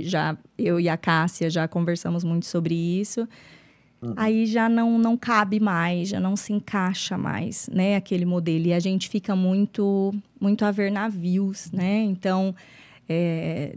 já 0.02 0.36
eu 0.58 0.80
e 0.80 0.90
a 0.90 0.98
Cássia 0.98 1.50
já 1.50 1.68
conversamos 1.68 2.24
muito 2.24 2.46
sobre 2.46 2.74
isso. 2.74 3.28
Uhum. 4.02 4.14
Aí 4.16 4.46
já 4.46 4.70
não, 4.70 4.98
não 4.98 5.18
cabe 5.18 5.60
mais, 5.60 6.10
já 6.10 6.20
não 6.20 6.36
se 6.36 6.54
encaixa 6.54 7.18
mais, 7.18 7.70
né, 7.72 7.96
aquele 7.96 8.26
modelo. 8.26 8.68
E 8.68 8.74
a 8.74 8.80
gente 8.80 9.10
fica 9.10 9.36
muito, 9.36 10.14
muito 10.40 10.66
a 10.66 10.72
ver 10.72 10.92
navios, 10.92 11.72
né? 11.72 12.02
Então, 12.02 12.56
é... 13.08 13.76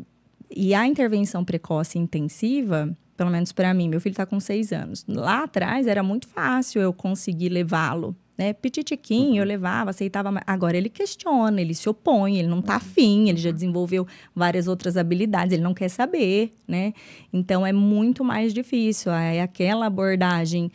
e 0.55 0.74
a 0.74 0.86
intervenção 0.86 1.44
precoce 1.44 1.98
intensiva, 1.98 2.94
pelo 3.16 3.31
menos 3.31 3.52
para 3.52 3.72
mim, 3.74 3.89
meu 3.89 4.01
filho 4.01 4.12
está 4.12 4.27
com 4.27 4.40
seis 4.40 4.72
anos. 4.72 5.05
Lá 5.06 5.44
atrás 5.44 5.86
era 5.86 6.02
muito 6.02 6.27
fácil 6.28 6.81
eu 6.81 6.93
conseguir 6.93 7.48
levá-lo 7.48 8.16
né? 8.40 8.54
Petitiquinho, 8.54 9.36
eu 9.36 9.42
uhum. 9.42 9.48
levava, 9.48 9.90
aceitava. 9.90 10.32
Agora 10.46 10.74
ele 10.74 10.88
questiona, 10.88 11.60
ele 11.60 11.74
se 11.74 11.90
opõe, 11.90 12.38
ele 12.38 12.48
não 12.48 12.60
está 12.60 12.72
uhum. 12.72 12.78
afim, 12.78 13.28
ele 13.28 13.36
já 13.36 13.50
desenvolveu 13.50 14.08
várias 14.34 14.66
outras 14.66 14.96
habilidades, 14.96 15.52
ele 15.52 15.62
não 15.62 15.74
quer 15.74 15.90
saber, 15.90 16.50
né? 16.66 16.94
Então 17.30 17.66
é 17.66 17.72
muito 17.72 18.24
mais 18.24 18.54
difícil. 18.54 19.12
É 19.12 19.42
aquela 19.42 19.84
abordagem 19.84 20.72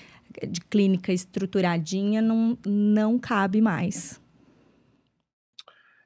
de 0.48 0.62
clínica 0.62 1.12
estruturadinha 1.12 2.22
não, 2.22 2.56
não 2.64 3.18
cabe 3.18 3.60
mais. 3.62 4.22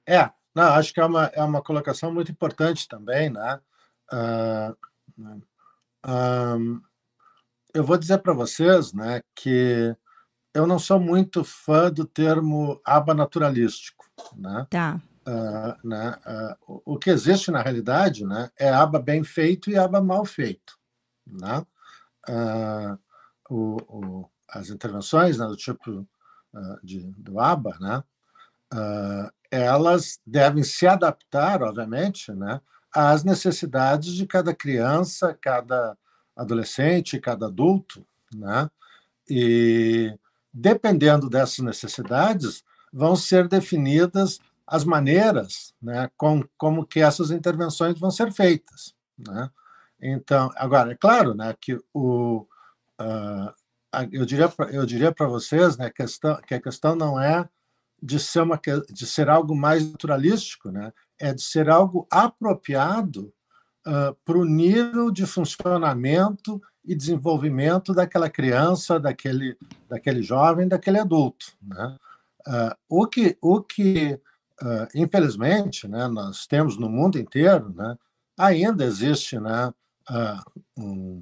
É, 0.07 0.29
não, 0.55 0.63
acho 0.75 0.93
que 0.93 1.01
é 1.01 1.05
uma, 1.05 1.25
é 1.25 1.43
uma 1.43 1.61
colocação 1.61 2.09
muito 2.09 2.31
importante 2.31 2.87
também, 2.87 3.29
né? 3.29 3.59
Uh, 4.13 4.77
uh, 6.07 6.81
eu 7.73 7.83
vou 7.83 7.97
dizer 7.97 8.19
para 8.19 8.33
vocês, 8.33 8.93
né, 8.93 9.21
que 9.35 9.93
eu 10.53 10.65
não 10.65 10.79
sou 10.79 10.99
muito 10.99 11.43
fã 11.43 11.91
do 11.91 12.05
termo 12.05 12.79
aba 12.83 13.13
naturalístico, 13.13 14.05
né? 14.35 14.67
Tá. 14.69 15.01
uh, 15.27 15.87
né, 15.87 16.17
uh, 16.67 16.81
o 16.85 16.97
que 16.97 17.09
existe 17.09 17.51
na 17.51 17.61
realidade 17.61 18.25
né, 18.25 18.49
é 18.57 18.69
aba 18.69 18.99
bem 18.99 19.23
feito 19.23 19.69
e 19.69 19.77
aba 19.77 20.01
mal 20.01 20.25
feito. 20.25 20.77
Né? 21.25 21.65
O, 23.49 23.77
o, 23.87 24.29
as 24.49 24.69
intervenções 24.69 25.37
né, 25.37 25.45
do 25.45 25.55
tipo 25.55 26.07
de, 26.83 27.01
do 27.17 27.39
aba, 27.39 27.77
né, 27.79 28.03
elas 29.49 30.19
devem 30.25 30.63
se 30.63 30.85
adaptar, 30.87 31.63
obviamente, 31.63 32.31
né, 32.31 32.61
às 32.93 33.23
necessidades 33.23 34.13
de 34.13 34.25
cada 34.25 34.53
criança, 34.53 35.37
cada 35.39 35.97
adolescente, 36.35 37.19
cada 37.19 37.47
adulto, 37.47 38.05
né? 38.33 38.69
E 39.29 40.17
dependendo 40.53 41.29
dessas 41.29 41.59
necessidades, 41.59 42.63
vão 42.91 43.15
ser 43.15 43.47
definidas 43.47 44.39
as 44.65 44.83
maneiras, 44.83 45.73
né, 45.81 46.09
com, 46.15 46.43
como 46.57 46.85
que 46.85 46.99
essas 46.99 47.31
intervenções 47.31 47.99
vão 47.99 48.11
ser 48.11 48.31
feitas, 48.31 48.93
né? 49.17 49.49
Então, 50.01 50.49
agora 50.55 50.91
é 50.91 50.95
claro, 50.95 51.33
né, 51.33 51.53
que 51.59 51.77
o 51.93 52.47
uh, 53.01 53.53
eu 54.11 54.25
diria 54.25 54.51
eu 54.71 54.85
diria 54.85 55.11
para 55.11 55.27
vocês, 55.27 55.77
né, 55.77 55.89
questão, 55.89 56.39
que 56.47 56.53
a 56.53 56.61
questão 56.61 56.95
não 56.95 57.19
é 57.19 57.49
de 58.01 58.19
ser 58.19 58.41
uma 58.41 58.59
de 58.89 59.05
ser 59.05 59.29
algo 59.29 59.55
mais 59.55 59.91
naturalístico, 59.91 60.71
né? 60.71 60.93
É 61.19 61.33
de 61.33 61.41
ser 61.41 61.69
algo 61.69 62.07
apropriado 62.09 63.33
uh, 63.89 64.15
para 64.23 64.37
o 64.37 64.45
nível 64.45 65.09
de 65.09 65.25
funcionamento 65.25 66.61
e 66.85 66.95
desenvolvimento 66.95 67.93
daquela 67.93 68.29
criança, 68.29 68.99
daquele 68.99 69.57
daquele 69.89 70.21
jovem, 70.21 70.67
daquele 70.67 70.99
adulto, 70.99 71.47
né? 71.61 71.97
Uh, 72.47 72.75
o 72.87 73.07
que 73.07 73.37
o 73.41 73.61
que 73.61 74.19
uh, 74.61 74.87
infelizmente, 74.95 75.87
né, 75.87 76.07
nós 76.07 76.45
temos 76.45 76.77
no 76.77 76.89
mundo 76.89 77.19
inteiro, 77.19 77.73
né? 77.75 77.97
Ainda 78.37 78.85
existe, 78.85 79.39
né? 79.39 79.73
um, 80.75 81.21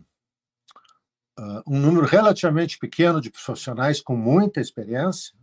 um 1.68 1.78
número 1.78 2.06
relativamente 2.06 2.80
pequeno 2.80 3.20
de 3.20 3.30
profissionais 3.30 4.00
com 4.00 4.16
muita 4.16 4.62
experiência 4.62 5.34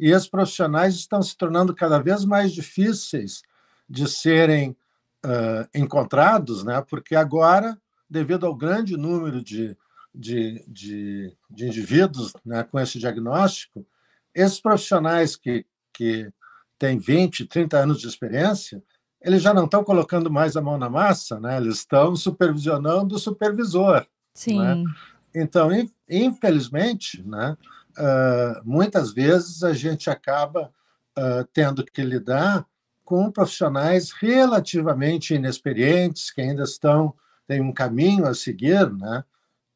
e 0.00 0.12
esses 0.12 0.26
profissionais 0.26 0.94
estão 0.94 1.22
se 1.22 1.36
tornando 1.36 1.74
cada 1.74 1.98
vez 1.98 2.24
mais 2.24 2.52
difíceis 2.52 3.42
de 3.86 4.08
serem 4.08 4.74
uh, 5.24 5.68
encontrados, 5.74 6.64
né? 6.64 6.82
porque 6.88 7.14
agora, 7.14 7.78
devido 8.08 8.46
ao 8.46 8.54
grande 8.54 8.96
número 8.96 9.42
de, 9.42 9.76
de, 10.14 10.64
de, 10.66 11.36
de 11.50 11.66
indivíduos 11.66 12.32
né, 12.44 12.62
com 12.64 12.78
esse 12.78 12.98
diagnóstico, 12.98 13.86
esses 14.34 14.60
profissionais 14.60 15.36
que, 15.36 15.66
que 15.92 16.30
têm 16.78 16.98
20, 16.98 17.46
30 17.46 17.78
anos 17.78 18.00
de 18.00 18.06
experiência, 18.06 18.82
eles 19.20 19.42
já 19.42 19.52
não 19.52 19.66
estão 19.66 19.84
colocando 19.84 20.30
mais 20.30 20.56
a 20.56 20.62
mão 20.62 20.78
na 20.78 20.88
massa, 20.88 21.38
né? 21.38 21.58
eles 21.58 21.76
estão 21.76 22.16
supervisionando 22.16 23.14
o 23.14 23.18
supervisor. 23.18 24.06
Sim. 24.34 24.58
Né? 24.58 24.84
Então, 25.34 25.68
infelizmente, 26.08 27.22
né, 27.22 27.56
uh, 27.98 28.60
muitas 28.64 29.12
vezes 29.12 29.62
a 29.62 29.72
gente 29.72 30.08
acaba 30.08 30.72
uh, 31.18 31.44
tendo 31.52 31.84
que 31.84 32.02
lidar 32.02 32.66
com 33.10 33.28
profissionais 33.28 34.12
relativamente 34.12 35.34
inexperientes, 35.34 36.30
que 36.30 36.40
ainda 36.40 36.62
estão 36.62 37.12
têm 37.44 37.60
um 37.60 37.72
caminho 37.72 38.24
a 38.24 38.32
seguir, 38.32 38.88
né? 38.92 39.24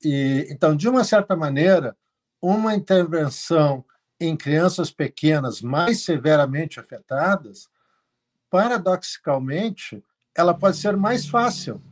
E 0.05 0.47
então, 0.49 0.77
de 0.77 0.89
uma 0.89 1.03
certa 1.03 1.35
maneira, 1.35 1.97
uma 2.41 2.77
intervenção 2.77 3.85
em 4.21 4.37
crianças 4.37 4.93
pequenas 4.93 5.61
mais 5.61 6.05
severamente 6.05 6.79
afetadas, 6.79 7.69
paradoxicalmente, 8.49 10.01
ela 10.33 10.55
pode 10.55 10.77
ser 10.77 10.97
mais 10.97 11.27
fácil, 11.27 11.83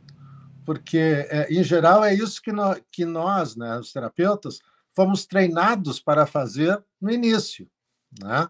porque, 0.65 1.27
é, 1.29 1.53
em 1.53 1.61
geral, 1.61 2.05
é 2.05 2.13
isso 2.13 2.41
que 2.41 2.53
nós, 2.53 2.81
que 2.89 3.03
nós 3.03 3.57
né, 3.57 3.77
os 3.77 3.91
terapeutas, 3.91 4.61
fomos 4.95 5.25
treinados 5.25 5.99
para 5.99 6.25
fazer 6.25 6.81
no 7.01 7.11
início. 7.11 7.69
Né? 8.17 8.47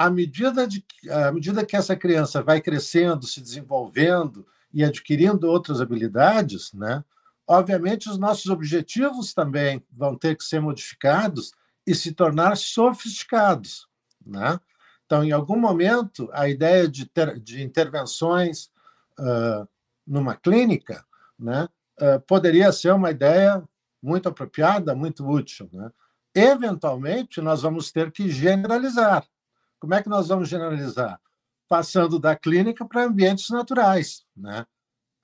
À, 0.00 0.08
medida 0.08 0.66
de, 0.66 0.82
à 1.10 1.30
medida 1.30 1.66
que 1.66 1.76
essa 1.76 1.94
criança 1.94 2.42
vai 2.42 2.58
crescendo, 2.58 3.26
se 3.26 3.38
desenvolvendo 3.38 4.46
e 4.72 4.82
adquirindo 4.82 5.46
outras 5.46 5.78
habilidades, 5.78 6.72
né? 6.72 7.04
obviamente 7.46 8.08
os 8.08 8.16
nossos 8.16 8.46
objetivos 8.46 9.34
também 9.34 9.84
vão 9.92 10.16
ter 10.16 10.36
que 10.36 10.44
ser 10.44 10.58
modificados 10.58 11.52
e 11.86 11.94
se 11.94 12.12
tornar 12.12 12.56
sofisticados. 12.56 13.88
Né? 14.24 14.58
Então, 15.04 15.22
em 15.22 15.32
algum 15.32 15.58
momento, 15.58 16.30
a 16.32 16.48
ideia 16.48 16.88
de, 16.88 17.04
ter, 17.04 17.38
de 17.38 17.62
intervenções 17.62 18.70
uh, 19.18 19.68
numa 20.06 20.34
clínica 20.34 21.04
né, 21.38 21.68
uh, 22.00 22.20
poderia 22.20 22.72
ser 22.72 22.94
uma 22.94 23.10
ideia 23.10 23.62
muito 24.02 24.30
apropriada, 24.30 24.94
muito 24.94 25.28
útil. 25.28 25.68
Né? 25.72 25.90
Eventualmente, 26.34 27.40
nós 27.42 27.60
vamos 27.60 27.92
ter 27.92 28.10
que 28.10 28.30
generalizar. 28.30 29.26
Como 29.80 29.94
é 29.94 30.02
que 30.02 30.08
nós 30.08 30.28
vamos 30.28 30.48
generalizar? 30.48 31.18
Passando 31.68 32.18
da 32.18 32.36
clínica 32.36 32.84
para 32.84 33.04
ambientes 33.04 33.48
naturais. 33.48 34.24
Né? 34.36 34.66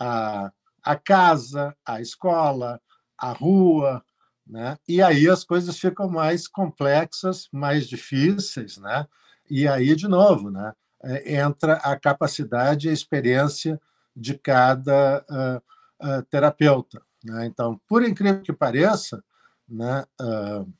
A, 0.00 0.50
a 0.82 0.96
casa, 0.96 1.76
a 1.84 2.00
escola, 2.00 2.80
a 3.18 3.32
rua, 3.32 4.02
né? 4.46 4.78
E 4.86 5.02
aí 5.02 5.28
as 5.28 5.42
coisas 5.42 5.78
ficam 5.78 6.08
mais 6.08 6.46
complexas, 6.46 7.48
mais 7.52 7.88
difíceis, 7.88 8.76
né? 8.78 9.06
E 9.50 9.66
aí 9.66 9.96
de 9.96 10.06
novo, 10.06 10.50
né? 10.50 10.72
É, 11.02 11.36
entra 11.36 11.74
a 11.74 11.98
capacidade 11.98 12.86
e 12.86 12.90
a 12.90 12.94
experiência 12.94 13.80
de 14.14 14.38
cada 14.38 15.24
uh, 15.28 16.08
uh, 16.08 16.22
terapeuta, 16.30 17.02
né? 17.24 17.46
Então, 17.46 17.80
por 17.88 18.04
incrível 18.04 18.42
que 18.42 18.52
pareça, 18.52 19.22
né, 19.68 20.04
uh, 20.20 20.72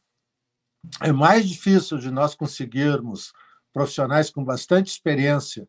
é 1.02 1.12
mais 1.12 1.48
difícil 1.48 1.98
de 1.98 2.10
nós 2.10 2.34
conseguirmos 2.34 3.32
profissionais 3.76 4.30
com 4.30 4.42
bastante 4.42 4.86
experiência 4.86 5.68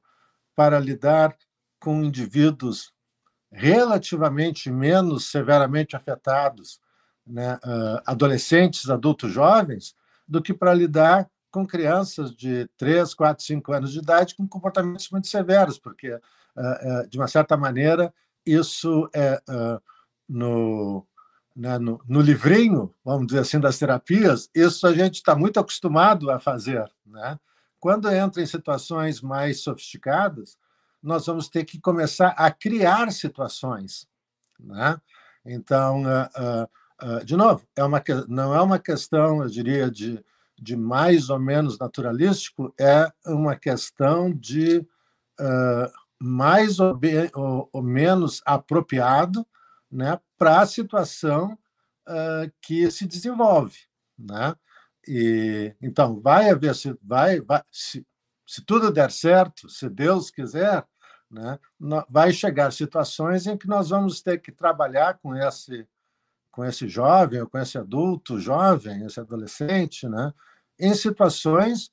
para 0.55 0.79
lidar 0.79 1.35
com 1.77 2.01
indivíduos 2.01 2.93
relativamente 3.51 4.71
menos 4.71 5.29
severamente 5.29 5.93
afetados, 5.93 6.79
né, 7.25 7.59
adolescentes, 8.05 8.89
adultos 8.89 9.33
jovens, 9.33 9.93
do 10.25 10.41
que 10.41 10.53
para 10.53 10.73
lidar 10.73 11.29
com 11.51 11.67
crianças 11.67 12.33
de 12.33 12.69
3, 12.77 13.13
4, 13.13 13.43
5 13.43 13.73
anos 13.73 13.91
de 13.91 13.99
idade 13.99 14.35
com 14.35 14.47
comportamentos 14.47 15.09
muito 15.11 15.27
severos, 15.27 15.77
porque, 15.77 16.17
de 17.09 17.17
uma 17.17 17.27
certa 17.27 17.57
maneira, 17.57 18.13
isso 18.45 19.09
é 19.13 19.41
no, 20.29 21.05
né, 21.53 21.77
no, 21.77 21.99
no, 22.07 22.21
livrinho, 22.21 22.93
vamos 23.03 23.27
dizer 23.27 23.39
assim, 23.39 23.59
das 23.59 23.77
terapias, 23.77 24.49
isso 24.55 24.87
a 24.87 24.93
gente 24.93 25.15
está 25.15 25.35
muito 25.35 25.59
acostumado 25.59 26.31
a 26.31 26.39
fazer. 26.39 26.89
Né? 27.05 27.37
Quando 27.79 28.09
entra 28.09 28.41
em 28.41 28.45
situações 28.45 29.21
mais 29.21 29.61
sofisticadas, 29.61 30.57
nós 31.01 31.25
vamos 31.25 31.47
ter 31.47 31.63
que 31.63 31.79
começar 31.79 32.29
a 32.29 32.51
criar 32.51 33.11
situações. 33.11 34.07
Né? 34.59 34.99
Então, 35.45 36.03
uh, 36.03 36.05
uh, 36.05 37.17
uh, 37.19 37.25
de 37.25 37.35
novo, 37.35 37.65
é 37.75 37.83
uma, 37.83 38.03
não 38.27 38.53
é 38.53 38.61
uma 38.61 38.79
questão, 38.79 39.41
eu 39.41 39.49
diria, 39.49 39.89
de, 39.89 40.23
de 40.59 40.75
mais 40.75 41.29
ou 41.29 41.39
menos 41.39 41.77
naturalístico, 41.77 42.73
é 42.79 43.11
uma 43.25 43.55
questão 43.55 44.33
de 44.33 44.85
mais 46.19 46.79
ou, 46.79 46.99
ou, 47.35 47.69
ou 47.71 47.83
menos 47.83 48.41
apropriado 48.43 49.45
né, 49.91 50.19
para 50.35 50.61
a 50.61 50.65
situação 50.65 51.55
que 52.59 52.89
se 52.89 53.05
desenvolve. 53.05 53.77
Né? 54.17 54.55
E, 55.07 55.75
então, 55.81 56.19
vai 56.19 56.49
haver, 56.49 56.75
se, 56.75 56.97
vai, 57.01 57.39
vai, 57.39 57.61
se, 57.71 58.05
se 58.45 58.61
tudo 58.61 58.91
der 58.91 59.11
certo, 59.11 59.69
se 59.69 59.89
Deus 59.89 60.29
quiser, 60.29 60.85
né, 61.29 61.59
vai 62.09 62.31
chegar 62.31 62.71
situações 62.71 63.47
em 63.47 63.57
que 63.57 63.67
nós 63.67 63.89
vamos 63.89 64.21
ter 64.21 64.39
que 64.39 64.51
trabalhar 64.51 65.17
com 65.19 65.35
esse, 65.35 65.87
com 66.51 66.63
esse 66.63 66.87
jovem, 66.87 67.41
ou 67.41 67.49
com 67.49 67.57
esse 67.59 67.77
adulto 67.77 68.39
jovem, 68.39 69.05
esse 69.05 69.19
adolescente, 69.19 70.07
né, 70.07 70.33
em 70.79 70.93
situações 70.93 71.91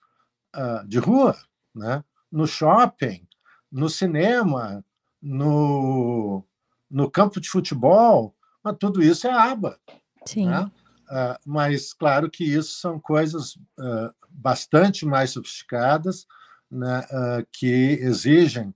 uh, 0.54 0.86
de 0.86 0.98
rua, 0.98 1.36
né, 1.74 2.04
no 2.30 2.46
shopping, 2.46 3.26
no 3.70 3.88
cinema, 3.88 4.84
no, 5.20 6.44
no 6.90 7.10
campo 7.10 7.40
de 7.40 7.48
futebol, 7.48 8.34
mas 8.62 8.76
tudo 8.78 9.02
isso 9.02 9.26
é 9.26 9.32
aba. 9.32 9.78
Sim. 10.24 10.46
Né? 10.46 10.70
Uh, 11.10 11.38
mas, 11.44 11.92
claro 11.92 12.30
que 12.30 12.44
isso 12.44 12.78
são 12.78 12.98
coisas 12.98 13.56
uh, 13.78 14.14
bastante 14.30 15.04
mais 15.04 15.30
sofisticadas, 15.30 16.26
né, 16.70 17.00
uh, 17.00 17.46
que 17.52 17.98
exigem 18.00 18.74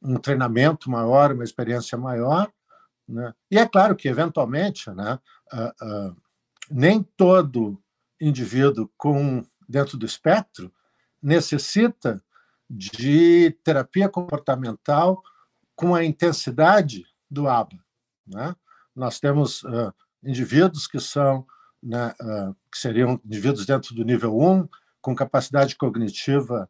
um 0.00 0.16
treinamento 0.16 0.90
maior, 0.90 1.32
uma 1.32 1.44
experiência 1.44 1.98
maior. 1.98 2.50
Né? 3.06 3.34
E 3.50 3.58
é 3.58 3.68
claro 3.68 3.94
que, 3.94 4.08
eventualmente, 4.08 4.90
né, 4.90 5.18
nem 6.70 7.02
todo 7.02 7.78
indivíduo 8.18 8.90
com 8.96 9.44
dentro 9.68 9.98
do 9.98 10.06
espectro 10.06 10.72
necessita 11.22 12.24
de 12.70 13.50
terapia 13.62 14.08
comportamental 14.08 15.22
com 15.76 15.94
a 15.94 16.02
intensidade 16.02 17.04
do 17.30 17.48
ABA. 17.48 17.76
Né? 18.26 18.56
Nós 18.96 19.20
temos 19.20 19.62
indivíduos 20.22 20.86
que 20.86 20.98
são 21.00 21.46
né, 21.82 22.14
uh, 22.20 22.54
que 22.70 22.78
seriam 22.78 23.20
indivíduos 23.24 23.66
dentro 23.66 23.94
do 23.94 24.04
nível 24.04 24.38
1, 24.38 24.68
com 25.00 25.14
capacidade 25.14 25.76
cognitiva 25.76 26.68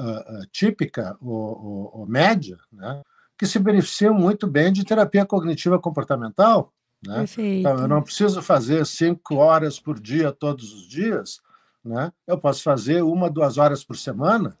uh, 0.00 0.46
típica 0.50 1.16
ou, 1.20 1.32
ou, 1.32 2.00
ou 2.00 2.06
média, 2.06 2.58
né, 2.72 3.02
que 3.38 3.46
se 3.46 3.58
beneficiam 3.58 4.12
muito 4.12 4.46
bem 4.46 4.72
de 4.72 4.84
terapia 4.84 5.24
cognitiva 5.24 5.78
comportamental. 5.78 6.72
Né? 7.06 7.24
Então, 7.60 7.78
eu 7.78 7.88
não 7.88 8.02
preciso 8.02 8.42
fazer 8.42 8.84
cinco 8.84 9.36
horas 9.36 9.78
por 9.78 10.00
dia, 10.00 10.32
todos 10.32 10.72
os 10.72 10.88
dias, 10.88 11.40
né? 11.84 12.12
eu 12.26 12.36
posso 12.36 12.62
fazer 12.62 13.02
uma, 13.02 13.30
duas 13.30 13.56
horas 13.56 13.84
por 13.84 13.96
semana, 13.96 14.58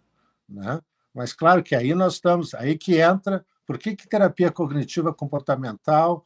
né? 0.48 0.80
mas 1.12 1.32
claro 1.32 1.62
que 1.62 1.74
aí 1.74 1.94
nós 1.94 2.14
estamos, 2.14 2.54
aí 2.54 2.78
que 2.78 3.00
entra, 3.00 3.44
por 3.66 3.76
que, 3.76 3.96
que 3.96 4.08
terapia 4.08 4.52
cognitiva 4.52 5.12
comportamental 5.12 6.24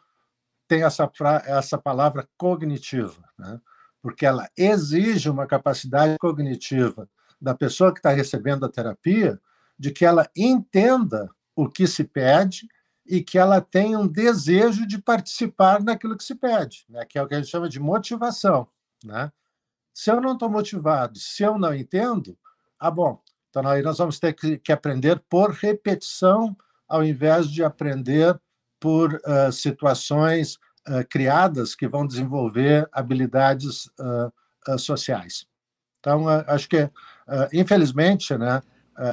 tem 0.72 0.84
essa, 0.84 1.10
essa 1.44 1.76
palavra 1.76 2.26
cognitiva? 2.38 3.22
Né? 3.38 3.60
Porque 4.00 4.24
ela 4.24 4.48
exige 4.56 5.28
uma 5.28 5.46
capacidade 5.46 6.16
cognitiva 6.18 7.06
da 7.38 7.54
pessoa 7.54 7.92
que 7.92 7.98
está 7.98 8.08
recebendo 8.08 8.64
a 8.64 8.70
terapia 8.70 9.38
de 9.78 9.90
que 9.90 10.06
ela 10.06 10.26
entenda 10.34 11.28
o 11.54 11.68
que 11.68 11.86
se 11.86 12.04
pede 12.04 12.66
e 13.04 13.22
que 13.22 13.36
ela 13.36 13.60
tenha 13.60 13.98
um 13.98 14.08
desejo 14.08 14.86
de 14.86 14.96
participar 14.96 15.82
naquilo 15.82 16.16
que 16.16 16.24
se 16.24 16.34
pede, 16.34 16.86
né? 16.88 17.04
que 17.04 17.18
é 17.18 17.22
o 17.22 17.28
que 17.28 17.34
a 17.34 17.38
gente 17.38 17.50
chama 17.50 17.68
de 17.68 17.78
motivação. 17.78 18.66
Né? 19.04 19.30
Se 19.92 20.10
eu 20.10 20.22
não 20.22 20.32
estou 20.32 20.48
motivado, 20.48 21.18
se 21.18 21.42
eu 21.42 21.58
não 21.58 21.74
entendo, 21.74 22.38
ah, 22.78 22.90
bom, 22.90 23.20
então 23.50 23.68
aí 23.68 23.82
nós 23.82 23.98
vamos 23.98 24.18
ter 24.18 24.32
que, 24.32 24.56
que 24.56 24.72
aprender 24.72 25.22
por 25.28 25.50
repetição, 25.50 26.56
ao 26.88 27.04
invés 27.04 27.50
de 27.50 27.62
aprender 27.62 28.40
por 28.82 29.14
uh, 29.14 29.52
situações 29.52 30.56
uh, 30.88 31.06
criadas 31.08 31.76
que 31.76 31.86
vão 31.86 32.04
desenvolver 32.04 32.88
habilidades 32.90 33.86
uh, 34.00 34.76
sociais. 34.76 35.46
Então, 36.00 36.26
acho 36.48 36.68
que, 36.68 36.90
infelizmente, 37.52 38.36
né, 38.36 38.60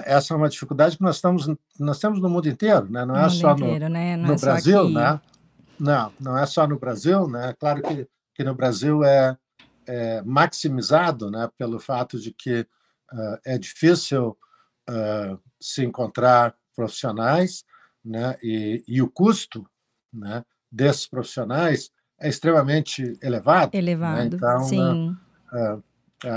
essa 0.06 0.34
é 0.34 0.38
uma 0.38 0.50
dificuldade 0.50 0.98
que 0.98 1.04
nós 1.04 1.18
estamos 1.18 1.48
nós 1.80 2.00
temos 2.00 2.20
no 2.20 2.30
mundo 2.30 2.48
inteiro, 2.50 2.88
né? 2.90 3.06
Não 3.06 3.16
é 3.16 3.30
só 3.30 3.54
inteiro, 3.54 3.86
no, 3.86 3.90
né? 3.92 4.18
no 4.18 4.34
é 4.34 4.38
Brasil, 4.38 4.90
né? 4.90 5.22
Não, 5.80 6.12
não 6.20 6.38
é 6.38 6.46
só 6.46 6.68
no 6.68 6.80
Brasil, 6.80 7.28
né? 7.28 7.56
Claro 7.60 7.82
que, 7.84 8.08
que 8.36 8.44
no 8.44 8.56
Brasil 8.56 9.04
é, 9.04 9.38
é 9.88 10.22
maximizado, 10.24 11.30
né? 11.30 11.50
Pelo 11.58 11.80
fato 11.80 12.20
de 12.20 12.32
que 12.32 12.62
uh, 12.62 13.38
é 13.46 13.58
difícil 13.58 14.38
uh, 14.90 15.40
se 15.60 15.84
encontrar 15.84 16.56
profissionais, 16.76 17.64
né? 18.10 18.38
E, 18.42 18.84
e 18.88 19.02
o 19.02 19.10
custo, 19.10 19.66
né? 20.14 20.44
Desses 20.72 21.08
profissionais 21.08 21.92
é 22.20 22.30
extremamente 22.30 23.18
elevado. 23.22 23.72
Né? 23.74 23.80
Elevado, 23.80 24.18
né? 24.18 24.30
então, 24.34 24.60
sim. 24.64 25.16
Uh, 25.52 25.84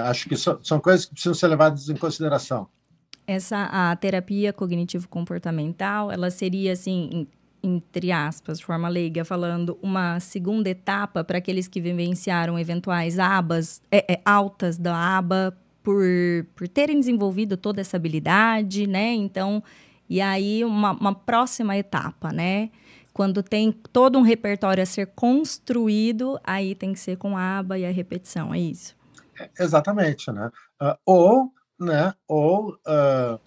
acho 0.05 0.29
que 0.29 0.37
so, 0.37 0.59
são 0.63 0.81
coisas 0.81 1.05
que 1.07 1.13
precisam 1.13 1.35
ser 1.35 1.49
levadas 1.49 1.89
em 1.89 1.97
consideração 1.97 2.69
essa 3.27 3.69
a 3.71 3.95
terapia 3.97 4.53
cognitivo 4.53 5.09
comportamental, 5.09 6.11
ela 6.11 6.31
seria 6.31 6.73
assim, 6.73 7.27
entre 7.63 8.11
aspas, 8.11 8.59
de 8.59 8.65
forma 8.65 8.89
leiga, 8.89 9.25
falando 9.25 9.79
uma 9.83 10.19
segunda 10.21 10.69
etapa 10.69 11.23
para 11.23 11.39
aqueles 11.39 11.69
que 11.69 11.81
vivenciaram 11.81 12.59
eventuais 12.59 13.19
abas 13.19 13.81
é, 13.91 14.15
é, 14.15 14.21
altas 14.25 14.77
da 14.77 14.97
aba 14.97 15.57
por, 15.83 16.05
por 16.55 16.69
terem 16.69 16.99
desenvolvido 16.99 17.57
toda 17.57 17.81
essa 17.81 17.97
habilidade, 17.97 18.87
né? 18.87 19.13
Então, 19.15 19.63
e 20.13 20.21
aí 20.21 20.63
uma, 20.63 20.93
uma 20.93 21.15
próxima 21.15 21.75
etapa, 21.75 22.31
né? 22.31 22.71
Quando 23.15 23.43
tem 23.43 23.73
todo 23.73 24.19
um 24.19 24.23
repertório 24.23 24.83
a 24.83 24.87
ser 24.87 25.07
construído, 25.07 26.39
aí 26.45 26.75
tem 26.75 26.93
que 26.93 27.01
ser 27.01 27.17
com 27.17 27.35
a 27.35 27.61
aba 27.61 27.79
e 27.79 27.87
a 27.87 27.91
repetição, 27.91 28.53
é 28.53 28.59
isso? 28.59 28.95
É, 29.41 29.49
exatamente, 29.59 30.31
né? 30.31 30.51
Uh, 30.79 30.99
ou 31.07 31.53
né, 31.81 32.13
ou 32.29 32.75
uh, 32.75 33.41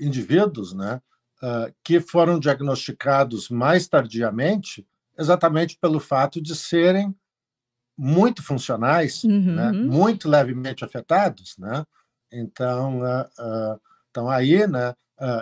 indivíduos 0.00 0.74
né, 0.74 1.00
uh, 1.44 1.72
que 1.84 2.00
foram 2.00 2.40
diagnosticados 2.40 3.48
mais 3.48 3.86
tardiamente, 3.86 4.84
exatamente 5.16 5.78
pelo 5.80 6.00
fato 6.00 6.42
de 6.42 6.56
serem 6.56 7.14
muito 7.96 8.42
funcionais, 8.42 9.22
uhum. 9.22 9.54
né, 9.54 9.70
muito 9.70 10.28
levemente 10.28 10.84
afetados. 10.84 11.56
Né? 11.56 11.84
Então, 12.32 13.00
então 14.10 14.28
aí 14.28 14.66
né, 14.66 14.94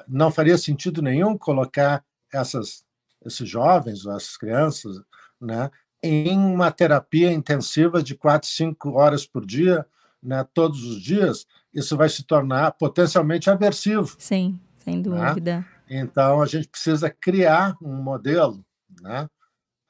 não 0.09 0.31
faria 0.31 0.59
sentido 0.59 1.01
nenhum 1.01 1.39
colocar 1.39 2.05
essas, 2.33 2.85
esses 3.25 3.49
jovens 3.49 4.05
ou 4.05 4.17
essas 4.17 4.37
crianças 4.37 5.01
né, 5.41 5.71
em 6.03 6.39
uma 6.39 6.71
terapia 6.71 7.33
intensiva 7.33 8.03
de 8.03 8.15
quatro, 8.15 8.49
cinco 8.49 8.93
horas 8.93 9.27
por 9.27 9.45
dia, 9.45 9.87
né, 10.23 10.45
todos 10.53 10.83
os 10.85 11.01
dias, 11.01 11.47
isso 11.73 11.97
vai 11.97 12.09
se 12.09 12.25
tornar 12.25 12.73
potencialmente 12.73 13.51
aversivo. 13.51 14.17
Sim, 14.19 14.61
sem 14.79 14.97
né? 14.97 15.03
dúvida. 15.03 15.59
Né? 15.59 15.67
Então, 15.89 16.43
a 16.43 16.47
gente 16.47 16.69
precisa 16.69 17.11
criar 17.11 17.77
um 17.81 17.95
modelo, 17.95 18.65
né? 19.01 19.29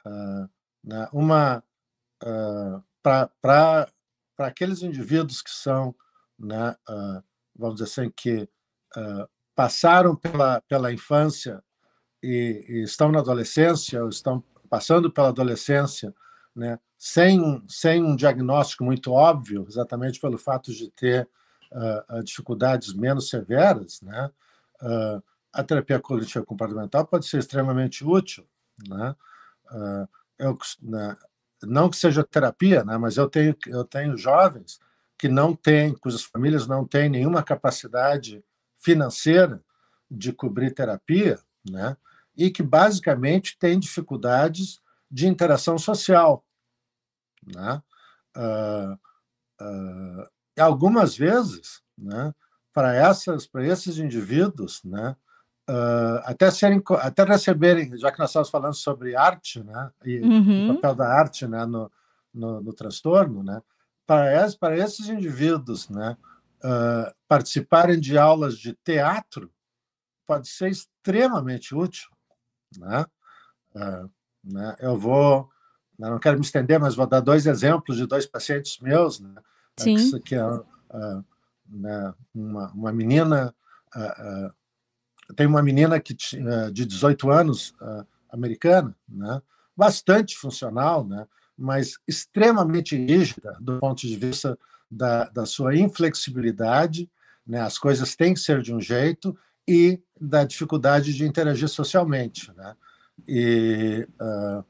Uh, 0.07 0.49
né? 0.85 1.09
uma 1.13 1.63
uh, 2.23 2.83
ah, 3.05 3.31
para 3.41 3.89
aqueles 4.39 4.83
indivíduos 4.83 5.41
que 5.41 5.51
são, 5.51 5.95
né, 6.39 6.77
uh, 6.89 7.23
vamos 7.57 7.77
dizer 7.77 7.85
assim, 7.85 8.13
que 8.15 8.49
passaram 9.59 10.15
pela, 10.15 10.61
pela 10.69 10.93
infância 10.93 11.61
e, 12.23 12.65
e, 12.69 12.83
estão 12.85 13.11
na 13.11 13.19
adolescência, 13.19 14.01
ou 14.01 14.09
estão 14.09 14.41
passando 14.71 15.11
pela 15.11 15.31
adolescência, 15.31 16.15
né, 16.55 16.79
sem, 16.97 17.65
sem 17.67 18.01
um 18.01 18.15
diagnóstico 18.15 18.85
muito 18.85 19.11
óbvio, 19.11 19.67
exatamente 19.69 20.21
pelo 20.21 20.39
fato 20.39 20.73
de 20.73 20.89
ter 20.93 21.29
uh, 21.73 22.23
dificuldades 22.23 22.95
menos 22.95 23.29
severas, 23.31 24.01
né, 24.01 24.31
uh, 24.81 25.21
a 25.53 25.65
terapia 25.65 25.99
cognitiva 25.99 26.45
comportamental 26.45 27.05
pode 27.05 27.27
ser 27.27 27.39
extremamente 27.39 28.05
útil. 28.05 28.47
Né? 28.89 29.17
Uh, 29.73 30.09
eu, 30.39 30.59
né, 30.81 31.17
não 31.65 31.91
que 31.91 31.97
seja 31.97 32.23
terapia, 32.23 32.85
né, 32.85 32.97
mas 32.97 33.17
eu 33.17 33.29
tenho, 33.29 33.57
eu 33.67 33.85
tenho 33.85 34.17
jovens 34.17 34.79
que 35.19 35.27
não 35.27 35.53
têm, 35.53 35.97
cujas 35.97 36.23
famílias 36.23 36.69
não 36.69 36.87
têm 36.87 37.09
nenhuma 37.09 37.43
capacidade 37.43 38.45
financeira 38.79 39.63
de 40.11 40.33
cobrir 40.33 40.73
terapia, 40.73 41.39
né, 41.69 41.97
e 42.37 42.51
que 42.51 42.63
basicamente 42.63 43.59
têm 43.59 43.79
dificuldades 43.79 44.81
de 45.11 45.27
interação 45.27 45.77
social. 45.77 46.45
Né? 47.45 47.83
Uh, 48.37 48.95
uh, 49.61 50.29
algumas 50.59 51.17
vezes, 51.17 51.83
né, 51.97 52.35
para 52.73 52.95
essas, 52.95 53.47
para 53.47 53.67
esses 53.67 53.99
indivíduos, 53.99 54.83
né, 54.85 55.17
uh, 55.69 56.23
até 56.25 56.51
serem, 56.51 56.83
até 57.01 57.25
receberem, 57.25 57.97
já 57.99 58.13
que 58.13 58.19
nós 58.19 58.31
estamos 58.31 58.51
falando 58.51 58.75
sobre 58.75 59.17
arte, 59.17 59.63
né, 59.63 59.91
e 60.05 60.21
uhum. 60.21 60.71
o 60.71 60.75
papel 60.77 60.95
da 60.95 61.09
arte, 61.09 61.47
né, 61.47 61.67
no, 61.67 61.91
no, 62.33 62.61
no 62.61 62.73
transtorno, 62.73 63.43
né, 63.43 63.61
para 64.07 64.45
esses, 64.45 64.57
para 64.57 64.77
esses 64.79 65.09
indivíduos, 65.09 65.89
né, 65.89 66.17
uh, 66.65 67.13
participarem 67.27 67.99
de 67.99 68.17
aulas 68.17 68.59
de 68.59 68.75
teatro 68.85 69.51
pode 70.27 70.49
ser 70.49 70.71
extremamente 70.71 71.75
útil, 71.75 72.09
né, 72.77 73.07
uh, 73.75 74.11
né, 74.45 74.77
eu 74.81 74.97
vou, 74.97 75.49
eu 75.99 76.11
não 76.11 76.19
quero 76.19 76.39
me 76.39 76.45
estender, 76.45 76.79
mas 76.79 76.95
vou 76.95 77.07
dar 77.07 77.21
dois 77.21 77.47
exemplos 77.47 77.97
de 77.97 78.07
dois 78.07 78.27
pacientes 78.27 78.79
meus, 78.79 79.21
né, 79.21 79.35
Sim. 79.79 80.21
que 80.21 80.35
é 80.35 80.45
uh, 80.47 81.25
né, 81.69 82.15
uma, 82.35 82.71
uma 82.73 82.93
menina. 82.93 83.55
Tem 85.37 85.47
uma 85.47 85.63
menina 85.63 86.01
que 86.01 86.15
de 86.15 86.87
18 86.87 87.31
anos, 87.31 87.75
americana, 88.31 88.95
né, 89.09 89.43
bastante 89.77 90.37
funcional, 90.37 91.05
né, 91.07 91.27
mas 91.57 91.99
extremamente 92.07 92.97
rígida 92.97 93.57
do 93.61 93.79
ponto 93.79 94.07
de 94.07 94.17
vista 94.17 94.59
da, 94.91 95.25
da 95.25 95.47
sua 95.47 95.77
inflexibilidade. 95.77 97.11
Né, 97.47 97.61
as 97.61 97.79
coisas 97.79 98.15
têm 98.15 98.35
que 98.35 98.41
ser 98.41 98.63
de 98.63 98.75
um 98.75 98.81
jeito 98.81 99.37
e 99.67 100.03
da 100.21 100.45
dificuldade 100.45 101.15
de 101.15 101.25
interagir 101.25 101.69
socialmente. 101.69 102.53
Né? 102.55 102.77
E 103.27 104.09
uh, 104.21 104.65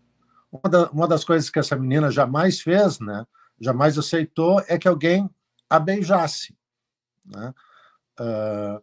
uma, 0.51 0.71
da, 0.71 0.91
uma, 0.91 1.09
das 1.09 1.25
coisas 1.25 1.51
que 1.51 1.59
essa 1.59 1.77
menina 1.77 2.11
jamais 2.11 2.61
fez, 2.61 3.01
né, 3.01 3.27
jamais 3.61 3.99
aceitou 3.99 4.63
é 4.69 4.79
que 4.79 4.89
alguém 4.89 5.29
a 5.69 5.79
beijasse. 5.79 6.57
Né? 7.25 7.55
Uh, 8.21 8.83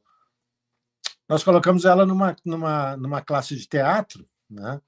nós 1.28 1.44
colocamos 1.44 1.86
ela 1.86 2.06
numa, 2.06 2.36
numa, 2.46 2.98
numa 2.98 3.22
classe 3.22 3.56
de 3.56 3.68
teatro 3.68 4.28
né? 4.50 4.82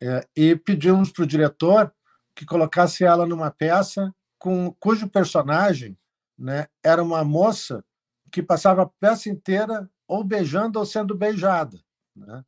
É, 0.00 0.26
e 0.34 0.56
pedimos 0.56 1.10
para 1.10 1.22
o 1.22 1.26
diretor 1.26 1.92
que 2.34 2.44
colocasse 2.44 3.04
ela 3.04 3.26
numa 3.26 3.50
peça 3.50 4.12
com, 4.42 4.72
cujo 4.80 5.08
personagem 5.08 5.96
né, 6.36 6.66
era 6.82 7.00
uma 7.00 7.22
moça 7.22 7.84
que 8.28 8.42
passava 8.42 8.82
a 8.82 8.86
peça 8.86 9.28
inteira 9.28 9.88
ou 10.08 10.24
beijando 10.24 10.80
ou 10.80 10.84
sendo 10.84 11.16
beijada. 11.16 11.78
Né? 12.16 12.44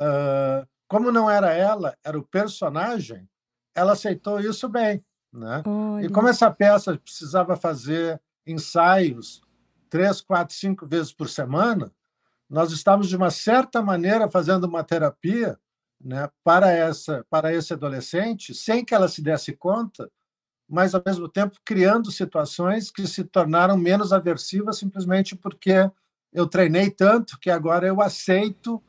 Uh, 0.00 0.66
como 0.88 1.12
não 1.12 1.28
era 1.30 1.52
ela, 1.52 1.94
era 2.02 2.18
o 2.18 2.22
personagem, 2.22 3.28
ela 3.74 3.92
aceitou 3.92 4.40
isso 4.40 4.66
bem. 4.66 5.04
Né? 5.30 5.62
E 6.02 6.08
como 6.08 6.26
essa 6.26 6.50
peça 6.50 6.96
precisava 6.96 7.54
fazer 7.54 8.18
ensaios 8.46 9.42
três, 9.90 10.22
quatro, 10.22 10.54
cinco 10.54 10.86
vezes 10.86 11.12
por 11.12 11.28
semana, 11.28 11.92
nós 12.48 12.72
estávamos, 12.72 13.10
de 13.10 13.16
uma 13.16 13.30
certa 13.30 13.82
maneira, 13.82 14.30
fazendo 14.30 14.64
uma 14.64 14.82
terapia 14.82 15.60
né, 16.00 16.30
para, 16.42 16.72
essa, 16.72 17.26
para 17.28 17.52
esse 17.52 17.74
adolescente, 17.74 18.54
sem 18.54 18.82
que 18.82 18.94
ela 18.94 19.06
se 19.06 19.20
desse 19.20 19.52
conta, 19.52 20.10
mas, 20.70 20.94
ao 20.94 21.02
mesmo 21.04 21.28
tempo, 21.28 21.56
criando 21.64 22.12
situações 22.12 22.90
que 22.90 23.06
se 23.06 23.24
tornaram 23.24 23.76
menos 23.76 24.12
aversivas 24.12 24.78
simplesmente 24.78 25.34
porque 25.34 25.90
eu 26.32 26.46
treinei 26.46 26.90
tanto 26.90 27.38
que 27.40 27.50
agora 27.50 27.86
eu 27.86 28.00
aceito 28.00 28.80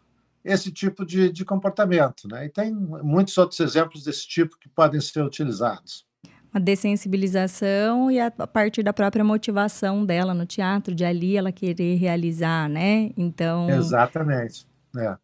esse 0.46 0.72
tipo 0.72 1.06
de, 1.06 1.32
de 1.32 1.44
comportamento. 1.44 2.28
Né? 2.28 2.46
E 2.46 2.50
tem 2.50 2.72
muitos 2.72 3.38
outros 3.38 3.60
exemplos 3.60 4.04
desse 4.04 4.28
tipo 4.28 4.58
que 4.60 4.70
podem 4.70 5.02
ser 5.02 5.24
utilizados. 5.24 6.06
A 6.54 6.60
dessensibilização 6.60 8.12
e 8.12 8.20
a, 8.20 8.30
partir 8.30 8.84
da 8.84 8.92
própria 8.92 9.24
motivação 9.24 10.06
dela 10.06 10.34
no 10.34 10.46
teatro, 10.46 10.94
de 10.94 11.06
ali 11.06 11.38
ela 11.38 11.52
querer 11.52 11.96
realizar, 11.96 12.68
né? 12.68 13.12
Então. 13.16 13.70
Exatamente. 13.70 14.68
É. 14.98 15.18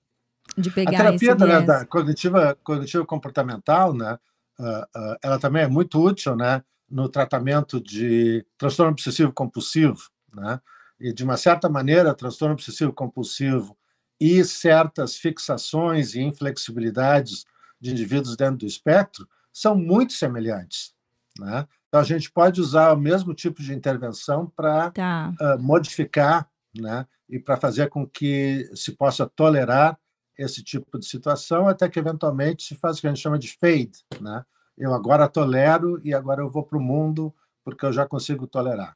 De 0.57 0.71
pegar 0.71 1.01
a 1.01 1.17
terapia 1.17 1.35
da, 1.35 1.59
da, 1.59 1.85
cognitiva, 1.85 2.57
cognitiva 2.63 3.05
comportamental, 3.05 3.93
né? 3.93 4.17
Uh, 4.59 4.99
uh, 4.99 5.17
ela 5.21 5.39
também 5.39 5.63
é 5.63 5.67
muito 5.67 6.01
útil, 6.01 6.35
né? 6.35 6.63
No 6.89 7.09
tratamento 7.09 7.81
de 7.81 8.45
transtorno 8.57 8.91
obsessivo 8.91 9.31
compulsivo, 9.31 10.09
né? 10.33 10.59
E 10.99 11.13
de 11.13 11.23
uma 11.23 11.37
certa 11.37 11.69
maneira, 11.69 12.13
transtorno 12.13 12.53
obsessivo 12.53 12.91
compulsivo 12.91 13.77
e 14.19 14.43
certas 14.43 15.15
fixações 15.15 16.15
e 16.15 16.21
inflexibilidades 16.21 17.45
de 17.79 17.91
indivíduos 17.91 18.35
dentro 18.35 18.57
do 18.57 18.65
espectro 18.65 19.27
são 19.53 19.75
muito 19.75 20.13
semelhantes. 20.13 20.93
Né? 21.39 21.67
Então, 21.87 21.99
a 21.99 22.03
gente 22.03 22.31
pode 22.31 22.59
usar 22.59 22.93
o 22.93 22.97
mesmo 22.97 23.33
tipo 23.33 23.61
de 23.61 23.73
intervenção 23.73 24.51
para 24.55 24.91
tá. 24.91 25.33
uh, 25.39 25.59
modificar 25.61 26.49
né? 26.75 27.05
e 27.29 27.39
para 27.39 27.57
fazer 27.57 27.89
com 27.89 28.07
que 28.07 28.69
se 28.73 28.91
possa 28.91 29.27
tolerar 29.27 29.97
esse 30.37 30.63
tipo 30.63 30.99
de 30.99 31.05
situação, 31.05 31.67
até 31.67 31.89
que 31.89 31.99
eventualmente 31.99 32.63
se 32.63 32.75
faz 32.75 32.97
o 32.97 33.01
que 33.01 33.07
a 33.07 33.09
gente 33.09 33.21
chama 33.21 33.39
de 33.39 33.55
fade. 33.57 34.05
Né? 34.21 34.43
Eu 34.77 34.93
agora 34.93 35.27
tolero 35.27 35.99
e 36.03 36.13
agora 36.13 36.41
eu 36.41 36.49
vou 36.49 36.63
para 36.63 36.77
o 36.77 36.81
mundo 36.81 37.33
porque 37.63 37.85
eu 37.85 37.91
já 37.91 38.05
consigo 38.05 38.45
tolerar. 38.47 38.95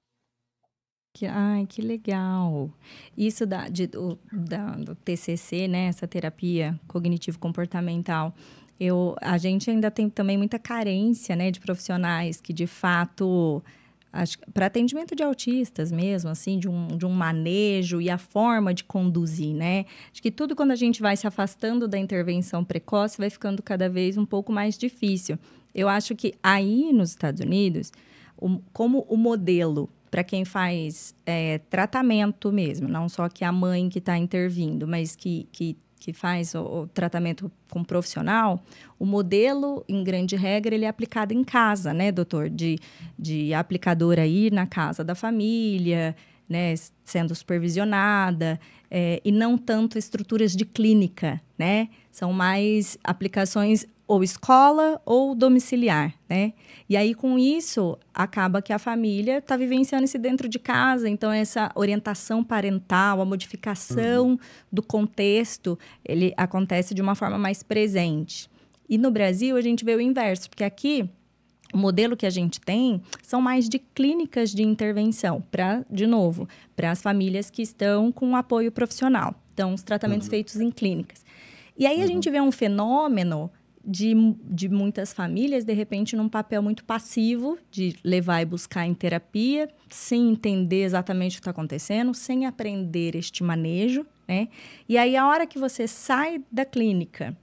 Que, 1.13 1.25
ai, 1.25 1.65
que 1.67 1.81
legal. 1.81 2.71
Isso 3.17 3.45
da, 3.45 3.67
de, 3.67 3.87
do, 3.87 4.17
da, 4.31 4.71
do 4.75 4.95
TCC, 4.95 5.67
né, 5.67 5.87
essa 5.87 6.07
terapia 6.07 6.79
cognitivo-comportamental, 6.87 8.33
eu, 8.79 9.15
a 9.21 9.37
gente 9.37 9.69
ainda 9.69 9.91
tem 9.91 10.09
também 10.09 10.37
muita 10.37 10.57
carência, 10.57 11.35
né, 11.35 11.51
de 11.51 11.59
profissionais 11.59 12.39
que, 12.39 12.53
de 12.53 12.65
fato, 12.65 13.61
para 14.53 14.65
atendimento 14.65 15.15
de 15.15 15.23
autistas 15.23 15.91
mesmo, 15.91 16.29
assim, 16.29 16.59
de 16.59 16.67
um, 16.67 16.87
de 16.87 17.05
um 17.05 17.11
manejo 17.11 18.01
e 18.01 18.09
a 18.09 18.17
forma 18.17 18.73
de 18.73 18.83
conduzir, 18.83 19.55
né? 19.55 19.85
Acho 20.11 20.21
que 20.21 20.31
tudo 20.31 20.55
quando 20.55 20.71
a 20.71 20.75
gente 20.75 21.01
vai 21.01 21.15
se 21.15 21.25
afastando 21.25 21.87
da 21.87 21.97
intervenção 21.97 22.63
precoce 22.63 23.17
vai 23.17 23.29
ficando 23.29 23.63
cada 23.63 23.89
vez 23.89 24.17
um 24.17 24.25
pouco 24.25 24.51
mais 24.51 24.77
difícil. 24.77 25.39
Eu 25.73 25.87
acho 25.87 26.15
que 26.15 26.33
aí 26.43 26.91
nos 26.91 27.11
Estados 27.11 27.39
Unidos, 27.39 27.91
o, 28.37 28.59
como 28.73 29.05
o 29.07 29.15
modelo 29.15 29.89
para 30.09 30.25
quem 30.25 30.43
faz 30.43 31.15
é, 31.25 31.59
tratamento 31.69 32.51
mesmo, 32.51 32.89
não 32.89 33.07
só 33.07 33.29
que 33.29 33.45
a 33.45 33.51
mãe 33.51 33.87
que 33.87 33.99
está 33.99 34.17
intervindo, 34.17 34.85
mas 34.85 35.15
que, 35.15 35.47
que, 35.53 35.77
que 36.01 36.11
faz 36.11 36.55
o, 36.55 36.61
o, 36.61 36.87
tratamento 36.87 37.51
com 37.69 37.83
profissional, 37.83 38.59
o 38.97 39.05
modelo, 39.05 39.85
em 39.87 40.03
grande 40.03 40.35
regra, 40.35 40.73
ele 40.73 40.83
é 40.83 40.87
aplicado 40.87 41.31
em 41.31 41.43
casa, 41.43 41.93
né, 41.93 42.11
doutor? 42.11 42.49
De, 42.49 42.79
de 43.17 43.53
aplicadora 43.53 44.23
aí 44.23 44.49
na 44.49 44.65
casa 44.65 45.03
da 45.03 45.13
família, 45.13 46.15
né, 46.49 46.73
sendo 47.05 47.35
supervisionada, 47.35 48.59
é, 48.89 49.21
e 49.23 49.31
não 49.31 49.59
tanto 49.59 49.95
estruturas 49.95 50.55
de 50.55 50.65
clínica, 50.65 51.39
né? 51.55 51.87
São 52.11 52.33
mais 52.33 52.97
aplicações 53.03 53.85
ou 54.11 54.25
escola 54.25 55.01
ou 55.05 55.33
domiciliar, 55.33 56.13
né? 56.27 56.51
E 56.89 56.97
aí, 56.97 57.15
com 57.15 57.39
isso, 57.39 57.97
acaba 58.13 58.61
que 58.61 58.73
a 58.73 58.77
família 58.77 59.37
está 59.37 59.55
vivenciando 59.55 60.03
isso 60.03 60.19
dentro 60.19 60.49
de 60.49 60.59
casa. 60.59 61.07
Então, 61.07 61.31
essa 61.31 61.71
orientação 61.75 62.43
parental, 62.43 63.21
a 63.21 63.25
modificação 63.25 64.31
uhum. 64.31 64.37
do 64.69 64.83
contexto, 64.83 65.79
ele 66.03 66.33
acontece 66.35 66.93
de 66.93 67.01
uma 67.01 67.15
forma 67.15 67.37
mais 67.37 67.63
presente. 67.63 68.49
E 68.89 68.97
no 68.97 69.11
Brasil, 69.11 69.55
a 69.55 69.61
gente 69.61 69.85
vê 69.85 69.95
o 69.95 70.01
inverso, 70.01 70.49
porque 70.49 70.65
aqui 70.65 71.09
o 71.73 71.77
modelo 71.77 72.17
que 72.17 72.25
a 72.25 72.29
gente 72.29 72.59
tem 72.59 73.01
são 73.23 73.39
mais 73.39 73.69
de 73.69 73.79
clínicas 73.79 74.51
de 74.51 74.61
intervenção, 74.61 75.41
para, 75.49 75.85
de 75.89 76.05
novo, 76.05 76.49
para 76.75 76.91
as 76.91 77.01
famílias 77.01 77.49
que 77.49 77.61
estão 77.61 78.11
com 78.11 78.35
apoio 78.35 78.73
profissional. 78.73 79.33
Então, 79.53 79.73
os 79.73 79.83
tratamentos 79.83 80.27
uhum. 80.27 80.31
feitos 80.31 80.57
em 80.57 80.69
clínicas. 80.69 81.23
E 81.77 81.85
aí 81.87 81.99
uhum. 81.99 82.03
a 82.03 82.07
gente 82.07 82.29
vê 82.29 82.41
um 82.41 82.51
fenômeno 82.51 83.49
de, 83.83 84.13
de 84.43 84.69
muitas 84.69 85.11
famílias, 85.11 85.63
de 85.63 85.73
repente, 85.73 86.15
num 86.15 86.29
papel 86.29 86.61
muito 86.61 86.83
passivo, 86.83 87.57
de 87.69 87.95
levar 88.03 88.41
e 88.41 88.45
buscar 88.45 88.85
em 88.85 88.93
terapia, 88.93 89.69
sem 89.89 90.29
entender 90.29 90.83
exatamente 90.83 91.33
o 91.33 91.35
que 91.35 91.41
está 91.41 91.51
acontecendo, 91.51 92.13
sem 92.13 92.45
aprender 92.45 93.15
este 93.15 93.43
manejo, 93.43 94.05
né? 94.27 94.47
E 94.87 94.97
aí, 94.97 95.15
a 95.15 95.27
hora 95.27 95.47
que 95.47 95.57
você 95.57 95.87
sai 95.87 96.41
da 96.51 96.63
clínica, 96.63 97.35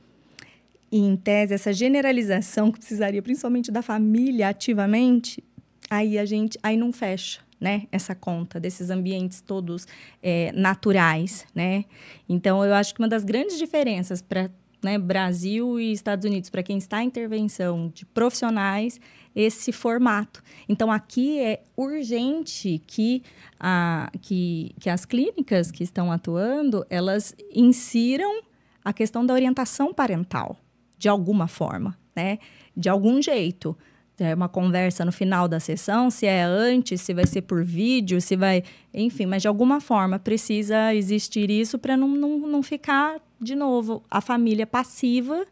e 0.90 0.98
em 0.98 1.16
tese, 1.16 1.54
essa 1.54 1.72
generalização 1.72 2.72
que 2.72 2.78
precisaria 2.78 3.22
principalmente 3.22 3.70
da 3.70 3.82
família 3.82 4.48
ativamente, 4.48 5.44
aí 5.90 6.18
a 6.18 6.24
gente, 6.24 6.58
aí 6.62 6.76
não 6.76 6.92
fecha, 6.92 7.40
né, 7.60 7.86
essa 7.90 8.14
conta 8.14 8.60
desses 8.60 8.88
ambientes 8.88 9.40
todos 9.40 9.86
é, 10.22 10.52
naturais, 10.52 11.44
né? 11.54 11.84
Então, 12.28 12.64
eu 12.64 12.72
acho 12.72 12.94
que 12.94 13.00
uma 13.00 13.08
das 13.08 13.24
grandes 13.24 13.58
diferenças 13.58 14.22
para 14.22 14.48
né, 14.82 14.98
Brasil 14.98 15.78
e 15.80 15.92
Estados 15.92 16.24
Unidos, 16.24 16.50
para 16.50 16.62
quem 16.62 16.78
está 16.78 17.02
em 17.02 17.06
intervenção 17.06 17.90
de 17.92 18.04
profissionais, 18.06 19.00
esse 19.34 19.72
formato. 19.72 20.42
Então, 20.68 20.90
aqui 20.90 21.38
é 21.38 21.62
urgente 21.76 22.82
que, 22.86 23.22
a, 23.58 24.10
que, 24.20 24.74
que 24.80 24.90
as 24.90 25.04
clínicas 25.04 25.70
que 25.70 25.84
estão 25.84 26.10
atuando, 26.10 26.84
elas 26.90 27.34
insiram 27.54 28.42
a 28.84 28.92
questão 28.92 29.24
da 29.24 29.34
orientação 29.34 29.92
parental, 29.92 30.56
de 30.96 31.08
alguma 31.08 31.46
forma, 31.46 31.96
né? 32.16 32.38
De 32.76 32.88
algum 32.88 33.20
jeito 33.20 33.76
é 34.18 34.34
uma 34.34 34.48
conversa 34.48 35.04
no 35.04 35.12
final 35.12 35.46
da 35.46 35.60
sessão, 35.60 36.10
se 36.10 36.26
é 36.26 36.42
antes, 36.42 37.00
se 37.00 37.14
vai 37.14 37.26
ser 37.26 37.42
por 37.42 37.64
vídeo, 37.64 38.20
se 38.20 38.36
vai. 38.36 38.64
Enfim, 38.92 39.26
mas 39.26 39.42
de 39.42 39.48
alguma 39.48 39.80
forma 39.80 40.18
precisa 40.18 40.94
existir 40.94 41.50
isso 41.50 41.78
para 41.78 41.96
não, 41.96 42.08
não, 42.08 42.38
não 42.38 42.62
ficar, 42.62 43.20
de 43.40 43.54
novo, 43.54 44.02
a 44.10 44.20
família 44.20 44.66
passiva, 44.66 45.46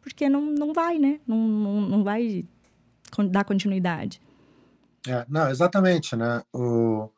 porque 0.00 0.28
não, 0.28 0.40
não 0.40 0.72
vai, 0.72 0.98
né? 0.98 1.20
Não, 1.26 1.36
não, 1.36 1.80
não 1.80 2.04
vai 2.04 2.44
dar 3.30 3.44
continuidade. 3.44 4.20
É, 5.06 5.26
não, 5.28 5.50
exatamente, 5.50 6.14
né? 6.14 6.42
O, 6.52 7.10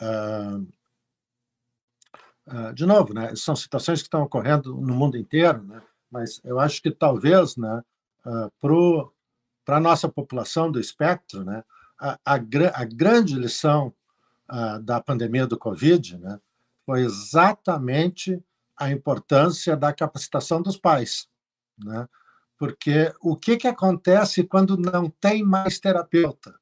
uh, 0.00 0.66
uh, 2.46 2.74
de 2.74 2.86
novo, 2.86 3.12
né? 3.12 3.34
São 3.36 3.54
situações 3.54 4.00
que 4.00 4.06
estão 4.06 4.22
ocorrendo 4.22 4.74
no 4.74 4.94
mundo 4.94 5.16
inteiro, 5.16 5.62
né? 5.62 5.82
Mas 6.10 6.40
eu 6.42 6.58
acho 6.58 6.80
que 6.80 6.90
talvez, 6.90 7.56
né? 7.56 7.82
Uh, 8.24 8.50
pro 8.60 9.12
para 9.68 9.76
a 9.76 9.80
nossa 9.80 10.08
população 10.08 10.72
do 10.72 10.80
espectro, 10.80 11.44
né, 11.44 11.62
a, 12.00 12.18
a, 12.24 12.34
a 12.72 12.84
grande 12.84 13.34
lição 13.34 13.92
uh, 14.50 14.80
da 14.80 14.98
pandemia 14.98 15.46
do 15.46 15.58
Covid 15.58 16.16
né, 16.16 16.40
foi 16.86 17.02
exatamente 17.02 18.42
a 18.74 18.90
importância 18.90 19.76
da 19.76 19.92
capacitação 19.92 20.62
dos 20.62 20.78
pais. 20.78 21.28
Né? 21.84 22.08
Porque 22.56 23.12
o 23.20 23.36
que, 23.36 23.58
que 23.58 23.68
acontece 23.68 24.42
quando 24.42 24.74
não 24.74 25.10
tem 25.10 25.42
mais 25.42 25.78
terapeuta? 25.78 26.58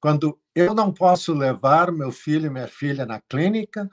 Quando 0.00 0.38
eu 0.54 0.76
não 0.76 0.92
posso 0.92 1.34
levar 1.34 1.90
meu 1.90 2.12
filho 2.12 2.46
e 2.46 2.50
minha 2.50 2.68
filha 2.68 3.04
na 3.04 3.20
clínica 3.20 3.90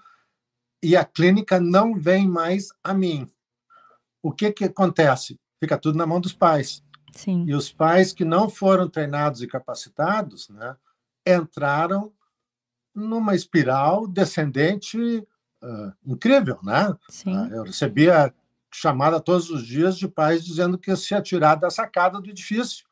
e 0.80 0.96
a 0.96 1.04
clínica 1.04 1.60
não 1.60 1.96
vem 1.96 2.30
mais 2.30 2.68
a 2.84 2.94
mim. 2.94 3.28
O 4.22 4.32
que, 4.32 4.52
que 4.52 4.66
acontece? 4.66 5.40
Fica 5.60 5.76
tudo 5.76 5.98
na 5.98 6.06
mão 6.06 6.22
dos 6.22 6.34
pais. 6.34 6.85
Sim. 7.16 7.46
E 7.48 7.56
os 7.56 7.72
pais 7.72 8.12
que 8.12 8.26
não 8.26 8.50
foram 8.50 8.90
treinados 8.90 9.42
e 9.42 9.48
capacitados 9.48 10.50
né, 10.50 10.76
entraram 11.26 12.14
numa 12.94 13.34
espiral 13.34 14.06
descendente 14.06 14.98
uh, 15.64 15.94
incrível. 16.06 16.60
Né? 16.62 16.90
Uh, 17.26 17.54
eu 17.54 17.64
recebia 17.64 18.34
chamada 18.72 19.22
todos 19.22 19.50
os 19.50 19.66
dias 19.66 19.98
de 19.98 20.08
pais 20.08 20.44
dizendo 20.44 20.78
que 20.78 20.92
ia 20.92 20.98
se 20.98 21.16
atirar 21.16 21.56
da 21.56 21.70
sacada 21.70 22.20
do 22.20 22.30
edifício, 22.30 22.86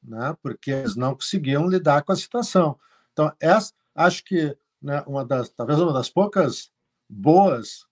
né, 0.00 0.36
porque 0.40 0.70
eles 0.70 0.94
não 0.94 1.14
conseguiam 1.14 1.68
lidar 1.68 2.02
com 2.02 2.12
a 2.12 2.16
situação. 2.16 2.78
Então, 3.12 3.32
essa, 3.40 3.72
acho 3.94 4.24
que 4.24 4.56
né, 4.80 5.02
uma 5.06 5.24
das, 5.24 5.48
talvez 5.48 5.80
uma 5.80 5.92
das 5.92 6.08
poucas 6.08 6.70
boas 7.08 7.86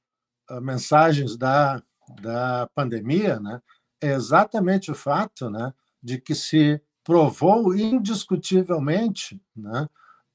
uh, 0.48 0.60
mensagens 0.60 1.36
da, 1.36 1.82
da 2.20 2.68
pandemia 2.74 3.40
né, 3.40 3.60
é 4.02 4.12
exatamente 4.12 4.90
o 4.90 4.94
fato 4.94 5.48
né, 5.48 5.72
de 6.02 6.18
que 6.18 6.34
se 6.34 6.80
provou 7.04 7.74
indiscutivelmente 7.74 9.40
né, 9.56 9.88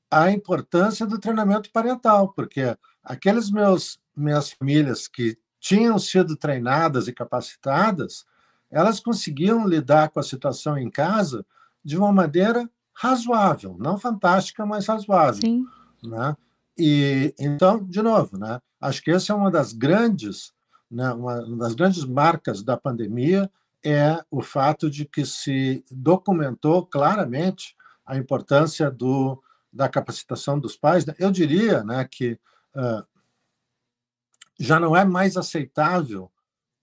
a 0.09 0.31
importância 0.31 1.05
do 1.05 1.19
treinamento 1.19 1.71
parental, 1.71 2.33
porque 2.33 2.77
aqueles 3.03 3.51
meus 3.51 3.99
minhas 4.15 4.51
famílias 4.51 5.07
que 5.07 5.37
tinham 5.59 5.99
sido 5.99 6.35
treinadas 6.35 7.07
e 7.07 7.13
capacitadas, 7.13 8.25
elas 8.71 8.99
conseguiam 8.99 9.67
lidar 9.67 10.09
com 10.09 10.19
a 10.19 10.23
situação 10.23 10.77
em 10.77 10.89
casa 10.89 11.45
de 11.83 11.97
uma 11.97 12.11
maneira 12.11 12.69
razoável, 12.93 13.77
não 13.79 13.97
fantástica, 13.97 14.65
mas 14.65 14.87
razoável. 14.87 15.41
Sim. 15.41 15.65
Né? 16.03 16.35
E 16.77 17.33
então, 17.39 17.83
de 17.83 18.01
novo, 18.01 18.37
né? 18.37 18.59
Acho 18.79 19.01
que 19.01 19.11
essa 19.11 19.33
é 19.33 19.35
uma 19.35 19.49
das 19.49 19.73
grandes, 19.73 20.53
né? 20.89 21.11
Uma 21.13 21.41
das 21.57 21.75
grandes 21.75 22.03
marcas 22.05 22.63
da 22.63 22.77
pandemia 22.77 23.49
é 23.83 24.23
o 24.31 24.41
fato 24.41 24.89
de 24.89 25.05
que 25.05 25.25
se 25.25 25.83
documentou 25.91 26.85
claramente 26.85 27.75
a 28.05 28.17
importância 28.17 28.89
do 28.89 29.41
da 29.71 29.87
capacitação 29.87 30.59
dos 30.59 30.75
pais. 30.75 31.05
Eu 31.19 31.29
diria, 31.29 31.83
né, 31.83 32.03
que 32.09 32.39
uh, 32.75 33.05
já 34.57 34.79
não 34.79 34.95
é 34.95 35.05
mais 35.05 35.37
aceitável 35.37 36.31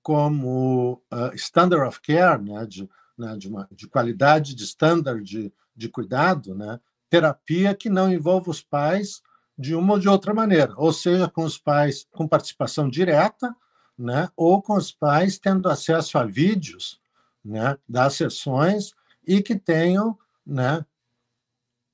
como 0.02 1.02
uh, 1.12 1.34
standard 1.34 1.88
of 1.88 2.00
care, 2.00 2.40
né, 2.40 2.64
de, 2.66 2.88
né, 3.18 3.36
de, 3.36 3.48
uma, 3.48 3.66
de 3.72 3.88
qualidade, 3.88 4.54
de 4.54 4.62
standard 4.62 5.24
de, 5.24 5.52
de 5.74 5.88
cuidado, 5.88 6.54
né, 6.54 6.78
terapia 7.10 7.74
que 7.74 7.90
não 7.90 8.12
envolva 8.12 8.50
os 8.50 8.62
pais 8.62 9.22
de 9.58 9.74
uma 9.74 9.94
ou 9.94 9.98
de 9.98 10.08
outra 10.08 10.34
maneira, 10.34 10.74
ou 10.76 10.92
seja, 10.92 11.28
com 11.28 11.44
os 11.44 11.58
pais 11.58 12.06
com 12.12 12.28
participação 12.28 12.88
direta, 12.88 13.54
né, 13.98 14.28
ou 14.36 14.60
com 14.60 14.74
os 14.74 14.90
pais 14.90 15.38
tendo 15.38 15.68
acesso 15.68 16.18
a 16.18 16.24
vídeos 16.24 17.00
né, 17.44 17.78
das 17.88 18.14
sessões 18.14 18.92
e 19.26 19.42
que 19.42 19.56
tenham 19.56 20.18
né, 20.46 20.84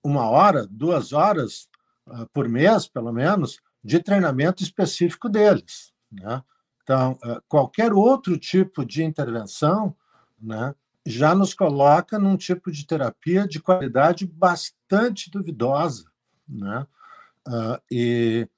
uma 0.02 0.28
hora, 0.28 0.66
duas 0.66 1.12
horas 1.12 1.68
uh, 2.06 2.26
por 2.32 2.48
mês, 2.48 2.86
pelo 2.86 3.12
menos, 3.12 3.60
de 3.82 4.00
treinamento 4.00 4.62
específico 4.62 5.28
deles. 5.28 5.92
Né? 6.10 6.42
Então, 6.82 7.18
uh, 7.24 7.42
qualquer 7.48 7.92
outro 7.92 8.38
tipo 8.38 8.84
de 8.84 9.04
intervenção 9.04 9.94
né, 10.40 10.74
já 11.04 11.34
nos 11.34 11.54
coloca 11.54 12.18
num 12.18 12.36
tipo 12.36 12.70
de 12.70 12.86
terapia 12.86 13.46
de 13.46 13.60
qualidade 13.60 14.26
bastante 14.26 15.30
duvidosa. 15.30 16.10
Né? 16.48 16.86
Uh, 17.46 17.80
e 17.90 18.48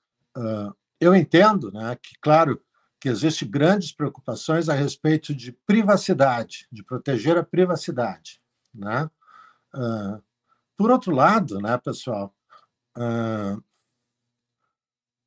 eu 0.99 1.15
entendo 1.15 1.71
né, 1.73 1.97
que, 2.01 2.17
claro, 2.21 2.61
que 3.03 3.09
existem 3.09 3.51
grandes 3.51 3.91
preocupações 3.91 4.69
a 4.69 4.75
respeito 4.75 5.35
de 5.35 5.51
privacidade, 5.67 6.69
de 6.71 6.85
proteger 6.85 7.37
a 7.37 7.43
privacidade. 7.43 8.41
Né? 8.73 9.11
Uh, 9.75 10.23
por 10.77 10.89
outro 10.89 11.13
lado, 11.13 11.59
né, 11.61 11.77
pessoal, 11.79 12.33
uh, 12.97 13.61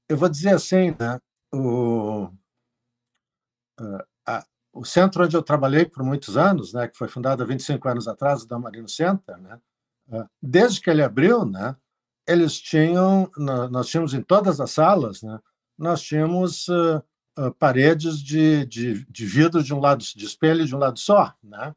eu 0.07 0.15
vou 0.15 0.29
dizer 0.29 0.55
assim, 0.55 0.95
né, 0.97 1.19
o, 1.53 2.27
uh, 3.81 4.03
a, 4.25 4.45
o 4.71 4.85
centro 4.85 5.25
onde 5.25 5.35
eu 5.35 5.43
trabalhei 5.43 5.83
por 5.85 6.01
muitos 6.01 6.37
anos, 6.37 6.71
né, 6.71 6.87
que 6.87 6.97
foi 6.97 7.09
fundado 7.09 7.43
há 7.43 7.45
25 7.45 7.89
anos 7.89 8.07
atrás, 8.07 8.45
o 8.45 8.57
Marino 8.57 8.87
Center, 8.87 9.37
né, 9.37 9.59
uh, 10.13 10.29
desde 10.41 10.79
que 10.79 10.89
ele 10.89 11.03
abriu, 11.03 11.43
né, 11.43 11.75
eles 12.25 12.57
tinham, 12.57 13.29
nós 13.69 13.87
tínhamos 13.87 14.13
em 14.13 14.21
todas 14.21 14.61
as 14.61 14.71
salas, 14.71 15.21
né, 15.21 15.37
nós 15.77 16.01
tínhamos 16.01 16.69
paredes 17.59 18.19
de, 18.19 18.65
de, 18.65 19.05
de 19.05 19.25
vidro 19.25 19.63
de 19.63 19.73
um 19.73 19.79
lado, 19.79 20.03
de 20.03 20.25
espelho 20.25 20.65
de 20.65 20.75
um 20.75 20.79
lado 20.79 20.99
só, 20.99 21.33
né, 21.43 21.75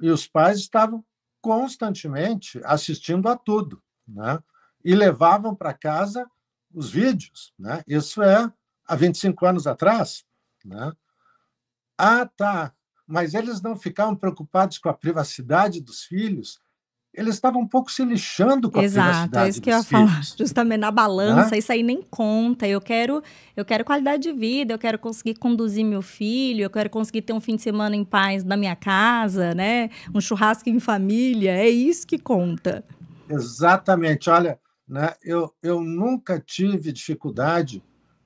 e 0.00 0.10
os 0.10 0.26
pais 0.26 0.58
estavam 0.58 1.04
constantemente 1.40 2.60
assistindo 2.64 3.28
a 3.28 3.36
tudo, 3.36 3.82
né? 4.06 4.42
E 4.84 4.94
levavam 4.94 5.54
para 5.54 5.74
casa 5.74 6.28
os 6.72 6.90
vídeos, 6.90 7.52
né? 7.58 7.82
Isso 7.86 8.22
é 8.22 8.52
há 8.86 8.96
25 8.96 9.46
anos 9.46 9.66
atrás, 9.66 10.24
né? 10.64 10.92
Ah, 11.96 12.26
tá. 12.26 12.74
Mas 13.06 13.34
eles 13.34 13.60
não 13.60 13.76
ficavam 13.76 14.14
preocupados 14.14 14.78
com 14.78 14.88
a 14.88 14.94
privacidade 14.94 15.80
dos 15.80 16.04
filhos 16.04 16.60
eles 17.18 17.34
estavam 17.34 17.62
um 17.62 17.66
pouco 17.66 17.90
se 17.90 18.04
lixando 18.04 18.70
com 18.70 18.80
Exato, 18.80 19.08
a 19.08 19.12
privacidade 19.12 19.46
é 19.46 19.50
isso 19.50 19.60
que 19.60 19.70
eu 19.70 19.76
ia 19.76 19.82
filhos. 19.82 20.08
falar. 20.08 20.22
Justamente 20.38 20.80
na 20.80 20.90
balança, 20.90 21.50
né? 21.50 21.58
isso 21.58 21.72
aí 21.72 21.82
nem 21.82 22.00
conta. 22.00 22.66
Eu 22.66 22.80
quero, 22.80 23.22
eu 23.56 23.64
quero 23.64 23.84
qualidade 23.84 24.22
de 24.22 24.32
vida, 24.32 24.72
eu 24.72 24.78
quero 24.78 24.98
conseguir 24.98 25.34
conduzir 25.34 25.84
meu 25.84 26.00
filho, 26.00 26.62
eu 26.62 26.70
quero 26.70 26.88
conseguir 26.88 27.22
ter 27.22 27.32
um 27.32 27.40
fim 27.40 27.56
de 27.56 27.62
semana 27.62 27.96
em 27.96 28.04
paz 28.04 28.44
na 28.44 28.56
minha 28.56 28.76
casa, 28.76 29.54
né? 29.54 29.90
Um 30.14 30.20
churrasco 30.20 30.68
em 30.68 30.78
família, 30.78 31.50
é 31.50 31.68
isso 31.68 32.06
que 32.06 32.18
conta. 32.18 32.84
Exatamente. 33.28 34.30
Olha, 34.30 34.58
né, 34.88 35.12
eu, 35.22 35.52
eu 35.62 35.80
nunca 35.80 36.38
tive 36.38 36.92
dificuldade 36.92 37.82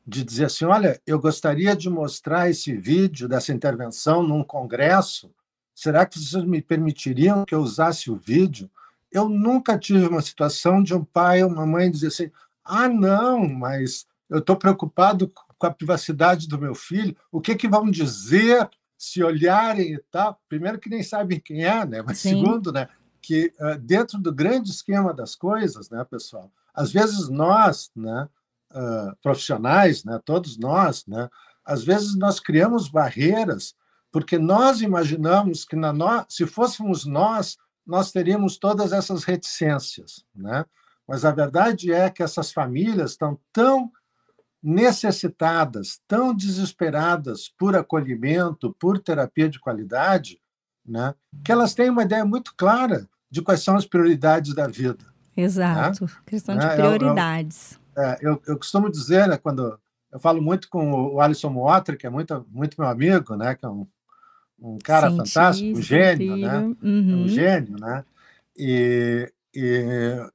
de 0.06 0.22
dizer 0.22 0.46
assim, 0.46 0.64
olha, 0.64 1.00
eu 1.06 1.18
gostaria 1.18 1.74
de 1.74 1.88
mostrar 1.88 2.50
esse 2.50 2.74
vídeo 2.74 3.28
dessa 3.28 3.52
intervenção 3.52 4.22
num 4.22 4.44
congresso 4.44 5.30
Será 5.74 6.04
que 6.06 6.18
vocês 6.18 6.44
me 6.44 6.60
permitiriam 6.60 7.44
que 7.44 7.54
eu 7.54 7.60
usasse 7.60 8.10
o 8.10 8.16
vídeo? 8.16 8.70
Eu 9.12 9.28
nunca 9.28 9.78
tive 9.78 10.06
uma 10.06 10.22
situação 10.22 10.82
de 10.82 10.94
um 10.94 11.04
pai 11.04 11.42
ou 11.42 11.50
uma 11.50 11.66
mãe 11.66 11.90
dizer 11.90 12.08
assim: 12.08 12.30
ah, 12.64 12.88
não, 12.88 13.48
mas 13.48 14.06
eu 14.28 14.38
estou 14.38 14.56
preocupado 14.56 15.30
com 15.58 15.66
a 15.66 15.70
privacidade 15.70 16.48
do 16.48 16.58
meu 16.58 16.74
filho, 16.74 17.16
o 17.30 17.40
que, 17.40 17.54
que 17.54 17.68
vão 17.68 17.88
dizer 17.90 18.68
se 18.98 19.22
olharem 19.22 19.94
e 19.94 19.98
tal? 20.10 20.40
Primeiro, 20.48 20.78
que 20.78 20.88
nem 20.88 21.02
sabem 21.02 21.38
quem 21.38 21.64
é, 21.64 21.84
né? 21.84 22.02
mas 22.02 22.18
Sim. 22.18 22.40
segundo, 22.40 22.72
né? 22.72 22.88
que 23.20 23.52
uh, 23.60 23.78
dentro 23.78 24.18
do 24.18 24.32
grande 24.32 24.70
esquema 24.70 25.14
das 25.14 25.36
coisas, 25.36 25.88
né, 25.88 26.04
pessoal, 26.04 26.50
às 26.74 26.92
vezes 26.92 27.28
nós, 27.28 27.90
né, 27.94 28.28
uh, 28.72 29.16
profissionais, 29.22 30.02
né, 30.02 30.20
todos 30.24 30.58
nós, 30.58 31.06
né, 31.06 31.30
às 31.64 31.84
vezes 31.84 32.16
nós 32.16 32.40
criamos 32.40 32.88
barreiras 32.88 33.76
porque 34.10 34.36
nós 34.36 34.82
imaginamos 34.82 35.64
que 35.64 35.76
na 35.76 35.92
no... 35.92 36.24
se 36.28 36.44
fôssemos 36.46 37.06
nós, 37.06 37.56
nós 37.86 38.12
teríamos 38.12 38.56
todas 38.56 38.92
essas 38.92 39.24
reticências, 39.24 40.24
né? 40.34 40.64
Mas 41.06 41.24
a 41.24 41.32
verdade 41.32 41.92
é 41.92 42.08
que 42.08 42.22
essas 42.22 42.52
famílias 42.52 43.12
estão 43.12 43.38
tão 43.52 43.90
necessitadas, 44.62 46.00
tão 46.06 46.34
desesperadas 46.34 47.52
por 47.58 47.74
acolhimento, 47.74 48.74
por 48.78 48.98
terapia 49.00 49.48
de 49.48 49.58
qualidade, 49.58 50.40
né? 50.86 51.14
Que 51.44 51.50
elas 51.50 51.74
têm 51.74 51.90
uma 51.90 52.04
ideia 52.04 52.24
muito 52.24 52.54
clara 52.56 53.08
de 53.30 53.42
quais 53.42 53.62
são 53.62 53.76
as 53.76 53.86
prioridades 53.86 54.54
da 54.54 54.68
vida. 54.68 55.04
Exato, 55.36 56.04
né? 56.04 56.10
questão 56.26 56.56
de 56.56 56.66
prioridades. 56.66 57.78
Eu, 57.96 58.02
eu, 58.02 58.08
é, 58.08 58.18
eu, 58.20 58.42
eu 58.46 58.58
costumo 58.58 58.90
dizer, 58.90 59.26
né, 59.26 59.38
quando 59.38 59.78
eu 60.12 60.18
falo 60.18 60.42
muito 60.42 60.68
com 60.68 61.14
o 61.14 61.20
Alisson 61.20 61.48
Motra, 61.48 61.96
que 61.96 62.06
é 62.06 62.10
muito, 62.10 62.46
muito 62.50 62.78
meu 62.78 62.88
amigo, 62.88 63.34
né, 63.34 63.54
que 63.54 63.64
é 63.64 63.68
um 63.68 63.86
um 64.62 64.78
cara 64.78 65.10
Cientista, 65.10 65.40
fantástico, 65.40 65.78
um 65.78 65.82
gênio, 65.82 66.36
né? 66.36 66.58
Uhum. 66.82 67.24
Um 67.24 67.28
gênio, 67.28 67.76
né? 67.78 68.04
E, 68.56 69.32
e 69.52 70.30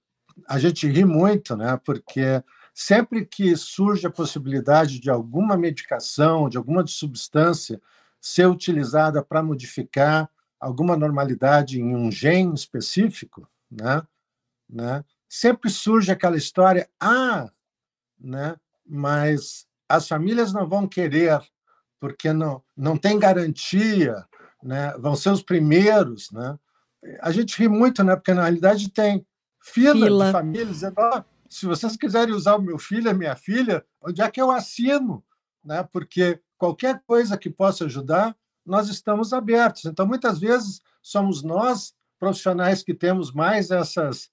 a 0.48 0.60
gente 0.60 0.88
ri 0.88 1.06
muito, 1.06 1.56
né? 1.56 1.80
Porque 1.84 2.44
sempre 2.74 3.26
que 3.26 3.56
surge 3.56 4.06
a 4.06 4.12
possibilidade 4.12 5.00
de 5.00 5.10
alguma 5.10 5.56
medicação, 5.56 6.50
de 6.50 6.58
alguma 6.58 6.86
substância 6.86 7.82
ser 8.20 8.48
utilizada 8.48 9.24
para 9.24 9.42
modificar 9.42 10.30
alguma 10.60 10.98
normalidade 10.98 11.80
em 11.80 11.96
um 11.96 12.12
gene 12.12 12.54
específico, 12.54 13.48
né? 13.72 14.04
né? 14.70 15.06
Sempre 15.30 15.70
surge 15.70 16.12
aquela 16.12 16.36
história, 16.36 16.90
ah, 17.00 17.50
né? 18.20 18.56
Mas 18.86 19.68
as 19.88 20.08
famílias 20.08 20.52
não 20.52 20.68
vão 20.68 20.88
querer 20.88 21.40
porque 22.00 22.32
não, 22.34 22.64
não 22.76 22.98
tem 22.98 23.20
garantia, 23.20 24.26
né? 24.64 24.94
vão 24.98 25.16
ser 25.16 25.30
os 25.30 25.42
primeiros. 25.42 26.32
Né? 26.32 26.58
A 27.22 27.32
gente 27.32 27.58
ri 27.58 27.68
muito, 27.68 28.04
né? 28.04 28.16
porque 28.16 28.34
na 28.34 28.44
realidade 28.44 28.90
tem 28.90 29.26
fila, 29.62 30.06
fila. 30.06 30.26
de 30.26 30.32
famílias 30.32 30.70
dizendo: 30.70 30.96
oh, 30.98 31.24
se 31.50 31.66
vocês 31.66 31.96
quiserem 31.96 32.34
usar 32.34 32.56
o 32.56 32.62
meu 32.62 32.78
filho, 32.78 33.10
a 33.10 33.14
minha 33.14 33.36
filha, 33.36 33.84
onde 34.02 34.22
é 34.22 34.30
que 34.30 34.42
eu 34.42 34.52
assino? 34.52 35.24
Né? 35.64 35.88
Porque 35.92 36.40
qualquer 36.58 37.02
coisa 37.06 37.38
que 37.38 37.50
possa 37.50 37.86
ajudar, 37.86 38.36
nós 38.66 38.90
estamos 38.90 39.34
abertos. 39.34 39.86
Então, 39.86 40.06
muitas 40.06 40.40
vezes, 40.40 40.82
somos 41.02 41.44
nós, 41.44 41.94
profissionais, 42.20 42.84
que 42.84 42.94
temos 42.94 43.32
mais 43.32 43.72
essas 43.72 44.30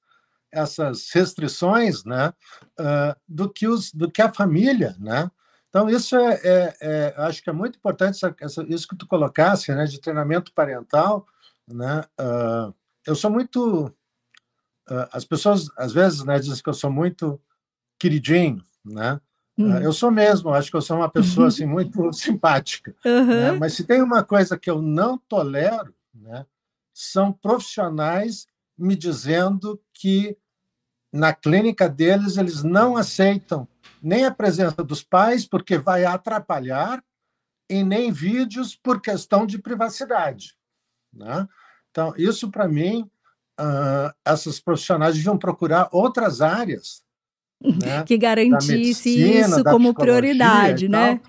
essas 0.55 1.11
restrições 1.11 2.05
né, 2.05 2.33
uh, 2.79 3.21
do, 3.29 3.53
que 3.53 3.67
os, 3.67 3.93
do 3.93 4.11
que 4.11 4.23
a 4.23 4.33
família. 4.33 4.95
Né? 4.99 5.29
Então, 5.75 5.91
isso 5.91 6.15
é, 6.15 6.41
é, 6.45 6.77
é, 6.81 7.15
acho 7.17 7.43
que 7.43 7.51
é 7.51 7.53
muito 7.53 7.77
importante, 7.79 8.15
essa, 8.15 8.37
essa, 8.41 8.63
isso 8.69 8.87
que 8.87 8.95
tu 8.95 9.09
colocasse, 9.09 9.75
né, 9.75 9.87
de 9.87 10.01
treinamento 10.01 10.53
parental. 10.53 11.27
Né? 11.67 12.05
Uh, 12.21 12.73
eu 13.05 13.17
sou 13.17 13.29
muito. 13.29 13.87
Uh, 14.89 15.09
as 15.11 15.25
pessoas, 15.25 15.69
às 15.77 15.93
vezes, 15.93 16.23
né, 16.23 16.39
dizem 16.39 16.63
que 16.63 16.69
eu 16.69 16.75
sou 16.75 16.93
muito 16.93 17.41
queridinho, 17.99 18.63
né? 18.85 19.21
Uhum. 19.59 19.79
Eu 19.79 19.93
sou 19.93 20.13
mesmo, 20.13 20.55
acho 20.55 20.71
que 20.71 20.77
eu 20.77 20.83
sou 20.83 20.99
uma 20.99 21.09
pessoa 21.09 21.49
assim 21.49 21.67
muito 21.67 22.13
simpática. 22.13 22.95
Uhum. 23.05 23.27
Né? 23.27 23.53
Mas 23.53 23.73
se 23.73 23.83
tem 23.83 24.01
uma 24.01 24.23
coisa 24.23 24.57
que 24.57 24.71
eu 24.71 24.81
não 24.81 25.19
tolero, 25.19 25.93
né, 26.15 26.47
são 26.93 27.33
profissionais 27.33 28.47
me 28.79 28.95
dizendo 28.95 29.81
que 29.93 30.37
na 31.13 31.33
clínica 31.33 31.89
deles 31.89 32.37
eles 32.37 32.63
não 32.63 32.97
aceitam 32.97 33.67
nem 34.05 34.27
a 34.27 34.31
presença 34.31 34.85
dos 34.85 35.03
pais 35.03 35.47
porque 35.47 35.79
vai 35.79 36.05
atrapalhar 36.05 37.03
e 37.69 37.83
nem 37.83 38.13
vídeos 38.13 38.77
por 38.77 39.01
questão 39.01 39.47
de 39.47 39.59
privacidade, 39.59 40.55
né? 41.13 41.49
Então 41.91 42.13
isso 42.17 42.51
para 42.51 42.69
mim 42.69 43.11
uh, 43.59 44.13
essas 44.25 44.61
profissionais 44.61 45.17
deviam 45.17 45.39
procurar 45.39 45.89
outras 45.91 46.43
áreas 46.43 47.03
né? 47.61 48.03
que 48.07 48.19
garantisse 48.19 48.73
medicina, 48.73 49.47
isso 49.47 49.65
como 49.65 49.95
prioridade, 49.95 50.87
né? 50.87 51.21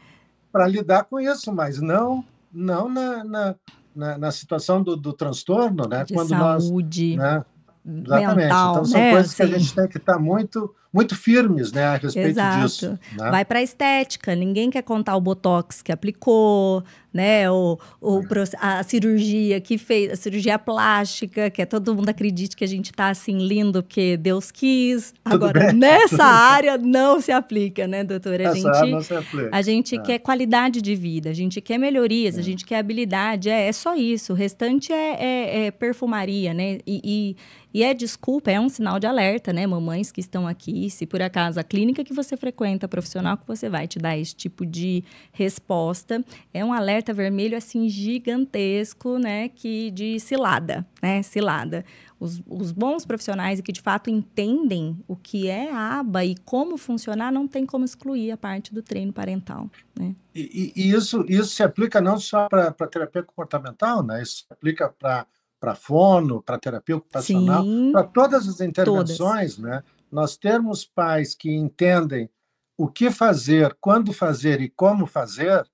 Para 0.52 0.68
lidar 0.68 1.06
com 1.06 1.20
isso, 1.20 1.54
mas 1.54 1.80
não 1.80 2.26
não 2.52 2.90
na, 2.90 3.24
na, 3.24 3.56
na, 3.96 4.18
na 4.18 4.32
situação 4.32 4.82
do, 4.84 4.96
do 4.96 5.14
transtorno, 5.14 5.88
né? 5.88 6.04
De 6.04 6.14
Quando 6.14 6.30
saúde. 6.30 7.16
Nós, 7.18 7.26
né? 7.26 7.46
Exatamente. 7.86 8.36
Mental, 8.36 8.72
então 8.72 8.86
são 8.86 9.00
né? 9.00 9.12
coisas 9.12 9.32
assim. 9.32 9.36
que 9.36 9.44
a 9.44 9.46
assim. 9.46 9.60
gente 9.60 9.76
tem 9.76 9.88
que 9.88 9.98
estar 9.98 10.14
tá 10.14 10.20
muito 10.20 10.76
muito 10.96 11.14
firmes 11.14 11.74
né, 11.74 11.84
a 11.84 11.98
respeito 11.98 12.30
Exato. 12.30 12.66
disso. 12.66 13.00
Né? 13.18 13.30
Vai 13.30 13.44
para 13.44 13.60
a 13.60 13.62
estética, 13.62 14.34
ninguém 14.34 14.70
quer 14.70 14.82
contar 14.82 15.18
o 15.18 15.20
botox 15.22 15.82
que 15.82 15.92
aplicou, 15.92 16.82
né? 17.16 17.50
O, 17.50 17.80
o, 18.02 18.22
a 18.60 18.84
cirurgia 18.84 19.62
que 19.62 19.78
fez, 19.78 20.12
a 20.12 20.16
cirurgia 20.18 20.60
plástica, 20.60 21.50
que 21.50 21.62
é 21.62 21.66
todo 21.66 21.96
mundo 21.96 22.10
acredite 22.10 22.58
que 22.58 22.64
a 22.66 22.68
gente 22.68 22.92
está 22.92 23.08
assim 23.08 23.38
lindo 23.38 23.82
porque 23.82 24.18
Deus 24.18 24.52
quis. 24.52 25.14
Tudo 25.24 25.34
Agora, 25.34 25.68
bem. 25.68 25.76
nessa 25.76 26.24
área 26.28 26.78
não 26.78 27.22
se 27.22 27.32
aplica, 27.32 27.88
né, 27.88 28.04
doutora? 28.04 28.52
A 28.52 28.54
gente, 28.54 28.92
não 28.92 29.02
se 29.02 29.14
aplica. 29.14 29.50
A 29.50 29.62
gente 29.62 29.96
é. 29.96 30.02
quer 30.02 30.20
qualidade 30.20 30.82
de 30.82 30.94
vida, 30.94 31.30
a 31.30 31.34
gente 31.34 31.62
quer 31.62 31.78
melhorias, 31.78 32.38
é. 32.38 32.42
a 32.42 32.44
gente 32.44 32.66
quer 32.66 32.80
habilidade, 32.80 33.50
é, 33.50 33.68
é 33.68 33.72
só 33.72 33.96
isso. 33.96 34.34
O 34.34 34.36
restante 34.36 34.92
é, 34.92 35.16
é, 35.18 35.66
é 35.68 35.72
perfumaria, 35.72 36.54
né? 36.54 36.80
E, 36.86 37.02
e, 37.02 37.38
e 37.74 37.84
é 37.84 37.94
desculpa, 37.94 38.52
é 38.52 38.60
um 38.60 38.68
sinal 38.68 39.00
de 39.00 39.08
alerta, 39.08 39.54
né? 39.54 39.66
Mamães 39.66 40.12
que 40.12 40.20
estão 40.20 40.46
aqui 40.46 40.85
se 40.90 41.06
por 41.06 41.22
acaso 41.22 41.60
a 41.60 41.64
clínica 41.64 42.04
que 42.04 42.14
você 42.14 42.36
frequenta, 42.38 42.88
profissional 42.88 43.38
que 43.38 43.48
você 43.48 43.70
vai 43.70 43.88
te 43.88 44.00
dar 44.00 44.18
esse 44.18 44.36
tipo 44.36 44.66
de 44.66 45.04
resposta, 45.32 46.24
é 46.54 46.64
um 46.64 46.74
alerta 46.74 47.14
vermelho 47.14 47.58
assim 47.58 47.88
gigantesco, 47.90 49.18
né, 49.18 49.50
que 49.50 49.92
de 49.92 50.20
cilada, 50.20 50.86
né, 51.02 51.22
cilada. 51.24 51.86
Os, 52.18 52.42
os 52.48 52.72
bons 52.72 53.06
profissionais 53.06 53.60
e 53.60 53.64
que 53.64 53.74
de 53.74 53.82
fato 53.82 54.10
entendem 54.10 54.98
o 55.06 55.16
que 55.16 55.50
é 55.50 55.72
a 55.72 56.00
aba 56.00 56.24
e 56.24 56.36
como 56.46 56.78
funcionar, 56.78 57.32
não 57.32 57.46
tem 57.48 57.66
como 57.66 57.84
excluir 57.84 58.32
a 58.32 58.38
parte 58.38 58.74
do 58.74 58.82
treino 58.82 59.12
parental, 59.12 59.70
né? 60.00 60.16
E, 60.34 60.72
e 60.76 60.92
isso, 60.92 61.26
isso 61.28 61.50
se 61.50 61.62
aplica 61.62 62.00
não 62.00 62.18
só 62.18 62.48
para 62.48 62.72
terapia 62.88 63.22
comportamental, 63.22 64.02
né? 64.02 64.22
Isso 64.22 64.38
se 64.38 64.46
aplica 64.50 64.88
para 64.90 65.28
para 65.66 65.74
fono, 65.74 66.44
para 66.44 66.60
terapia 66.60 66.98
ocupacional, 66.98 67.64
para 67.92 68.04
todas 68.04 68.48
as 68.48 68.62
intervenções, 68.62 69.56
todas. 69.56 69.58
né? 69.58 69.84
Nós 70.12 70.38
termos 70.38 70.86
pais 70.86 71.36
que 71.36 71.52
entendem 71.52 72.30
o 72.78 72.88
que 72.88 73.10
fazer, 73.10 73.76
quando 73.80 74.12
fazer 74.12 74.62
e 74.62 74.70
como 74.70 75.06
fazer, 75.06 75.66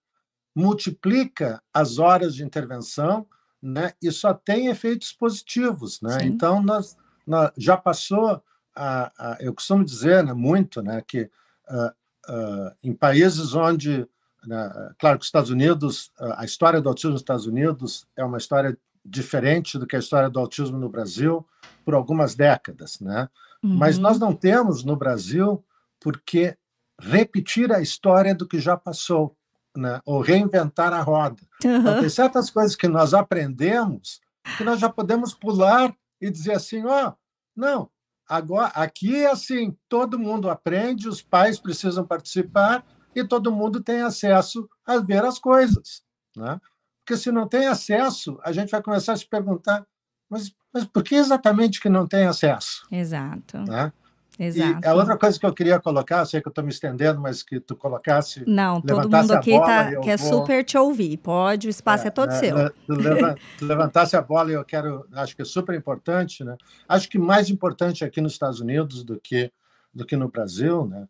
multiplica 0.56 1.62
as 1.74 1.98
horas 1.98 2.36
de 2.36 2.44
intervenção 2.44 3.26
né, 3.62 3.94
e 4.02 4.12
só 4.12 4.34
tem 4.34 4.68
efeitos 4.68 5.14
positivos. 5.14 6.02
Né? 6.02 6.20
Então, 6.24 6.62
nós, 6.62 6.98
nós, 7.26 7.52
já 7.58 7.78
passou, 7.78 8.44
a, 8.76 9.12
a, 9.18 9.38
eu 9.40 9.54
costumo 9.54 9.84
dizer 9.84 10.24
né, 10.24 10.34
muito 10.34 10.82
né, 10.82 11.02
que 11.08 11.30
uh, 11.70 12.34
uh, 12.34 12.72
em 12.84 12.94
países 12.94 13.54
onde, 13.54 14.08
né, 14.46 14.94
claro 15.00 15.18
que 15.18 15.24
os 15.24 15.28
Estados 15.28 15.50
Unidos, 15.50 16.12
a 16.38 16.44
história 16.44 16.82
do 16.82 16.90
autismo 16.90 17.12
nos 17.12 17.22
Estados 17.22 17.46
Unidos 17.46 18.06
é 18.16 18.24
uma 18.24 18.38
história 18.38 18.78
diferente 19.04 19.80
do 19.80 19.88
que 19.88 19.96
a 19.96 20.00
história 20.00 20.30
do 20.30 20.40
autismo 20.40 20.78
no 20.78 20.90
Brasil 20.90 21.46
por 21.84 21.94
algumas 21.94 22.36
décadas. 22.36 23.00
Né? 23.00 23.30
Uhum. 23.64 23.78
Mas 23.78 23.98
nós 23.98 24.20
não 24.20 24.34
temos 24.34 24.84
no 24.84 24.96
Brasil 24.96 25.64
porque 26.00 26.58
repetir 27.00 27.72
a 27.72 27.82
história 27.82 28.34
do 28.34 28.48
que 28.48 28.60
já 28.60 28.76
passou, 28.76 29.36
né? 29.76 30.00
ou 30.06 30.22
reinventar 30.22 30.94
a 30.94 31.02
roda. 31.02 31.42
Uhum. 31.64 31.78
Então, 31.78 32.00
tem 32.00 32.10
certas 32.10 32.50
coisas 32.50 32.76
que 32.76 32.88
nós 32.88 33.14
aprendemos 33.14 34.20
que 34.58 34.64
nós 34.64 34.80
já 34.80 34.90
podemos 34.90 35.34
pular 35.34 35.96
e 36.20 36.30
dizer 36.30 36.54
assim: 36.54 36.86
ó, 36.86 37.10
oh, 37.10 37.14
não, 37.56 37.90
agora 38.28 38.68
aqui 38.68 39.16
é 39.16 39.32
assim, 39.32 39.76
todo 39.88 40.20
mundo 40.20 40.50
aprende, 40.50 41.08
os 41.08 41.22
pais 41.22 41.60
precisam 41.60 42.06
participar 42.06 42.86
e 43.16 43.24
todo 43.24 43.52
mundo 43.52 43.82
tem 43.82 44.02
acesso 44.02 44.68
a 44.86 44.98
ver 44.98 45.24
as 45.24 45.38
coisas. 45.38 46.04
Né? 46.36 46.60
Porque 47.00 47.18
se 47.18 47.32
não 47.32 47.48
tem 47.48 47.68
acesso, 47.68 48.40
a 48.44 48.52
gente 48.52 48.70
vai 48.70 48.82
começar 48.82 49.14
a 49.14 49.18
se 49.18 49.28
perguntar: 49.28 49.86
mas 50.32 50.52
mas 50.74 50.86
por 50.86 51.04
que 51.04 51.16
exatamente 51.16 51.82
que 51.82 51.90
não 51.90 52.08
tem 52.08 52.26
acesso? 52.26 52.88
Exato. 52.92 53.58
Né? 53.60 53.92
Exato. 54.40 54.80
E 54.84 54.88
a 54.88 54.94
outra 54.94 55.18
coisa 55.18 55.38
que 55.38 55.46
eu 55.46 55.54
queria 55.54 55.80
colocar, 55.80 56.26
sei 56.26 56.42
que 56.42 56.48
eu 56.48 56.52
estou 56.52 56.64
me 56.64 56.72
estendendo, 56.72 57.20
mas 57.20 57.44
que 57.44 57.60
tu 57.60 57.76
colocasse. 57.76 58.44
Não, 58.48 58.82
todo 58.82 59.10
mundo 59.10 59.32
aqui 59.34 59.60
tá, 59.60 60.00
quer 60.00 60.18
vou... 60.18 60.30
super 60.30 60.64
te 60.64 60.78
ouvir. 60.78 61.18
Pode, 61.18 61.68
o 61.68 61.70
espaço 61.70 62.06
é, 62.06 62.08
é 62.08 62.12
todo 62.12 62.32
é, 62.32 62.40
seu. 62.40 62.70
Tu, 62.88 62.94
leva, 62.96 63.36
tu 63.60 63.66
levantasse 63.66 64.16
a 64.16 64.22
bola 64.22 64.50
e 64.50 64.54
eu 64.54 64.64
quero, 64.64 65.06
acho 65.14 65.36
que 65.36 65.42
é 65.42 65.46
super 65.46 65.76
importante, 65.76 66.44
né? 66.44 66.56
Acho 66.88 67.10
que 67.10 67.20
mais 67.20 67.50
importante 67.50 68.06
aqui 68.06 68.22
nos 68.22 68.34
Estados 68.34 68.62
Unidos 68.62 69.04
do 69.04 69.20
que, 69.20 69.52
do 69.94 70.06
que 70.06 70.16
no 70.16 70.30
Brasil, 70.30 70.88
né? 70.88 71.08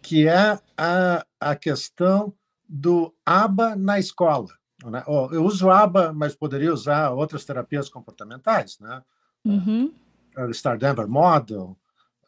Que 0.00 0.28
é 0.28 0.58
a, 0.78 1.26
a 1.40 1.56
questão 1.56 2.32
do 2.68 3.12
aba 3.26 3.74
na 3.74 3.98
escola. 3.98 4.59
Né? 4.84 5.02
Eu 5.06 5.44
uso 5.44 5.70
ABA, 5.70 6.12
mas 6.12 6.34
poderia 6.34 6.72
usar 6.72 7.10
outras 7.10 7.44
terapias 7.44 7.88
comportamentais, 7.88 8.78
né? 8.78 9.02
Uhum. 9.44 9.92
Uh, 10.36 10.54
Star 10.54 10.78
Denver 10.78 11.08
Model, 11.08 11.76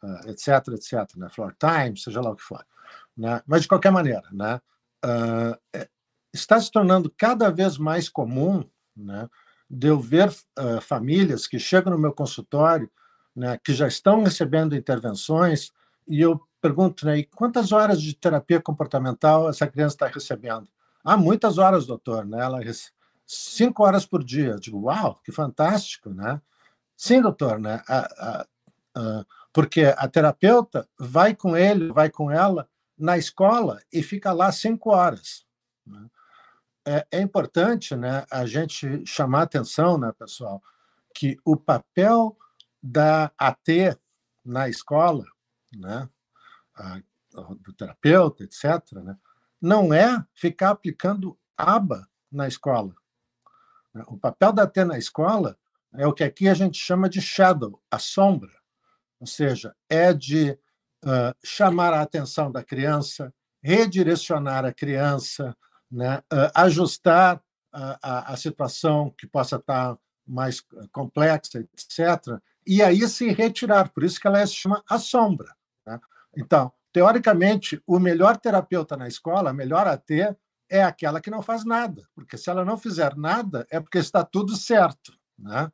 uh, 0.03 0.29
etc, 0.29 0.67
etc, 0.73 1.15
né? 1.15 1.29
Floor 1.29 1.55
Time, 1.57 1.97
seja 1.97 2.21
lá 2.21 2.31
o 2.31 2.35
que 2.35 2.43
for. 2.43 2.65
Né? 3.17 3.41
Mas, 3.47 3.63
de 3.63 3.67
qualquer 3.67 3.91
maneira, 3.91 4.23
né? 4.31 4.59
Uh, 5.05 5.87
está 6.33 6.59
se 6.59 6.71
tornando 6.71 7.13
cada 7.17 7.49
vez 7.49 7.77
mais 7.77 8.09
comum 8.09 8.63
né? 8.95 9.29
de 9.69 9.87
eu 9.87 9.99
ver 9.99 10.29
uh, 10.29 10.81
famílias 10.81 11.47
que 11.47 11.59
chegam 11.59 11.93
no 11.93 11.99
meu 11.99 12.13
consultório, 12.13 12.89
né? 13.35 13.59
que 13.63 13.73
já 13.73 13.87
estão 13.87 14.23
recebendo 14.23 14.75
intervenções, 14.75 15.71
e 16.07 16.21
eu 16.21 16.39
pergunto, 16.61 17.05
né? 17.05 17.19
E 17.19 17.23
quantas 17.25 17.71
horas 17.71 18.01
de 18.01 18.15
terapia 18.15 18.61
comportamental 18.61 19.49
essa 19.49 19.67
criança 19.67 19.95
está 19.95 20.07
recebendo? 20.07 20.67
Há 21.03 21.17
muitas 21.17 21.57
horas, 21.57 21.85
doutor, 21.85 22.25
né? 22.25 22.41
Ela 22.41 22.59
cinco 23.25 23.83
horas 23.83 24.05
por 24.05 24.23
dia. 24.23 24.51
Eu 24.51 24.59
digo, 24.59 24.79
uau, 24.79 25.19
que 25.23 25.31
fantástico, 25.31 26.09
né? 26.09 26.41
Sim, 26.95 27.21
doutor, 27.21 27.59
né? 27.59 27.83
A, 27.87 27.97
a, 27.97 28.47
a, 28.95 29.25
porque 29.51 29.93
a 29.97 30.07
terapeuta 30.07 30.87
vai 30.97 31.35
com 31.35 31.57
ele, 31.57 31.91
vai 31.91 32.09
com 32.09 32.31
ela 32.31 32.67
na 32.97 33.17
escola 33.17 33.81
e 33.91 34.01
fica 34.01 34.31
lá 34.31 34.51
cinco 34.51 34.91
horas. 34.91 35.45
Né? 35.85 36.07
É, 36.85 37.07
é, 37.11 37.21
importante, 37.21 37.95
né? 37.95 38.25
A 38.31 38.45
gente 38.45 39.05
chamar 39.05 39.43
atenção, 39.43 39.97
né, 39.97 40.11
pessoal, 40.17 40.61
que 41.13 41.37
o 41.43 41.55
papel 41.55 42.37
da 42.81 43.31
AT 43.37 43.97
na 44.43 44.67
escola, 44.67 45.25
né? 45.75 46.09
do 47.61 47.73
terapeuta, 47.73 48.43
etc., 48.43 48.93
né? 49.03 49.17
Não 49.63 49.93
é 49.93 50.21
ficar 50.33 50.71
aplicando 50.71 51.39
aba 51.57 52.05
na 52.29 52.49
escola. 52.49 52.93
O 54.07 54.17
papel 54.17 54.51
da 54.51 54.67
T 54.67 54.83
na 54.83 54.97
escola 54.97 55.57
é 55.93 56.05
o 56.05 56.11
que 56.11 56.25
aqui 56.25 56.49
a 56.49 56.53
gente 56.53 56.77
chama 56.77 57.07
de 57.07 57.21
shadow, 57.21 57.81
a 57.89 57.97
sombra. 57.97 58.51
Ou 59.21 59.25
seja, 59.25 59.73
é 59.89 60.11
de 60.11 60.51
uh, 60.51 61.33
chamar 61.41 61.93
a 61.93 62.01
atenção 62.01 62.51
da 62.51 62.61
criança, 62.61 63.33
redirecionar 63.61 64.65
a 64.65 64.73
criança, 64.73 65.55
né, 65.89 66.17
uh, 66.17 66.51
ajustar 66.55 67.41
a, 67.71 68.33
a, 68.33 68.35
situação 68.35 69.11
que 69.17 69.25
possa 69.25 69.55
estar 69.55 69.97
mais 70.27 70.61
complexa, 70.91 71.59
etc. 71.59 72.37
E 72.67 72.83
aí 72.83 73.07
se 73.07 73.29
retirar. 73.29 73.89
Por 73.89 74.03
isso 74.03 74.19
que 74.19 74.27
ela 74.27 74.45
se 74.45 74.55
chama 74.55 74.83
a 74.89 74.99
sombra. 74.99 75.55
Né? 75.85 75.99
Então, 76.37 76.71
Teoricamente, 76.93 77.81
o 77.87 77.99
melhor 77.99 78.37
terapeuta 78.37 78.95
na 78.95 79.07
escola, 79.07 79.49
a 79.49 79.53
melhor 79.53 79.87
AT, 79.87 80.11
é 80.69 80.83
aquela 80.83 81.19
que 81.19 81.31
não 81.31 81.41
faz 81.41 81.65
nada, 81.65 82.07
porque 82.15 82.37
se 82.37 82.49
ela 82.49 82.63
não 82.63 82.77
fizer 82.77 83.15
nada, 83.15 83.65
é 83.69 83.79
porque 83.79 83.97
está 83.97 84.23
tudo 84.23 84.55
certo. 84.55 85.11
Né? 85.37 85.71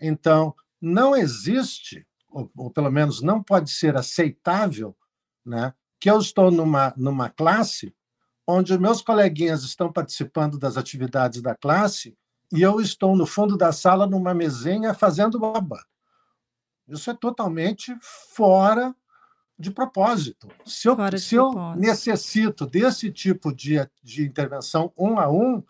Então, 0.00 0.54
não 0.80 1.16
existe, 1.16 2.06
ou, 2.28 2.50
ou 2.56 2.70
pelo 2.70 2.90
menos 2.90 3.20
não 3.20 3.42
pode 3.42 3.70
ser 3.70 3.96
aceitável, 3.96 4.96
né, 5.44 5.74
que 6.00 6.08
eu 6.08 6.18
estou 6.18 6.50
numa, 6.50 6.94
numa 6.96 7.28
classe 7.28 7.94
onde 8.46 8.78
meus 8.78 9.02
coleguinhas 9.02 9.62
estão 9.62 9.92
participando 9.92 10.58
das 10.58 10.76
atividades 10.76 11.42
da 11.42 11.54
classe 11.54 12.16
e 12.52 12.62
eu 12.62 12.80
estou 12.80 13.16
no 13.16 13.26
fundo 13.26 13.56
da 13.56 13.72
sala 13.72 14.06
numa 14.06 14.34
mesinha 14.34 14.94
fazendo 14.94 15.44
aba. 15.44 15.84
Isso 16.88 17.10
é 17.10 17.14
totalmente 17.14 17.96
fora 18.00 18.94
de 19.62 19.70
propósito. 19.70 20.48
Se 20.66 20.88
eu, 20.88 20.94
se 20.94 20.96
propósito. 20.96 21.34
eu 21.36 21.76
necessito 21.76 22.66
desse 22.66 23.10
tipo 23.10 23.54
de, 23.54 23.76
de 24.02 24.24
intervenção 24.24 24.92
um 24.98 25.18
a 25.18 25.30
um, 25.30 25.62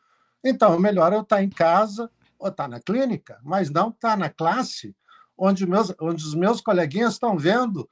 então 0.42 0.74
é 0.74 0.78
melhor 0.78 1.12
eu 1.12 1.20
estar 1.20 1.42
em 1.42 1.50
casa 1.50 2.10
ou 2.38 2.48
estar 2.48 2.66
na 2.66 2.80
clínica, 2.80 3.38
mas 3.44 3.70
não 3.70 3.90
estar 3.90 4.16
na 4.16 4.30
classe 4.30 4.96
onde, 5.36 5.66
meus, 5.66 5.92
onde 6.00 6.24
os 6.24 6.34
meus 6.34 6.60
coleguinhas 6.60 7.14
estão 7.14 7.36
vendo. 7.36 7.88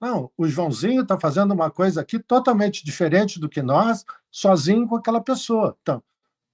Não, 0.00 0.30
o 0.36 0.46
Joãozinho 0.46 1.02
está 1.02 1.18
fazendo 1.18 1.54
uma 1.54 1.70
coisa 1.70 2.00
aqui 2.00 2.18
totalmente 2.18 2.84
diferente 2.84 3.38
do 3.38 3.48
que 3.48 3.62
nós, 3.62 4.04
sozinho 4.30 4.88
com 4.88 4.96
aquela 4.96 5.20
pessoa. 5.20 5.76
Então, 5.80 6.02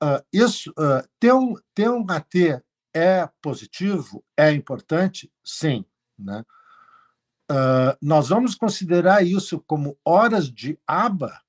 uh, 0.03 0.23
isso, 0.33 0.71
uh, 0.73 1.09
ter, 1.19 1.33
um, 1.33 1.55
ter 1.75 1.89
um 1.89 2.05
AT 2.09 2.63
é 2.95 3.29
positivo, 3.41 4.23
é 4.37 4.53
importante, 4.53 5.33
sim. 5.43 5.85
Né? 6.19 6.45
Uh, 7.51 7.99
nós 8.01 8.29
vamos 8.29 8.55
considerar 8.55 9.27
isso 9.27 9.59
como 9.67 9.99
horas 10.05 10.49
de 10.49 10.79
aba 10.87 11.41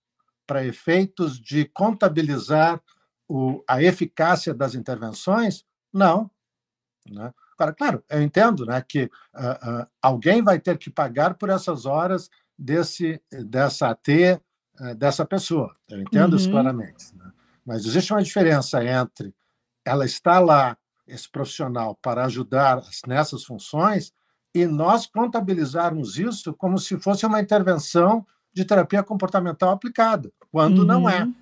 para 0.47 0.65
efeitos 0.65 1.39
de 1.39 1.65
contabilizar 1.65 2.81
o, 3.29 3.63
a 3.67 3.83
eficácia 3.83 4.51
das 4.51 4.73
intervenções? 4.73 5.63
Não. 5.93 6.29
Né? 7.07 7.31
Agora, 7.53 7.73
claro, 7.73 8.03
eu 8.09 8.19
entendo 8.19 8.65
né, 8.65 8.81
que 8.81 9.03
uh, 9.03 9.81
uh, 9.83 9.87
alguém 10.01 10.41
vai 10.41 10.59
ter 10.59 10.79
que 10.79 10.89
pagar 10.89 11.35
por 11.35 11.51
essas 11.51 11.85
horas 11.85 12.31
desse, 12.57 13.21
dessa 13.31 13.89
AT, 13.89 14.07
dessa 14.97 15.23
pessoa. 15.23 15.75
Eu 15.87 16.01
entendo 16.01 16.31
uhum. 16.31 16.37
isso 16.37 16.49
claramente. 16.49 17.15
Né? 17.15 17.31
Mas 17.63 17.85
existe 17.85 18.11
uma 18.11 18.23
diferença 18.23 18.83
entre 18.83 19.35
ela 19.85 20.05
estar 20.05 20.39
lá, 20.39 20.75
esse 21.07 21.29
profissional, 21.29 21.95
para 22.01 22.25
ajudar 22.25 22.81
nessas 23.05 23.43
funções, 23.43 24.11
e 24.53 24.65
nós 24.65 25.07
contabilizarmos 25.07 26.17
isso 26.17 26.53
como 26.53 26.77
se 26.77 26.99
fosse 26.99 27.25
uma 27.25 27.41
intervenção 27.41 28.25
de 28.53 28.65
terapia 28.65 29.01
comportamental 29.01 29.69
aplicada, 29.69 30.31
quando 30.51 30.79
uhum. 30.79 30.85
não 30.85 31.09
é. 31.09 31.23
Uhum. 31.23 31.35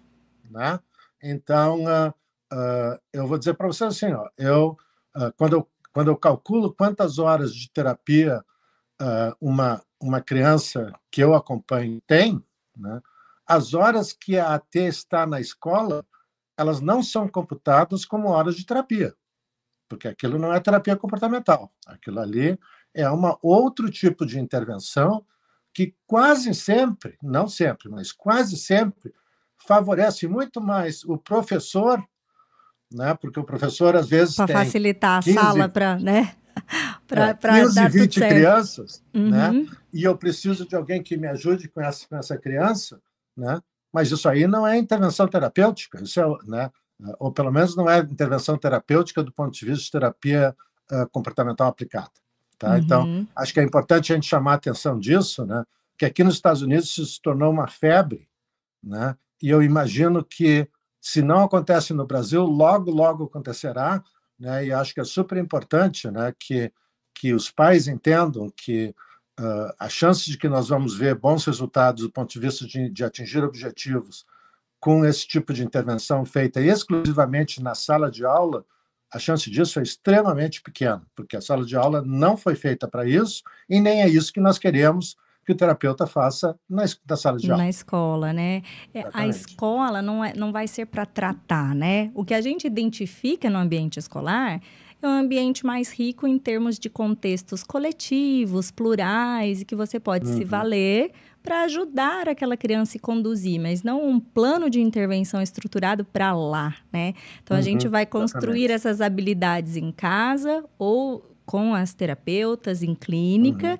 Né? 0.50 0.80
Então, 1.22 1.84
uh, 1.84 2.10
uh, 2.54 3.00
eu 3.12 3.28
vou 3.28 3.38
dizer 3.38 3.56
para 3.56 3.68
você 3.68 3.86
assim: 3.86 4.12
ó, 4.14 4.30
eu, 4.38 4.78
uh, 5.16 5.34
quando, 5.38 5.54
eu, 5.54 5.70
quando 5.92 6.10
eu 6.10 6.18
calculo 6.18 6.74
quantas 6.74 7.20
horas 7.20 7.54
de 7.54 7.70
terapia 7.72 8.44
uma, 9.40 9.82
uma 9.98 10.20
criança 10.20 10.92
que 11.10 11.24
eu 11.24 11.34
acompanho 11.34 12.02
tem, 12.06 12.44
né, 12.76 13.02
as 13.48 13.74
horas 13.74 14.12
que 14.12 14.38
a 14.38 14.54
AT 14.56 14.76
está 14.76 15.26
na 15.26 15.40
escola, 15.40 16.06
elas 16.58 16.82
não 16.82 17.02
são 17.02 17.26
computadas 17.26 18.04
como 18.04 18.28
horas 18.28 18.58
de 18.58 18.66
terapia, 18.66 19.16
porque 19.88 20.06
aquilo 20.06 20.38
não 20.38 20.54
é 20.54 20.60
terapia 20.60 20.98
comportamental. 20.98 21.72
Aquilo 21.88 22.20
ali 22.20 22.60
é 22.94 23.10
uma 23.10 23.38
outro 23.42 23.90
tipo 23.90 24.26
de 24.26 24.40
intervenção 24.40 25.24
que 25.74 25.94
quase 26.08 26.54
sempre, 26.54 27.18
não 27.22 27.48
sempre, 27.48 27.90
mas 27.90 28.12
quase 28.12 28.58
sempre 28.58 29.14
favorece 29.66 30.28
muito 30.28 30.60
mais 30.60 31.04
o 31.04 31.18
professor, 31.18 32.04
né? 32.92 33.14
Porque 33.14 33.40
o 33.40 33.44
professor 33.44 33.96
às 33.96 34.10
vezes 34.10 34.36
para 34.36 34.48
facilitar 34.48 35.24
15, 35.24 35.38
a 35.38 35.42
sala 35.42 35.70
para, 35.70 36.00
né? 36.00 36.36
para 37.08 37.30
é, 37.30 37.62
15, 37.62 37.76
dar 37.76 37.90
20 37.90 38.20
crianças, 38.20 39.04
né? 39.14 39.22
uhum. 39.22 39.30
né? 39.64 39.68
E 39.94 40.04
eu 40.04 40.18
preciso 40.18 40.68
de 40.68 40.76
alguém 40.76 41.02
que 41.02 41.18
me 41.18 41.28
ajude 41.28 41.68
com 41.68 41.82
essa, 41.82 42.08
com 42.08 42.16
essa 42.16 42.38
criança, 42.38 43.02
né? 43.36 43.62
Mas 43.92 44.12
isso 44.12 44.30
aí 44.30 44.46
não 44.48 44.68
é 44.68 44.78
intervenção 44.78 45.28
terapêutica, 45.28 46.02
isso 46.02 46.20
é, 46.20 46.26
né? 46.46 46.72
Ou 47.20 47.32
pelo 47.32 47.52
menos 47.52 47.76
não 47.76 47.90
é 47.90 48.00
intervenção 48.00 48.58
terapêutica 48.58 49.24
do 49.24 49.32
ponto 49.32 49.54
de 49.54 49.66
vista 49.66 49.84
de 49.84 49.92
terapia 49.92 50.56
uh, 50.92 51.10
comportamental 51.10 51.68
aplicada. 51.68 52.12
Tá? 52.60 52.78
Então, 52.78 53.06
uhum. 53.06 53.20
Então, 53.22 53.28
acho 53.38 53.54
que 53.54 53.60
é 53.62 53.64
importante 53.64 54.12
a 54.12 54.16
gente 54.16 54.28
chamar 54.28 54.52
a 54.52 54.56
atenção 54.56 55.00
disso, 55.00 55.46
né? 55.46 55.64
que 55.98 56.06
aqui 56.06 56.24
nos 56.26 56.36
Estados 56.36 56.62
Unidos 56.62 56.90
isso 56.90 57.06
se 57.06 57.22
tornou 57.22 57.52
uma 57.52 57.68
febre, 57.68 58.28
né? 58.84 59.16
e 59.42 59.50
eu 59.50 59.64
imagino 59.64 60.24
que, 60.24 60.70
se 61.00 61.22
não 61.22 61.44
acontece 61.44 61.94
no 61.94 62.06
Brasil, 62.06 62.44
logo, 62.44 62.92
logo 62.92 63.24
acontecerá, 63.24 64.04
né? 64.38 64.66
e 64.66 64.74
acho 64.74 64.94
que 64.94 65.00
é 65.00 65.06
super 65.06 65.38
importante 65.38 66.12
né? 66.12 66.34
que, 66.38 66.72
que 67.16 67.34
os 67.34 67.50
pais 67.50 67.88
entendam 67.88 68.52
que 68.56 68.94
uh, 69.40 69.74
a 69.80 69.88
chance 69.88 70.30
de 70.30 70.38
que 70.38 70.50
nós 70.50 70.68
vamos 70.68 70.98
ver 70.98 71.16
bons 71.16 71.46
resultados 71.46 72.04
do 72.04 72.12
ponto 72.12 72.30
de 72.30 72.40
vista 72.40 72.68
de, 72.68 72.90
de 72.90 73.06
atingir 73.06 73.42
objetivos 73.42 74.26
com 74.82 75.06
esse 75.06 75.26
tipo 75.26 75.54
de 75.54 75.64
intervenção 75.64 76.26
feita 76.26 76.62
exclusivamente 76.62 77.64
na 77.64 77.74
sala 77.74 78.12
de 78.12 78.26
aula 78.26 78.66
a 79.12 79.20
chance 79.20 79.50
disso 79.50 79.80
é 79.80 79.84
extremamente 79.84 80.62
pequena, 80.62 81.02
porque 81.16 81.36
a 81.36 81.42
sala 81.42 81.66
de 81.66 81.76
aula 81.76 82.04
não 82.06 82.38
foi 82.38 82.56
feita 82.56 82.88
para 82.88 83.08
isso 83.08 83.44
e 83.70 83.80
nem 83.80 84.02
é 84.02 84.08
isso 84.08 84.32
que 84.32 84.40
nós 84.40 84.58
queremos 84.58 85.16
que 85.46 85.54
o 85.54 85.56
terapeuta 85.56 86.06
faça 86.06 86.56
na, 86.70 86.84
na 87.10 87.18
sala 87.18 87.38
de 87.38 87.50
aula. 87.50 87.64
Na 87.64 87.70
escola, 87.70 88.32
né? 88.32 88.62
É, 88.94 89.04
a 89.12 89.28
escola 89.28 90.00
não, 90.00 90.24
é, 90.24 90.32
não 90.36 90.52
vai 90.52 90.68
ser 90.68 90.86
para 90.86 91.08
tratar, 91.08 91.74
né? 91.74 92.12
O 92.14 92.24
que 92.24 92.36
a 92.36 92.42
gente 92.42 92.68
identifica 92.68 93.50
no 93.50 93.58
ambiente 93.58 93.98
escolar 93.98 94.62
é 95.02 95.08
um 95.08 95.12
ambiente 95.12 95.66
mais 95.66 95.92
rico 95.92 96.28
em 96.28 96.38
termos 96.38 96.78
de 96.78 96.88
contextos 96.88 97.64
coletivos, 97.64 98.70
plurais, 98.70 99.62
e 99.62 99.66
que 99.66 99.76
você 99.76 100.00
pode 100.00 100.28
uhum. 100.28 100.38
se 100.38 100.44
valer 100.44 101.12
para 101.42 101.62
ajudar 101.64 102.28
aquela 102.28 102.58
criança 102.58 102.98
a 102.98 103.02
conduzir, 103.02 103.60
mas 103.60 103.84
não 103.84 104.08
um 104.08 104.20
plano 104.20 104.70
de 104.70 104.82
intervenção 104.82 105.42
estruturado 105.42 106.04
para 106.04 106.34
lá, 106.34 106.76
né? 106.92 107.14
Então 107.42 107.56
uhum, 107.56 107.62
a 107.62 107.64
gente 107.64 107.88
vai 107.88 108.06
construir 108.06 108.66
exatamente. 108.66 108.72
essas 108.74 109.02
habilidades 109.02 109.76
em 109.76 109.92
casa 109.92 110.64
ou 110.78 111.26
com 111.46 111.74
as 111.74 111.94
terapeutas 111.94 112.84
em 112.84 112.94
clínica, 112.94 113.72
uhum. 113.72 113.78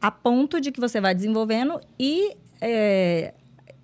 a 0.00 0.10
ponto 0.10 0.60
de 0.60 0.70
que 0.70 0.78
você 0.78 1.00
vai 1.00 1.14
desenvolvendo 1.14 1.80
e 1.98 2.36
é, 2.60 3.34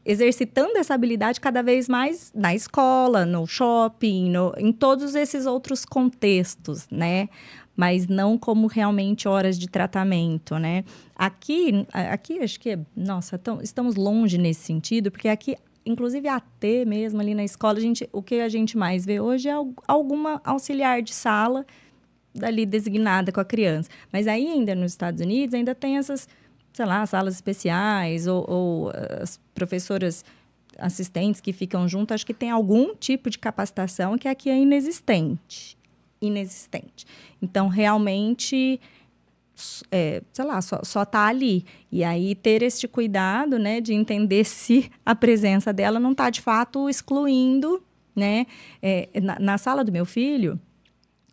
exercitando 0.04 0.78
essa 0.78 0.94
habilidade 0.94 1.40
cada 1.40 1.62
vez 1.62 1.88
mais 1.88 2.30
na 2.34 2.54
escola, 2.54 3.26
no 3.26 3.44
shopping, 3.46 4.30
no, 4.30 4.54
em 4.56 4.72
todos 4.72 5.16
esses 5.16 5.46
outros 5.46 5.84
contextos, 5.84 6.86
né? 6.88 7.28
Mas 7.76 8.08
não 8.08 8.38
como 8.38 8.66
realmente 8.66 9.28
horas 9.28 9.58
de 9.58 9.68
tratamento, 9.68 10.58
né? 10.58 10.82
Aqui, 11.14 11.86
aqui 11.92 12.38
acho 12.38 12.58
que, 12.58 12.78
nossa, 12.96 13.36
tão, 13.36 13.60
estamos 13.60 13.94
longe 13.96 14.38
nesse 14.38 14.62
sentido, 14.62 15.10
porque 15.10 15.28
aqui, 15.28 15.56
inclusive 15.84 16.26
AT 16.26 16.64
mesmo 16.86 17.20
ali 17.20 17.34
na 17.34 17.44
escola, 17.44 17.78
a 17.78 17.80
gente, 17.80 18.08
o 18.12 18.22
que 18.22 18.36
a 18.40 18.48
gente 18.48 18.78
mais 18.78 19.04
vê 19.04 19.20
hoje 19.20 19.48
é 19.48 19.54
alguma 19.86 20.40
auxiliar 20.42 21.02
de 21.02 21.12
sala 21.12 21.66
dali 22.34 22.64
designada 22.64 23.30
com 23.30 23.40
a 23.40 23.44
criança. 23.44 23.90
Mas 24.10 24.26
ainda 24.26 24.74
nos 24.74 24.92
Estados 24.92 25.20
Unidos 25.20 25.54
ainda 25.54 25.74
tem 25.74 25.98
essas, 25.98 26.28
sei 26.72 26.86
lá, 26.86 27.04
salas 27.04 27.34
especiais 27.34 28.26
ou, 28.26 28.44
ou 28.48 28.92
as 29.22 29.38
professoras 29.54 30.24
assistentes 30.78 31.40
que 31.40 31.52
ficam 31.52 31.88
junto, 31.88 32.12
acho 32.12 32.26
que 32.26 32.34
tem 32.34 32.50
algum 32.50 32.94
tipo 32.94 33.30
de 33.30 33.38
capacitação 33.38 34.18
que 34.18 34.28
aqui 34.28 34.50
é 34.50 34.58
inexistente 34.58 35.75
inexistente. 36.20 37.06
Então, 37.40 37.68
realmente, 37.68 38.80
é, 39.90 40.22
sei 40.32 40.44
lá, 40.44 40.60
só, 40.60 40.80
só 40.82 41.04
tá 41.04 41.26
ali. 41.26 41.64
E 41.90 42.04
aí, 42.04 42.34
ter 42.34 42.62
este 42.62 42.86
cuidado, 42.86 43.58
né, 43.58 43.80
de 43.80 43.94
entender 43.94 44.44
se 44.46 44.90
a 45.04 45.14
presença 45.14 45.72
dela 45.72 45.98
não 45.98 46.12
está, 46.12 46.30
de 46.30 46.40
fato, 46.40 46.88
excluindo, 46.88 47.82
né? 48.14 48.46
É, 48.80 49.08
na, 49.20 49.38
na, 49.38 49.58
sala 49.58 49.84
do 49.84 49.92
meu 49.92 50.06
filho, 50.06 50.58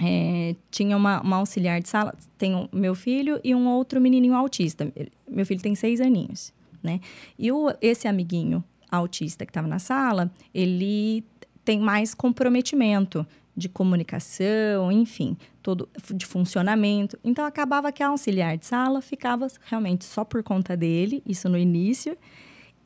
é, 0.02 0.56
tinha 0.70 0.98
uma, 0.98 1.22
uma, 1.22 1.38
auxiliar 1.38 1.82
de 1.82 1.88
sala, 1.88 2.14
tem 2.38 2.54
o 2.56 2.68
meu 2.74 2.94
filho 2.94 3.40
e 3.44 3.56
um 3.56 3.68
outro 3.70 4.02
menininho 4.02 4.36
autista. 4.36 4.92
Meu 5.30 5.46
filho 5.46 5.62
tem 5.62 5.76
seis 5.76 6.02
aninhos, 6.02 6.54
né? 6.82 7.00
E 7.40 7.52
o, 7.52 7.74
esse 7.82 8.08
amiguinho 8.08 8.62
autista 8.92 9.46
que 9.46 9.50
estava 9.50 9.68
na 9.68 9.80
sala, 9.80 10.32
ele 10.54 11.24
tem 11.64 11.80
mais 11.80 12.14
comprometimento 12.14 13.26
de 13.56 13.70
comunicação, 13.70 14.92
enfim, 14.92 15.38
todo 15.62 15.88
de 16.14 16.26
funcionamento. 16.26 17.18
Então 17.24 17.46
acabava 17.46 17.92
que 17.92 18.02
a 18.02 18.08
auxiliar 18.08 18.58
de 18.58 18.66
sala 18.66 19.02
ficava 19.02 19.48
realmente 19.66 20.06
só 20.06 20.24
por 20.24 20.42
conta 20.44 20.76
dele, 20.76 21.22
isso 21.26 21.48
no 21.48 21.58
início, 21.58 22.18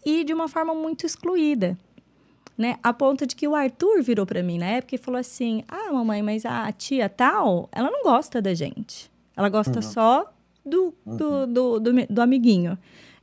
e 0.06 0.24
de 0.24 0.34
uma 0.34 0.48
forma 0.48 0.76
muito 0.76 1.06
excluída. 1.06 1.78
Né? 2.58 2.78
A 2.82 2.92
ponto 2.92 3.26
de 3.26 3.36
que 3.36 3.48
o 3.48 3.54
Arthur 3.54 4.02
virou 4.02 4.26
para 4.26 4.42
mim 4.42 4.58
na 4.58 4.66
época 4.66 4.96
e 4.96 4.98
falou 4.98 5.20
assim: 5.20 5.64
"Ah, 5.68 5.94
mamãe, 5.94 6.24
mas 6.24 6.44
a 6.44 6.72
tia 6.72 7.08
tal, 7.08 7.70
ela 7.72 7.92
não 7.92 8.02
gosta 8.02 8.42
da 8.42 8.54
gente. 8.54 9.12
Ela 9.36 9.48
gosta 9.48 9.76
uhum. 9.76 9.82
só 9.84 10.34
do, 10.66 10.94
do, 11.06 11.26
uhum. 11.26 11.54
do, 11.54 11.80
do, 11.80 12.06
do, 12.10 12.22
amiguinho." 12.22 12.76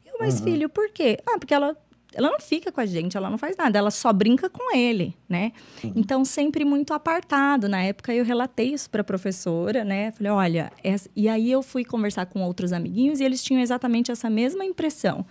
Eu, 0.06 0.14
mas 0.20 0.38
uhum. 0.38 0.44
filho, 0.44 0.68
por 0.68 0.88
quê? 0.90 1.18
Ah, 1.26 1.36
porque 1.36 1.52
ela 1.52 1.76
ela 2.14 2.30
não 2.30 2.40
fica 2.40 2.70
com 2.70 2.80
a 2.80 2.86
gente, 2.86 3.16
ela 3.16 3.28
não 3.28 3.36
faz 3.36 3.56
nada, 3.56 3.78
ela 3.78 3.90
só 3.90 4.12
brinca 4.12 4.48
com 4.48 4.74
ele, 4.74 5.14
né? 5.28 5.52
Uhum. 5.82 5.92
Então, 5.96 6.24
sempre 6.24 6.64
muito 6.64 6.94
apartado. 6.94 7.68
Na 7.68 7.82
época, 7.82 8.14
eu 8.14 8.24
relatei 8.24 8.72
isso 8.72 8.88
para 8.88 9.00
a 9.00 9.04
professora, 9.04 9.84
né? 9.84 10.12
Falei, 10.12 10.32
olha, 10.32 10.72
essa... 10.82 11.10
e 11.14 11.28
aí 11.28 11.50
eu 11.50 11.62
fui 11.62 11.84
conversar 11.84 12.26
com 12.26 12.42
outros 12.42 12.72
amiguinhos 12.72 13.20
e 13.20 13.24
eles 13.24 13.42
tinham 13.42 13.60
exatamente 13.60 14.10
essa 14.10 14.30
mesma 14.30 14.64
impressão. 14.64 15.26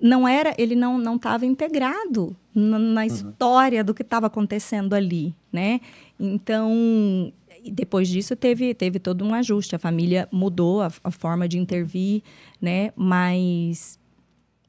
Não 0.00 0.28
era, 0.28 0.54
ele 0.56 0.76
não 0.76 0.96
não 0.96 1.16
estava 1.16 1.44
integrado 1.44 2.36
na, 2.54 2.78
na 2.78 3.00
uhum. 3.00 3.06
história 3.06 3.82
do 3.82 3.92
que 3.92 4.02
estava 4.02 4.28
acontecendo 4.28 4.94
ali, 4.94 5.34
né? 5.52 5.80
Então, 6.20 7.32
depois 7.72 8.08
disso 8.08 8.36
teve 8.36 8.74
teve 8.74 9.00
todo 9.00 9.24
um 9.24 9.34
ajuste, 9.34 9.74
a 9.74 9.78
família 9.78 10.28
mudou 10.30 10.82
a, 10.82 10.90
a 11.02 11.10
forma 11.10 11.48
de 11.48 11.58
intervir, 11.58 12.22
né? 12.60 12.92
Mas 12.94 13.98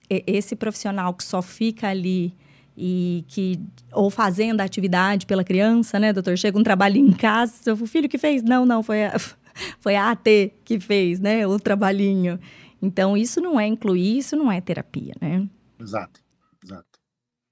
esse 0.10 0.56
profissional 0.56 1.14
que 1.14 1.24
só 1.24 1.42
fica 1.42 1.88
ali 1.88 2.34
e 2.76 3.26
que 3.28 3.60
ou 3.92 4.10
fazendo 4.10 4.62
a 4.62 4.64
atividade 4.64 5.26
pela 5.26 5.44
criança, 5.44 6.00
né, 6.00 6.14
doutor? 6.14 6.38
Chega 6.38 6.58
um 6.58 6.64
trabalho 6.64 6.98
em 6.98 7.12
casa, 7.12 7.74
o 7.74 7.86
filho 7.86 8.08
que 8.08 8.18
fez? 8.18 8.42
Não, 8.42 8.66
não, 8.66 8.82
foi 8.82 9.06
a, 9.06 9.20
foi 9.80 9.96
a 9.96 10.12
AT 10.12 10.52
que 10.64 10.80
fez, 10.80 11.20
né, 11.20 11.46
o 11.46 11.60
trabalhinho. 11.60 12.40
Então 12.82 13.18
isso 13.18 13.42
não 13.42 13.60
é 13.60 13.68
incluir, 13.68 14.18
isso 14.18 14.36
não 14.36 14.52
é 14.52 14.62
terapia, 14.62 15.14
né? 15.22 15.48
Exato, 15.80 16.22
exato. 16.64 16.88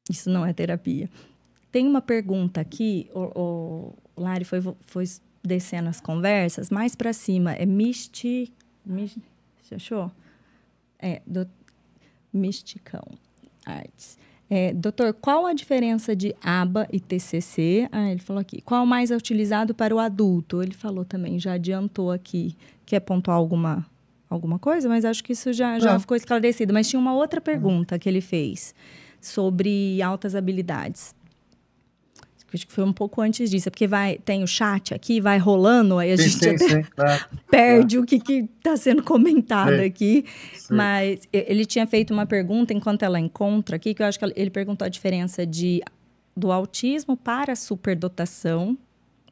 Isso 0.09 0.29
não 0.29 0.45
é 0.45 0.53
terapia. 0.53 1.09
Tem 1.71 1.85
uma 1.85 2.01
pergunta 2.01 2.61
aqui, 2.61 3.09
o, 3.13 3.93
o 4.15 4.21
Lari 4.21 4.45
foi, 4.45 4.61
foi 4.85 5.03
descendo 5.43 5.89
as 5.89 5.99
conversas, 5.99 6.69
mais 6.69 6.95
para 6.95 7.11
cima, 7.11 7.51
é 7.53 7.65
misti, 7.65 8.53
misti, 8.85 9.21
você 9.61 9.75
achou? 9.75 10.11
É, 10.97 11.21
do, 11.27 11.47
misticão, 12.37 13.03
artes. 13.65 14.17
É, 14.49 14.73
doutor, 14.73 15.13
qual 15.13 15.45
a 15.45 15.53
diferença 15.53 16.15
de 16.15 16.33
ABA 16.41 16.87
e 16.91 16.99
TCC? 16.99 17.89
Ah, 17.91 18.09
ele 18.09 18.21
falou 18.21 18.39
aqui. 18.39 18.61
Qual 18.61 18.85
mais 18.85 19.11
é 19.11 19.15
utilizado 19.15 19.73
para 19.73 19.93
o 19.93 19.99
adulto? 19.99 20.63
Ele 20.63 20.73
falou 20.73 21.03
também, 21.03 21.37
já 21.37 21.53
adiantou 21.53 22.11
aqui. 22.11 22.55
Quer 22.85 23.01
pontuar 23.01 23.35
alguma, 23.35 23.85
alguma 24.29 24.57
coisa? 24.57 24.87
Mas 24.87 25.03
acho 25.03 25.21
que 25.21 25.33
isso 25.33 25.51
já, 25.51 25.79
já 25.79 25.99
ficou 25.99 26.15
esclarecido. 26.15 26.73
Mas 26.73 26.87
tinha 26.87 26.99
uma 26.99 27.13
outra 27.13 27.41
pergunta 27.41 27.99
que 27.99 28.07
ele 28.07 28.21
fez 28.21 28.73
sobre 29.19 30.01
altas 30.01 30.33
habilidades. 30.33 31.13
Acho 32.53 32.65
que 32.65 32.71
foi 32.71 32.83
um 32.83 32.93
pouco 32.93 33.21
antes 33.21 33.49
disso, 33.49 33.67
é 33.67 33.71
porque 33.71 33.87
vai, 33.87 34.17
tem 34.23 34.41
o 34.41 34.47
chat 34.47 34.93
aqui, 34.93 35.19
vai 35.19 35.37
rolando, 35.37 35.97
aí 35.97 36.11
a 36.11 36.17
sim, 36.17 36.29
gente 36.29 36.57
sim, 36.59 36.67
sim, 36.67 36.81
perde 37.51 37.99
o 37.99 38.05
que 38.05 38.15
está 38.57 38.77
sendo 38.77 39.03
comentado 39.03 39.79
aqui. 39.81 40.25
Mas 40.69 41.21
ele 41.33 41.65
tinha 41.65 41.85
feito 41.85 42.13
uma 42.13 42.25
pergunta 42.25 42.73
enquanto 42.73 43.03
ela 43.03 43.19
encontra 43.19 43.75
aqui, 43.75 43.93
que 43.93 44.01
eu 44.01 44.05
acho 44.05 44.17
que 44.17 44.25
ele 44.35 44.49
perguntou 44.49 44.85
a 44.85 44.89
diferença 44.89 45.45
de, 45.45 45.81
do 46.35 46.51
autismo 46.51 47.17
para 47.17 47.53
a 47.53 47.55
superdotação, 47.55 48.77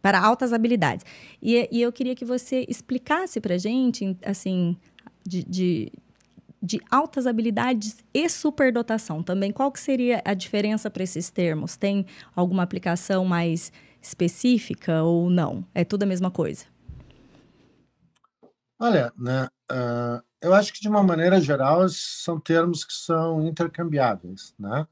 para 0.02 0.20
altas 0.20 0.52
habilidades. 0.52 1.06
E, 1.42 1.68
e 1.72 1.82
eu 1.82 1.92
queria 1.92 2.16
que 2.16 2.26
você 2.26 2.66
explicasse 2.68 3.40
para 3.40 3.56
a 3.56 3.58
gente, 3.58 4.16
assim, 4.24 4.76
de, 5.26 5.44
de 5.44 5.92
de 6.62 6.82
altas 6.90 7.28
habilidades 7.28 8.04
e 8.14 8.28
superdotação 8.30 9.22
também. 9.22 9.52
Qual 9.52 9.72
que 9.72 9.80
seria 9.80 10.22
a 10.26 10.34
diferença 10.34 10.90
para 10.90 11.04
esses 11.04 11.30
termos? 11.30 11.78
Tem 11.78 12.06
alguma 12.36 12.64
aplicação 12.64 13.26
mais 13.26 13.72
específica 14.02 15.04
ou 15.04 15.30
não? 15.30 15.66
É 15.74 15.84
tudo 15.84 16.04
a 16.04 16.06
mesma 16.06 16.32
coisa? 16.32 16.66
Olha, 18.80 19.12
né, 19.18 19.48
uh, 19.72 20.22
eu 20.42 20.54
acho 20.54 20.74
que 20.74 20.82
de 20.82 20.90
uma 20.90 21.02
maneira 21.02 21.40
geral 21.40 21.88
são 21.90 22.40
termos 22.40 22.84
que 22.84 22.94
são 22.94 23.42
intercambiáveis, 23.48 24.54
né? 24.60 24.86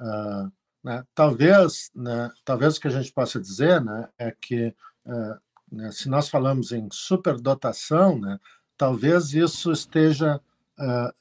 Uh, 0.00 0.52
né 0.82 1.04
talvez, 1.14 1.90
né, 1.94 2.30
talvez 2.44 2.76
o 2.76 2.80
que 2.80 2.88
a 2.88 2.90
gente 2.90 3.12
possa 3.12 3.40
dizer, 3.40 3.82
né, 3.82 4.08
é 4.18 4.30
que 4.30 4.74
uh, 5.06 5.40
né, 5.70 5.90
se 5.90 6.08
nós 6.08 6.28
falamos 6.28 6.70
em 6.70 6.88
superdotação, 6.92 8.18
né, 8.18 8.38
talvez 8.76 9.34
isso 9.34 9.72
esteja 9.72 10.40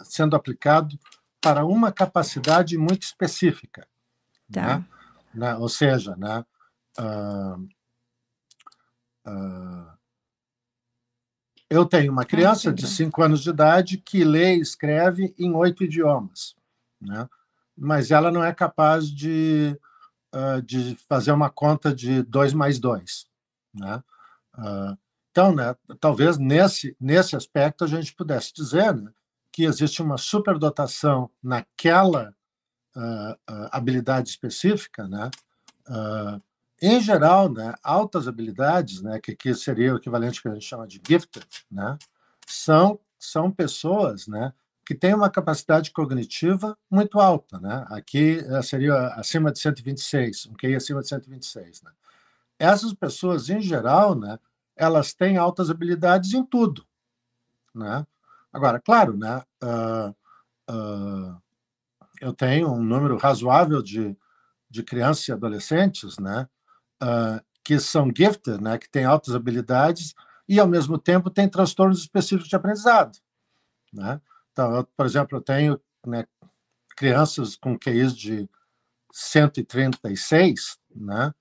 sendo 0.03 0.35
aplicado 0.35 0.97
para 1.43 1.65
uma 1.65 1.91
capacidade 1.91 2.77
muito 2.77 3.03
específica. 3.03 3.85
Tá. 4.51 4.79
Né? 4.79 4.85
né? 5.33 5.55
Ou 5.55 5.67
seja, 5.67 6.15
né? 6.15 6.45
Uh, 6.97 7.67
uh, 9.27 9.93
eu 11.69 11.85
tenho 11.85 12.11
uma 12.11 12.23
criança 12.23 12.71
de 12.71 12.87
5 12.87 13.21
anos 13.21 13.41
de 13.41 13.49
idade 13.49 13.97
que 13.97 14.23
lê 14.23 14.55
e 14.55 14.61
escreve 14.61 15.33
em 15.37 15.53
oito 15.53 15.83
idiomas, 15.83 16.55
né? 17.01 17.27
mas 17.75 18.11
ela 18.11 18.31
não 18.31 18.43
é 18.43 18.53
capaz 18.53 19.09
de, 19.09 19.75
uh, 20.33 20.61
de 20.61 20.95
fazer 21.09 21.31
uma 21.31 21.49
conta 21.49 21.93
de 21.93 22.21
2 22.21 22.53
mais 22.53 22.79
2. 22.79 23.25
Né? 23.73 24.03
Então, 25.31 25.55
né, 25.55 25.75
talvez 25.99 26.37
nesse, 26.37 26.95
nesse 27.01 27.35
aspecto 27.35 27.83
a 27.83 27.87
gente 27.87 28.13
pudesse 28.13 28.53
dizer 28.53 28.93
né, 28.93 29.11
que 29.53 29.63
existe 29.65 30.01
uma 30.01 30.17
superdotação 30.17 31.29
naquela 31.41 32.35
uh, 32.95 33.33
uh, 33.33 33.69
habilidade 33.71 34.29
específica, 34.29 35.07
né? 35.07 35.31
Uh, 35.87 36.41
em 36.81 36.99
geral, 36.99 37.49
né, 37.49 37.73
altas 37.81 38.27
habilidades, 38.27 39.01
né, 39.01 39.17
que 39.17 39.31
aqui 39.31 39.55
seria 39.55 39.93
o 39.93 39.97
equivalente 39.97 40.41
que 40.41 40.49
a 40.49 40.53
gente 40.53 40.65
chama 40.65 40.85
de 40.85 41.01
gifted, 41.07 41.47
né, 41.71 41.97
são 42.45 42.99
são 43.17 43.49
pessoas, 43.49 44.27
né, 44.27 44.51
que 44.85 44.93
têm 44.93 45.13
uma 45.13 45.29
capacidade 45.29 45.91
cognitiva 45.91 46.77
muito 46.91 47.19
alta, 47.19 47.57
né? 47.59 47.85
Aqui 47.89 48.39
eh, 48.45 48.61
seria 48.61 49.07
acima 49.15 49.51
de 49.51 49.59
126, 49.59 50.47
um 50.47 50.53
QI 50.53 50.75
acima 50.75 51.01
de 51.01 51.07
126, 51.07 51.83
né? 51.83 51.91
Essas 52.59 52.93
pessoas, 52.93 53.49
em 53.49 53.61
geral, 53.61 54.13
né, 54.15 54.37
elas 54.75 55.13
têm 55.13 55.37
altas 55.37 55.69
habilidades 55.69 56.33
em 56.33 56.43
tudo, 56.43 56.85
né? 57.73 58.05
Agora, 58.53 58.79
claro, 58.79 59.17
né, 59.17 59.41
uh, 59.63 60.15
uh, 60.71 61.41
eu 62.21 62.33
tenho 62.33 62.71
um 62.71 62.83
número 62.83 63.17
razoável 63.17 63.81
de, 63.81 64.15
de 64.69 64.83
crianças 64.83 65.27
e 65.27 65.31
adolescentes 65.31 66.17
né, 66.19 66.47
uh, 67.01 67.43
que 67.63 67.79
são 67.79 68.11
gifted, 68.15 68.61
né, 68.61 68.77
que 68.77 68.89
têm 68.89 69.05
altas 69.05 69.33
habilidades 69.35 70.13
e, 70.47 70.59
ao 70.59 70.67
mesmo 70.67 70.97
tempo, 70.97 71.29
têm 71.29 71.49
transtornos 71.49 71.99
específicos 71.99 72.47
de 72.47 72.55
aprendizado. 72.55 73.17
Né? 73.91 74.21
Então, 74.51 74.75
eu, 74.75 74.83
por 74.95 75.05
exemplo, 75.05 75.37
eu 75.37 75.41
tenho 75.41 75.81
né, 76.05 76.25
crianças 76.95 77.55
com 77.55 77.77
QIs 77.77 78.15
de 78.15 78.47
136 79.11 80.77
né, 80.95 81.33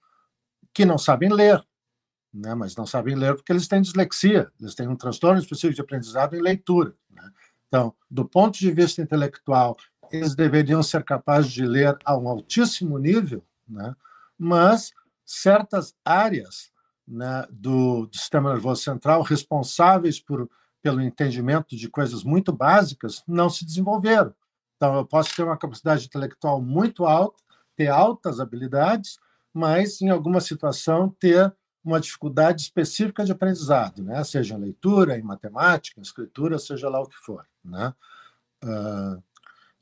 que 0.73 0.85
não 0.85 0.99
sabem 0.99 1.33
ler, 1.33 1.63
né, 2.33 2.55
mas 2.55 2.75
não 2.75 2.87
sabem 2.87 3.15
ler 3.15 3.35
porque 3.35 3.53
eles 3.53 3.69
têm 3.69 3.83
dislexia, 3.83 4.51
eles 4.59 4.75
têm 4.75 4.89
um 4.89 4.97
transtorno 4.97 5.41
específico 5.41 5.75
de 5.75 5.81
aprendizado 5.83 6.35
em 6.35 6.41
leitura. 6.43 6.95
Né? 7.13 7.31
Então, 7.69 7.95
do 8.11 8.25
ponto 8.25 8.59
de 8.59 8.71
vista 8.71 9.01
intelectual, 9.01 9.77
eles 10.11 10.35
deveriam 10.35 10.83
ser 10.83 11.05
capazes 11.05 11.51
de 11.51 11.65
ler 11.65 11.97
a 12.05 12.17
um 12.17 12.29
altíssimo 12.29 12.99
nível, 12.99 13.43
né? 13.67 13.95
mas 14.39 14.93
certas 15.25 15.95
áreas 16.05 16.71
né, 17.07 17.47
do, 17.51 18.07
do, 18.07 18.17
sistema 18.17 18.53
nervoso 18.53 18.83
central 18.83 19.23
responsáveis 19.23 20.21
por, 20.21 20.49
pelo 20.83 21.01
entendimento 21.01 21.77
de 21.77 21.89
coisas 21.89 22.23
muito 22.23 22.53
básicas 22.53 23.23
não 23.27 23.49
se 23.49 23.65
desenvolveram. 23.65 24.35
Então, 24.77 24.97
eu 24.97 25.07
posso 25.07 25.35
ter 25.35 25.43
uma 25.43 25.57
capacidade 25.57 26.07
intelectual 26.07 26.61
muito 26.61 27.05
alta, 27.07 27.43
ter 27.77 27.89
altas 27.89 28.41
habilidades, 28.41 29.19
mas, 29.55 30.01
em 30.01 30.11
alguma 30.11 30.41
situação, 30.41 31.09
ter 31.09 31.55
uma 31.85 32.01
dificuldade 32.01 32.63
específica 32.63 33.25
de 33.25 33.33
aprendizado, 33.33 34.03
né? 34.03 34.23
seja 34.25 34.55
em 34.55 34.61
leitura, 34.61 35.19
em 35.19 35.23
matemática, 35.23 35.99
em 35.99 36.03
escritura, 36.03 36.59
seja 36.59 36.89
lá 36.89 37.01
o 37.01 37.09
que 37.09 37.17
for. 37.17 37.47
Né? 37.65 37.93
Uh, 38.63 39.23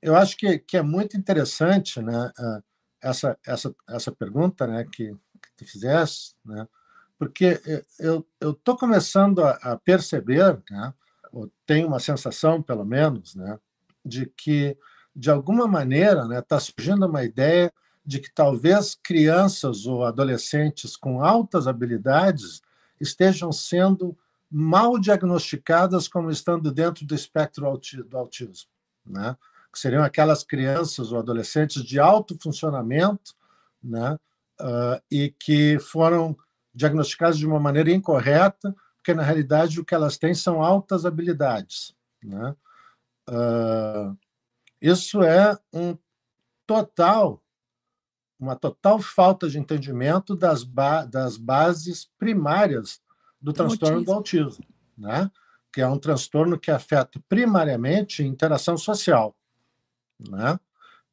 eu 0.01 0.17
acho 0.17 0.37
que, 0.37 0.59
que 0.59 0.77
é 0.77 0.83
muito 0.83 1.17
interessante 1.17 2.01
né, 2.01 2.33
uh, 2.39 2.63
essa, 3.03 3.39
essa, 3.47 3.75
essa 3.89 4.13
pergunta 4.13 4.67
né, 4.67 4.85
que, 4.85 5.13
que 5.13 5.53
tu 5.57 5.71
fizeste, 5.71 6.35
né, 6.45 6.67
porque 7.19 7.61
eu 7.99 8.27
estou 8.41 8.79
começando 8.79 9.45
a, 9.45 9.51
a 9.51 9.77
perceber, 9.77 10.59
né, 10.71 10.95
ou 11.31 11.51
tenho 11.67 11.87
uma 11.87 12.01
sensação, 12.01 12.63
pelo 12.63 12.85
menos, 12.85 13.35
né, 13.35 13.59
de 14.03 14.25
que, 14.25 14.77
de 15.15 15.31
alguma 15.31 15.67
maneira, 15.67 16.23
está 16.23 16.29
né, 16.29 16.41
tá 16.41 16.59
surgindo 16.59 17.07
uma 17.07 17.23
ideia 17.23 17.71
de 18.11 18.19
que 18.19 18.35
talvez 18.35 18.99
crianças 19.01 19.87
ou 19.87 20.05
adolescentes 20.05 20.97
com 20.97 21.23
altas 21.23 21.69
habilidades 21.69 22.61
estejam 23.01 23.53
sendo 23.53 24.19
mal 24.51 24.99
diagnosticadas 24.99 26.09
como 26.09 26.29
estando 26.29 26.73
dentro 26.73 27.07
do 27.07 27.15
espectro 27.15 27.63
do 28.09 28.19
autismo, 28.19 28.69
né? 29.07 29.37
que 29.73 29.79
seriam 29.79 30.03
aquelas 30.03 30.43
crianças 30.43 31.13
ou 31.13 31.21
adolescentes 31.21 31.85
de 31.85 32.01
alto 32.01 32.37
funcionamento, 32.43 33.33
né? 33.81 34.19
Uh, 34.61 35.01
e 35.09 35.33
que 35.39 35.79
foram 35.79 36.37
diagnosticadas 36.75 37.39
de 37.39 37.47
uma 37.47 37.61
maneira 37.61 37.93
incorreta, 37.93 38.75
porque 38.97 39.15
na 39.15 39.23
realidade 39.23 39.79
o 39.79 39.85
que 39.85 39.95
elas 39.95 40.19
têm 40.19 40.35
são 40.35 40.61
altas 40.61 41.07
habilidades, 41.07 41.95
né? 42.21 42.57
Uh, 43.29 44.19
isso 44.83 45.23
é 45.23 45.57
um 45.73 45.97
total 46.67 47.41
uma 48.41 48.57
total 48.57 48.99
falta 48.99 49.49
de 49.49 49.59
entendimento 49.59 50.35
das, 50.35 50.65
ba 50.65 51.05
das 51.05 51.37
bases 51.37 52.11
primárias 52.19 53.01
do, 53.41 53.53
do 53.53 53.53
transtorno 53.53 53.97
autismo. 53.99 54.05
do 54.07 54.13
autismo, 54.13 54.65
né? 54.97 55.31
que 55.73 55.81
é 55.81 55.87
um 55.87 55.99
transtorno 55.99 56.59
que 56.59 56.71
afeta 56.71 57.23
primariamente 57.29 58.23
a 58.23 58.27
interação 58.27 58.77
social. 58.77 59.37
Né? 60.19 60.59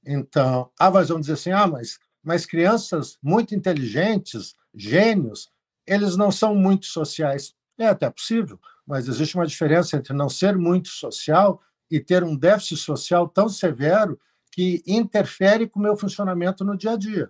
Então, 0.05 0.71
ah, 0.79 0.89
mas 0.89 1.09
vamos 1.09 1.27
dizer 1.27 1.33
assim, 1.33 1.51
ah, 1.51 1.67
mas, 1.67 1.99
mas 2.23 2.45
crianças 2.45 3.17
muito 3.21 3.53
inteligentes, 3.53 4.55
gênios, 4.73 5.51
eles 5.85 6.15
não 6.15 6.31
são 6.31 6.55
muito 6.55 6.85
sociais. 6.85 7.53
É 7.77 7.87
até 7.87 8.09
possível, 8.09 8.59
mas 8.85 9.07
existe 9.07 9.35
uma 9.35 9.45
diferença 9.45 9.95
entre 9.97 10.13
não 10.13 10.29
ser 10.29 10.57
muito 10.57 10.87
social 10.87 11.61
e 11.91 11.99
ter 11.99 12.23
um 12.23 12.35
déficit 12.35 12.77
social 12.77 13.27
tão 13.27 13.47
severo 13.47 14.19
que 14.57 14.81
interfere 14.87 15.69
com 15.69 15.79
o 15.79 15.83
meu 15.83 15.95
funcionamento 15.95 16.65
no 16.65 16.75
dia 16.75 16.93
a 16.93 16.97
dia. 16.97 17.29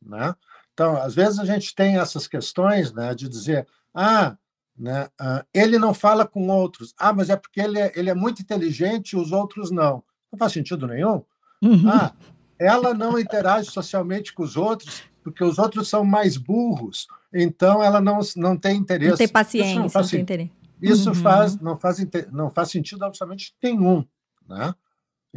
Né? 0.00 0.32
Então, 0.72 0.96
às 0.96 1.12
vezes 1.12 1.40
a 1.40 1.44
gente 1.44 1.74
tem 1.74 1.98
essas 1.98 2.28
questões 2.28 2.92
né, 2.92 3.12
de 3.12 3.28
dizer, 3.28 3.66
ah, 3.92 4.36
né, 4.78 5.08
uh, 5.20 5.44
ele 5.52 5.80
não 5.80 5.92
fala 5.92 6.24
com 6.24 6.46
outros. 6.46 6.94
Ah, 6.96 7.12
mas 7.12 7.28
é 7.28 7.34
porque 7.34 7.60
ele 7.60 7.80
é, 7.80 7.92
ele 7.96 8.08
é 8.08 8.14
muito 8.14 8.40
inteligente 8.40 9.14
e 9.14 9.16
os 9.16 9.32
outros 9.32 9.72
não. 9.72 10.04
Não 10.30 10.38
faz 10.38 10.52
sentido 10.52 10.86
nenhum. 10.86 11.24
Uhum. 11.60 11.90
Ah, 11.90 12.12
ela 12.56 12.94
não 12.94 13.18
interage 13.18 13.72
socialmente 13.72 14.32
com 14.32 14.44
os 14.44 14.56
outros 14.56 15.02
porque 15.24 15.42
os 15.42 15.58
outros 15.58 15.88
são 15.88 16.04
mais 16.04 16.36
burros, 16.36 17.08
então 17.34 17.82
ela 17.82 18.00
não, 18.00 18.20
não 18.36 18.56
tem 18.56 18.76
interesse. 18.76 19.10
Não 19.10 19.16
tem 19.16 19.28
paciência, 19.28 19.72
isso 19.72 19.80
não, 19.80 19.88
faz, 19.90 20.06
não 20.06 20.10
tem 20.10 20.20
interesse. 20.20 20.52
Isso 20.80 21.08
uhum. 21.08 21.14
faz, 21.16 21.60
não, 21.60 21.76
faz, 21.76 21.98
não 22.30 22.48
faz 22.48 22.70
sentido 22.70 23.04
absolutamente 23.04 23.52
nenhum. 23.60 24.06
Né? 24.48 24.72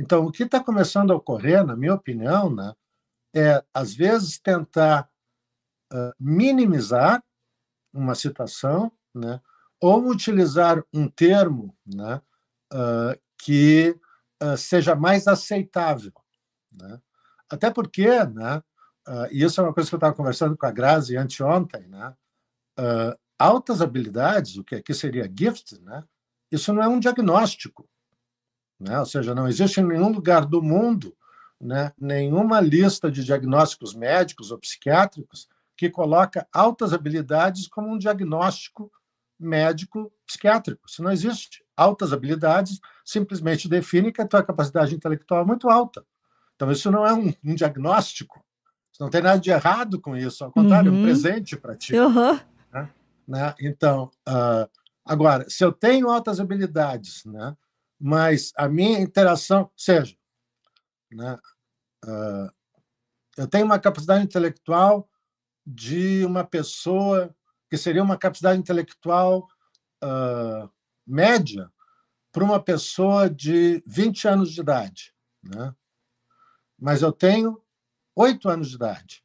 Então, 0.01 0.25
o 0.25 0.31
que 0.31 0.41
está 0.41 0.59
começando 0.59 1.11
a 1.11 1.15
ocorrer, 1.15 1.63
na 1.63 1.75
minha 1.75 1.93
opinião, 1.93 2.49
né, 2.49 2.73
é, 3.35 3.63
às 3.71 3.93
vezes, 3.93 4.39
tentar 4.39 5.07
uh, 5.93 6.11
minimizar 6.19 7.23
uma 7.93 8.15
situação 8.15 8.91
né, 9.13 9.39
ou 9.79 10.07
utilizar 10.09 10.83
um 10.91 11.07
termo 11.07 11.77
né, 11.85 12.19
uh, 12.73 13.21
que 13.37 13.95
uh, 14.41 14.57
seja 14.57 14.95
mais 14.95 15.27
aceitável. 15.27 16.13
Né? 16.71 16.99
Até 17.47 17.69
porque, 17.69 18.07
né, 18.25 18.63
e 19.29 19.43
isso 19.43 19.61
é 19.61 19.63
uma 19.63 19.73
coisa 19.73 19.87
que 19.87 19.95
eu 19.95 19.97
estava 19.97 20.15
conversando 20.15 20.57
com 20.57 20.65
a 20.65 20.71
Grazi 20.71 21.17
anteontem, 21.17 21.87
né, 21.87 22.15
altas 23.37 23.81
habilidades, 23.81 24.57
o 24.57 24.63
que 24.63 24.75
aqui 24.75 24.93
seria 24.93 25.29
gift, 25.29 25.77
né, 25.81 26.03
isso 26.51 26.71
não 26.71 26.81
é 26.81 26.87
um 26.87 26.99
diagnóstico. 26.99 27.89
Né? 28.81 28.99
Ou 28.99 29.05
seja, 29.05 29.35
não 29.35 29.47
existe 29.47 29.79
em 29.79 29.85
nenhum 29.85 30.11
lugar 30.11 30.45
do 30.45 30.61
mundo 30.61 31.15
né, 31.59 31.93
nenhuma 31.99 32.59
lista 32.59 33.11
de 33.11 33.23
diagnósticos 33.23 33.93
médicos 33.93 34.51
ou 34.51 34.57
psiquiátricos 34.57 35.47
que 35.77 35.89
coloca 35.89 36.47
altas 36.51 36.91
habilidades 36.91 37.67
como 37.67 37.93
um 37.93 37.97
diagnóstico 37.97 38.91
médico 39.39 40.11
psiquiátrico. 40.25 40.81
Isso 40.87 41.03
não 41.03 41.11
existe. 41.11 41.63
Altas 41.77 42.11
habilidades 42.11 42.79
simplesmente 43.05 43.69
define 43.69 44.11
que 44.11 44.21
a 44.21 44.27
tua 44.27 44.43
capacidade 44.43 44.95
intelectual 44.95 45.41
é 45.41 45.45
muito 45.45 45.69
alta. 45.69 46.03
Então, 46.55 46.71
isso 46.71 46.91
não 46.91 47.05
é 47.05 47.13
um, 47.13 47.33
um 47.43 47.55
diagnóstico. 47.55 48.43
Não 48.99 49.09
tem 49.09 49.21
nada 49.21 49.39
de 49.39 49.49
errado 49.49 49.99
com 49.99 50.15
isso. 50.15 50.43
Ao 50.43 50.51
contrário, 50.51 50.91
uhum. 50.91 50.97
é 50.97 50.99
um 50.99 51.03
uhum. 51.03 51.07
presente 51.07 51.57
para 51.57 51.75
ti. 51.75 51.95
Uhum. 51.95 52.39
Né? 52.71 52.89
Né? 53.27 53.55
Então, 53.61 54.11
uh, 54.27 54.69
agora, 55.03 55.45
se 55.49 55.63
eu 55.63 55.71
tenho 55.71 56.09
altas 56.09 56.39
habilidades, 56.39 57.25
né, 57.25 57.55
mas 58.01 58.51
a 58.57 58.67
minha 58.67 58.99
interação, 58.99 59.69
seja, 59.77 60.17
né, 61.11 61.37
uh, 62.03 62.51
eu 63.37 63.47
tenho 63.47 63.65
uma 63.65 63.77
capacidade 63.77 64.23
intelectual 64.23 65.07
de 65.65 66.25
uma 66.25 66.43
pessoa 66.43 67.33
que 67.69 67.77
seria 67.77 68.01
uma 68.01 68.17
capacidade 68.17 68.59
intelectual 68.59 69.47
uh, 70.03 70.69
média 71.05 71.71
para 72.31 72.43
uma 72.43 72.61
pessoa 72.61 73.29
de 73.29 73.83
20 73.85 74.27
anos 74.27 74.51
de 74.51 74.61
idade. 74.61 75.13
Né? 75.43 75.73
Mas 76.79 77.03
eu 77.03 77.11
tenho 77.11 77.61
8 78.15 78.49
anos 78.49 78.69
de 78.69 78.75
idade. 78.75 79.23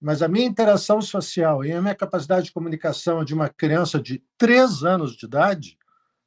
Mas 0.00 0.20
a 0.20 0.28
minha 0.28 0.46
interação 0.46 1.00
social 1.00 1.64
e 1.64 1.72
a 1.72 1.80
minha 1.80 1.94
capacidade 1.94 2.46
de 2.46 2.52
comunicação 2.52 3.24
de 3.24 3.32
uma 3.32 3.48
criança 3.48 4.00
de 4.00 4.22
3 4.36 4.82
anos 4.82 5.16
de 5.16 5.24
idade, 5.24 5.78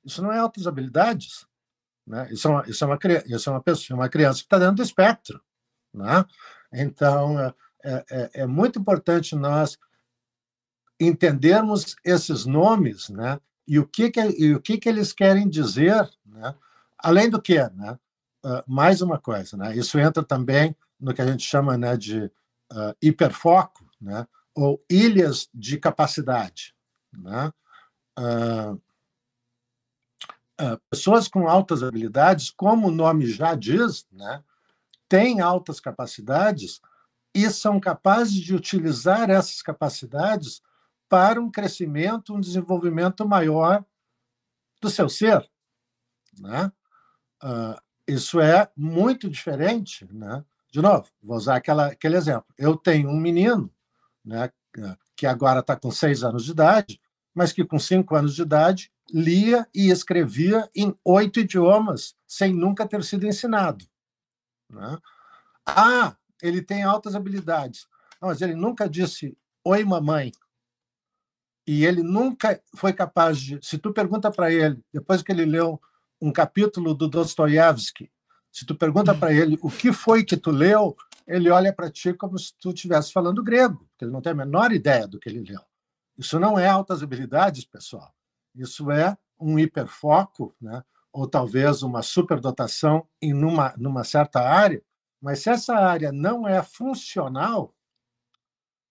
isso 0.03 0.23
não 0.23 0.31
é 0.31 0.39
altas 0.39 0.65
habilidades. 0.65 1.45
Né? 2.05 2.27
Isso, 2.31 2.47
é 2.47 2.51
uma, 2.51 2.63
isso, 2.67 2.83
é 2.83 2.87
uma, 2.87 2.99
isso 3.25 3.49
é 3.49 3.53
uma 3.53 3.61
pessoa, 3.61 3.99
uma 3.99 4.09
criança 4.09 4.39
que 4.39 4.45
está 4.45 4.59
dentro 4.59 4.75
do 4.75 4.83
espectro. 4.83 5.41
Né? 5.93 6.25
Então, 6.71 7.39
é, 7.39 7.53
é, 7.83 8.05
é, 8.11 8.29
é 8.41 8.45
muito 8.45 8.79
importante 8.79 9.35
nós 9.35 9.77
entendermos 10.99 11.95
esses 12.03 12.45
nomes 12.45 13.09
né? 13.09 13.39
e 13.67 13.79
o 13.79 13.87
que, 13.87 14.11
que, 14.11 14.21
e 14.21 14.53
o 14.53 14.61
que, 14.61 14.77
que 14.77 14.87
eles 14.87 15.11
querem 15.11 15.49
dizer. 15.49 16.09
Né? 16.25 16.55
Além 16.97 17.29
do 17.29 17.41
que, 17.41 17.57
né? 17.57 17.97
Uh, 18.43 18.61
mais 18.67 19.01
uma 19.01 19.17
coisa, 19.17 19.57
né? 19.57 19.75
isso 19.75 19.97
entra 19.97 20.23
também 20.23 20.75
no 20.99 21.15
que 21.15 21.21
a 21.21 21.25
gente 21.25 21.41
chama 21.41 21.75
né, 21.79 21.97
de 21.97 22.25
uh, 22.71 22.95
hiperfoco, 23.01 23.89
né? 23.99 24.27
ou 24.53 24.83
ilhas 24.87 25.49
de 25.51 25.79
capacidade. 25.79 26.75
Né? 27.11 27.51
Uh, 28.19 28.79
pessoas 30.89 31.27
com 31.27 31.47
altas 31.47 31.83
habilidades, 31.83 32.49
como 32.49 32.87
o 32.87 32.91
nome 32.91 33.25
já 33.27 33.55
diz, 33.55 34.07
né, 34.11 34.43
têm 35.09 35.41
altas 35.41 35.79
capacidades 35.79 36.81
e 37.33 37.49
são 37.49 37.79
capazes 37.79 38.35
de 38.35 38.55
utilizar 38.55 39.29
essas 39.29 39.61
capacidades 39.61 40.61
para 41.09 41.39
um 41.39 41.51
crescimento, 41.51 42.33
um 42.33 42.39
desenvolvimento 42.39 43.27
maior 43.27 43.83
do 44.81 44.89
seu 44.89 45.09
ser. 45.09 45.47
Né? 46.39 46.71
Uh, 47.43 47.79
isso 48.07 48.39
é 48.39 48.69
muito 48.75 49.29
diferente. 49.29 50.07
Né? 50.11 50.43
De 50.71 50.81
novo, 50.81 51.09
vou 51.21 51.37
usar 51.37 51.57
aquela, 51.57 51.87
aquele 51.87 52.15
exemplo. 52.15 52.47
Eu 52.57 52.77
tenho 52.77 53.09
um 53.09 53.19
menino 53.19 53.69
né, 54.23 54.51
que 55.15 55.25
agora 55.25 55.59
está 55.59 55.75
com 55.75 55.91
seis 55.91 56.23
anos 56.23 56.45
de 56.45 56.51
idade, 56.51 57.01
mas 57.35 57.51
que 57.51 57.65
com 57.65 57.77
cinco 57.77 58.15
anos 58.15 58.33
de 58.33 58.41
idade 58.41 58.91
lia 59.13 59.67
e 59.75 59.91
escrevia 59.91 60.69
em 60.73 60.97
oito 61.03 61.41
idiomas, 61.41 62.15
sem 62.25 62.53
nunca 62.53 62.87
ter 62.87 63.03
sido 63.03 63.27
ensinado. 63.27 63.85
Né? 64.69 64.97
Ah, 65.65 66.15
ele 66.41 66.61
tem 66.61 66.83
altas 66.83 67.13
habilidades. 67.13 67.87
Mas 68.21 68.41
ele 68.41 68.55
nunca 68.55 68.89
disse 68.89 69.37
oi, 69.63 69.83
mamãe. 69.83 70.31
E 71.67 71.85
ele 71.85 72.01
nunca 72.01 72.61
foi 72.75 72.93
capaz 72.93 73.39
de. 73.39 73.59
Se 73.61 73.77
tu 73.77 73.91
pergunta 73.91 74.31
para 74.31 74.51
ele, 74.51 74.83
depois 74.93 75.21
que 75.21 75.31
ele 75.31 75.45
leu 75.45 75.81
um 76.21 76.31
capítulo 76.31 76.93
do 76.93 77.09
Dostoiévski, 77.09 78.09
se 78.51 78.65
tu 78.65 78.75
pergunta 78.75 79.13
para 79.13 79.33
ele 79.33 79.59
o 79.61 79.69
que 79.69 79.91
foi 79.91 80.23
que 80.23 80.37
tu 80.37 80.51
leu, 80.51 80.95
ele 81.27 81.49
olha 81.49 81.73
para 81.73 81.91
ti 81.91 82.13
como 82.13 82.37
se 82.37 82.53
tu 82.59 82.69
estivesse 82.69 83.11
falando 83.11 83.43
grego, 83.43 83.85
porque 83.89 84.05
ele 84.05 84.11
não 84.11 84.21
tem 84.21 84.31
a 84.31 84.35
menor 84.35 84.71
ideia 84.71 85.07
do 85.07 85.19
que 85.19 85.27
ele 85.27 85.41
leu. 85.41 85.59
Isso 86.17 86.39
não 86.39 86.57
é 86.57 86.67
altas 86.67 87.03
habilidades, 87.03 87.65
pessoal. 87.65 88.13
Isso 88.55 88.89
é 88.91 89.17
um 89.39 89.59
hiperfoco, 89.59 90.55
né? 90.61 90.83
ou 91.15 91.25
talvez 91.25 91.81
uma 91.81 92.01
superdotação 92.01 93.07
em 93.21 93.33
numa, 93.33 93.73
numa 93.77 94.03
certa 94.03 94.41
área, 94.41 94.81
mas 95.21 95.39
se 95.39 95.49
essa 95.49 95.73
área 95.73 96.11
não 96.11 96.45
é 96.45 96.61
funcional, 96.61 97.73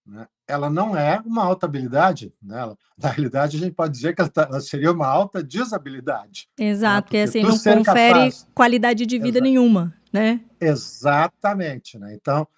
né, 0.07 0.27
ela 0.49 0.71
não 0.71 0.97
é 0.97 1.21
uma 1.25 1.45
alta 1.45 1.67
habilidade. 1.67 2.33
Né? 2.43 2.75
Na 2.97 3.11
realidade, 3.11 3.57
a 3.57 3.61
gente 3.61 3.75
pode 3.75 3.93
dizer 3.93 4.15
que 4.15 4.23
ela, 4.23 4.31
tá, 4.31 4.49
ela 4.51 4.61
seria 4.61 4.91
uma 4.91 5.07
alta 5.07 5.43
desabilidade. 5.43 6.49
Né? 6.59 6.67
Exato, 6.67 6.95
né? 6.95 7.03
porque, 7.03 7.19
assim 7.19 7.43
não 7.43 7.51
confere 7.51 7.85
capaz... 7.85 8.49
qualidade 8.55 9.05
de 9.05 9.19
vida 9.19 9.39
Exato. 9.39 9.45
nenhuma. 9.45 9.95
Né? 10.13 10.41
Exatamente. 10.59 11.99
Né? 11.99 12.15
Então, 12.15 12.49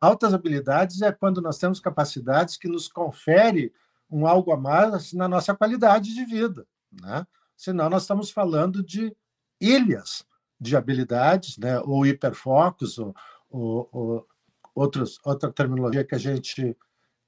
altas 0.00 0.34
habilidades 0.34 1.00
é 1.00 1.12
quando 1.12 1.40
nós 1.40 1.58
temos 1.58 1.80
capacidades 1.80 2.56
que 2.58 2.68
nos 2.68 2.88
confere 2.88 3.72
um 4.14 4.28
algo 4.28 4.52
a 4.52 4.56
mais 4.56 5.12
na 5.12 5.26
nossa 5.26 5.52
qualidade 5.56 6.14
de 6.14 6.24
vida, 6.24 6.64
né? 7.02 7.26
Senão 7.56 7.90
nós 7.90 8.02
estamos 8.02 8.30
falando 8.30 8.80
de 8.80 9.14
ilhas 9.60 10.24
de 10.60 10.76
habilidades, 10.76 11.58
né? 11.58 11.80
Ou 11.80 12.06
hiperfocos, 12.06 12.96
ou, 12.96 13.12
ou, 13.50 13.88
ou 13.92 14.28
outros, 14.72 15.18
outra 15.24 15.50
terminologia 15.52 16.04
que 16.04 16.14
a 16.14 16.18
gente 16.18 16.76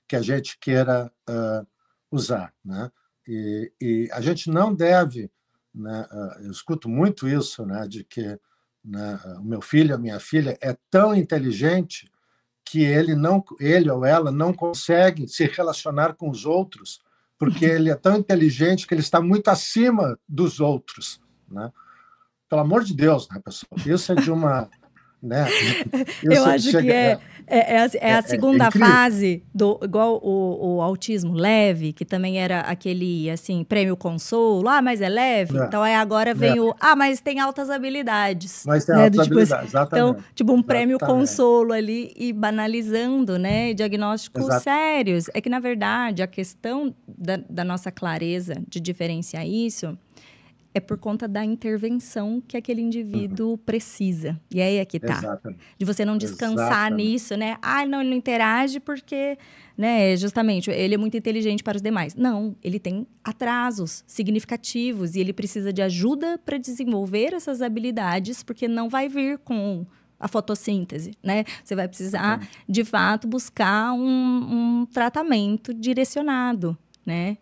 que 0.09 0.15
a 0.15 0.23
gente 0.23 0.57
queira 0.61 1.13
uh, 1.29 1.67
usar, 2.09 2.55
né? 2.65 2.93
E, 3.27 3.73
e, 3.81 4.09
a 4.13 4.21
gente 4.21 4.49
não 4.49 4.73
deve, 4.73 5.29
né? 5.75 6.07
Uh, 6.13 6.45
eu 6.45 6.51
escuto 6.53 6.89
muito 6.89 7.27
isso, 7.27 7.67
né? 7.67 7.89
De 7.89 8.05
que 8.05 8.39
né, 8.85 9.19
o 9.41 9.45
meu 9.45 9.61
filho, 9.61 9.93
a 9.93 9.99
minha 9.99 10.21
filha 10.21 10.57
é 10.61 10.77
tão 10.89 11.13
inteligente 11.13 12.09
que 12.67 12.83
ele 12.83 13.15
não, 13.15 13.43
ele 13.61 13.89
ou 13.89 14.05
ela 14.05 14.33
não 14.33 14.53
consegue 14.53 15.29
se 15.29 15.47
relacionar 15.47 16.15
com 16.15 16.29
os 16.29 16.45
outros, 16.45 17.01
porque 17.39 17.65
ele 17.65 17.91
é 17.91 17.95
tão 17.95 18.17
inteligente 18.17 18.87
que 18.87 18.93
ele 18.93 19.01
está 19.01 19.21
muito 19.21 19.49
acima 19.49 20.19
dos 20.29 20.59
outros, 20.59 21.21
né? 21.49 21.73
Pelo 22.49 22.63
amor 22.63 22.85
de 22.85 22.95
Deus, 22.95 23.29
né, 23.29 23.41
pessoal? 23.45 23.71
Isso 23.87 24.13
é 24.13 24.15
de 24.15 24.31
uma 24.31 24.69
né? 25.27 25.47
Eu 26.23 26.45
acho 26.45 26.71
chega, 26.71 26.83
que 26.83 26.91
é, 26.91 27.19
é, 27.47 27.75
é, 27.75 27.79
a, 27.79 27.91
é 28.01 28.13
a 28.13 28.17
é, 28.17 28.19
é 28.19 28.23
segunda 28.23 28.71
fase 28.71 29.43
do 29.55 29.79
igual 29.83 30.21
o, 30.23 30.77
o, 30.77 30.83
autismo 30.83 31.33
leve, 31.33 31.93
que 31.93 32.05
também 32.05 32.39
era 32.39 32.61
aquele 32.61 33.31
assim 33.31 33.63
prêmio 33.63 33.97
consolo, 33.97 34.69
ah, 34.69 34.83
mas 34.83 35.01
é 35.01 35.09
leve. 35.09 35.57
Então 35.59 35.83
aí 35.83 35.95
agora 35.95 36.35
vem 36.35 36.59
o 36.59 36.75
ah, 36.81 36.97
mas 36.97 37.21
tem 37.21 37.39
altas 37.39 37.71
habilidades. 37.71 38.65
Mas 38.67 38.85
tem 38.85 38.97
né? 38.97 39.05
altas 39.05 39.23
tipo, 39.23 39.35
habilidades, 39.35 39.53
assim, 39.53 39.69
exatamente. 39.69 40.11
Então 40.11 40.25
tipo 40.35 40.53
um 40.53 40.63
prêmio 40.63 40.97
exatamente. 40.97 41.21
consolo 41.21 41.73
ali 41.73 42.13
e 42.17 42.33
banalizando, 42.33 43.39
né? 43.39 43.73
Diagnósticos 43.75 44.45
Exato. 44.45 44.65
sérios. 44.65 45.27
É 45.33 45.41
que 45.41 45.49
na 45.49 45.61
verdade 45.61 46.23
a 46.23 46.27
questão 46.27 46.95
da, 47.07 47.39
da 47.49 47.65
nossa 47.65 47.93
clareza 47.93 48.55
de 48.69 48.81
diferenciar 48.81 49.47
isso 49.47 49.97
é 50.77 50.81
por 50.81 50.99
conta 50.99 51.27
da 51.27 51.43
intervenção 51.43 52.43
que 52.47 52.55
aquele 52.55 52.83
indivíduo 52.83 53.53
uhum. 53.53 53.57
precisa. 53.57 54.39
E 54.51 54.61
aí 54.61 54.77
é 54.77 54.85
que 54.85 55.01
tá. 55.01 55.17
Exatamente. 55.17 55.61
De 55.79 55.87
você 55.87 56.05
não 56.05 56.19
descansar 56.19 56.67
Exatamente. 56.67 57.09
nisso, 57.09 57.35
né? 57.35 57.57
Ah, 57.63 57.87
não, 57.87 58.03
ele 58.03 58.11
não 58.11 58.17
interage 58.17 58.79
porque, 58.79 59.39
né, 59.75 60.15
justamente, 60.19 60.71
ele 60.71 60.95
é 60.95 60.99
muito 60.99 61.17
inteligente 61.17 61.65
para 61.65 61.77
os 61.77 61.83
demais. 61.83 62.15
Não, 62.15 62.55
ele 62.63 62.79
tem 62.79 63.07
atrasos 63.25 64.05
significativos 64.07 65.15
e 65.15 65.21
ele 65.21 65.33
precisa 65.33 65.73
de 65.73 65.81
ajuda 65.81 66.39
para 66.45 66.59
desenvolver 66.59 67.33
essas 67.33 67.63
habilidades, 67.63 68.43
porque 68.43 68.69
não 68.69 68.91
vai 68.91 69.09
vir 69.09 69.39
com 69.39 69.87
a 70.21 70.29
fotossíntese, 70.29 71.13
né? 71.23 71.45
Você 71.65 71.75
vai 71.75 71.89
precisar, 71.89 72.39
uhum. 72.39 72.47
de 72.69 72.85
fato, 72.85 73.27
buscar 73.27 73.95
um, 73.95 74.83
um 74.83 74.87
tratamento 74.93 75.73
direcionado, 75.73 76.77
né? 77.05 77.39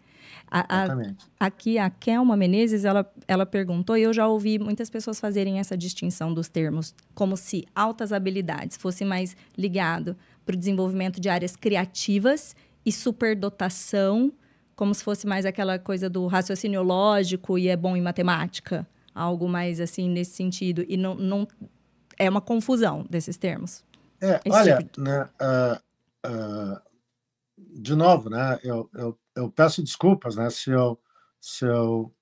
A, 0.57 0.85
a, 0.85 1.47
aqui 1.47 1.79
a 1.79 1.91
Kelma 1.91 2.37
Menezes, 2.37 2.85
ela, 2.85 3.13
ela 3.27 3.45
perguntou, 3.45 3.97
e 3.97 4.03
eu 4.03 4.13
já 4.13 4.29
ouvi 4.29 4.57
muitas 4.57 4.89
pessoas 4.89 5.19
fazerem 5.19 5.59
essa 5.59 5.77
distinção 5.77 6.33
dos 6.33 6.49
termos, 6.49 6.95
como 7.13 7.37
se 7.37 7.67
altas 7.75 8.13
habilidades 8.13 8.77
fosse 8.77 9.05
mais 9.05 9.37
ligado 9.59 10.17
para 10.47 10.55
o 10.55 10.57
desenvolvimento 10.57 11.21
de 11.21 11.29
áreas 11.29 11.57
criativas 11.57 12.55
e 12.87 12.93
superdotação, 12.93 14.33
como 14.77 14.95
se 14.95 15.03
fosse 15.03 15.27
mais 15.27 15.45
aquela 15.45 15.77
coisa 15.77 16.09
do 16.09 16.25
raciocínio 16.29 16.85
lógico 16.85 17.59
e 17.59 17.67
é 17.67 17.77
bom 17.77 17.97
em 17.97 18.01
matemática. 18.01 18.87
Algo 19.13 19.49
mais 19.49 19.81
assim 19.81 20.09
nesse 20.09 20.37
sentido. 20.37 20.85
E 20.89 20.97
não, 20.97 21.17
não 21.17 21.49
é 22.17 22.31
uma 22.31 22.41
confusão 22.41 23.05
desses 23.11 23.37
termos. 23.37 23.83
É, 24.21 24.41
olha, 24.49 24.79
tipo... 24.79 25.01
né, 25.01 25.29
uh, 25.41 26.29
uh, 26.29 26.81
de 27.75 27.95
novo, 27.95 28.31
né, 28.31 28.59
eu, 28.63 28.89
eu 28.95 29.19
eu 29.37 29.51
peço 29.51 29.83
desculpas, 29.83 30.37
né, 30.37 30.49
se 30.49 30.71
eu, 30.71 30.99
se 31.41 31.65
eu 31.65 32.15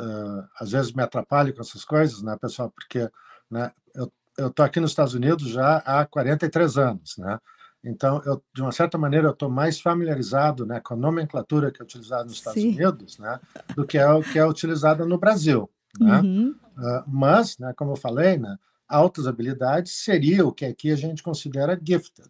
uh, 0.00 0.48
às 0.60 0.72
vezes 0.72 0.92
me 0.92 1.02
atrapalho 1.02 1.54
com 1.54 1.62
essas 1.62 1.84
coisas, 1.84 2.22
né, 2.22 2.36
pessoal, 2.40 2.70
porque 2.70 3.10
né, 3.50 3.72
eu 3.94 4.12
eu 4.36 4.50
tô 4.50 4.62
aqui 4.62 4.78
nos 4.78 4.92
Estados 4.92 5.14
Unidos 5.14 5.48
já 5.48 5.78
há 5.78 6.06
43 6.06 6.78
anos, 6.78 7.18
né? 7.18 7.40
Então, 7.82 8.22
eu, 8.24 8.42
de 8.54 8.62
uma 8.62 8.70
certa 8.70 8.96
maneira, 8.96 9.26
eu 9.26 9.32
estou 9.32 9.50
mais 9.50 9.80
familiarizado 9.80 10.64
né, 10.64 10.80
com 10.80 10.94
a 10.94 10.96
nomenclatura 10.96 11.72
que 11.72 11.82
é 11.82 11.84
utilizada 11.84 12.24
nos 12.24 12.34
Estados 12.34 12.60
Sim. 12.60 12.74
Unidos 12.74 13.18
né, 13.18 13.40
do 13.74 13.84
que 13.84 13.98
é 13.98 14.08
o 14.08 14.22
que 14.22 14.38
é 14.38 14.46
utilizada 14.46 15.04
no 15.04 15.18
Brasil. 15.18 15.68
Né? 15.98 16.20
Uhum. 16.20 16.54
Uh, 16.76 17.04
mas, 17.06 17.58
né, 17.58 17.72
como 17.76 17.92
eu 17.92 17.96
falei, 17.96 18.36
né, 18.36 18.56
altas 18.88 19.26
habilidades 19.26 19.92
seria 19.92 20.46
o 20.46 20.52
que 20.52 20.64
aqui 20.64 20.92
a 20.92 20.96
gente 20.96 21.22
considera 21.22 21.80
gifted. 21.80 22.28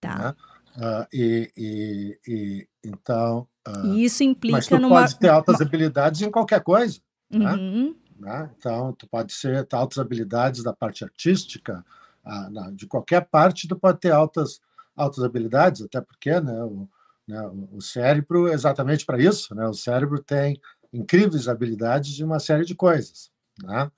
Tá. 0.00 0.18
Né? 0.18 0.34
Uh, 0.76 1.06
e, 1.12 1.52
e, 1.56 2.18
e, 2.26 2.68
então. 2.84 3.46
Uh, 3.66 3.86
e 3.86 4.04
isso 4.04 4.22
implica 4.22 4.56
mas 4.56 4.66
tu 4.66 4.78
numa... 4.78 5.00
pode 5.00 5.18
ter 5.18 5.28
altas 5.28 5.60
habilidades 5.60 6.22
em 6.22 6.30
qualquer 6.30 6.62
coisa. 6.62 7.00
Né? 7.30 7.52
Uhum. 7.52 7.96
Né? 8.18 8.50
Então, 8.56 8.92
tu 8.92 9.06
pode 9.08 9.32
ser 9.32 9.64
ter 9.66 9.76
altas 9.76 9.98
habilidades 9.98 10.62
da 10.62 10.72
parte 10.72 11.04
artística, 11.04 11.84
uh, 12.24 12.50
na, 12.50 12.70
de 12.70 12.86
qualquer 12.86 13.26
parte, 13.26 13.68
tu 13.68 13.76
pode 13.76 13.98
ter 13.98 14.12
altas, 14.12 14.60
altas 14.96 15.24
habilidades, 15.24 15.82
até 15.82 16.00
porque 16.00 16.38
né, 16.40 16.62
o, 16.62 16.88
né, 17.26 17.50
o 17.72 17.80
cérebro 17.80 18.48
é 18.48 18.54
exatamente 18.54 19.04
para 19.04 19.20
isso. 19.20 19.54
Né? 19.54 19.66
O 19.66 19.74
cérebro 19.74 20.22
tem 20.22 20.60
incríveis 20.92 21.48
habilidades 21.48 22.12
de 22.12 22.24
uma 22.24 22.38
série 22.38 22.64
de 22.64 22.74
coisas. 22.74 23.30
Né? 23.62 23.90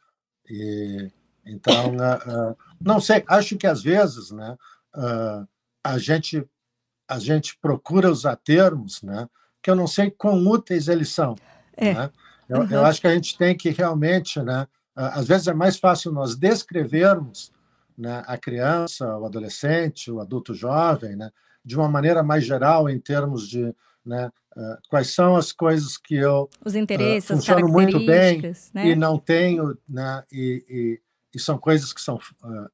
E, 0.49 1.11
então, 1.44 1.93
não 2.81 3.01
sei, 3.01 3.24
acho 3.27 3.57
que 3.57 3.66
às 3.66 3.82
vezes 3.82 4.31
né, 4.31 4.57
a 5.82 5.99
gente 5.99 6.47
a 7.12 7.18
gente 7.18 7.56
procura 7.60 8.10
usar 8.10 8.36
termos, 8.36 9.02
né, 9.02 9.28
que 9.62 9.70
eu 9.70 9.76
não 9.76 9.86
sei 9.86 10.10
quão 10.10 10.47
úteis 10.47 10.89
eles 10.89 11.10
são. 11.10 11.34
É. 11.76 11.94
Né? 11.94 12.10
Eu, 12.48 12.60
uhum. 12.60 12.68
eu, 12.70 12.84
acho 12.84 13.01
que 13.01 13.06
a 13.06 13.14
gente 13.14 13.36
tem 13.36 13.56
que 13.56 13.70
realmente, 13.70 14.40
né, 14.40 14.66
às 14.94 15.26
vezes 15.26 15.47
é 15.47 15.55
mais 15.55 15.78
fácil 15.78 16.12
nós 16.12 16.36
descrevermos 16.36 17.52
né, 17.97 18.22
a 18.26 18.36
criança, 18.36 19.16
o 19.16 19.24
adolescente, 19.24 20.10
o 20.10 20.20
adulto 20.20 20.55
jovem, 20.55 21.16
né, 21.16 21.30
de 21.64 21.76
uma 21.76 21.89
maneira 21.89 22.22
mais 22.22 22.44
geral 22.44 22.89
em 22.89 22.98
termos 22.98 23.48
de 23.48 23.74
né, 24.05 24.30
uh, 24.56 24.76
quais 24.89 25.14
são 25.14 25.36
as 25.36 25.52
coisas 25.52 25.97
que 25.97 26.16
eu 26.16 26.51
os 26.64 26.74
interesses, 26.74 27.30
uh, 27.30 27.34
funciono 27.34 27.68
muito 27.68 27.98
bem 28.05 28.43
né? 28.74 28.89
e 28.89 28.97
não 28.97 29.16
tenho, 29.16 29.78
né, 29.89 30.24
e, 30.32 30.64
e, 30.68 31.36
e, 31.36 31.39
são 31.39 31.56
coisas 31.56 31.93
que 31.93 32.01
são 32.01 32.16
uh, 32.16 32.70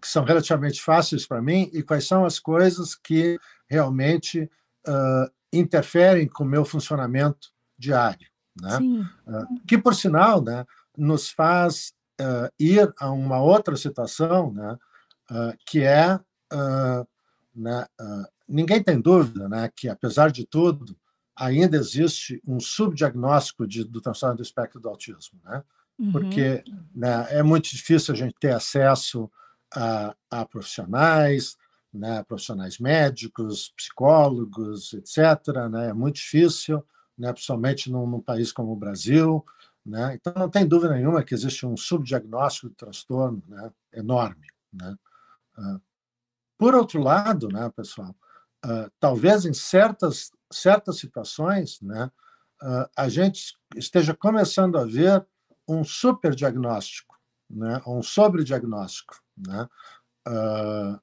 que 0.00 0.08
são 0.08 0.24
relativamente 0.24 0.82
fáceis 0.82 1.26
para 1.26 1.42
mim 1.42 1.70
e 1.72 1.82
quais 1.82 2.06
são 2.06 2.24
as 2.24 2.38
coisas 2.38 2.94
que 2.94 3.38
realmente 3.68 4.50
uh, 4.86 5.30
interferem 5.52 6.28
com 6.28 6.44
o 6.44 6.48
meu 6.48 6.64
funcionamento 6.64 7.48
diário. 7.76 8.28
Né? 8.60 8.78
Uh, 9.26 9.66
que, 9.66 9.76
por 9.76 9.94
sinal, 9.94 10.42
né, 10.42 10.64
nos 10.96 11.30
faz 11.30 11.92
uh, 12.20 12.52
ir 12.58 12.92
a 12.98 13.10
uma 13.10 13.40
outra 13.40 13.76
situação, 13.76 14.52
né, 14.52 14.76
que 15.66 15.82
é. 15.82 16.18
Né, 17.54 17.86
ninguém 18.48 18.82
tem 18.82 18.98
dúvida 18.98 19.46
né, 19.48 19.68
que, 19.76 19.88
apesar 19.88 20.30
de 20.30 20.46
tudo, 20.46 20.96
ainda 21.36 21.76
existe 21.76 22.40
um 22.46 22.58
subdiagnóstico 22.58 23.66
de, 23.66 23.84
do 23.84 24.00
transtorno 24.00 24.36
do 24.36 24.42
espectro 24.42 24.80
do 24.80 24.88
autismo. 24.88 25.38
Né? 25.44 25.62
Uhum. 25.98 26.12
Porque 26.12 26.64
né, 26.94 27.26
é 27.30 27.42
muito 27.42 27.68
difícil 27.70 28.14
a 28.14 28.16
gente 28.16 28.34
ter 28.40 28.52
acesso 28.52 29.30
a, 29.74 30.14
a 30.30 30.44
profissionais, 30.44 31.56
né, 31.92 32.22
profissionais 32.24 32.78
médicos, 32.78 33.72
psicólogos, 33.76 34.92
etc. 34.94 35.68
Né, 35.70 35.88
é 35.88 35.92
muito 35.92 36.16
difícil, 36.16 36.84
né, 37.16 37.32
principalmente 37.32 37.90
num, 37.90 38.06
num, 38.06 38.20
país 38.20 38.52
como 38.52 38.72
o 38.72 38.76
Brasil. 38.76 39.44
Né, 39.84 40.14
então, 40.14 40.32
não 40.36 40.50
tem 40.50 40.66
dúvida 40.66 40.94
nenhuma 40.94 41.24
que 41.24 41.34
existe 41.34 41.64
um 41.66 41.76
subdiagnóstico 41.76 42.68
de 42.68 42.74
transtorno 42.74 43.42
né, 43.48 43.70
enorme. 43.92 44.46
Né. 44.72 44.96
Uh, 45.56 45.80
por 46.58 46.74
outro 46.74 47.00
lado, 47.00 47.48
né, 47.48 47.70
pessoal, 47.74 48.14
uh, 48.64 48.90
talvez 49.00 49.46
em 49.46 49.54
certas, 49.54 50.30
certas 50.52 50.98
situações 50.98 51.80
né, 51.80 52.10
uh, 52.62 52.88
a 52.96 53.08
gente 53.08 53.56
esteja 53.76 54.14
começando 54.14 54.76
a 54.76 54.84
ver 54.84 55.24
um 55.66 55.84
superdiagnóstico, 55.84 57.07
né, 57.48 57.80
um 57.86 58.02
sobrediagnóstico. 58.02 59.16
Né? 59.36 59.68
Uh, 60.26 61.00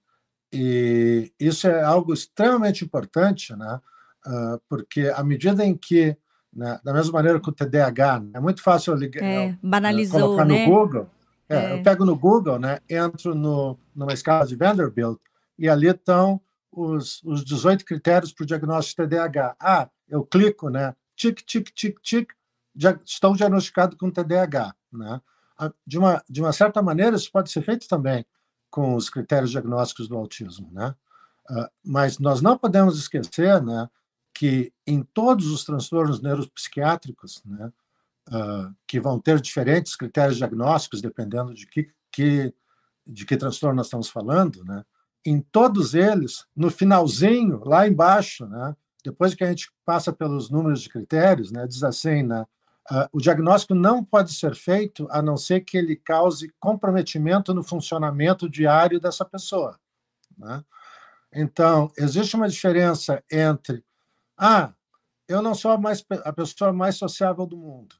e 0.51 1.33
isso 1.39 1.67
é 1.67 1.83
algo 1.83 2.13
extremamente 2.13 2.83
importante, 2.85 3.55
né? 3.55 3.79
Uh, 4.25 4.59
porque 4.67 5.11
à 5.15 5.23
medida 5.23 5.63
em 5.63 5.75
que, 5.75 6.17
né, 6.51 6.79
da 6.83 6.93
mesma 6.93 7.13
maneira 7.13 7.39
que 7.39 7.49
o 7.49 7.51
TDAH, 7.51 8.19
né, 8.21 8.31
é 8.35 8.39
muito 8.39 8.61
fácil 8.61 8.95
ligar, 8.95 9.23
é, 9.23 9.57
banalizou, 9.61 10.19
colocar 10.21 10.45
né? 10.45 10.65
no 10.65 10.71
Google. 10.71 11.09
É, 11.47 11.55
é. 11.55 11.73
Eu 11.73 11.83
pego 11.83 12.05
no 12.05 12.15
Google, 12.15 12.57
né, 12.57 12.79
entro 12.89 13.35
no, 13.35 13.77
numa 13.95 14.13
escala 14.13 14.47
de 14.47 14.55
Vanderbilt 14.55 15.19
e 15.59 15.69
ali 15.69 15.87
estão 15.87 16.41
os, 16.71 17.21
os 17.23 17.43
18 17.43 17.85
critérios 17.85 18.33
para 18.33 18.43
o 18.43 18.47
diagnóstico 18.47 19.03
de 19.03 19.09
TDAH. 19.09 19.55
Ah, 19.59 19.89
eu 20.07 20.25
clico, 20.25 20.69
né? 20.69 20.95
Tic, 21.15 21.41
tic, 21.45 21.69
tic, 21.73 21.99
tic, 22.01 22.31
já 22.75 22.97
estou 23.05 23.35
diagnosticado 23.35 23.95
com 23.97 24.11
TDAH, 24.11 24.75
né? 24.91 25.21
De 25.85 25.97
uma, 25.97 26.23
de 26.29 26.41
uma 26.41 26.51
certa 26.51 26.81
maneira, 26.81 27.15
isso 27.15 27.31
pode 27.31 27.51
ser 27.51 27.61
feito 27.61 27.87
também 27.87 28.25
com 28.69 28.95
os 28.95 29.09
critérios 29.09 29.51
diagnósticos 29.51 30.07
do 30.07 30.17
autismo, 30.17 30.69
né? 30.71 30.93
Uh, 31.49 31.69
mas 31.83 32.19
nós 32.19 32.41
não 32.41 32.57
podemos 32.57 32.97
esquecer, 32.97 33.61
né, 33.61 33.87
que 34.33 34.73
em 34.85 35.03
todos 35.03 35.47
os 35.51 35.63
transtornos 35.63 36.19
neuropsiquiátricos, 36.19 37.41
né, 37.45 37.71
uh, 38.29 38.75
que 38.87 38.99
vão 38.99 39.19
ter 39.19 39.39
diferentes 39.39 39.95
critérios 39.95 40.37
diagnósticos 40.37 41.01
dependendo 41.01 41.53
de 41.53 41.67
que, 41.67 41.87
que 42.11 42.53
de 43.05 43.25
que 43.25 43.37
transtorno 43.37 43.75
nós 43.75 43.85
estamos 43.87 44.09
falando, 44.09 44.63
né? 44.65 44.83
Em 45.23 45.39
todos 45.39 45.93
eles, 45.93 46.45
no 46.55 46.69
finalzinho, 46.69 47.63
lá 47.63 47.87
embaixo, 47.87 48.45
né, 48.47 48.75
depois 49.03 49.33
que 49.33 49.43
a 49.43 49.47
gente 49.47 49.71
passa 49.85 50.11
pelos 50.11 50.49
números 50.49 50.81
de 50.81 50.89
critérios, 50.89 51.51
né, 51.51 51.67
diz 51.67 51.83
assim, 51.83 52.23
né, 52.23 52.45
Uh, 52.91 53.09
o 53.11 53.19
diagnóstico 53.19 53.73
não 53.73 54.03
pode 54.03 54.31
ser 54.33 54.53
feito 54.53 55.07
a 55.09 55.21
não 55.21 55.35
ser 55.37 55.61
que 55.61 55.75
ele 55.75 55.95
cause 55.95 56.53
comprometimento 56.59 57.53
no 57.53 57.63
funcionamento 57.63 58.47
diário 58.47 58.99
dessa 58.99 59.25
pessoa. 59.25 59.79
Né? 60.37 60.63
Então, 61.33 61.91
existe 61.97 62.35
uma 62.35 62.47
diferença 62.47 63.23
entre, 63.31 63.83
ah, 64.37 64.73
eu 65.27 65.41
não 65.41 65.55
sou 65.55 65.71
a, 65.71 65.77
mais, 65.77 66.05
a 66.23 66.31
pessoa 66.31 66.71
mais 66.71 66.95
sociável 66.95 67.45
do 67.45 67.57
mundo. 67.57 67.95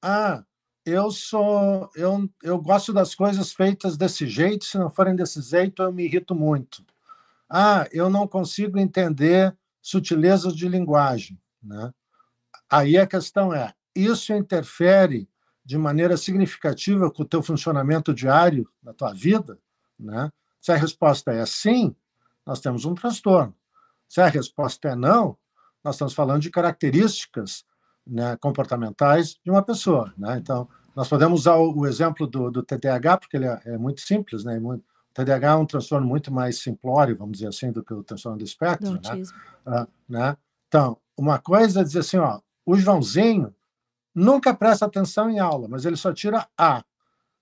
Ah, 0.00 0.44
eu 0.86 1.10
sou, 1.10 1.90
eu, 1.96 2.30
eu 2.42 2.60
gosto 2.60 2.92
das 2.92 3.14
coisas 3.14 3.52
feitas 3.52 3.96
desse 3.96 4.26
jeito, 4.26 4.64
se 4.64 4.78
não 4.78 4.90
forem 4.90 5.16
desse 5.16 5.40
jeito, 5.42 5.82
eu 5.82 5.92
me 5.92 6.04
irrito 6.04 6.34
muito. 6.34 6.84
Ah, 7.48 7.88
eu 7.90 8.08
não 8.08 8.28
consigo 8.28 8.78
entender 8.78 9.56
sutilezas 9.82 10.54
de 10.54 10.68
linguagem. 10.68 11.40
Né? 11.62 11.92
Aí 12.70 12.96
a 12.96 13.06
questão 13.06 13.52
é, 13.52 13.74
isso 13.94 14.32
interfere 14.32 15.28
de 15.64 15.78
maneira 15.78 16.16
significativa 16.16 17.10
com 17.10 17.22
o 17.22 17.26
teu 17.26 17.42
funcionamento 17.42 18.12
diário 18.12 18.68
da 18.82 18.92
tua 18.92 19.12
vida, 19.12 19.58
né? 19.98 20.30
Se 20.60 20.72
a 20.72 20.76
resposta 20.76 21.32
é 21.32 21.44
sim, 21.46 21.94
nós 22.46 22.60
temos 22.60 22.84
um 22.84 22.94
transtorno. 22.94 23.54
Se 24.08 24.20
a 24.20 24.28
resposta 24.28 24.88
é 24.88 24.94
não, 24.94 25.36
nós 25.82 25.96
estamos 25.96 26.14
falando 26.14 26.40
de 26.40 26.50
características 26.50 27.64
né, 28.06 28.36
comportamentais 28.36 29.38
de 29.44 29.50
uma 29.50 29.62
pessoa. 29.62 30.12
Né? 30.16 30.38
Então, 30.38 30.68
nós 30.94 31.08
podemos 31.08 31.40
usar 31.40 31.56
o, 31.56 31.80
o 31.80 31.86
exemplo 31.86 32.26
do, 32.26 32.50
do, 32.50 32.62
TDAH, 32.62 33.18
porque 33.18 33.36
ele 33.36 33.46
é, 33.46 33.60
é 33.66 33.78
muito 33.78 34.00
simples. 34.00 34.44
Né? 34.44 34.58
Muito, 34.58 34.82
o 34.82 35.14
TDAH 35.14 35.48
é 35.48 35.54
um 35.54 35.66
transtorno 35.66 36.06
muito 36.06 36.32
mais 36.32 36.58
simplório, 36.58 37.16
vamos 37.16 37.38
dizer 37.38 37.48
assim, 37.48 37.70
do 37.70 37.82
que 37.82 37.92
o 37.92 38.02
transtorno 38.02 38.38
do 38.38 38.44
espectro. 38.44 38.98
Do 38.98 39.08
né? 39.08 39.22
Uh, 39.66 39.86
né? 40.08 40.36
Então, 40.68 40.96
uma 41.16 41.38
coisa 41.38 41.80
é 41.80 41.84
dizer 41.84 42.00
assim, 42.00 42.16
ó, 42.16 42.40
o 42.64 42.76
Joãozinho 42.76 43.54
nunca 44.14 44.54
presta 44.54 44.86
atenção 44.86 45.28
em 45.28 45.38
aula, 45.38 45.68
mas 45.68 45.84
ele 45.84 45.96
só 45.96 46.12
tira 46.12 46.48
A. 46.56 46.84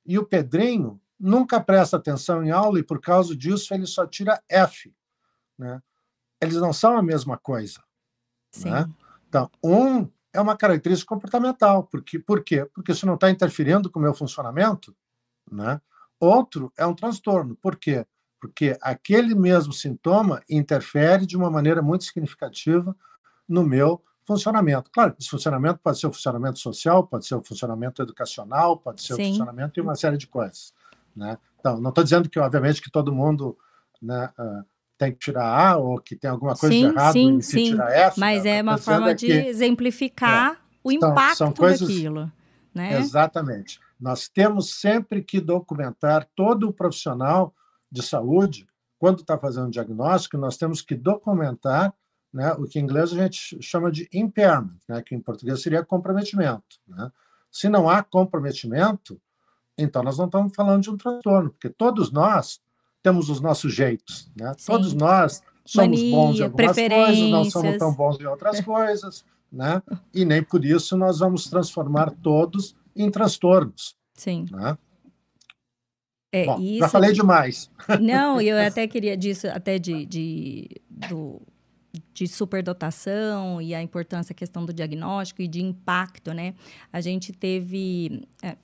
E 0.06 0.18
o 0.18 0.24
Pedrinho 0.24 1.00
nunca 1.18 1.60
presta 1.60 1.96
atenção 1.96 2.42
em 2.42 2.50
aula 2.50 2.80
e, 2.80 2.82
por 2.82 3.00
causa 3.00 3.36
disso, 3.36 3.72
ele 3.72 3.86
só 3.86 4.06
tira 4.06 4.42
F. 4.48 4.92
Né? 5.56 5.80
Eles 6.40 6.56
não 6.56 6.72
são 6.72 6.96
a 6.96 7.02
mesma 7.02 7.38
coisa. 7.38 7.80
Né? 8.64 8.88
Então, 9.28 9.48
um 9.62 10.08
é 10.32 10.40
uma 10.40 10.56
característica 10.56 11.14
comportamental. 11.14 11.84
Porque, 11.84 12.18
por 12.18 12.42
quê? 12.42 12.64
Porque 12.74 12.92
isso 12.92 13.06
não 13.06 13.14
está 13.14 13.30
interferindo 13.30 13.90
com 13.90 14.00
o 14.00 14.02
meu 14.02 14.14
funcionamento. 14.14 14.96
Né? 15.50 15.80
Outro 16.18 16.72
é 16.76 16.84
um 16.84 16.94
transtorno. 16.94 17.54
Por 17.56 17.76
quê? 17.76 18.04
Porque 18.40 18.76
aquele 18.80 19.34
mesmo 19.34 19.72
sintoma 19.72 20.42
interfere 20.50 21.26
de 21.26 21.36
uma 21.36 21.50
maneira 21.50 21.80
muito 21.80 22.04
significativa 22.04 22.96
no 23.48 23.64
meu 23.64 24.02
funcionamento. 24.32 24.90
Claro, 24.90 25.14
esse 25.18 25.28
funcionamento 25.28 25.80
pode 25.82 25.98
ser 25.98 26.06
o 26.06 26.12
funcionamento 26.12 26.58
social, 26.58 27.06
pode 27.06 27.26
ser 27.26 27.34
o 27.34 27.42
funcionamento 27.42 28.02
educacional, 28.02 28.76
pode 28.76 29.02
ser 29.02 29.14
o 29.14 29.16
funcionamento 29.16 29.74
de 29.74 29.80
uma 29.80 29.94
série 29.94 30.16
de 30.16 30.26
coisas. 30.26 30.72
Né? 31.14 31.38
Então, 31.60 31.80
não 31.80 31.90
estou 31.90 32.02
dizendo 32.02 32.28
que, 32.28 32.38
obviamente, 32.38 32.80
que 32.80 32.90
todo 32.90 33.12
mundo 33.12 33.56
né, 34.00 34.30
uh, 34.38 34.64
tem 34.96 35.12
que 35.12 35.18
tirar 35.18 35.46
A 35.46 35.76
ou 35.76 35.98
que 36.00 36.16
tem 36.16 36.30
alguma 36.30 36.56
coisa 36.56 36.74
sim, 36.74 36.88
de 36.88 36.94
errado 36.94 37.12
sim, 37.12 37.36
e 37.36 37.42
sim. 37.42 37.64
tirar 37.70 37.92
F. 37.92 38.20
Mas 38.20 38.44
né? 38.44 38.58
é 38.58 38.62
uma 38.62 38.78
forma 38.78 39.10
é 39.10 39.14
de 39.14 39.26
que, 39.26 39.32
exemplificar 39.32 40.52
é, 40.52 40.56
o 40.82 40.90
impacto 40.90 41.36
são, 41.36 41.46
são 41.48 41.52
coisas, 41.52 41.86
daquilo. 41.86 42.32
Né? 42.74 42.98
Exatamente. 42.98 43.78
Nós 44.00 44.28
temos 44.28 44.80
sempre 44.80 45.22
que 45.22 45.40
documentar 45.40 46.26
todo 46.34 46.68
o 46.68 46.72
profissional 46.72 47.54
de 47.90 48.02
saúde, 48.02 48.66
quando 48.98 49.20
está 49.20 49.36
fazendo 49.36 49.70
diagnóstico, 49.70 50.38
nós 50.38 50.56
temos 50.56 50.80
que 50.80 50.94
documentar 50.94 51.92
né, 52.32 52.52
o 52.54 52.66
que 52.66 52.78
em 52.78 52.82
inglês 52.82 53.12
a 53.12 53.16
gente 53.16 53.60
chama 53.60 53.90
de 53.90 54.08
impairment, 54.12 54.78
né, 54.88 55.02
que 55.02 55.14
em 55.14 55.20
português 55.20 55.60
seria 55.60 55.84
comprometimento. 55.84 56.80
Né? 56.88 57.10
Se 57.50 57.68
não 57.68 57.88
há 57.88 58.02
comprometimento, 58.02 59.20
então 59.76 60.02
nós 60.02 60.16
não 60.16 60.26
estamos 60.26 60.54
falando 60.54 60.82
de 60.82 60.90
um 60.90 60.96
transtorno, 60.96 61.50
porque 61.50 61.68
todos 61.68 62.10
nós 62.10 62.60
temos 63.02 63.28
os 63.28 63.40
nossos 63.40 63.74
jeitos. 63.74 64.30
Né? 64.34 64.54
Todos 64.64 64.94
nós 64.94 65.42
somos 65.64 66.00
Mania, 66.00 66.16
bons 66.16 66.38
em 66.38 66.42
algumas 66.44 66.76
coisas, 66.76 67.30
não 67.30 67.44
somos 67.44 67.76
tão 67.76 67.94
bons 67.94 68.20
em 68.20 68.26
outras 68.26 68.60
coisas, 68.64 69.24
né? 69.50 69.82
e 70.14 70.24
nem 70.24 70.42
por 70.42 70.64
isso 70.64 70.96
nós 70.96 71.18
vamos 71.18 71.48
transformar 71.48 72.10
todos 72.22 72.74
em 72.96 73.10
transtornos. 73.10 73.96
Sim. 74.14 74.46
Né? 74.50 74.78
É, 76.32 76.46
Bom, 76.46 76.58
isso... 76.58 76.78
Já 76.78 76.88
falei 76.88 77.12
demais. 77.12 77.70
Não, 78.00 78.40
eu 78.40 78.56
até 78.66 78.88
queria 78.88 79.16
disso, 79.16 79.46
até 79.48 79.78
de, 79.78 80.06
de 80.06 80.80
do, 80.88 81.42
de 82.14 82.26
superdotação 82.26 83.60
e 83.60 83.74
a 83.74 83.82
importância, 83.82 84.32
a 84.32 84.36
questão 84.36 84.64
do 84.64 84.72
diagnóstico 84.72 85.42
e 85.42 85.48
de 85.48 85.62
impacto, 85.62 86.32
né? 86.32 86.54
A 86.92 87.00
gente 87.00 87.32
teve 87.32 88.22
é, 88.42 88.56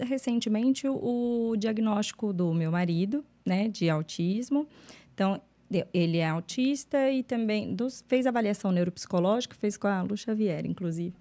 recentemente 0.00 0.86
o, 0.86 1.50
o, 1.50 1.56
diagnóstico 1.56 2.32
do 2.32 2.52
meu 2.52 2.70
marido, 2.70 3.24
né, 3.44 3.68
de 3.68 3.88
autismo. 3.88 4.68
Então, 5.14 5.40
ele 5.92 6.18
é 6.18 6.28
autista 6.28 7.10
e 7.10 7.22
também 7.22 7.74
dos, 7.74 8.04
fez 8.06 8.26
avaliação 8.26 8.70
neuropsicológica, 8.70 9.54
fez 9.54 9.76
com 9.76 9.86
a 9.86 10.02
Lu 10.02 10.16
Xavier, 10.16 10.64
inclusive. 10.66 11.14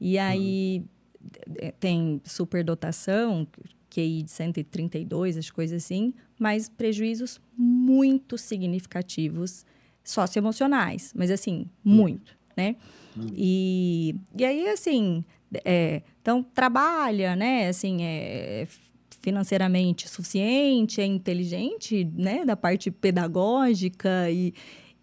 E 0.00 0.18
aí 0.18 0.84
uhum. 1.20 1.72
tem 1.78 2.20
superdotação, 2.24 3.46
QI 3.90 4.22
de 4.22 4.30
132, 4.30 5.36
as 5.36 5.50
coisas 5.50 5.84
assim, 5.84 6.14
mas 6.38 6.68
prejuízos 6.68 7.40
muito 7.56 8.38
significativos 8.38 9.66
socioemocionais, 10.04 11.12
mas 11.16 11.30
assim, 11.30 11.66
muito, 11.84 12.36
né? 12.56 12.76
Hum. 13.16 13.26
E, 13.34 14.14
e 14.36 14.44
aí, 14.44 14.68
assim, 14.68 15.24
é, 15.64 16.02
então 16.20 16.42
trabalha, 16.42 17.36
né? 17.36 17.68
Assim, 17.68 18.02
é 18.02 18.66
financeiramente 19.20 20.08
suficiente, 20.08 21.00
é 21.00 21.06
inteligente, 21.06 22.04
né? 22.16 22.44
Da 22.44 22.56
parte 22.56 22.90
pedagógica 22.90 24.30
e 24.30 24.52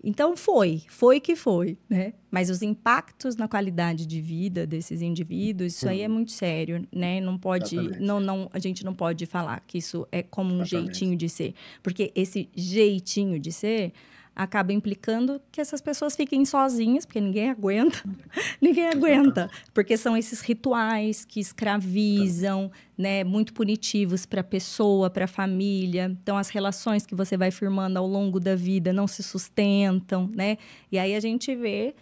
então 0.03 0.35
foi, 0.38 0.84
foi 0.88 1.19
que 1.19 1.35
foi, 1.35 1.77
né? 1.89 2.13
Mas 2.31 2.49
os 2.49 2.61
impactos 2.61 3.35
na 3.35 3.47
qualidade 3.47 4.05
de 4.05 4.21
vida 4.21 4.65
desses 4.65 5.01
indivíduos, 5.01 5.76
isso 5.76 5.89
aí 5.89 6.01
é 6.01 6.07
muito 6.07 6.31
sério, 6.31 6.88
né? 6.93 7.19
Não 7.19 7.38
pode, 7.38 7.76
não, 7.99 8.19
não, 8.19 8.49
a 8.53 8.59
gente 8.59 8.85
não 8.85 8.93
pode 8.93 9.26
falar 9.26 9.61
que 9.67 9.77
isso 9.77 10.07
é 10.11 10.23
como 10.23 10.53
um 10.53 10.61
Exatamente. 10.61 10.93
jeitinho 10.93 11.17
de 11.17 11.27
ser, 11.27 11.53
porque 11.84 12.13
esse 12.15 12.49
jeitinho 12.55 13.38
de 13.39 13.51
ser 13.51 13.91
acaba 14.39 14.71
implicando 14.71 15.41
que 15.51 15.59
essas 15.59 15.81
pessoas 15.81 16.15
fiquem 16.15 16.45
sozinhas, 16.45 17.05
porque 17.05 17.19
ninguém 17.19 17.49
aguenta. 17.49 18.01
ninguém 18.61 18.87
aguenta. 18.87 19.51
Porque 19.73 19.97
são 19.97 20.15
esses 20.15 20.39
rituais 20.39 21.25
que 21.25 21.41
escravizam, 21.41 22.71
né, 22.97 23.21
muito 23.25 23.53
punitivos 23.53 24.25
para 24.25 24.39
a 24.39 24.43
pessoa, 24.43 25.09
para 25.09 25.25
a 25.25 25.27
família. 25.27 26.05
Então, 26.21 26.37
as 26.37 26.47
relações 26.47 27.05
que 27.05 27.13
você 27.13 27.35
vai 27.35 27.51
firmando 27.51 27.99
ao 27.99 28.07
longo 28.07 28.39
da 28.39 28.55
vida 28.55 28.93
não 28.93 29.07
se 29.07 29.21
sustentam, 29.21 30.31
né? 30.33 30.57
E 30.89 30.97
aí 30.97 31.15
a 31.15 31.19
gente 31.19 31.53
vê, 31.53 31.93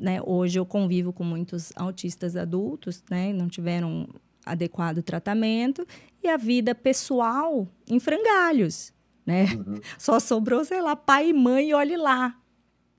né, 0.00 0.22
hoje 0.24 0.58
eu 0.58 0.64
convivo 0.64 1.12
com 1.12 1.22
muitos 1.22 1.70
autistas 1.76 2.34
adultos, 2.34 3.04
né, 3.10 3.30
não 3.34 3.46
tiveram 3.46 4.08
adequado 4.46 5.02
tratamento, 5.02 5.86
e 6.22 6.28
a 6.28 6.38
vida 6.38 6.74
pessoal 6.74 7.68
em 7.86 8.00
frangalhos 8.00 8.93
né? 9.26 9.46
Uhum. 9.54 9.80
Só 9.98 10.20
sobrou, 10.20 10.64
sei 10.64 10.80
lá, 10.80 10.94
pai 10.96 11.30
e 11.30 11.32
mãe, 11.32 11.70
e 11.70 11.74
olhe 11.74 11.96
lá. 11.96 12.36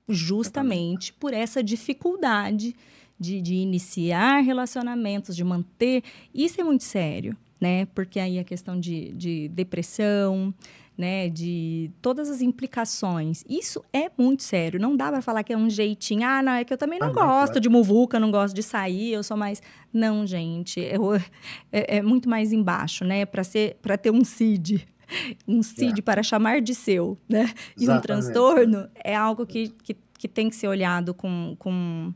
Justamente 0.08 1.12
por 1.12 1.34
essa 1.34 1.62
dificuldade 1.62 2.76
de, 3.18 3.40
de 3.40 3.54
iniciar 3.54 4.40
relacionamentos, 4.40 5.34
de 5.34 5.42
manter. 5.42 6.02
Isso 6.32 6.60
é 6.60 6.64
muito 6.64 6.84
sério, 6.84 7.36
né? 7.60 7.86
Porque 7.86 8.20
aí 8.20 8.38
a 8.38 8.44
questão 8.44 8.78
de, 8.78 9.12
de 9.14 9.48
depressão, 9.48 10.54
né, 10.96 11.28
de 11.28 11.90
todas 12.00 12.30
as 12.30 12.40
implicações. 12.40 13.44
Isso 13.48 13.84
é 13.92 14.10
muito 14.16 14.42
sério. 14.42 14.80
Não 14.80 14.96
dá 14.96 15.10
para 15.10 15.20
falar 15.20 15.42
que 15.42 15.52
é 15.52 15.56
um 15.56 15.68
jeitinho. 15.68 16.26
Ah, 16.26 16.42
não, 16.42 16.52
é 16.52 16.64
que 16.64 16.72
eu 16.72 16.78
também 16.78 16.98
não 16.98 17.08
ah, 17.08 17.12
gosto 17.12 17.54
não, 17.54 17.60
de 17.60 17.68
muvuca, 17.68 18.18
não 18.18 18.30
gosto 18.30 18.54
de 18.54 18.62
sair, 18.62 19.12
eu 19.12 19.22
sou 19.22 19.36
mais. 19.36 19.62
Não, 19.92 20.26
gente, 20.26 20.80
eu, 20.80 21.14
é, 21.70 21.98
é, 21.98 22.02
muito 22.02 22.28
mais 22.28 22.52
embaixo, 22.52 23.04
né? 23.04 23.26
Para 23.26 23.44
ser, 23.44 23.76
para 23.82 23.98
ter 23.98 24.10
um 24.10 24.24
CID, 24.24 24.86
um 25.46 25.62
CID 25.62 26.00
é. 26.00 26.02
para 26.02 26.22
chamar 26.22 26.60
de 26.60 26.74
seu, 26.74 27.18
né? 27.28 27.52
E 27.76 27.84
Exatamente. 27.84 27.98
um 27.98 28.00
transtorno 28.00 28.88
é 29.02 29.14
algo 29.14 29.46
que, 29.46 29.68
que, 29.82 29.96
que 30.18 30.28
tem 30.28 30.48
que 30.48 30.56
ser 30.56 30.68
olhado 30.68 31.14
com, 31.14 31.56
com, 31.58 32.12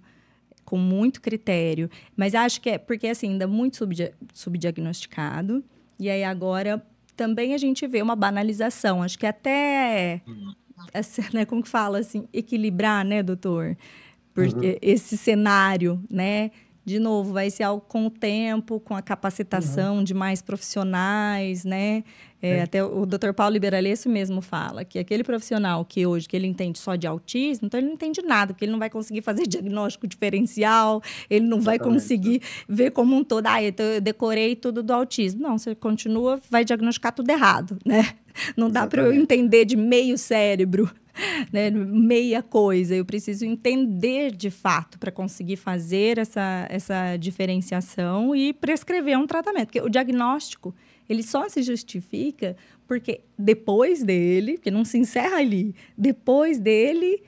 com 0.64 0.76
muito 0.76 1.20
critério. 1.20 1.90
Mas 2.16 2.34
acho 2.34 2.60
que 2.60 2.70
é 2.70 2.78
porque, 2.78 3.08
assim, 3.08 3.30
ainda 3.30 3.46
muito 3.46 3.76
subdi 3.76 4.12
subdiagnosticado. 4.32 5.64
E 5.98 6.08
aí 6.08 6.24
agora 6.24 6.84
também 7.16 7.54
a 7.54 7.58
gente 7.58 7.86
vê 7.86 8.00
uma 8.02 8.16
banalização. 8.16 9.02
Acho 9.02 9.18
que 9.18 9.26
até... 9.26 10.22
Uhum. 10.26 10.54
Essa, 10.94 11.22
né, 11.34 11.44
como 11.44 11.62
que 11.62 11.68
fala, 11.68 11.98
assim, 11.98 12.26
equilibrar, 12.32 13.04
né, 13.04 13.22
doutor? 13.22 13.76
Porque 14.32 14.70
uhum. 14.70 14.78
esse 14.80 15.14
cenário, 15.16 16.02
né? 16.10 16.50
de 16.84 16.98
novo, 16.98 17.32
vai 17.32 17.50
ser 17.50 17.62
algo 17.62 17.84
com 17.86 18.06
o 18.06 18.10
tempo, 18.10 18.80
com 18.80 18.96
a 18.96 19.02
capacitação 19.02 19.98
uhum. 19.98 20.04
de 20.04 20.14
mais 20.14 20.42
profissionais, 20.42 21.64
né? 21.64 22.02
É, 22.42 22.58
é. 22.58 22.62
Até 22.62 22.82
o 22.82 23.04
Dr. 23.04 23.32
Paulo 23.34 23.52
Liberalesso 23.52 24.08
mesmo 24.08 24.40
fala 24.40 24.84
que 24.84 24.98
aquele 24.98 25.22
profissional 25.22 25.84
que 25.84 26.06
hoje 26.06 26.28
que 26.28 26.36
ele 26.36 26.46
entende 26.46 26.78
só 26.78 26.96
de 26.96 27.06
autismo, 27.06 27.66
então 27.66 27.78
ele 27.78 27.88
não 27.88 27.94
entende 27.94 28.22
nada, 28.22 28.52
porque 28.52 28.64
ele 28.64 28.72
não 28.72 28.78
vai 28.78 28.90
conseguir 28.90 29.22
fazer 29.22 29.46
diagnóstico 29.48 30.06
diferencial, 30.06 31.02
ele 31.28 31.46
não 31.46 31.60
vai 31.60 31.78
conseguir 31.78 32.42
ver 32.68 32.90
como 32.90 33.16
um 33.16 33.24
todo. 33.24 33.46
Ah, 33.46 33.62
então 33.62 33.84
eu 33.84 34.00
decorei 34.00 34.56
tudo 34.56 34.82
do 34.82 34.92
autismo. 34.92 35.42
Não, 35.42 35.58
você 35.58 35.74
continua, 35.74 36.40
vai 36.50 36.64
diagnosticar 36.64 37.12
tudo 37.12 37.30
errado, 37.30 37.78
né? 37.84 38.14
Não 38.56 38.70
dá 38.70 38.86
para 38.86 39.02
eu 39.02 39.12
entender 39.12 39.64
de 39.64 39.76
meio 39.76 40.16
cérebro 40.16 40.90
né, 41.52 41.70
meia 41.70 42.42
coisa. 42.42 42.94
Eu 42.94 43.04
preciso 43.04 43.44
entender 43.44 44.34
de 44.34 44.50
fato 44.50 44.98
para 44.98 45.10
conseguir 45.10 45.56
fazer 45.56 46.18
essa, 46.18 46.66
essa 46.68 47.16
diferenciação 47.16 48.34
e 48.34 48.52
prescrever 48.52 49.18
um 49.18 49.26
tratamento. 49.26 49.66
Porque 49.66 49.80
o 49.80 49.88
diagnóstico 49.88 50.74
ele 51.10 51.24
só 51.24 51.48
se 51.48 51.62
justifica 51.62 52.56
porque 52.86 53.22
depois 53.36 54.02
dele, 54.02 54.56
que 54.56 54.70
não 54.70 54.84
se 54.84 54.96
encerra 54.96 55.38
ali, 55.38 55.74
depois 55.98 56.58
dele 56.58 57.24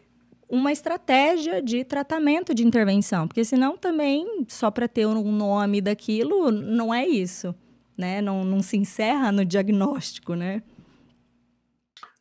uma 0.49 0.71
estratégia 0.71 1.61
de 1.61 1.83
tratamento 1.83 2.55
de 2.55 2.65
intervenção, 2.65 3.27
porque 3.27 3.45
senão 3.45 3.77
também 3.77 4.45
só 4.49 4.71
para 4.71 4.87
ter 4.87 5.07
um 5.07 5.33
nome 5.33 5.81
daquilo 5.81 6.51
não 6.51 6.93
é 6.93 7.07
isso, 7.07 7.55
né? 7.97 8.21
Não, 8.21 8.45
não 8.45 8.63
se 8.63 8.77
encerra 8.77 9.33
no 9.33 9.45
diagnóstico, 9.45 10.35
né? 10.35 10.63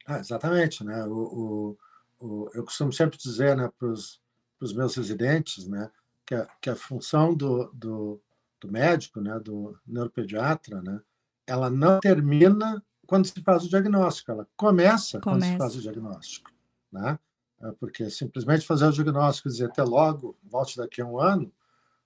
Ah, 0.08 0.18
exatamente, 0.20 0.84
né? 0.84 1.06
O, 1.06 1.78
o, 2.20 2.26
o, 2.26 2.50
eu 2.54 2.64
costumo 2.64 2.92
sempre 2.92 3.18
dizer, 3.18 3.56
né, 3.56 3.70
para 3.78 3.90
os 3.90 4.74
meus 4.74 4.96
residentes, 4.96 5.68
né, 5.68 5.92
que 6.26 6.34
a, 6.34 6.48
que 6.62 6.70
a 6.70 6.76
função 6.76 7.36
do, 7.36 7.70
do, 7.74 8.22
do 8.60 8.72
médico, 8.72 9.20
né, 9.20 9.40
do 9.40 9.78
neuropediatra, 9.86 10.82
né, 10.82 11.00
ela 11.48 11.70
não 11.70 12.00
termina 12.00 12.84
quando 13.08 13.26
se 13.26 13.42
faz 13.42 13.66
o 13.66 13.70
diagnóstico, 13.70 14.32
ela 14.32 14.48
começa, 14.56 15.20
começa. 15.20 15.20
quando 15.20 15.44
se 15.44 15.58
faz 15.58 15.76
o 15.76 15.82
diagnóstico. 15.82 16.52
Né? 16.92 17.20
É, 17.62 17.72
porque 17.74 18.10
simplesmente 18.10 18.66
fazer 18.66 18.86
o 18.86 18.92
diagnóstico 18.92 19.50
e 19.50 19.52
dizer 19.52 19.66
até 19.66 19.84
logo, 19.84 20.38
volte 20.44 20.78
daqui 20.78 21.02
a 21.02 21.06
um 21.06 21.20
ano, 21.20 21.52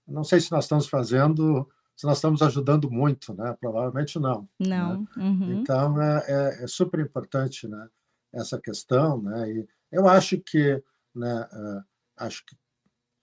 não 0.07 0.23
sei 0.23 0.39
se 0.39 0.51
nós 0.51 0.65
estamos 0.65 0.87
fazendo, 0.87 1.69
se 1.95 2.05
nós 2.05 2.17
estamos 2.17 2.41
ajudando 2.41 2.91
muito, 2.91 3.33
né? 3.33 3.55
Provavelmente 3.59 4.19
não. 4.19 4.47
Né? 4.59 4.77
Não. 4.77 5.01
Né? 5.01 5.07
Uhum. 5.17 5.61
Então 5.61 6.01
é, 6.01 6.23
é, 6.27 6.63
é, 6.63 6.67
super 6.67 6.99
importante, 6.99 7.67
né? 7.67 7.89
Essa 8.33 8.59
questão, 8.59 9.21
né? 9.21 9.51
E 9.51 9.67
eu 9.91 10.07
acho 10.07 10.37
que, 10.39 10.83
né? 11.13 11.47
Uh, 11.53 11.83
acho 12.17 12.45
que 12.45 12.55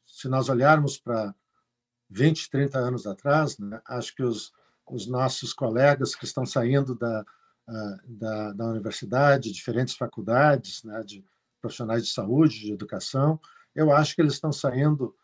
se 0.06 0.26
nós 0.28 0.48
olharmos 0.48 0.98
para 0.98 1.34
20, 2.08 2.50
30 2.50 2.78
anos 2.78 3.06
atrás, 3.06 3.58
né? 3.58 3.80
Acho 3.86 4.14
que 4.14 4.22
os 4.22 4.52
os 4.86 5.06
nossos 5.06 5.52
colegas 5.52 6.14
que 6.14 6.24
estão 6.24 6.44
saindo 6.44 6.94
da, 6.94 7.24
uh, 7.68 7.96
da, 8.06 8.52
da 8.52 8.66
universidade, 8.66 9.52
diferentes 9.52 9.94
faculdades, 9.94 10.82
né? 10.84 11.02
De 11.02 11.24
profissionais 11.60 12.04
de 12.04 12.12
saúde, 12.12 12.58
de 12.58 12.72
educação, 12.72 13.38
eu 13.72 13.92
acho 13.92 14.16
que 14.16 14.20
eles 14.20 14.34
estão 14.34 14.52
saindo 14.52 15.14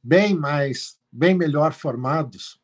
bem 0.00 0.34
mais, 0.34 0.98
bem 1.10 1.34
melhor 1.34 1.72
formados 1.72 2.60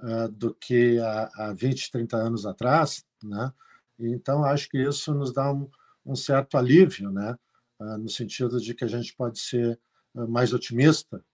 uh, 0.00 0.28
do 0.28 0.52
que 0.54 0.98
há, 0.98 1.30
há 1.36 1.52
20, 1.52 1.90
30 1.90 2.16
anos 2.16 2.46
atrás, 2.46 3.04
né? 3.22 3.52
Então, 3.98 4.44
acho 4.44 4.68
que 4.68 4.78
isso 4.78 5.14
nos 5.14 5.32
dá 5.32 5.52
um, 5.52 5.70
um 6.04 6.16
certo 6.16 6.58
alívio, 6.58 7.10
né? 7.10 7.38
Uh, 7.78 7.98
no 7.98 8.08
sentido 8.08 8.60
de 8.60 8.74
que 8.74 8.84
a 8.84 8.88
gente 8.88 9.14
pode 9.14 9.38
ser 9.38 9.78
mais 10.28 10.52
otimista 10.52 11.24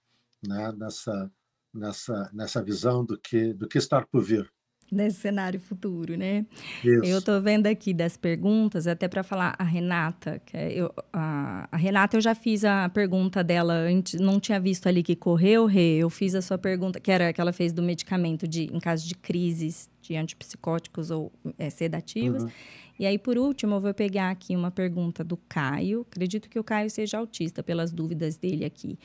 né? 0.47 0.73
nessa, 0.73 1.31
nessa, 1.72 2.30
nessa 2.32 2.62
visão 2.62 3.05
do 3.05 3.18
que, 3.18 3.52
do 3.55 3.68
que 3.68 3.78
estar 3.78 4.06
por 4.06 4.22
vir 4.22 4.51
nesse 4.90 5.20
cenário 5.20 5.60
futuro, 5.60 6.16
né? 6.16 6.44
Isso. 6.84 7.05
Eu 7.05 7.18
estou 7.18 7.40
vendo 7.40 7.66
aqui 7.66 7.94
das 7.94 8.16
perguntas, 8.16 8.86
até 8.86 9.06
para 9.06 9.22
falar 9.22 9.55
a 9.59 9.64
Renata, 9.64 10.40
que 10.44 10.56
é 10.56 10.72
eu, 10.72 10.92
a, 11.12 11.68
a, 11.70 11.76
Renata 11.76 12.16
eu 12.16 12.20
já 12.20 12.34
fiz 12.34 12.64
a 12.64 12.88
pergunta 12.88 13.44
dela 13.44 13.72
antes, 13.72 14.18
não 14.20 14.40
tinha 14.40 14.59
visto 14.59 14.88
ali 14.88 15.02
que 15.02 15.14
correu, 15.14 15.66
Rê, 15.66 15.98
eu 15.98 16.10
fiz 16.10 16.34
a 16.34 16.42
sua 16.42 16.59
pergunta, 16.59 16.98
que 16.98 17.10
era 17.10 17.32
que 17.32 17.40
ela 17.40 17.52
fez 17.52 17.72
do 17.72 17.82
medicamento 17.82 18.48
de 18.48 18.64
em 18.64 18.80
caso 18.80 19.06
de 19.06 19.14
crises 19.14 19.88
de 20.02 20.16
antipsicóticos 20.16 21.10
ou 21.10 21.32
é, 21.56 21.70
sedativos. 21.70 22.42
Uhum. 22.42 22.51
E 22.98 23.06
aí, 23.06 23.16
por 23.16 23.38
último, 23.38 23.76
eu 23.76 23.80
vou 23.80 23.94
pegar 23.94 24.30
aqui 24.30 24.55
uma 24.55 24.70
pergunta 24.70 25.24
do 25.24 25.36
Caio. 25.48 26.06
Acredito 26.10 26.51
que 26.51 26.59
o 26.59 26.64
Caio 26.64 26.90
seja 26.90 27.16
autista, 27.16 27.62
pelas 27.62 27.92
dúvidas 27.92 28.36
dele 28.36 28.62
aqui. 28.62 28.98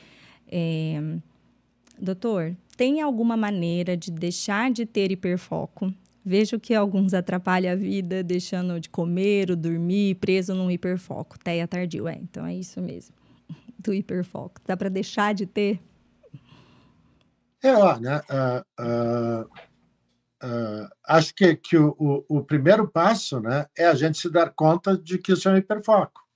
É, 0.48 1.00
doutor, 1.98 2.56
tem 2.76 3.00
alguma 3.00 3.36
maneira 3.36 3.96
de 3.96 4.10
deixar 4.10 4.70
de 4.70 4.84
ter 4.84 5.10
hiperfoco? 5.10 5.92
Vejo 6.24 6.58
que 6.58 6.74
alguns 6.74 7.14
atrapalham 7.14 7.72
a 7.72 7.76
vida, 7.76 8.22
deixando 8.22 8.80
de 8.80 8.88
comer 8.88 9.50
ou 9.50 9.56
dormir, 9.56 10.16
preso 10.16 10.54
num 10.54 10.70
hiperfoco. 10.70 11.38
Teia 11.38 11.68
tardio, 11.68 12.08
é. 12.08 12.16
Então 12.16 12.44
é 12.44 12.54
isso 12.54 12.80
mesmo. 12.80 13.14
Do 13.78 13.94
hiperfoco. 13.94 14.60
Dá 14.66 14.76
para 14.76 14.88
deixar 14.88 15.32
de 15.32 15.46
ter? 15.46 15.80
É, 17.62 18.00
né? 18.00 18.20
Uh, 18.28 18.82
uh, 18.82 19.42
uh, 20.44 20.88
acho 21.06 21.34
que, 21.34 21.56
que 21.56 21.76
o, 21.76 21.94
o, 21.98 22.38
o, 22.38 22.44
primeiro 22.44 22.88
passo 22.88 23.40
né, 23.40 23.66
é 23.76 23.86
a 23.86 23.94
gente 23.94 24.18
se 24.18 24.28
dar 24.28 24.50
conta 24.50 24.96
de 24.96 25.18
que 25.18 25.32
isso 25.32 25.48
é 25.48 25.52
um 25.52 25.56
hiperfoco. 25.56 26.26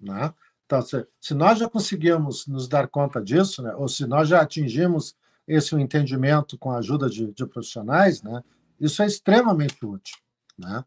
Né? 0.00 0.32
Então, 0.72 0.80
se, 0.80 1.06
se 1.20 1.34
nós 1.34 1.58
já 1.58 1.68
conseguimos 1.68 2.46
nos 2.46 2.66
dar 2.66 2.88
conta 2.88 3.20
disso, 3.20 3.60
né, 3.62 3.74
ou 3.74 3.86
se 3.88 4.06
nós 4.06 4.26
já 4.26 4.40
atingimos 4.40 5.14
esse 5.46 5.74
entendimento 5.74 6.56
com 6.56 6.70
a 6.70 6.78
ajuda 6.78 7.10
de, 7.10 7.30
de 7.30 7.44
profissionais, 7.44 8.22
né, 8.22 8.42
isso 8.80 9.02
é 9.02 9.06
extremamente 9.06 9.84
útil, 9.84 10.16
né? 10.58 10.82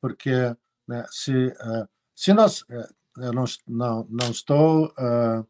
Porque 0.00 0.32
né, 0.88 1.06
se 1.08 1.46
uh, 1.46 1.88
se 2.16 2.32
nós 2.32 2.62
uh, 2.62 2.94
eu 3.18 3.32
não, 3.32 3.44
não, 3.68 4.06
não 4.10 4.30
estou 4.30 4.86
uh, 4.86 5.46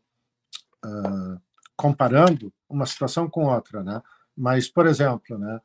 comparando 1.75 2.53
uma 2.69 2.85
situação 2.85 3.29
com 3.29 3.47
outra, 3.47 3.83
né? 3.83 4.03
Mas 4.37 4.69
por 4.69 4.87
exemplo, 4.87 5.39
né? 5.39 5.61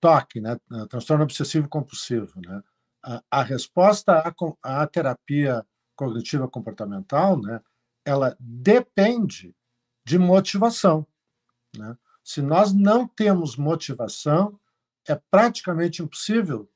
toque, 0.00 0.40
né? 0.40 0.58
Transtorno 0.88 1.24
obsessivo 1.24 1.68
compulsivo, 1.68 2.40
né? 2.40 2.62
A, 3.06 3.22
a 3.30 3.42
resposta 3.42 4.18
à, 4.18 4.80
à 4.82 4.86
terapia 4.86 5.64
cognitiva 5.94 6.48
comportamental, 6.48 7.40
né? 7.40 7.60
Ela 8.04 8.36
depende 8.38 9.54
de 10.04 10.18
motivação. 10.18 11.06
Né? 11.76 11.96
Se 12.22 12.40
nós 12.40 12.72
não 12.72 13.06
temos 13.06 13.56
motivação, 13.56 14.58
é 15.08 15.20
praticamente 15.30 16.02
impossível 16.02 16.68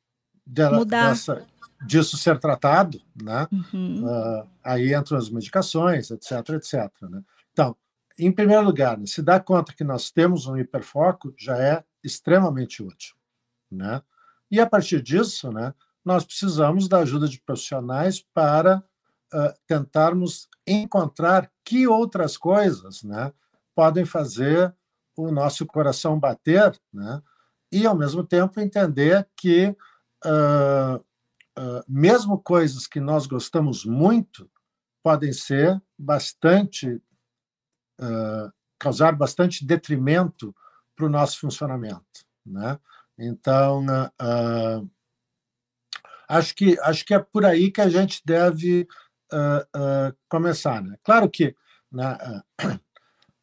dela, 0.44 0.84
dessa, 0.84 1.46
disso 1.86 2.16
ser 2.16 2.38
tratado. 2.38 3.00
Né? 3.20 3.46
Uhum. 3.52 4.04
Uh, 4.04 4.48
aí 4.64 4.94
entram 4.94 5.18
as 5.18 5.30
medicações, 5.30 6.10
etc, 6.10 6.50
etc. 6.50 6.90
Né? 7.02 7.22
Então, 7.52 7.76
em 8.18 8.32
primeiro 8.32 8.64
lugar, 8.64 8.98
né, 8.98 9.06
se 9.06 9.22
dar 9.22 9.40
conta 9.40 9.72
que 9.72 9.84
nós 9.84 10.10
temos 10.10 10.46
um 10.46 10.56
hiperfoco 10.56 11.32
já 11.38 11.56
é 11.56 11.84
extremamente 12.02 12.82
útil. 12.82 13.14
Né? 13.70 14.02
E 14.50 14.60
a 14.60 14.66
partir 14.66 15.00
disso, 15.00 15.50
né, 15.52 15.72
nós 16.04 16.24
precisamos 16.24 16.88
da 16.88 16.98
ajuda 16.98 17.28
de 17.28 17.40
profissionais 17.40 18.24
para 18.34 18.82
uh, 19.32 19.52
tentarmos 19.66 20.48
encontrar 20.66 21.50
que 21.64 21.86
outras 21.86 22.36
coisas 22.36 23.02
né, 23.02 23.32
podem 23.74 24.04
fazer 24.04 24.74
o 25.16 25.30
nosso 25.30 25.66
coração 25.66 26.18
bater, 26.18 26.78
né, 26.92 27.22
e, 27.72 27.86
ao 27.86 27.96
mesmo 27.96 28.24
tempo, 28.24 28.60
entender 28.60 29.28
que, 29.36 29.68
uh, 30.24 30.96
uh, 30.96 31.84
mesmo 31.86 32.38
coisas 32.38 32.86
que 32.86 32.98
nós 32.98 33.26
gostamos 33.26 33.84
muito, 33.84 34.50
podem 35.02 35.32
ser 35.32 35.80
bastante. 35.98 37.00
causar 38.78 39.12
bastante 39.14 39.64
detrimento 39.64 40.54
para 40.96 41.04
o 41.04 41.08
nosso 41.08 41.38
funcionamento. 41.38 42.24
Né? 42.44 42.78
Então, 43.18 43.84
acho, 46.30 46.54
que, 46.54 46.78
acho 46.80 47.04
que 47.04 47.12
é 47.12 47.18
por 47.18 47.44
aí 47.44 47.70
que 47.70 47.80
a 47.80 47.88
gente 47.88 48.22
deve 48.24 48.86
uh, 49.32 49.62
uh, 49.76 50.16
começar. 50.28 50.80
Né? 50.80 50.96
Claro 51.02 51.28
que 51.28 51.54
né, 51.90 52.16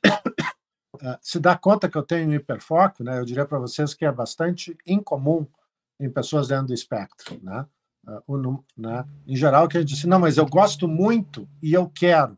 uh, 0.06 1.18
se 1.22 1.40
dá 1.40 1.58
conta 1.58 1.90
que 1.90 1.98
eu 1.98 2.04
tenho 2.04 2.34
hiperfoco, 2.34 3.04
né, 3.04 3.20
eu 3.20 3.26
diria 3.26 3.46
para 3.46 3.60
vocês 3.60 3.94
que 3.94 4.06
é 4.06 4.12
bastante 4.12 4.78
incomum 4.86 5.46
em 6.00 6.10
pessoas 6.10 6.48
dentro 6.48 6.68
do 6.68 6.74
espectro. 6.74 7.38
Né? 7.44 7.66
Uh, 8.28 8.64
né? 8.78 9.06
Em 9.28 9.36
geral, 9.36 9.68
que 9.68 9.78
a 9.78 9.82
gente 9.82 9.94
diz, 9.94 10.04
não, 10.06 10.20
mas 10.20 10.38
eu 10.38 10.46
gosto 10.46 10.88
muito 10.88 11.48
e 11.62 11.74
eu 11.74 11.90
quero. 11.90 12.38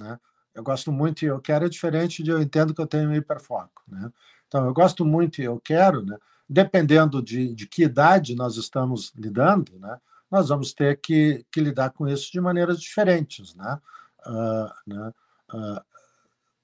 Né? 0.00 0.18
Eu 0.54 0.62
gosto 0.62 0.92
muito 0.92 1.24
e 1.24 1.26
eu 1.26 1.40
quero 1.40 1.66
é 1.66 1.68
diferente 1.68 2.22
de 2.22 2.30
eu 2.30 2.40
entendo 2.40 2.72
que 2.72 2.80
eu 2.80 2.86
tenho 2.86 3.14
hiperfoco. 3.14 3.82
Né? 3.88 4.12
Então, 4.46 4.64
eu 4.64 4.72
gosto 4.72 5.04
muito 5.04 5.40
e 5.40 5.44
eu 5.44 5.60
quero, 5.60 6.04
né? 6.04 6.16
Dependendo 6.48 7.22
de, 7.22 7.54
de 7.54 7.66
que 7.66 7.82
idade 7.82 8.34
nós 8.34 8.56
estamos 8.56 9.12
lidando, 9.14 9.78
né? 9.78 10.00
nós 10.30 10.48
vamos 10.48 10.72
ter 10.72 11.00
que, 11.00 11.44
que 11.52 11.60
lidar 11.60 11.90
com 11.90 12.08
isso 12.08 12.32
de 12.32 12.40
maneiras 12.40 12.80
diferentes. 12.80 13.54
Né? 13.54 13.80
Uh, 14.26 14.70
né? 14.86 15.12
Uh, 15.52 15.80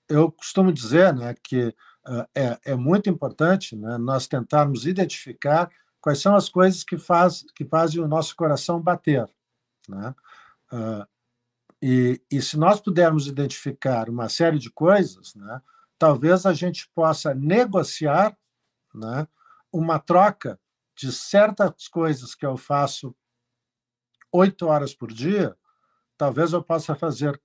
eu 0.08 0.32
costumo 0.32 0.72
dizer 0.72 1.14
né, 1.14 1.34
que 1.42 1.74
uh, 2.06 2.26
é, 2.34 2.58
é 2.64 2.74
muito 2.74 3.08
importante 3.10 3.76
né, 3.76 3.98
nós 3.98 4.26
tentarmos 4.26 4.86
identificar 4.86 5.70
quais 6.00 6.20
são 6.20 6.34
as 6.34 6.48
coisas 6.48 6.84
que, 6.84 6.98
faz, 6.98 7.44
que 7.54 7.64
fazem 7.64 8.02
o 8.02 8.08
nosso 8.08 8.36
coração 8.36 8.80
bater. 8.80 9.28
Né? 9.88 10.14
E, 11.80 12.20
e, 12.30 12.42
se 12.42 12.56
nós 12.56 12.80
pudermos 12.80 13.26
identificar 13.26 14.08
uma 14.08 14.28
série 14.28 14.58
de 14.58 14.70
coisas, 14.70 15.34
né, 15.34 15.60
talvez 15.98 16.46
a 16.46 16.52
gente 16.52 16.90
possa 16.94 17.34
negociar 17.34 18.36
né, 18.94 19.28
uma 19.74 19.98
troca 19.98 20.58
de 20.96 21.10
certas 21.12 21.88
coisas 21.88 22.34
que 22.34 22.46
eu 22.46 22.56
faço 22.56 23.14
oito 24.30 24.66
horas 24.66 24.94
por 24.94 25.12
dia, 25.12 25.56
talvez 26.16 26.52
eu 26.52 26.62
possa 26.62 26.94
fazer 26.94 27.40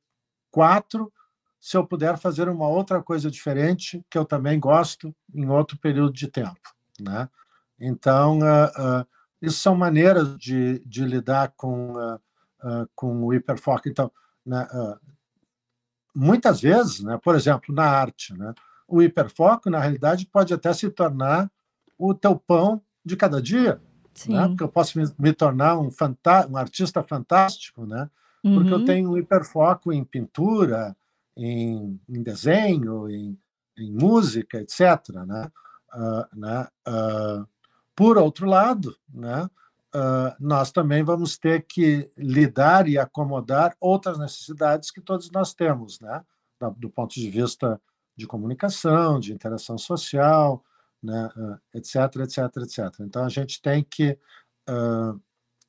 quatro 0.51 1.11
se 1.59 1.75
eu 1.75 1.85
puder 1.85 2.17
fazer 2.17 2.47
uma 2.47 2.67
outra 2.67 3.01
coisa 3.01 3.29
diferente 3.31 4.05
que 4.09 4.17
eu 4.17 4.23
também 4.23 4.59
gosto 4.59 5.13
em 5.33 5.49
outro 5.49 5.77
período 5.77 6.13
de 6.13 6.27
tempo, 6.27 6.59
né? 6.99 7.27
Então, 7.79 8.39
uh, 8.39 9.01
uh, 9.01 9.07
isso 9.41 9.59
são 9.59 9.75
maneiras 9.75 10.37
de, 10.37 10.79
de 10.85 11.03
lidar 11.05 11.53
com, 11.57 11.95
uh, 11.95 12.89
com 12.95 13.23
o 13.23 13.33
hiperfoco. 13.33 13.89
Então, 13.89 14.11
né, 14.45 14.67
muitas 16.13 16.61
vezes, 16.61 17.01
né, 17.01 17.17
por 17.23 17.35
exemplo, 17.35 17.73
na 17.73 17.85
arte, 17.85 18.37
né, 18.37 18.53
o 18.87 19.01
hiperfoco, 19.01 19.69
na 19.69 19.79
realidade, 19.79 20.25
pode 20.25 20.53
até 20.53 20.73
se 20.73 20.89
tornar 20.89 21.49
o 21.99 22.13
teu 22.13 22.35
pão 22.37 22.81
de 23.05 23.17
cada 23.17 23.41
dia. 23.41 23.81
Né? 24.27 24.47
Porque 24.47 24.63
eu 24.63 24.69
posso 24.69 24.97
me, 24.97 25.05
me 25.19 25.33
tornar 25.33 25.77
um, 25.77 25.89
um 26.49 26.57
artista 26.57 27.03
fantástico, 27.03 27.85
né? 27.85 28.09
porque 28.41 28.73
uhum. 28.73 28.79
eu 28.79 28.85
tenho 28.85 29.11
um 29.11 29.17
hiperfoco 29.17 29.91
em 29.91 30.03
pintura, 30.03 30.95
em, 31.35 31.99
em 32.07 32.23
desenho, 32.23 33.09
em, 33.09 33.37
em, 33.77 33.91
música, 33.91 34.59
etc. 34.59 34.79
Né? 35.25 35.51
Uh, 35.93 36.39
né? 36.39 36.67
Uh, 36.87 37.47
por 37.95 38.17
outro 38.17 38.47
lado, 38.47 38.95
né? 39.13 39.49
Uh, 39.93 40.31
nós 40.39 40.71
também 40.71 41.03
vamos 41.03 41.35
ter 41.35 41.63
que 41.63 42.11
lidar 42.15 42.87
e 42.87 42.99
acomodar 42.99 43.75
outras 43.79 44.19
necessidades 44.19 44.91
que 44.91 45.01
todos 45.01 45.31
nós 45.31 45.51
temos, 45.53 45.99
né? 45.99 46.23
do 46.77 46.89
ponto 46.89 47.15
de 47.15 47.27
vista 47.27 47.81
de 48.15 48.27
comunicação, 48.27 49.19
de 49.19 49.33
interação 49.33 49.77
social, 49.77 50.63
né? 51.01 51.29
etc, 51.73 51.95
etc, 52.21 52.57
etc. 52.57 52.99
Então, 53.01 53.25
a 53.25 53.29
gente 53.29 53.61
tem 53.61 53.83
que, 53.83 54.17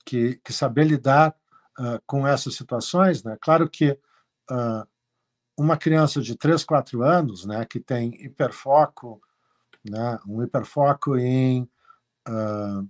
que, 0.05 0.37
que 0.45 0.53
saber 0.53 0.85
lidar 0.85 1.35
com 2.07 2.27
essas 2.27 2.55
situações. 2.55 3.23
Né? 3.23 3.37
Claro 3.41 3.69
que 3.69 3.99
uma 5.61 5.77
criança 5.77 6.23
de 6.23 6.35
3, 6.35 6.65
4 6.65 7.03
anos, 7.03 7.45
né, 7.45 7.67
que 7.67 7.79
tem 7.79 8.15
hiperfoco, 8.25 9.21
né, 9.85 10.19
um 10.27 10.43
hiperfoco 10.43 11.19
em 11.19 11.69
uh, 12.27 12.89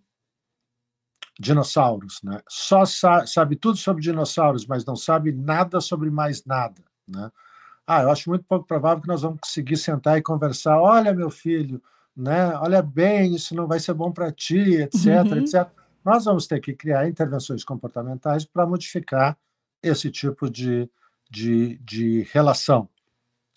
dinossauros, 1.38 2.20
né, 2.22 2.40
só 2.48 2.84
sa 2.84 3.26
sabe 3.26 3.56
tudo 3.56 3.76
sobre 3.76 4.02
dinossauros, 4.02 4.66
mas 4.66 4.84
não 4.84 4.94
sabe 4.94 5.32
nada 5.32 5.80
sobre 5.80 6.10
mais 6.10 6.44
nada, 6.44 6.82
né? 7.08 7.30
Ah, 7.86 8.02
eu 8.02 8.10
acho 8.10 8.30
muito 8.30 8.44
pouco 8.44 8.64
provável 8.64 9.02
que 9.02 9.08
nós 9.08 9.22
vamos 9.22 9.40
conseguir 9.40 9.76
sentar 9.76 10.16
e 10.16 10.22
conversar. 10.22 10.80
Olha, 10.80 11.12
meu 11.12 11.28
filho, 11.28 11.82
né? 12.20 12.54
Olha 12.56 12.82
bem, 12.82 13.34
isso 13.34 13.54
não 13.54 13.66
vai 13.66 13.80
ser 13.80 13.94
bom 13.94 14.12
para 14.12 14.30
ti, 14.30 14.74
etc, 14.74 15.06
uhum. 15.24 15.38
etc. 15.38 15.66
Nós 16.04 16.26
vamos 16.26 16.46
ter 16.46 16.60
que 16.60 16.74
criar 16.74 17.08
intervenções 17.08 17.64
comportamentais 17.64 18.44
para 18.44 18.66
modificar 18.66 19.38
esse 19.82 20.10
tipo 20.10 20.50
de, 20.50 20.88
de, 21.30 21.78
de 21.78 22.28
relação. 22.30 22.88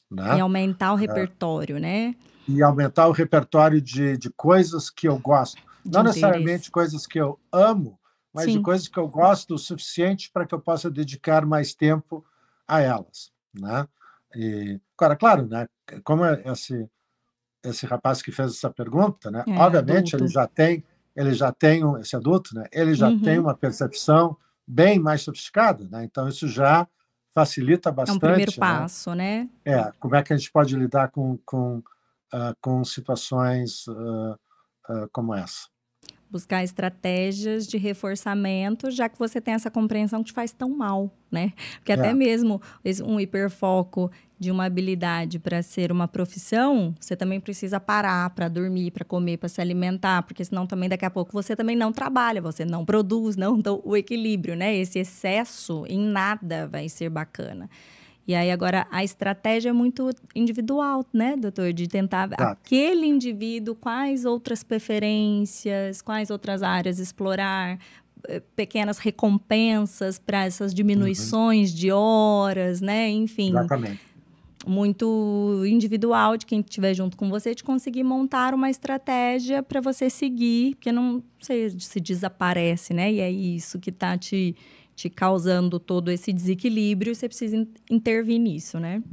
Né? 0.10 0.38
E 0.38 0.40
aumentar 0.40 0.94
o 0.94 0.98
é. 0.98 1.02
repertório, 1.02 1.77
é. 1.77 1.80
né? 1.80 2.15
E 2.48 2.64
aumentar 2.64 3.07
o 3.07 3.11
repertório 3.11 3.81
de, 3.81 4.18
de 4.18 4.30
coisas 4.30 4.90
que 4.90 5.07
eu 5.07 5.18
gosto. 5.18 5.57
De 5.84 5.91
Não 5.91 6.02
interesse. 6.02 6.22
necessariamente 6.22 6.72
coisas 6.72 7.06
que 7.06 7.19
eu 7.19 7.38
amo, 7.52 7.99
mas 8.34 8.45
Sim. 8.45 8.57
de 8.57 8.61
coisas 8.61 8.88
que 8.88 8.98
eu 8.98 9.07
gosto 9.07 9.56
o 9.56 9.60
suficiente 9.60 10.31
para 10.31 10.45
que 10.45 10.56
eu 10.56 10.60
possa 10.60 10.90
dedicar 10.90 11.45
mais 11.45 11.73
tempo 11.73 12.26
a 12.65 12.80
elas. 12.80 13.31
Né? 13.53 13.88
E, 14.35 14.80
agora, 14.98 15.18
claro, 15.18 15.48
né, 15.48 15.68
como 16.03 16.23
é 16.23 16.41
esse, 16.45 16.90
esse 17.64 17.85
rapaz 17.85 18.22
que 18.22 18.31
fez 18.31 18.52
essa 18.52 18.69
pergunta, 18.69 19.31
né, 19.31 19.44
é, 19.48 19.52
obviamente 19.57 20.15
adulto. 20.15 20.26
ele 20.26 20.34
já 20.34 20.48
tem, 20.48 20.84
ele 21.15 21.34
já 21.34 21.52
tem 21.52 21.81
esse 21.99 22.15
adulto, 22.15 22.56
né, 22.56 22.65
ele 22.72 22.94
já 22.94 23.10
uhum. 23.10 23.22
tem 23.22 23.40
uma 23.40 23.56
percepção 23.56 24.35
bem 24.68 24.99
mais 24.99 25.22
sofisticada, 25.22 25.88
né, 25.90 26.03
então 26.03 26.27
isso 26.27 26.48
já 26.48 26.88
facilita 27.34 27.91
bastante. 27.91 28.15
É 28.15 28.18
um 28.18 28.19
primeiro 28.19 28.52
né? 28.52 28.57
passo, 28.57 29.15
né? 29.15 29.49
né? 29.65 29.73
É, 29.73 29.91
como 29.99 30.15
é 30.15 30.23
que 30.23 30.31
a 30.31 30.38
gente 30.38 30.52
pode 30.52 30.76
lidar 30.76 31.10
com, 31.10 31.38
com, 31.45 31.77
uh, 31.77 32.56
com 32.61 32.84
situações 32.84 33.88
uh, 33.88 34.34
uh, 34.90 35.10
como 35.11 35.34
essa? 35.34 35.68
Buscar 36.30 36.64
estratégias 36.64 37.68
de 37.68 37.77
reforçamento, 37.77 38.90
já 38.90 39.07
que 39.07 39.19
você 39.19 39.40
tem 39.40 39.53
essa 39.53 39.69
compreensão 39.69 40.23
que 40.23 40.30
te 40.30 40.34
faz 40.34 40.52
tão 40.52 40.69
mal, 40.69 41.11
né? 41.31 41.53
Porque 41.77 41.91
é. 41.91 41.95
até 41.95 42.14
mesmo 42.14 42.61
um 43.06 43.19
hiperfoco 43.19 44.11
de 44.43 44.51
uma 44.51 44.65
habilidade 44.65 45.39
para 45.39 45.63
ser 45.63 45.91
uma 45.91 46.07
profissão, 46.07 46.93
você 46.99 47.15
também 47.15 47.39
precisa 47.39 47.79
parar 47.79 48.29
para 48.31 48.49
dormir, 48.49 48.91
para 48.91 49.05
comer, 49.05 49.37
para 49.37 49.47
se 49.47 49.61
alimentar, 49.61 50.21
porque 50.23 50.43
senão 50.43 50.67
também 50.67 50.89
daqui 50.89 51.05
a 51.05 51.09
pouco 51.09 51.31
você 51.31 51.55
também 51.55 51.75
não 51.75 51.93
trabalha, 51.93 52.41
você 52.41 52.65
não 52.65 52.83
produz, 52.83 53.37
não 53.37 53.57
então, 53.57 53.81
o 53.85 53.95
equilíbrio, 53.95 54.55
né? 54.55 54.75
Esse 54.75 54.99
excesso 54.99 55.85
em 55.87 55.99
nada 55.99 56.67
vai 56.67 56.89
ser 56.89 57.09
bacana. 57.09 57.69
E 58.27 58.35
aí 58.35 58.51
agora 58.51 58.85
a 58.91 59.03
estratégia 59.03 59.69
é 59.69 59.73
muito 59.73 60.09
individual, 60.35 61.05
né, 61.13 61.35
doutor, 61.35 61.73
de 61.73 61.87
tentar 61.87 62.29
tá. 62.29 62.51
aquele 62.51 63.05
indivíduo 63.05 63.75
quais 63.75 64.23
outras 64.23 64.63
preferências, 64.63 66.01
quais 66.01 66.29
outras 66.29 66.63
áreas 66.63 66.99
explorar, 66.99 67.77
eh, 68.27 68.41
pequenas 68.55 68.97
recompensas 68.97 70.19
para 70.19 70.45
essas 70.45 70.73
diminuições 70.73 71.71
uhum. 71.71 71.75
de 71.75 71.91
horas, 71.91 72.79
né? 72.79 73.09
Enfim. 73.09 73.49
Exatamente 73.49 74.12
muito 74.65 75.64
individual 75.65 76.38
de 76.38 76.45
quem 76.45 76.61
estiver 76.61 76.94
junto 76.94 77.18
com 77.18 77.30
você, 77.30 77.53
de 77.53 77.64
conseguir 77.64 78.03
montar 78.03 78.53
uma 78.53 78.69
estratégia 78.69 79.61
para 79.61 79.81
você 79.81 80.10
seguir, 80.10 80.76
porque 80.76 80.91
não 80.91 81.23
sei 81.40 81.69
se 81.80 81.99
desaparece, 81.99 82.94
né? 82.94 83.11
E 83.11 83.19
é 83.19 83.30
isso 83.30 83.80
que 83.80 83.90
está 83.90 84.18
te, 84.18 84.56
te 84.95 85.10
causando 85.10 85.80
todo 85.80 86.10
esse 86.10 86.31
desequilíbrio, 86.31 87.11
e 87.11 87.15
você 87.15 87.27
precisa 87.27 87.68
intervir 87.90 88.40
nisso, 88.40 88.80
né? 88.80 89.03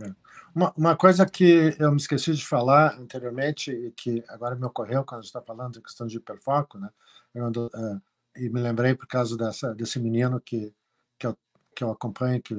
É. 0.00 0.10
Uma, 0.54 0.72
uma 0.76 0.96
coisa 0.96 1.24
que 1.26 1.74
eu 1.78 1.90
me 1.90 1.98
esqueci 1.98 2.34
de 2.34 2.44
falar 2.44 2.98
anteriormente 2.98 3.70
e 3.70 3.92
que 3.92 4.24
agora 4.28 4.56
me 4.56 4.64
ocorreu 4.64 5.04
quando 5.04 5.20
a 5.20 5.22
gente 5.22 5.28
está 5.28 5.42
falando 5.42 5.74
da 5.74 5.80
questão 5.80 6.06
de 6.06 6.16
hiperfoco, 6.16 6.78
né? 6.78 6.90
Ando, 7.34 7.66
uh, 7.66 8.00
e 8.36 8.48
me 8.48 8.60
lembrei 8.60 8.94
por 8.94 9.06
causa 9.06 9.36
dessa, 9.36 9.74
desse 9.74 9.98
menino 9.98 10.40
que, 10.40 10.72
que, 11.18 11.26
eu, 11.26 11.36
que 11.74 11.84
eu 11.84 11.90
acompanho, 11.90 12.42
que 12.42 12.54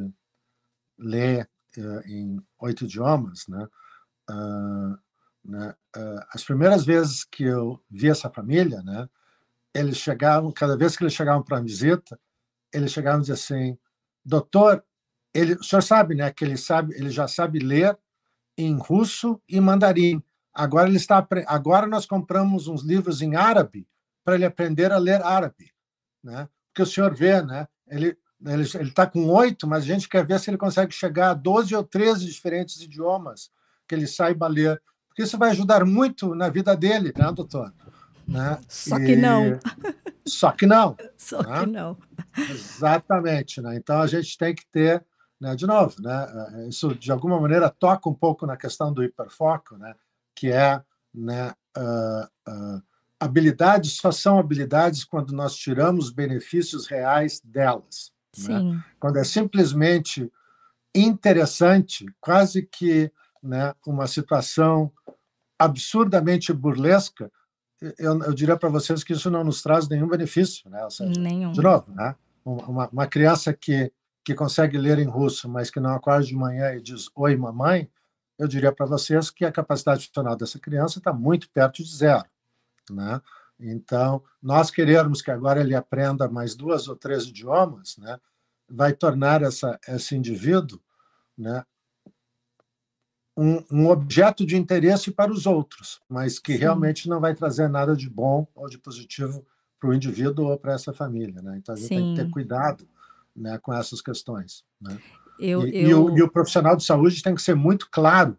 lê 0.98 1.46
em 2.06 2.42
oito 2.60 2.86
idiomas, 2.86 3.46
né? 3.48 3.68
Uh, 4.30 4.98
né? 5.44 5.74
Uh, 5.96 6.26
as 6.32 6.44
primeiras 6.44 6.86
vezes 6.86 7.24
que 7.24 7.44
eu 7.44 7.80
vi 7.90 8.10
essa 8.10 8.30
família, 8.30 8.82
né? 8.84 9.08
Eles 9.74 9.98
chegavam, 9.98 10.52
cada 10.52 10.76
vez 10.76 10.98
que 10.98 11.04
eles 11.04 11.14
chegavam 11.14 11.44
para 11.44 11.58
uma 11.58 11.64
visita, 11.64 12.20
eles 12.74 12.92
chegavam 12.92 13.20
e 13.20 13.22
diziam 13.22 13.36
assim, 13.36 13.78
doutor, 14.26 14.84
ele, 15.34 15.54
o 15.54 15.64
senhor 15.64 15.82
sabe, 15.82 16.16
né? 16.16 16.32
Que 16.32 16.44
ele 16.44 16.58
sabe, 16.58 16.96
ele 16.96 17.10
já 17.10 17.28
sabe 17.28 17.60
ler 17.60 17.98
em 18.58 18.78
russo 18.78 19.42
e 19.48 19.60
mandarim. 19.62 20.22
Agora 20.54 20.88
ele 20.88 20.98
está, 20.98 21.26
agora 21.46 21.86
nós 21.86 22.06
compramos 22.06 22.68
uns 22.68 22.82
livros 22.82 23.22
em 23.22 23.36
árabe 23.36 23.88
para 24.24 24.36
ele 24.36 24.46
aprender 24.46 24.92
a 24.92 24.98
ler 24.98 25.22
árabe, 25.22 25.72
né? 26.24 26.50
Porque 26.68 26.82
o 26.82 26.86
senhor 26.86 27.14
vê, 27.14 27.42
né? 27.42 27.68
Ele 27.88 28.18
ele 28.46 28.64
está 28.64 29.06
com 29.08 29.28
oito, 29.30 29.68
mas 29.68 29.84
a 29.84 29.88
gente 29.88 30.08
quer 30.08 30.26
ver 30.26 30.40
se 30.40 30.50
ele 30.50 30.58
consegue 30.58 30.94
chegar 30.94 31.32
a 31.32 31.34
12 31.34 31.76
ou 31.76 31.84
13 31.84 32.26
diferentes 32.26 32.82
idiomas 32.82 33.50
que 33.88 33.96
ele 33.96 34.06
saiba 34.06 34.48
ler. 34.48 34.82
Porque 35.08 35.24
isso 35.24 35.38
vai 35.38 35.50
ajudar 35.50 35.84
muito 35.86 36.36
na 36.36 36.50
vida 36.50 36.76
dele, 36.76 37.12
né, 37.18 37.32
doutor? 37.32 37.74
Né? 38.28 38.60
Só 38.68 39.00
que 39.00 39.16
não. 39.16 39.60
Só 40.26 40.52
que 40.52 40.66
não. 40.66 40.96
Só 41.18 41.42
né? 41.42 41.62
que 41.62 41.66
não. 41.66 41.98
Exatamente. 42.50 43.62
Né? 43.62 43.78
Então 43.78 44.02
a 44.02 44.08
gente 44.08 44.38
tem 44.38 44.54
que 44.54 44.66
ter, 44.72 45.04
né, 45.40 45.56
de 45.56 45.66
novo, 45.66 45.96
né, 46.02 46.68
isso 46.68 46.94
de 46.94 47.12
alguma 47.12 47.40
maneira 47.40 47.70
toca 47.70 48.10
um 48.10 48.14
pouco 48.14 48.46
na 48.46 48.58
questão 48.58 48.94
do 48.94 49.04
hiperfoco, 49.04 49.78
né, 49.78 49.96
que 50.36 50.52
é 50.52 50.82
né, 51.14 51.54
uh, 51.78 52.52
uh, 52.52 52.82
habilidades 53.20 53.94
só 53.94 54.12
são 54.12 54.38
habilidades 54.38 55.04
quando 55.04 55.34
nós 55.34 55.56
tiramos 55.56 56.12
benefícios 56.12 56.86
reais 56.86 57.42
delas. 57.44 58.12
Né? 58.38 58.84
Quando 59.00 59.18
é 59.18 59.24
simplesmente 59.24 60.32
interessante, 60.94 62.06
quase 62.20 62.64
que 62.64 63.12
né, 63.42 63.74
uma 63.86 64.08
situação 64.08 64.92
absurdamente 65.58 66.54
burlesca, 66.54 67.32
eu, 67.98 68.22
eu 68.24 68.34
diria 68.34 68.58
para 68.58 68.70
vocês 68.70 69.04
que 69.04 69.14
isso 69.14 69.30
não 69.30 69.44
nos 69.44 69.62
traz 69.62 69.88
nenhum 69.88 70.08
benefício. 70.08 70.70
Né? 70.70 70.88
Seja, 70.90 71.20
nenhum. 71.20 71.52
De 71.52 71.62
novo, 71.62 71.92
né? 71.94 72.16
uma, 72.44 72.88
uma 72.90 73.08
criança 73.08 73.54
que, 73.54 73.92
que 74.24 74.34
consegue 74.34 74.78
ler 74.78 75.00
em 75.00 75.08
russo, 75.08 75.50
mas 75.50 75.70
que 75.70 75.80
não 75.80 75.92
acorda 75.92 76.26
de 76.26 76.36
manhã 76.36 76.74
e 76.74 76.82
diz 76.82 77.10
oi, 77.16 77.36
mamãe, 77.36 77.90
eu 78.38 78.48
diria 78.48 78.72
para 78.72 78.86
vocês 78.86 79.30
que 79.30 79.46
a 79.46 79.52
capacidade 79.52 80.06
funcional 80.08 80.36
dessa 80.36 80.60
criança 80.60 81.00
está 81.00 81.12
muito 81.12 81.50
perto 81.50 81.84
de 81.84 81.96
zero. 81.96 82.26
Né? 82.90 83.22
Então, 83.60 84.24
nós 84.42 84.70
queremos 84.70 85.22
que 85.22 85.32
agora 85.32 85.62
ele 85.62 85.74
aprenda 85.74 86.30
mais 86.30 86.56
duas 86.56 86.88
ou 86.88 86.96
três 86.96 87.26
idiomas, 87.26 87.98
né? 87.98 88.20
vai 88.70 88.94
tornar 88.94 89.42
essa, 89.42 89.80
esse 89.88 90.16
indivíduo 90.16 90.80
né, 91.38 91.64
um, 93.36 93.64
um, 93.72 93.88
objeto 93.90 94.46
de 94.46 94.58
interesse 94.58 95.12
para 95.12 95.32
os 95.32 95.46
outros, 95.46 96.02
mas 96.10 96.40
que 96.40 96.54
Sim. 96.54 96.60
realmente 96.60 97.08
não 97.08 97.20
vai 97.20 97.34
trazer 97.34 97.70
nada 97.70 97.96
de 97.96 98.10
bom 98.10 98.48
ou 98.54 98.68
de 98.68 98.78
positivo 98.78 99.46
para 99.80 99.90
o 99.90 99.94
indivíduo 99.94 100.48
ou 100.48 100.58
para 100.58 100.74
essa 100.74 100.92
família. 100.92 101.42
Né? 101.42 101.58
Então, 101.58 101.74
a 101.74 101.78
gente 101.78 101.88
Sim. 101.88 101.96
tem 101.96 102.16
que 102.16 102.22
ter 102.24 102.30
cuidado 102.32 102.88
né, 103.36 103.58
com 103.60 103.74
essas 103.74 104.02
questões. 104.02 104.66
Né? 104.82 105.00
Eu, 105.40 105.68
e, 105.68 105.78
eu... 105.78 105.90
E, 105.90 105.94
o, 105.94 106.18
e, 106.18 106.22
o, 106.24 106.32
profissional 106.32 106.76
de 106.76 106.84
saúde 106.84 107.22
tem 107.22 107.36
que 107.36 107.42
ser 107.42 107.56
muito 107.56 107.88
claro 107.92 108.36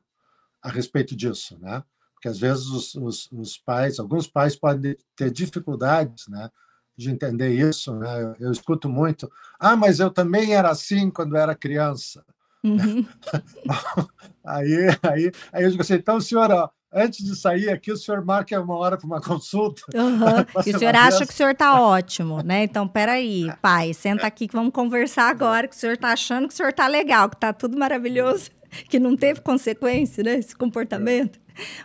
a 0.61 0.69
respeito 0.69 1.15
disso, 1.15 1.57
né? 1.61 1.85
Porque 2.19 2.29
às 2.29 2.39
vezes 2.39 2.67
os, 2.67 2.95
os, 2.97 3.29
os, 3.31 3.57
pais, 3.57 4.01
alguns 4.01 4.27
pais 4.27 4.57
podem 4.57 4.97
ter 5.15 5.31
dificuldades, 5.31 6.27
né, 6.27 6.51
de 6.97 7.11
entender 7.11 7.51
isso, 7.51 7.95
né? 7.95 8.23
Eu, 8.23 8.47
eu, 8.47 8.53
escuto 8.53 8.89
muito, 8.89 9.31
ah, 9.59 9.77
mas 9.77 10.01
eu 10.01 10.11
também 10.11 10.53
era 10.53 10.69
assim 10.69 11.11
quando 11.11 11.37
era 11.37 11.55
criança. 11.55 12.25
Uhum. 12.65 13.07
aí, 14.45 14.89
aí, 15.01 15.33
aí 15.53 15.63
eu 15.63 15.71
digo 15.71 15.83
assim, 15.83 15.95
então, 15.95 16.21
senhor, 16.21 16.51
ó, 16.51 16.69
antes 16.93 17.25
de 17.25 17.37
sair 17.37 17.71
aqui, 17.71 17.93
o 17.93 17.97
senhor 17.97 18.25
marca 18.25 18.61
uma 18.61 18.77
hora 18.77 18.99
para 18.99 19.07
uma 19.07 19.21
consulta. 19.21 19.83
Uhum. 19.95 20.19
E 20.67 20.75
o 20.75 20.79
senhor 20.79 20.97
acha 20.97 21.25
que 21.25 21.33
o 21.33 21.37
senhor 21.37 21.53
está 21.53 21.81
ótimo, 21.81 22.43
né? 22.43 22.65
Então, 22.65 22.89
peraí, 22.89 23.47
pai, 23.63 23.95
senta 23.95 24.27
aqui 24.27 24.49
que 24.49 24.57
vamos 24.57 24.73
conversar 24.73 25.31
agora, 25.31 25.69
que 25.69 25.77
o 25.77 25.79
senhor 25.79 25.95
está 25.95 26.13
achando 26.13 26.49
que 26.49 26.55
o 26.55 26.57
senhor 26.57 26.71
está 26.71 26.89
legal, 26.89 27.29
que 27.31 27.37
está 27.37 27.53
tudo 27.53 27.79
maravilhoso. 27.79 28.51
que 28.89 28.99
não 28.99 29.17
teve 29.17 29.41
consequência, 29.41 30.23
né? 30.23 30.35
Esse 30.35 30.55
comportamento. 30.55 31.39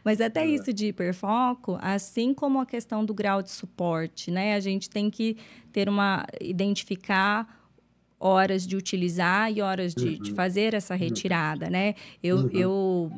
Mas 0.04 0.22
até 0.22 0.46
isso 0.46 0.74
de 0.74 0.88
hiperfoco, 0.88 1.78
assim 1.82 2.34
como 2.34 2.60
a 2.60 2.66
questão 2.66 3.04
do 3.04 3.14
grau 3.14 3.42
de 3.42 3.52
suporte, 3.52 4.32
né? 4.32 4.56
A 4.56 4.60
gente 4.60 4.90
tem 4.90 5.10
que 5.10 5.38
ter 5.72 5.90
uma 5.90 6.26
identificar 6.40 7.62
horas 8.20 8.66
de 8.66 8.78
utilizar 8.78 9.52
e 9.52 9.62
horas 9.62 9.94
de, 9.94 10.08
uhum. 10.08 10.22
de 10.22 10.32
fazer 10.32 10.74
essa 10.74 10.96
retirada, 10.96 11.70
né? 11.70 11.94
Eu, 12.24 12.38
uhum. 12.38 12.50
eu 12.54 13.12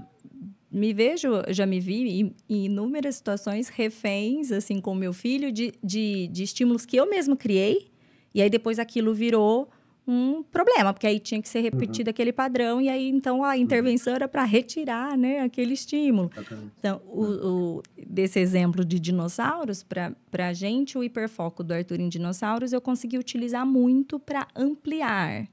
me 0.71 0.93
vejo, 0.93 1.29
já 1.49 1.65
me 1.65 1.79
vi 1.79 2.21
em, 2.21 2.35
em, 2.49 2.65
inúmeras 2.65 3.15
situações 3.15 3.69
reféns, 3.69 4.51
assim, 4.51 4.81
com 4.81 4.95
meu 4.95 5.13
filho, 5.13 5.51
de, 5.51 5.73
de, 5.83 6.27
de 6.27 6.43
estímulos 6.43 6.85
que 6.85 6.97
eu 6.97 7.09
mesmo 7.09 7.37
criei, 7.37 7.87
e 8.33 8.41
aí 8.41 8.49
depois 8.49 8.79
aquilo 8.79 9.13
virou 9.13 9.69
um 10.07 10.43
problema, 10.43 10.93
porque 10.93 11.07
aí 11.07 11.19
tinha 11.19 11.41
que 11.41 11.49
ser 11.49 11.61
repetido 11.61 12.09
uhum. 12.09 12.11
aquele 12.11 12.31
padrão, 12.31 12.79
e 12.79 12.89
aí 12.89 13.09
então 13.09 13.43
a 13.43 13.57
intervenção 13.57 14.13
era 14.13 14.27
para 14.27 14.43
retirar 14.43 15.17
né, 15.17 15.39
aquele 15.39 15.73
estímulo. 15.73 16.31
Então, 16.77 17.01
o, 17.07 17.23
o, 17.23 17.83
desse 18.07 18.39
exemplo 18.39 18.85
de 18.85 18.99
dinossauros, 18.99 19.83
para 19.83 20.13
a 20.33 20.53
gente, 20.53 20.97
o 20.97 21.03
hiperfoco 21.03 21.63
do 21.63 21.73
Arthur 21.73 21.99
em 21.99 22.09
dinossauros, 22.09 22.71
eu 22.71 22.81
consegui 22.81 23.17
utilizar 23.17 23.65
muito 23.65 24.19
para 24.19 24.47
ampliar 24.55 25.47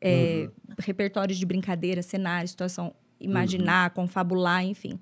é, 0.00 0.48
uhum. 0.48 0.74
repertórios 0.78 1.38
de 1.38 1.46
brincadeira, 1.46 2.02
cenário, 2.02 2.48
situação, 2.48 2.94
imaginar, 3.18 3.88
uhum. 3.90 3.94
confabular, 3.94 4.64
enfim. 4.64 4.98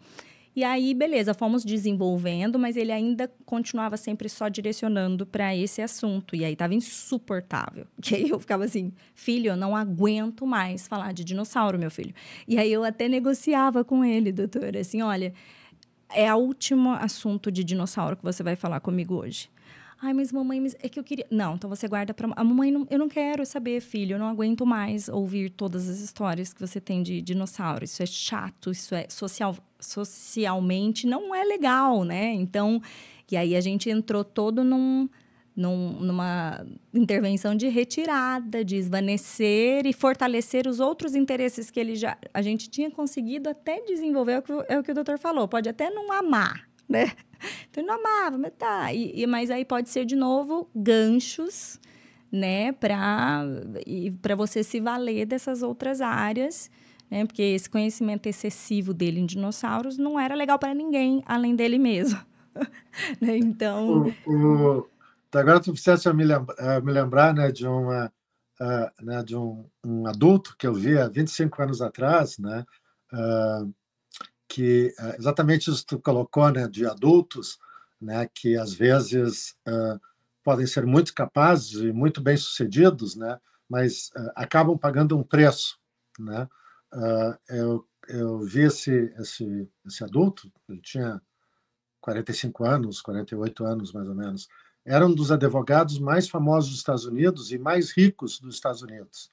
E 0.57 0.62
aí, 0.62 0.94
beleza, 0.94 1.34
fomos 1.34 1.65
desenvolvendo, 1.65 2.58
mas 2.58 2.76
ele 2.76 2.92
ainda 2.92 3.31
continuava 3.44 3.97
sempre 3.97 4.28
só 4.28 4.49
direcionando 4.49 5.26
para 5.26 5.55
esse 5.55 5.83
assunto. 5.83 6.36
E 6.36 6.44
aí 6.44 6.55
tava 6.55 6.74
insuportável. 6.74 7.86
Que 8.00 8.16
aí 8.16 8.28
eu 8.28 8.39
ficava 8.39 8.65
assim, 8.65 8.92
filho, 9.15 9.49
eu 9.49 9.57
não 9.57 9.74
aguento 9.74 10.47
mais 10.47 10.86
falar 10.86 11.12
de 11.12 11.24
dinossauro, 11.24 11.78
meu 11.78 11.91
filho. 11.91 12.15
E 12.47 12.58
aí 12.58 12.70
eu 12.73 12.84
até 12.84 13.08
negociava 13.08 13.83
com 13.83 14.05
ele, 14.05 14.31
doutor, 14.31 14.76
assim, 14.76 15.00
olha, 15.00 15.33
é 16.10 16.33
o 16.33 16.39
último 16.39 16.91
assunto 16.91 17.50
de 17.50 17.65
dinossauro 17.65 18.16
que 18.16 18.23
você 18.23 18.42
vai 18.42 18.55
falar 18.55 18.81
comigo 18.81 19.15
hoje. 19.15 19.49
Ai, 20.05 20.12
mas 20.12 20.31
mamãe, 20.31 20.62
é 20.83 20.89
que 20.91 21.00
eu 21.00 21.02
queria. 21.02 21.26
Não, 21.31 21.55
então 21.55 21.70
você 21.70 21.89
guarda 21.89 22.12
para. 22.12 22.31
A 22.36 22.44
mamãe, 22.44 22.70
não, 22.70 22.86
eu 22.91 22.99
não 22.99 23.08
quero 23.08 23.47
saber, 23.47 23.81
filho. 23.81 24.16
Eu 24.16 24.18
não 24.18 24.28
aguento 24.28 24.66
mais 24.66 25.08
ouvir 25.08 25.49
todas 25.49 25.89
as 25.89 26.00
histórias 26.00 26.52
que 26.52 26.60
você 26.60 26.78
tem 26.78 27.02
de 27.02 27.23
dinossauro. 27.23 27.86
Isso 27.86 28.02
é 28.02 28.07
chato, 28.07 28.70
isso 28.70 28.94
é 28.94 29.07
social, 29.08 29.57
socialmente 29.81 31.07
não 31.07 31.34
é 31.34 31.42
legal, 31.42 32.05
né? 32.05 32.34
Então, 32.34 32.83
e 33.33 33.34
aí 33.34 33.57
a 33.57 33.62
gente 33.62 33.89
entrou 33.89 34.23
todo 34.23 34.62
num, 34.62 35.08
num, 35.57 35.92
numa 35.92 36.66
intervenção 36.92 37.55
de 37.55 37.68
retirada, 37.68 38.62
de 38.62 38.76
esvanecer 38.76 39.86
e 39.86 39.94
fortalecer 39.94 40.66
os 40.66 40.81
outros 40.81 41.15
interesses 41.15 41.70
que 41.70 41.81
ele 41.81 41.97
já 41.97 42.18
a 42.34 42.42
gente 42.42 42.68
tinha 42.68 42.91
conseguido 42.91 43.49
até 43.49 43.81
desenvolver. 43.81 44.33
É 44.33 44.39
o 44.39 44.42
que, 44.42 44.52
é 44.52 44.78
o, 44.81 44.83
que 44.83 44.91
o 44.91 44.94
doutor 44.94 45.18
falou. 45.18 45.49
Pode 45.49 45.66
até 45.66 45.89
não 45.89 46.12
amar, 46.12 46.68
né? 46.88 47.12
Então 47.68 47.82
ele 47.82 47.88
não 47.88 47.98
amava, 47.98 48.38
mas 48.38 48.52
tá. 48.56 48.90
E, 48.90 49.20
e, 49.20 49.26
mas 49.26 49.50
aí 49.50 49.66
pode 49.66 49.90
ser 49.90 50.06
de 50.06 50.16
novo 50.16 50.66
ganchos, 50.74 51.78
né, 52.32 52.72
para 52.72 53.44
você 54.34 54.64
se 54.64 54.80
valer 54.80 55.26
dessas 55.26 55.62
outras 55.62 56.00
áreas, 56.00 56.70
né? 57.10 57.26
Porque 57.26 57.42
esse 57.42 57.68
conhecimento 57.68 58.26
excessivo 58.26 58.94
dele 58.94 59.20
em 59.20 59.26
dinossauros 59.26 59.98
não 59.98 60.18
era 60.18 60.34
legal 60.34 60.58
para 60.58 60.72
ninguém 60.72 61.22
além 61.26 61.54
dele 61.54 61.78
mesmo. 61.78 62.18
né? 63.20 63.36
Então. 63.36 64.06
O, 64.26 64.32
o, 64.32 64.88
então, 65.28 65.40
agora 65.40 65.60
tu 65.60 65.72
precisa 65.72 66.12
me, 66.12 66.24
lembra, 66.24 66.80
me 66.80 66.92
lembrar 66.92 67.34
né, 67.34 67.50
de, 67.50 67.66
uma, 67.66 68.12
uh, 68.60 69.04
né, 69.04 69.22
de 69.24 69.36
um, 69.36 69.64
um, 69.84 70.06
adulto 70.06 70.54
que 70.56 70.64
eu 70.64 70.72
vi 70.72 70.96
há 70.96 71.08
25 71.08 71.60
anos 71.60 71.82
atrás, 71.82 72.38
né? 72.38 72.64
Uh, 73.12 73.74
que 74.55 74.94
é, 74.97 75.16
exatamente 75.16 75.68
isso 75.68 75.81
que 75.81 75.97
tu 75.97 75.99
colocou, 75.99 76.49
né, 76.52 76.68
de 76.68 76.86
adultos, 76.86 77.58
né, 78.00 78.28
que 78.33 78.57
às 78.57 78.73
vezes 78.73 79.57
uh, 79.66 80.00
podem 80.44 80.65
ser 80.65 80.86
muito 80.86 81.12
capazes 81.12 81.73
e 81.81 81.92
muito 81.92 82.20
bem 82.20 82.36
sucedidos, 82.36 83.16
né, 83.16 83.41
mas 83.68 84.10
uh, 84.16 84.31
acabam 84.36 84.78
pagando 84.78 85.18
um 85.18 85.24
preço, 85.24 85.76
né. 86.20 86.49
Uh, 86.92 87.36
eu, 87.49 87.89
eu 88.07 88.39
vi 88.44 88.60
esse, 88.60 89.12
esse, 89.18 89.68
esse 89.84 90.05
adulto, 90.05 90.49
ele 90.68 90.81
tinha 90.81 91.20
45 92.00 92.65
anos, 92.65 93.02
48 93.02 93.65
anos 93.65 93.92
mais 93.92 94.08
ou 94.08 94.15
menos, 94.15 94.49
era 94.84 95.05
um 95.05 95.12
dos 95.12 95.33
advogados 95.33 95.99
mais 95.99 96.28
famosos 96.28 96.70
dos 96.70 96.78
Estados 96.78 97.07
Unidos 97.07 97.50
e 97.50 97.58
mais 97.58 97.91
ricos 97.91 98.39
dos 98.39 98.55
Estados 98.55 98.83
Unidos, 98.83 99.33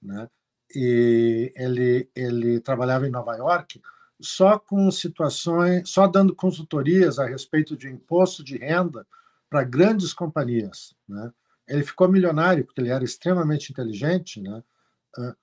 né? 0.00 0.30
E 0.74 1.52
ele 1.54 2.08
ele 2.14 2.60
trabalhava 2.60 3.06
em 3.06 3.10
Nova 3.10 3.36
York 3.36 3.82
só 4.22 4.58
com 4.58 4.90
situações, 4.90 5.88
só 5.90 6.06
dando 6.06 6.34
consultorias 6.34 7.18
a 7.18 7.26
respeito 7.26 7.76
de 7.76 7.88
imposto 7.88 8.42
de 8.42 8.56
renda 8.56 9.06
para 9.50 9.64
grandes 9.64 10.14
companhias. 10.14 10.94
Né? 11.08 11.30
Ele 11.68 11.84
ficou 11.84 12.08
milionário 12.08 12.64
porque 12.64 12.80
ele 12.80 12.90
era 12.90 13.04
extremamente 13.04 13.70
inteligente, 13.70 14.40
né? 14.40 14.62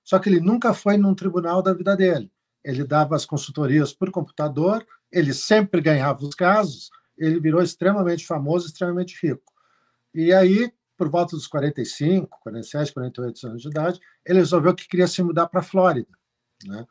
só 0.03 0.17
que 0.17 0.30
ele 0.30 0.40
nunca 0.40 0.74
foi 0.74 0.98
num 0.98 1.14
tribunal 1.14 1.61
da 1.61 1.74
vida 1.74 1.95
dele. 1.95 2.32
Ele 2.64 2.83
dava 2.83 3.16
as 3.16 3.25
consultorias 3.25 3.93
por 3.93 4.11
computador, 4.11 4.85
ele 5.11 5.33
sempre 5.33 5.82
ganhava 5.82 6.24
os 6.24 6.35
casos, 6.35 6.90
ele 7.17 7.40
virou 7.40 7.61
extremamente 7.61 8.25
famoso, 8.25 8.67
extremamente 8.67 9.17
rico. 9.22 9.53
E 10.14 10.33
aí, 10.33 10.74
por 10.98 11.08
volta 11.09 11.35
dos 11.35 11.48
45, 11.48 12.40
47, 12.41 12.93
48 12.93 13.48
anos 13.48 13.61
de 13.61 13.67
idade, 13.67 13.99
ele 14.25 14.40
resolveu 14.40 14.74
que 14.74 14.88
queria 14.88 15.08
se 15.08 15.22
mudar 15.22 15.48
para 15.48 15.59
a 15.59 15.64
Flórida. 15.64 16.09
Né? 16.66 16.85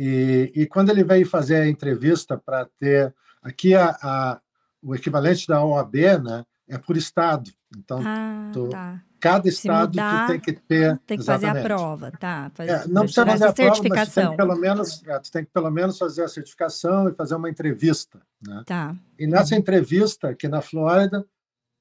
E, 0.00 0.52
e 0.54 0.66
quando 0.66 0.90
ele 0.90 1.02
veio 1.02 1.26
fazer 1.26 1.56
a 1.56 1.68
entrevista 1.68 2.38
para 2.38 2.64
ter 2.78 3.12
aqui 3.42 3.74
a, 3.74 3.96
a, 4.00 4.40
o 4.80 4.94
equivalente 4.94 5.48
da 5.48 5.64
OAB, 5.64 5.94
né, 6.22 6.44
é 6.68 6.78
por 6.78 6.96
estado. 6.96 7.50
Então, 7.76 8.00
ah, 8.06 8.48
tu, 8.52 8.68
tá. 8.68 9.02
cada 9.18 9.48
estado 9.48 9.88
mudar, 9.88 10.26
tu 10.26 10.30
tem 10.30 10.40
que 10.40 10.52
ter 10.52 10.96
tem 11.04 11.18
que 11.18 11.24
fazer 11.24 11.46
a 11.46 11.62
prova, 11.62 12.12
tá? 12.12 12.48
Fazer, 12.54 12.70
é, 12.70 12.86
não 12.86 13.02
precisa 13.02 13.26
fazer 13.26 13.44
a 13.44 13.52
prova, 13.52 13.82
mas 13.88 14.08
tu 14.08 14.14
tem 14.14 14.30
que 14.30 14.36
pelo 14.36 14.56
menos, 14.56 15.02
é, 15.04 15.18
tu 15.18 15.32
tem 15.32 15.44
que 15.44 15.50
pelo 15.50 15.70
menos 15.70 15.98
fazer 15.98 16.22
a 16.22 16.28
certificação 16.28 17.08
e 17.08 17.12
fazer 17.12 17.34
uma 17.34 17.50
entrevista, 17.50 18.22
né? 18.40 18.62
Tá. 18.64 18.94
E 19.18 19.26
nessa 19.26 19.54
uhum. 19.54 19.60
entrevista 19.60 20.28
aqui 20.28 20.46
na 20.46 20.62
Flórida, 20.62 21.26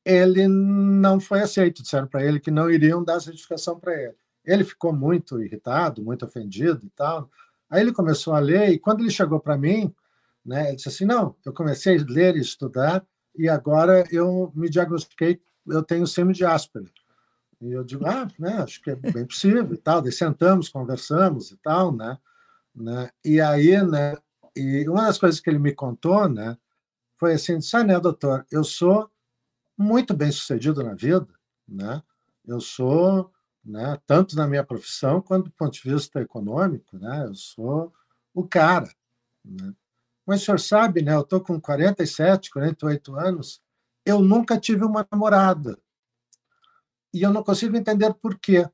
ele 0.04 0.48
não 0.48 1.20
foi 1.20 1.42
aceito. 1.42 1.84
Disseram 1.84 2.08
para 2.08 2.26
ele 2.26 2.40
que 2.40 2.50
não 2.50 2.68
iriam 2.68 3.04
dar 3.04 3.20
certificação 3.20 3.80
para 3.80 3.94
ele. 3.94 4.16
Ele 4.44 4.64
ficou 4.64 4.92
muito 4.92 5.40
irritado, 5.40 6.02
muito 6.02 6.26
ofendido 6.26 6.84
e 6.84 6.90
tal. 6.90 7.30
Aí 7.70 7.82
ele 7.82 7.92
começou 7.92 8.34
a 8.34 8.40
ler, 8.40 8.70
e 8.70 8.80
quando 8.80 9.02
ele 9.02 9.10
chegou 9.10 9.40
para 9.40 9.58
mim, 9.58 9.94
né, 10.46 10.68
ele 10.68 10.78
disse 10.78 10.90
assim: 10.90 11.06
Não, 11.06 11.36
eu 11.46 11.54
comecei 11.54 11.98
a 11.98 12.06
ler 12.08 12.36
e 12.38 12.40
estudar, 12.40 13.06
e 13.38 13.50
agora 13.50 14.06
eu 14.12 14.52
me 14.56 14.70
diagnostiquei, 14.70 15.42
eu 15.68 15.84
tenho 15.84 16.08
síndrome 16.08 16.34
de 16.34 16.46
Asperger. 16.46 16.92
E 17.62 17.72
eu 17.72 17.84
digo: 17.84 18.06
Ah, 18.06 18.28
né, 18.40 18.60
acho 18.60 18.82
que 18.82 18.92
é 18.92 18.96
bem 18.96 19.26
possível 19.26 19.74
e 19.74 19.78
tal. 19.78 20.02
Daí 20.02 20.12
sentamos, 20.12 20.70
conversamos 20.70 21.52
e 21.52 21.58
tal, 21.58 21.94
né? 21.94 22.18
né? 22.74 23.10
E 23.26 23.42
aí, 23.42 23.82
né, 23.86 24.16
e 24.56 24.88
uma 24.88 25.04
das 25.04 25.18
coisas 25.18 25.40
que 25.40 25.50
ele 25.50 25.60
me 25.60 25.74
contou, 25.74 26.30
né, 26.30 26.58
foi 27.18 27.34
assim: 27.34 27.60
Sabe, 27.60 27.92
né, 27.92 28.00
doutor, 28.00 28.46
eu 28.52 28.64
sou 28.64 29.10
muito 29.78 30.14
bem 30.16 30.32
sucedido 30.32 30.84
na 30.84 30.96
vida, 30.96 31.28
né? 31.68 32.02
Eu 32.46 32.62
sou 32.62 33.32
né? 33.68 34.00
tanto 34.08 34.36
na 34.36 34.48
minha 34.48 34.64
profissão 34.64 35.22
quanto 35.22 35.46
do 35.46 35.52
ponto 35.52 35.74
de 35.74 35.82
vista 35.90 36.22
econômico. 36.22 36.98
Né? 36.98 37.26
Eu 37.26 37.36
sou 37.36 37.94
o 38.34 38.48
cara. 38.48 38.90
Né? 39.44 39.74
Mas 40.26 40.42
o 40.42 40.46
senhor 40.46 40.60
sabe, 40.60 41.02
né? 41.02 41.14
eu 41.14 41.22
estou 41.22 41.42
com 41.42 41.60
47, 41.60 42.50
48 42.50 43.16
anos, 43.16 43.62
eu 44.06 44.22
nunca 44.22 44.58
tive 44.58 44.86
uma 44.86 45.06
namorada. 45.12 45.78
E 47.14 47.22
eu 47.22 47.32
não 47.32 47.44
consigo 47.44 47.76
entender 47.76 48.14
por 48.14 48.38
quê. 48.38 48.68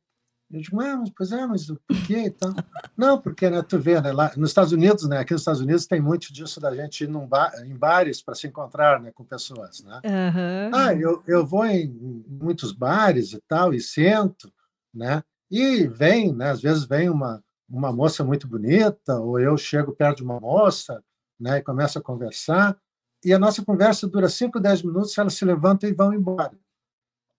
Eu 0.52 0.62
digo, 0.62 0.80
ah, 0.82 0.98
mas, 0.98 1.10
pois 1.10 1.32
é, 1.32 1.46
mas 1.48 1.66
por 1.66 2.06
quê? 2.06 2.26
Então, 2.28 2.54
não, 2.96 3.20
porque 3.20 3.50
né, 3.50 3.64
tu 3.64 3.80
vê, 3.80 4.00
né, 4.00 4.12
lá 4.12 4.32
nos 4.38 4.52
Estados 4.52 4.72
Unidos, 4.72 5.08
né, 5.08 5.18
aqui 5.18 5.34
nos 5.34 5.42
Estados 5.42 5.62
Unidos 5.62 5.88
tem 5.88 6.00
muito 6.00 6.32
disso 6.32 6.60
da 6.60 6.76
gente 6.76 7.06
ir 7.06 7.08
bar, 7.28 7.52
em 7.66 7.76
bares 7.76 8.22
para 8.22 8.36
se 8.36 8.46
encontrar 8.46 9.02
né, 9.02 9.12
com 9.12 9.24
pessoas. 9.24 9.82
Né? 9.82 10.00
Uhum. 10.06 10.72
Ah, 10.76 10.94
eu, 10.94 11.24
eu 11.26 11.44
vou 11.44 11.66
em, 11.66 11.86
em 11.86 12.26
muitos 12.28 12.72
bares 12.72 13.34
e 13.34 13.42
tal, 13.48 13.74
e 13.74 13.82
sento, 13.82 14.54
né? 14.94 15.24
E 15.52 15.88
vem, 15.88 16.34
né? 16.34 16.52
Às 16.52 16.62
vezes 16.62 16.86
vem 16.86 17.10
uma 17.10 17.44
uma 17.70 17.92
moça 17.92 18.24
muito 18.24 18.48
bonita, 18.48 19.20
ou 19.20 19.40
eu 19.40 19.58
chego 19.58 19.96
perto 19.96 20.18
de 20.18 20.24
uma 20.24 20.40
moça, 20.40 21.04
né? 21.40 21.58
E 21.58 21.64
começo 21.64 21.98
a 21.98 22.02
conversar, 22.02 22.78
e 23.24 23.34
a 23.34 23.40
nossa 23.40 23.64
conversa 23.64 24.08
dura 24.08 24.30
5, 24.30 24.60
10 24.60 24.84
minutos, 24.84 25.18
ela 25.18 25.30
se 25.30 25.44
levanta 25.46 25.88
e 25.88 25.94
vão 25.94 26.14
embora. 26.14 26.58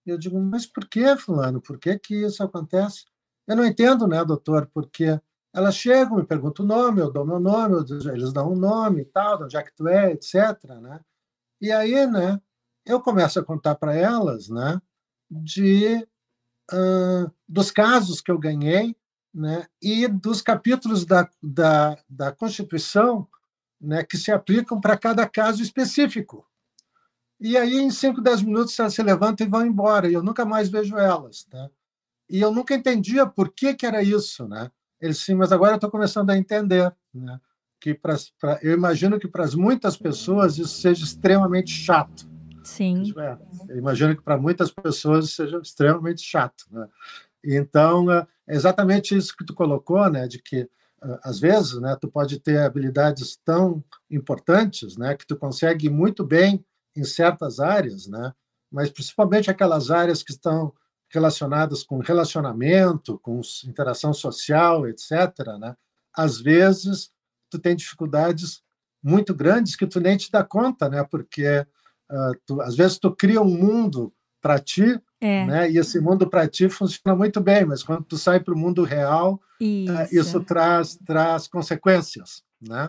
Eu 0.05 0.17
digo, 0.17 0.39
mas 0.39 0.65
por 0.65 0.87
que, 0.87 1.15
fulano? 1.17 1.61
Por 1.61 1.79
que 1.79 1.97
que 1.99 2.25
isso 2.25 2.43
acontece? 2.43 3.05
Eu 3.47 3.55
não 3.55 3.65
entendo, 3.65 4.07
né, 4.07 4.23
doutor, 4.25 4.69
porque 4.73 5.19
elas 5.53 5.75
chegam, 5.75 6.17
me 6.17 6.25
perguntam 6.25 6.65
o 6.65 6.67
nome, 6.67 7.01
eu 7.01 7.11
dou 7.11 7.25
meu 7.25 7.39
nome, 7.39 7.75
eles 8.13 8.33
dão 8.33 8.51
um 8.51 8.55
nome 8.55 9.05
tal, 9.05 9.37
de 9.37 9.43
onde 9.45 9.57
é 9.57 9.63
que 9.63 9.73
tu 9.73 9.87
é, 9.87 10.11
etc, 10.11 10.35
né? 10.81 10.99
E 11.61 11.71
aí, 11.71 12.07
né, 12.07 12.41
eu 12.85 13.01
começo 13.01 13.39
a 13.39 13.43
contar 13.43 13.75
para 13.75 13.95
elas, 13.95 14.49
né, 14.49 14.81
de 15.29 16.07
uh, 16.71 17.31
dos 17.47 17.71
casos 17.71 18.21
que 18.21 18.31
eu 18.31 18.37
ganhei 18.37 18.95
né, 19.33 19.67
e 19.81 20.07
dos 20.07 20.41
capítulos 20.41 21.05
da, 21.05 21.29
da, 21.43 21.97
da 22.09 22.31
Constituição 22.31 23.27
né, 23.79 24.03
que 24.03 24.17
se 24.17 24.31
aplicam 24.31 24.79
para 24.79 24.97
cada 24.97 25.27
caso 25.27 25.61
específico. 25.61 26.47
E 27.39 27.57
aí, 27.57 27.75
em 27.75 27.91
5, 27.91 28.21
10 28.21 28.43
minutos, 28.43 28.79
elas 28.79 28.93
se 28.93 29.03
levantam 29.03 29.45
e 29.45 29.49
vão 29.49 29.65
embora, 29.65 30.09
e 30.09 30.13
eu 30.13 30.23
nunca 30.23 30.45
mais 30.45 30.69
vejo 30.69 30.97
elas. 30.97 31.45
Né? 31.51 31.69
E 32.29 32.39
eu 32.39 32.51
nunca 32.51 32.73
entendia 32.73 33.25
por 33.25 33.51
que, 33.51 33.73
que 33.73 33.85
era 33.85 34.01
isso. 34.01 34.47
Né? 34.47 34.71
Eles 35.01 35.19
sim, 35.19 35.35
mas 35.35 35.51
agora 35.51 35.73
eu 35.73 35.75
estou 35.75 35.91
começando 35.91 36.29
a 36.29 36.37
entender. 36.37 36.93
Né? 37.13 37.39
Que 37.79 37.93
pra, 37.93 38.15
pra, 38.39 38.59
eu 38.63 38.73
imagino 38.73 39.19
que 39.19 39.27
para 39.27 39.45
muitas 39.51 39.97
pessoas 39.97 40.57
isso 40.57 40.79
seja 40.79 41.03
extremamente 41.03 41.71
chato. 41.71 42.27
Sim. 42.65 43.13
É, 43.17 43.37
eu 43.69 43.77
imagino 43.77 44.15
que 44.15 44.23
para 44.23 44.37
muitas 44.37 44.71
pessoas 44.71 45.25
isso 45.25 45.35
seja 45.35 45.59
extremamente 45.59 46.21
chato. 46.21 46.65
Né? 46.71 46.87
Então, 47.43 48.11
é 48.11 48.25
exatamente 48.47 49.15
isso 49.15 49.35
que 49.37 49.45
tu 49.45 49.53
colocou, 49.53 50.09
né, 50.09 50.27
de 50.27 50.41
que 50.41 50.69
às 51.23 51.39
vezes, 51.39 51.79
né, 51.79 51.95
tu 51.99 52.07
pode 52.07 52.39
ter 52.39 52.57
habilidades 52.59 53.37
tão 53.45 53.83
importantes, 54.09 54.97
né, 54.97 55.15
que 55.15 55.27
tu 55.27 55.35
consegue 55.35 55.89
muito 55.89 56.25
bem 56.25 56.65
em 56.95 57.03
certas 57.03 57.59
áreas, 57.59 58.07
né, 58.07 58.33
mas 58.71 58.89
principalmente 58.89 59.51
aquelas 59.51 59.91
áreas 59.91 60.23
que 60.23 60.31
estão 60.31 60.73
relacionadas 61.09 61.83
com 61.83 61.99
relacionamento, 61.99 63.19
com 63.19 63.39
interação 63.65 64.13
social, 64.13 64.87
etc., 64.87 65.11
né, 65.59 65.75
às 66.11 66.41
vezes 66.41 67.11
tu 67.49 67.59
tem 67.59 67.75
dificuldades 67.75 68.63
muito 69.03 69.35
grandes 69.35 69.75
que 69.75 69.85
tu 69.85 69.99
nem 69.99 70.17
te 70.17 70.31
dá 70.31 70.43
conta, 70.43 70.89
né, 70.89 71.03
porque 71.03 71.65
uh, 72.11 72.37
tu, 72.45 72.61
às 72.61 72.75
vezes 72.75 72.97
tu 72.97 73.11
cria 73.11 73.41
um 73.41 73.45
mundo 73.45 74.13
para 74.41 74.59
ti 74.59 75.01
é. 75.25 75.45
Né? 75.45 75.71
E 75.71 75.77
esse 75.79 75.99
mundo 75.99 76.29
para 76.29 76.47
ti 76.47 76.69
funciona 76.69 77.17
muito 77.17 77.41
bem, 77.41 77.65
mas 77.65 77.81
quando 77.81 78.03
tu 78.03 78.15
sai 78.15 78.39
para 78.39 78.53
o 78.53 78.57
mundo 78.57 78.83
real, 78.83 79.41
isso, 79.59 79.91
uh, 79.91 80.21
isso 80.21 80.43
traz, 80.43 80.99
traz 81.03 81.47
consequências. 81.47 82.43
Né? 82.61 82.87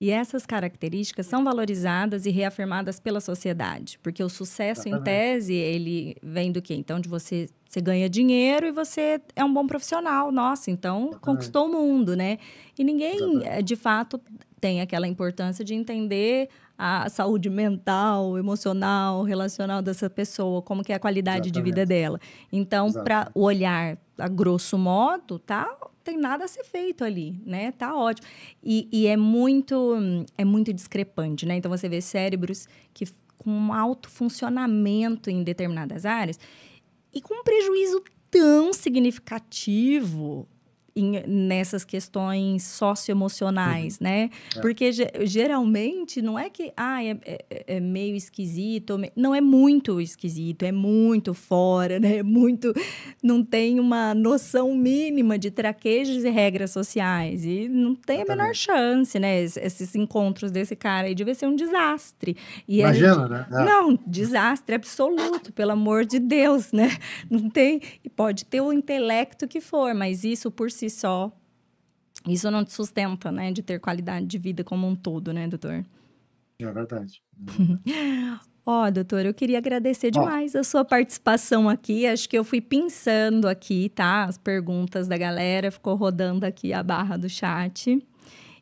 E 0.00 0.10
essas 0.10 0.44
características 0.44 1.26
são 1.26 1.44
valorizadas 1.44 2.26
e 2.26 2.30
reafirmadas 2.30 2.98
pela 2.98 3.20
sociedade, 3.20 3.98
porque 4.02 4.22
o 4.22 4.28
sucesso 4.28 4.88
Exatamente. 4.88 5.00
em 5.00 5.04
tese, 5.04 5.54
ele 5.54 6.16
vem 6.20 6.50
do 6.50 6.60
quê? 6.60 6.74
Então, 6.74 6.98
de 6.98 7.08
você, 7.08 7.48
você 7.68 7.80
ganha 7.80 8.08
dinheiro 8.08 8.66
e 8.66 8.72
você 8.72 9.20
é 9.36 9.44
um 9.44 9.52
bom 9.52 9.66
profissional. 9.66 10.32
Nossa, 10.32 10.70
então 10.70 10.98
Exatamente. 10.98 11.20
conquistou 11.20 11.66
o 11.66 11.72
mundo, 11.72 12.16
né? 12.16 12.38
E 12.76 12.82
ninguém, 12.82 13.16
Exatamente. 13.16 13.48
Eh, 13.48 13.62
de 13.62 13.76
fato, 13.76 14.20
tem 14.60 14.80
aquela 14.80 15.06
importância 15.06 15.64
de 15.64 15.74
entender 15.74 16.48
a 16.78 17.08
saúde 17.10 17.50
mental, 17.50 18.38
emocional, 18.38 19.24
relacional 19.24 19.82
dessa 19.82 20.08
pessoa, 20.08 20.62
como 20.62 20.84
que 20.84 20.92
é 20.92 20.94
a 20.94 21.00
qualidade 21.00 21.48
Exatamente. 21.48 21.54
de 21.54 21.62
vida 21.62 21.84
dela. 21.84 22.20
Então, 22.52 22.92
para 22.92 23.28
o 23.34 23.42
olhar 23.42 23.98
a 24.16 24.28
grosso 24.28 24.78
modo, 24.78 25.40
tá 25.40 25.76
tem 26.04 26.16
nada 26.16 26.44
a 26.44 26.48
ser 26.48 26.64
feito 26.64 27.04
ali, 27.04 27.42
né? 27.44 27.72
Tá 27.72 27.94
ótimo. 27.94 28.26
E, 28.62 28.88
e 28.90 29.06
é 29.06 29.16
muito 29.16 29.96
é 30.38 30.44
muito 30.44 30.72
discrepante, 30.72 31.44
né? 31.44 31.56
Então 31.56 31.70
você 31.70 31.88
vê 31.88 32.00
cérebros 32.00 32.66
que 32.94 33.04
com 33.36 33.50
um 33.50 33.72
alto 33.72 34.08
funcionamento 34.08 35.28
em 35.28 35.42
determinadas 35.42 36.06
áreas 36.06 36.38
e 37.12 37.20
com 37.20 37.34
um 37.34 37.44
prejuízo 37.44 38.02
tão 38.30 38.72
significativo 38.72 40.48
em, 40.98 41.22
nessas 41.26 41.84
questões 41.84 42.64
socioemocionais, 42.64 43.98
uhum. 43.98 44.04
né? 44.04 44.30
É. 44.56 44.60
Porque 44.60 44.90
geralmente 45.24 46.20
não 46.20 46.38
é 46.38 46.50
que 46.50 46.72
ah, 46.76 47.02
é, 47.02 47.16
é, 47.24 47.64
é 47.76 47.80
meio 47.80 48.16
esquisito, 48.16 49.00
não 49.16 49.34
é 49.34 49.40
muito 49.40 50.00
esquisito, 50.00 50.64
é 50.64 50.72
muito 50.72 51.34
fora, 51.34 51.98
né? 51.98 52.18
É 52.18 52.22
muito 52.22 52.72
não 53.22 53.44
tem 53.44 53.78
uma 53.78 54.14
noção 54.14 54.74
mínima 54.74 55.38
de 55.38 55.50
traquejos 55.50 56.24
e 56.24 56.30
regras 56.30 56.70
sociais 56.70 57.44
e 57.44 57.68
não 57.68 57.94
tem 57.94 58.22
a 58.22 58.24
menor 58.24 58.54
chance, 58.54 59.18
né? 59.18 59.42
Esses 59.42 59.94
encontros 59.94 60.50
desse 60.50 60.74
cara 60.74 61.06
aí 61.06 61.14
devia 61.14 61.34
ser 61.34 61.46
um 61.46 61.54
desastre. 61.54 62.36
E 62.66 62.80
Imagina, 62.80 63.28
né? 63.28 63.46
É. 63.50 63.64
Não, 63.64 63.98
desastre 64.06 64.74
absoluto, 64.74 65.52
pelo 65.52 65.72
amor 65.72 66.04
de 66.04 66.18
Deus, 66.18 66.72
né? 66.72 66.96
Não 67.30 67.48
tem, 67.48 67.80
pode 68.16 68.44
ter 68.44 68.60
o 68.60 68.72
intelecto 68.72 69.46
que 69.46 69.60
for, 69.60 69.94
mas 69.94 70.24
isso 70.24 70.50
por 70.50 70.70
si 70.70 70.87
só, 70.90 71.32
isso 72.26 72.50
não 72.50 72.64
te 72.64 72.72
sustenta, 72.72 73.30
né? 73.30 73.52
De 73.52 73.62
ter 73.62 73.78
qualidade 73.80 74.26
de 74.26 74.38
vida 74.38 74.64
como 74.64 74.86
um 74.86 74.94
todo, 74.94 75.32
né, 75.32 75.46
doutor? 75.46 75.84
É 76.60 76.72
verdade. 76.72 77.22
Ó, 78.66 78.86
oh, 78.86 78.90
doutor, 78.90 79.24
eu 79.24 79.32
queria 79.32 79.56
agradecer 79.56 80.10
demais 80.10 80.54
oh. 80.54 80.58
a 80.58 80.64
sua 80.64 80.84
participação 80.84 81.70
aqui. 81.70 82.06
Acho 82.06 82.28
que 82.28 82.36
eu 82.36 82.44
fui 82.44 82.60
pensando 82.60 83.48
aqui, 83.48 83.88
tá? 83.88 84.24
As 84.24 84.36
perguntas 84.36 85.08
da 85.08 85.16
galera, 85.16 85.70
ficou 85.70 85.94
rodando 85.94 86.44
aqui 86.44 86.74
a 86.74 86.82
barra 86.82 87.16
do 87.16 87.30
chat. 87.30 87.98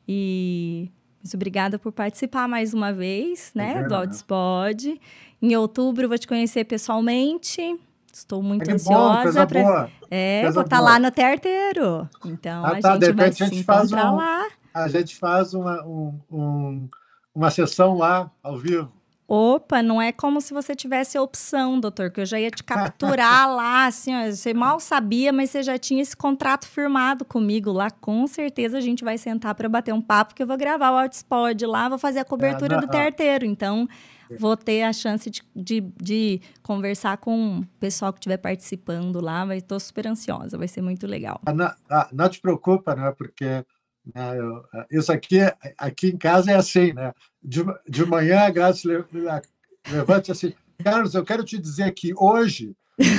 E 0.06 0.88
muito 1.24 1.34
obrigada 1.34 1.76
por 1.76 1.90
participar 1.90 2.46
mais 2.46 2.72
uma 2.72 2.92
vez, 2.92 3.50
né, 3.52 3.78
é 3.78 3.82
do 3.82 3.96
Outspod. 3.96 5.00
Em 5.42 5.56
outubro 5.56 6.06
vou 6.08 6.16
te 6.16 6.28
conhecer 6.28 6.64
pessoalmente. 6.64 7.76
Estou 8.16 8.42
muito 8.42 8.70
ansiosa 8.70 9.46
para. 9.46 9.90
É, 10.10 10.50
vou 10.50 10.62
estar 10.62 10.76
tá 10.78 10.82
lá 10.82 10.98
no 10.98 11.10
Terteiro. 11.10 12.08
Então 12.24 12.64
ah, 12.64 12.70
a 12.70 12.80
tá, 12.80 12.94
gente 12.94 13.12
vai 13.12 13.30
se 13.30 13.42
a 13.42 13.46
gente 13.46 13.62
faz 13.62 13.92
um, 13.92 14.16
lá. 14.16 14.48
A 14.72 14.88
gente 14.88 15.16
faz 15.16 15.52
uma, 15.52 15.82
um, 15.84 16.18
um, 16.32 16.88
uma 17.34 17.50
sessão 17.50 17.94
lá 17.94 18.30
ao 18.42 18.56
vivo. 18.56 18.90
Opa, 19.28 19.82
não 19.82 20.00
é 20.00 20.12
como 20.12 20.40
se 20.40 20.54
você 20.54 20.74
tivesse 20.74 21.18
a 21.18 21.22
opção, 21.22 21.78
doutor, 21.78 22.10
que 22.10 22.20
eu 22.20 22.26
já 22.26 22.40
ia 22.40 22.50
te 22.50 22.62
capturar 22.62 23.50
lá, 23.52 23.86
assim, 23.86 24.14
ó, 24.14 24.30
você 24.30 24.54
mal 24.54 24.78
sabia, 24.78 25.32
mas 25.32 25.50
você 25.50 25.64
já 25.64 25.76
tinha 25.76 26.00
esse 26.00 26.16
contrato 26.16 26.66
firmado 26.66 27.24
comigo 27.24 27.72
lá. 27.72 27.90
Com 27.90 28.26
certeza 28.28 28.78
a 28.78 28.80
gente 28.80 29.04
vai 29.04 29.18
sentar 29.18 29.54
para 29.54 29.68
bater 29.68 29.92
um 29.92 30.00
papo, 30.00 30.34
que 30.34 30.42
eu 30.42 30.46
vou 30.46 30.56
gravar 30.56 30.92
o 30.92 30.98
Outspod 31.00 31.66
lá, 31.66 31.88
vou 31.88 31.98
fazer 31.98 32.20
a 32.20 32.24
cobertura 32.24 32.76
é, 32.76 32.80
não, 32.80 32.86
do 32.86 32.90
Terteiro. 32.90 33.44
Então, 33.44 33.88
vou 34.38 34.56
ter 34.56 34.82
a 34.82 34.92
chance 34.92 35.30
de, 35.30 35.42
de, 35.54 35.80
de 36.00 36.40
conversar 36.62 37.16
com 37.18 37.60
o 37.60 37.66
pessoal 37.78 38.12
que 38.12 38.18
estiver 38.18 38.36
participando 38.36 39.20
lá. 39.20 39.54
Estou 39.56 39.78
super 39.78 40.06
ansiosa, 40.06 40.58
vai 40.58 40.68
ser 40.68 40.82
muito 40.82 41.06
legal. 41.06 41.40
Ah, 41.46 41.52
não, 41.52 41.72
ah, 41.90 42.08
não 42.12 42.28
te 42.28 42.40
preocupa, 42.40 42.94
né? 42.94 43.12
Porque 43.16 43.64
né, 44.14 44.38
eu, 44.38 44.62
isso 44.90 45.12
aqui, 45.12 45.38
aqui 45.78 46.08
em 46.08 46.16
casa 46.16 46.52
é 46.52 46.56
assim, 46.56 46.92
né? 46.92 47.12
De, 47.42 47.64
de 47.88 48.04
manhã 48.04 48.40
a 48.40 48.50
Graça 48.50 48.88
levanta 49.88 50.32
assim, 50.32 50.52
Carlos, 50.82 51.14
eu 51.14 51.24
quero 51.24 51.44
te 51.44 51.58
dizer 51.58 51.92
que 51.92 52.12
hoje 52.16 52.76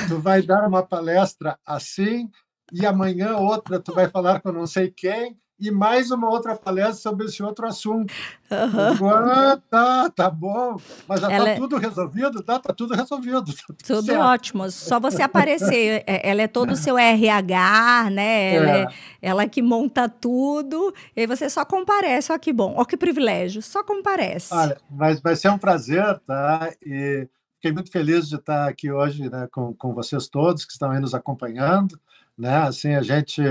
tu 0.07 0.19
vai 0.19 0.41
dar 0.41 0.67
uma 0.67 0.83
palestra 0.83 1.57
assim 1.65 2.29
e 2.71 2.85
amanhã 2.85 3.37
outra 3.37 3.79
tu 3.79 3.93
vai 3.93 4.09
falar 4.09 4.41
com 4.41 4.51
não 4.51 4.67
sei 4.67 4.91
quem 4.91 5.37
e 5.59 5.71
mais 5.71 6.11
uma 6.11 6.29
outra 6.29 6.55
palestra 6.55 6.95
sobre 6.95 7.25
esse 7.25 7.41
outro 7.41 7.65
assunto. 7.65 8.13
Uhum. 8.51 9.09
Ah, 9.09 9.59
tá, 9.69 10.09
tá 10.09 10.29
bom. 10.29 10.77
Mas 11.07 11.19
já 11.19 11.31
está 11.31 11.49
é... 11.49 11.55
tudo 11.55 11.77
resolvido? 11.77 12.43
Tá, 12.43 12.59
tá 12.59 12.73
tudo 12.73 12.93
resolvido. 12.93 13.45
Tá 13.45 13.73
tudo, 13.83 14.05
tudo 14.05 14.13
ótimo. 14.13 14.69
Só 14.69 14.99
você 14.99 15.23
aparecer. 15.23 16.03
É, 16.05 16.29
ela 16.29 16.43
é 16.43 16.47
todo 16.47 16.71
o 16.71 16.75
seu 16.75 16.97
RH, 16.97 18.09
né? 18.11 18.55
Ela 18.55 18.69
é. 18.69 18.81
é. 18.81 18.87
ela 19.21 19.47
que 19.47 19.61
monta 19.61 20.07
tudo. 20.07 20.93
E 21.15 21.25
você 21.25 21.49
só 21.49 21.65
comparece. 21.65 22.31
Olha 22.31 22.39
que 22.39 22.53
bom. 22.53 22.75
Olha 22.77 22.85
que 22.85 22.95
privilégio. 22.95 23.61
Só 23.61 23.83
comparece. 23.83 24.53
Olha, 24.53 24.77
mas 24.89 25.19
vai 25.19 25.35
ser 25.35 25.49
um 25.49 25.57
prazer, 25.57 26.19
tá? 26.19 26.71
E 26.85 27.27
fiquei 27.55 27.71
muito 27.71 27.91
feliz 27.91 28.29
de 28.29 28.35
estar 28.35 28.67
aqui 28.67 28.91
hoje 28.91 29.27
né, 29.27 29.47
com, 29.51 29.73
com 29.73 29.91
vocês 29.91 30.27
todos 30.27 30.65
que 30.65 30.71
estão 30.71 30.91
aí 30.91 30.99
nos 30.99 31.15
acompanhando. 31.15 31.99
Né? 32.37 32.55
Assim, 32.57 32.93
a 32.93 33.01
gente 33.01 33.41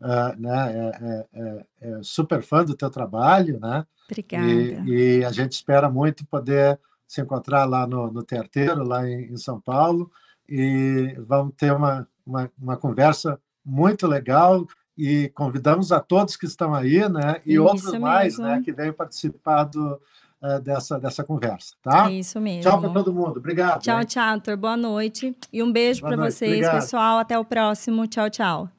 uh, 0.00 0.40
né, 0.40 0.92
é, 1.02 1.26
é, 1.32 1.66
é, 1.80 2.00
super 2.02 2.42
fã 2.42 2.64
do 2.64 2.74
teu 2.74 2.90
trabalho, 2.90 3.58
né? 3.60 3.84
Obrigada. 4.08 4.46
E, 4.46 5.18
e, 5.20 5.24
a 5.24 5.32
gente 5.32 5.52
espera 5.52 5.90
muito 5.90 6.24
poder 6.26 6.78
se 7.06 7.20
encontrar 7.20 7.64
lá 7.64 7.86
no, 7.86 8.10
no 8.10 8.22
Terteiro, 8.22 8.84
lá 8.84 9.08
em, 9.08 9.32
em 9.32 9.36
São 9.36 9.60
Paulo, 9.60 10.10
e 10.48 11.14
vamos 11.18 11.54
ter 11.56 11.72
uma, 11.72 12.06
uma, 12.24 12.50
uma, 12.60 12.76
conversa 12.76 13.38
muito 13.64 14.06
legal 14.06 14.66
e 14.96 15.28
convidamos 15.34 15.92
a 15.92 16.00
todos 16.00 16.36
que 16.36 16.46
estão 16.46 16.74
aí, 16.74 17.08
né? 17.08 17.40
E 17.44 17.54
Isso 17.54 17.62
outros 17.62 17.84
mesmo. 17.84 18.00
mais, 18.00 18.38
né? 18.38 18.62
Que 18.64 18.72
vêm 18.72 18.92
participar 18.92 19.64
do, 19.64 20.00
uh, 20.40 20.60
dessa, 20.60 20.98
dessa 20.98 21.24
conversa, 21.24 21.74
tá? 21.82 22.10
Isso 22.10 22.40
mesmo. 22.40 22.62
Tchau 22.62 22.80
para 22.80 22.90
todo 22.90 23.12
mundo. 23.12 23.38
Obrigado. 23.38 23.82
Tchau, 23.82 24.04
tchau, 24.04 24.32
doutor. 24.32 24.56
Boa 24.56 24.76
noite. 24.76 25.36
E 25.52 25.62
um 25.62 25.72
beijo 25.72 26.00
para 26.00 26.16
vocês, 26.16 26.52
Obrigado. 26.52 26.74
pessoal. 26.80 27.18
Até 27.18 27.38
o 27.38 27.44
próximo. 27.44 28.06
Tchau, 28.06 28.30
tchau. 28.30 28.75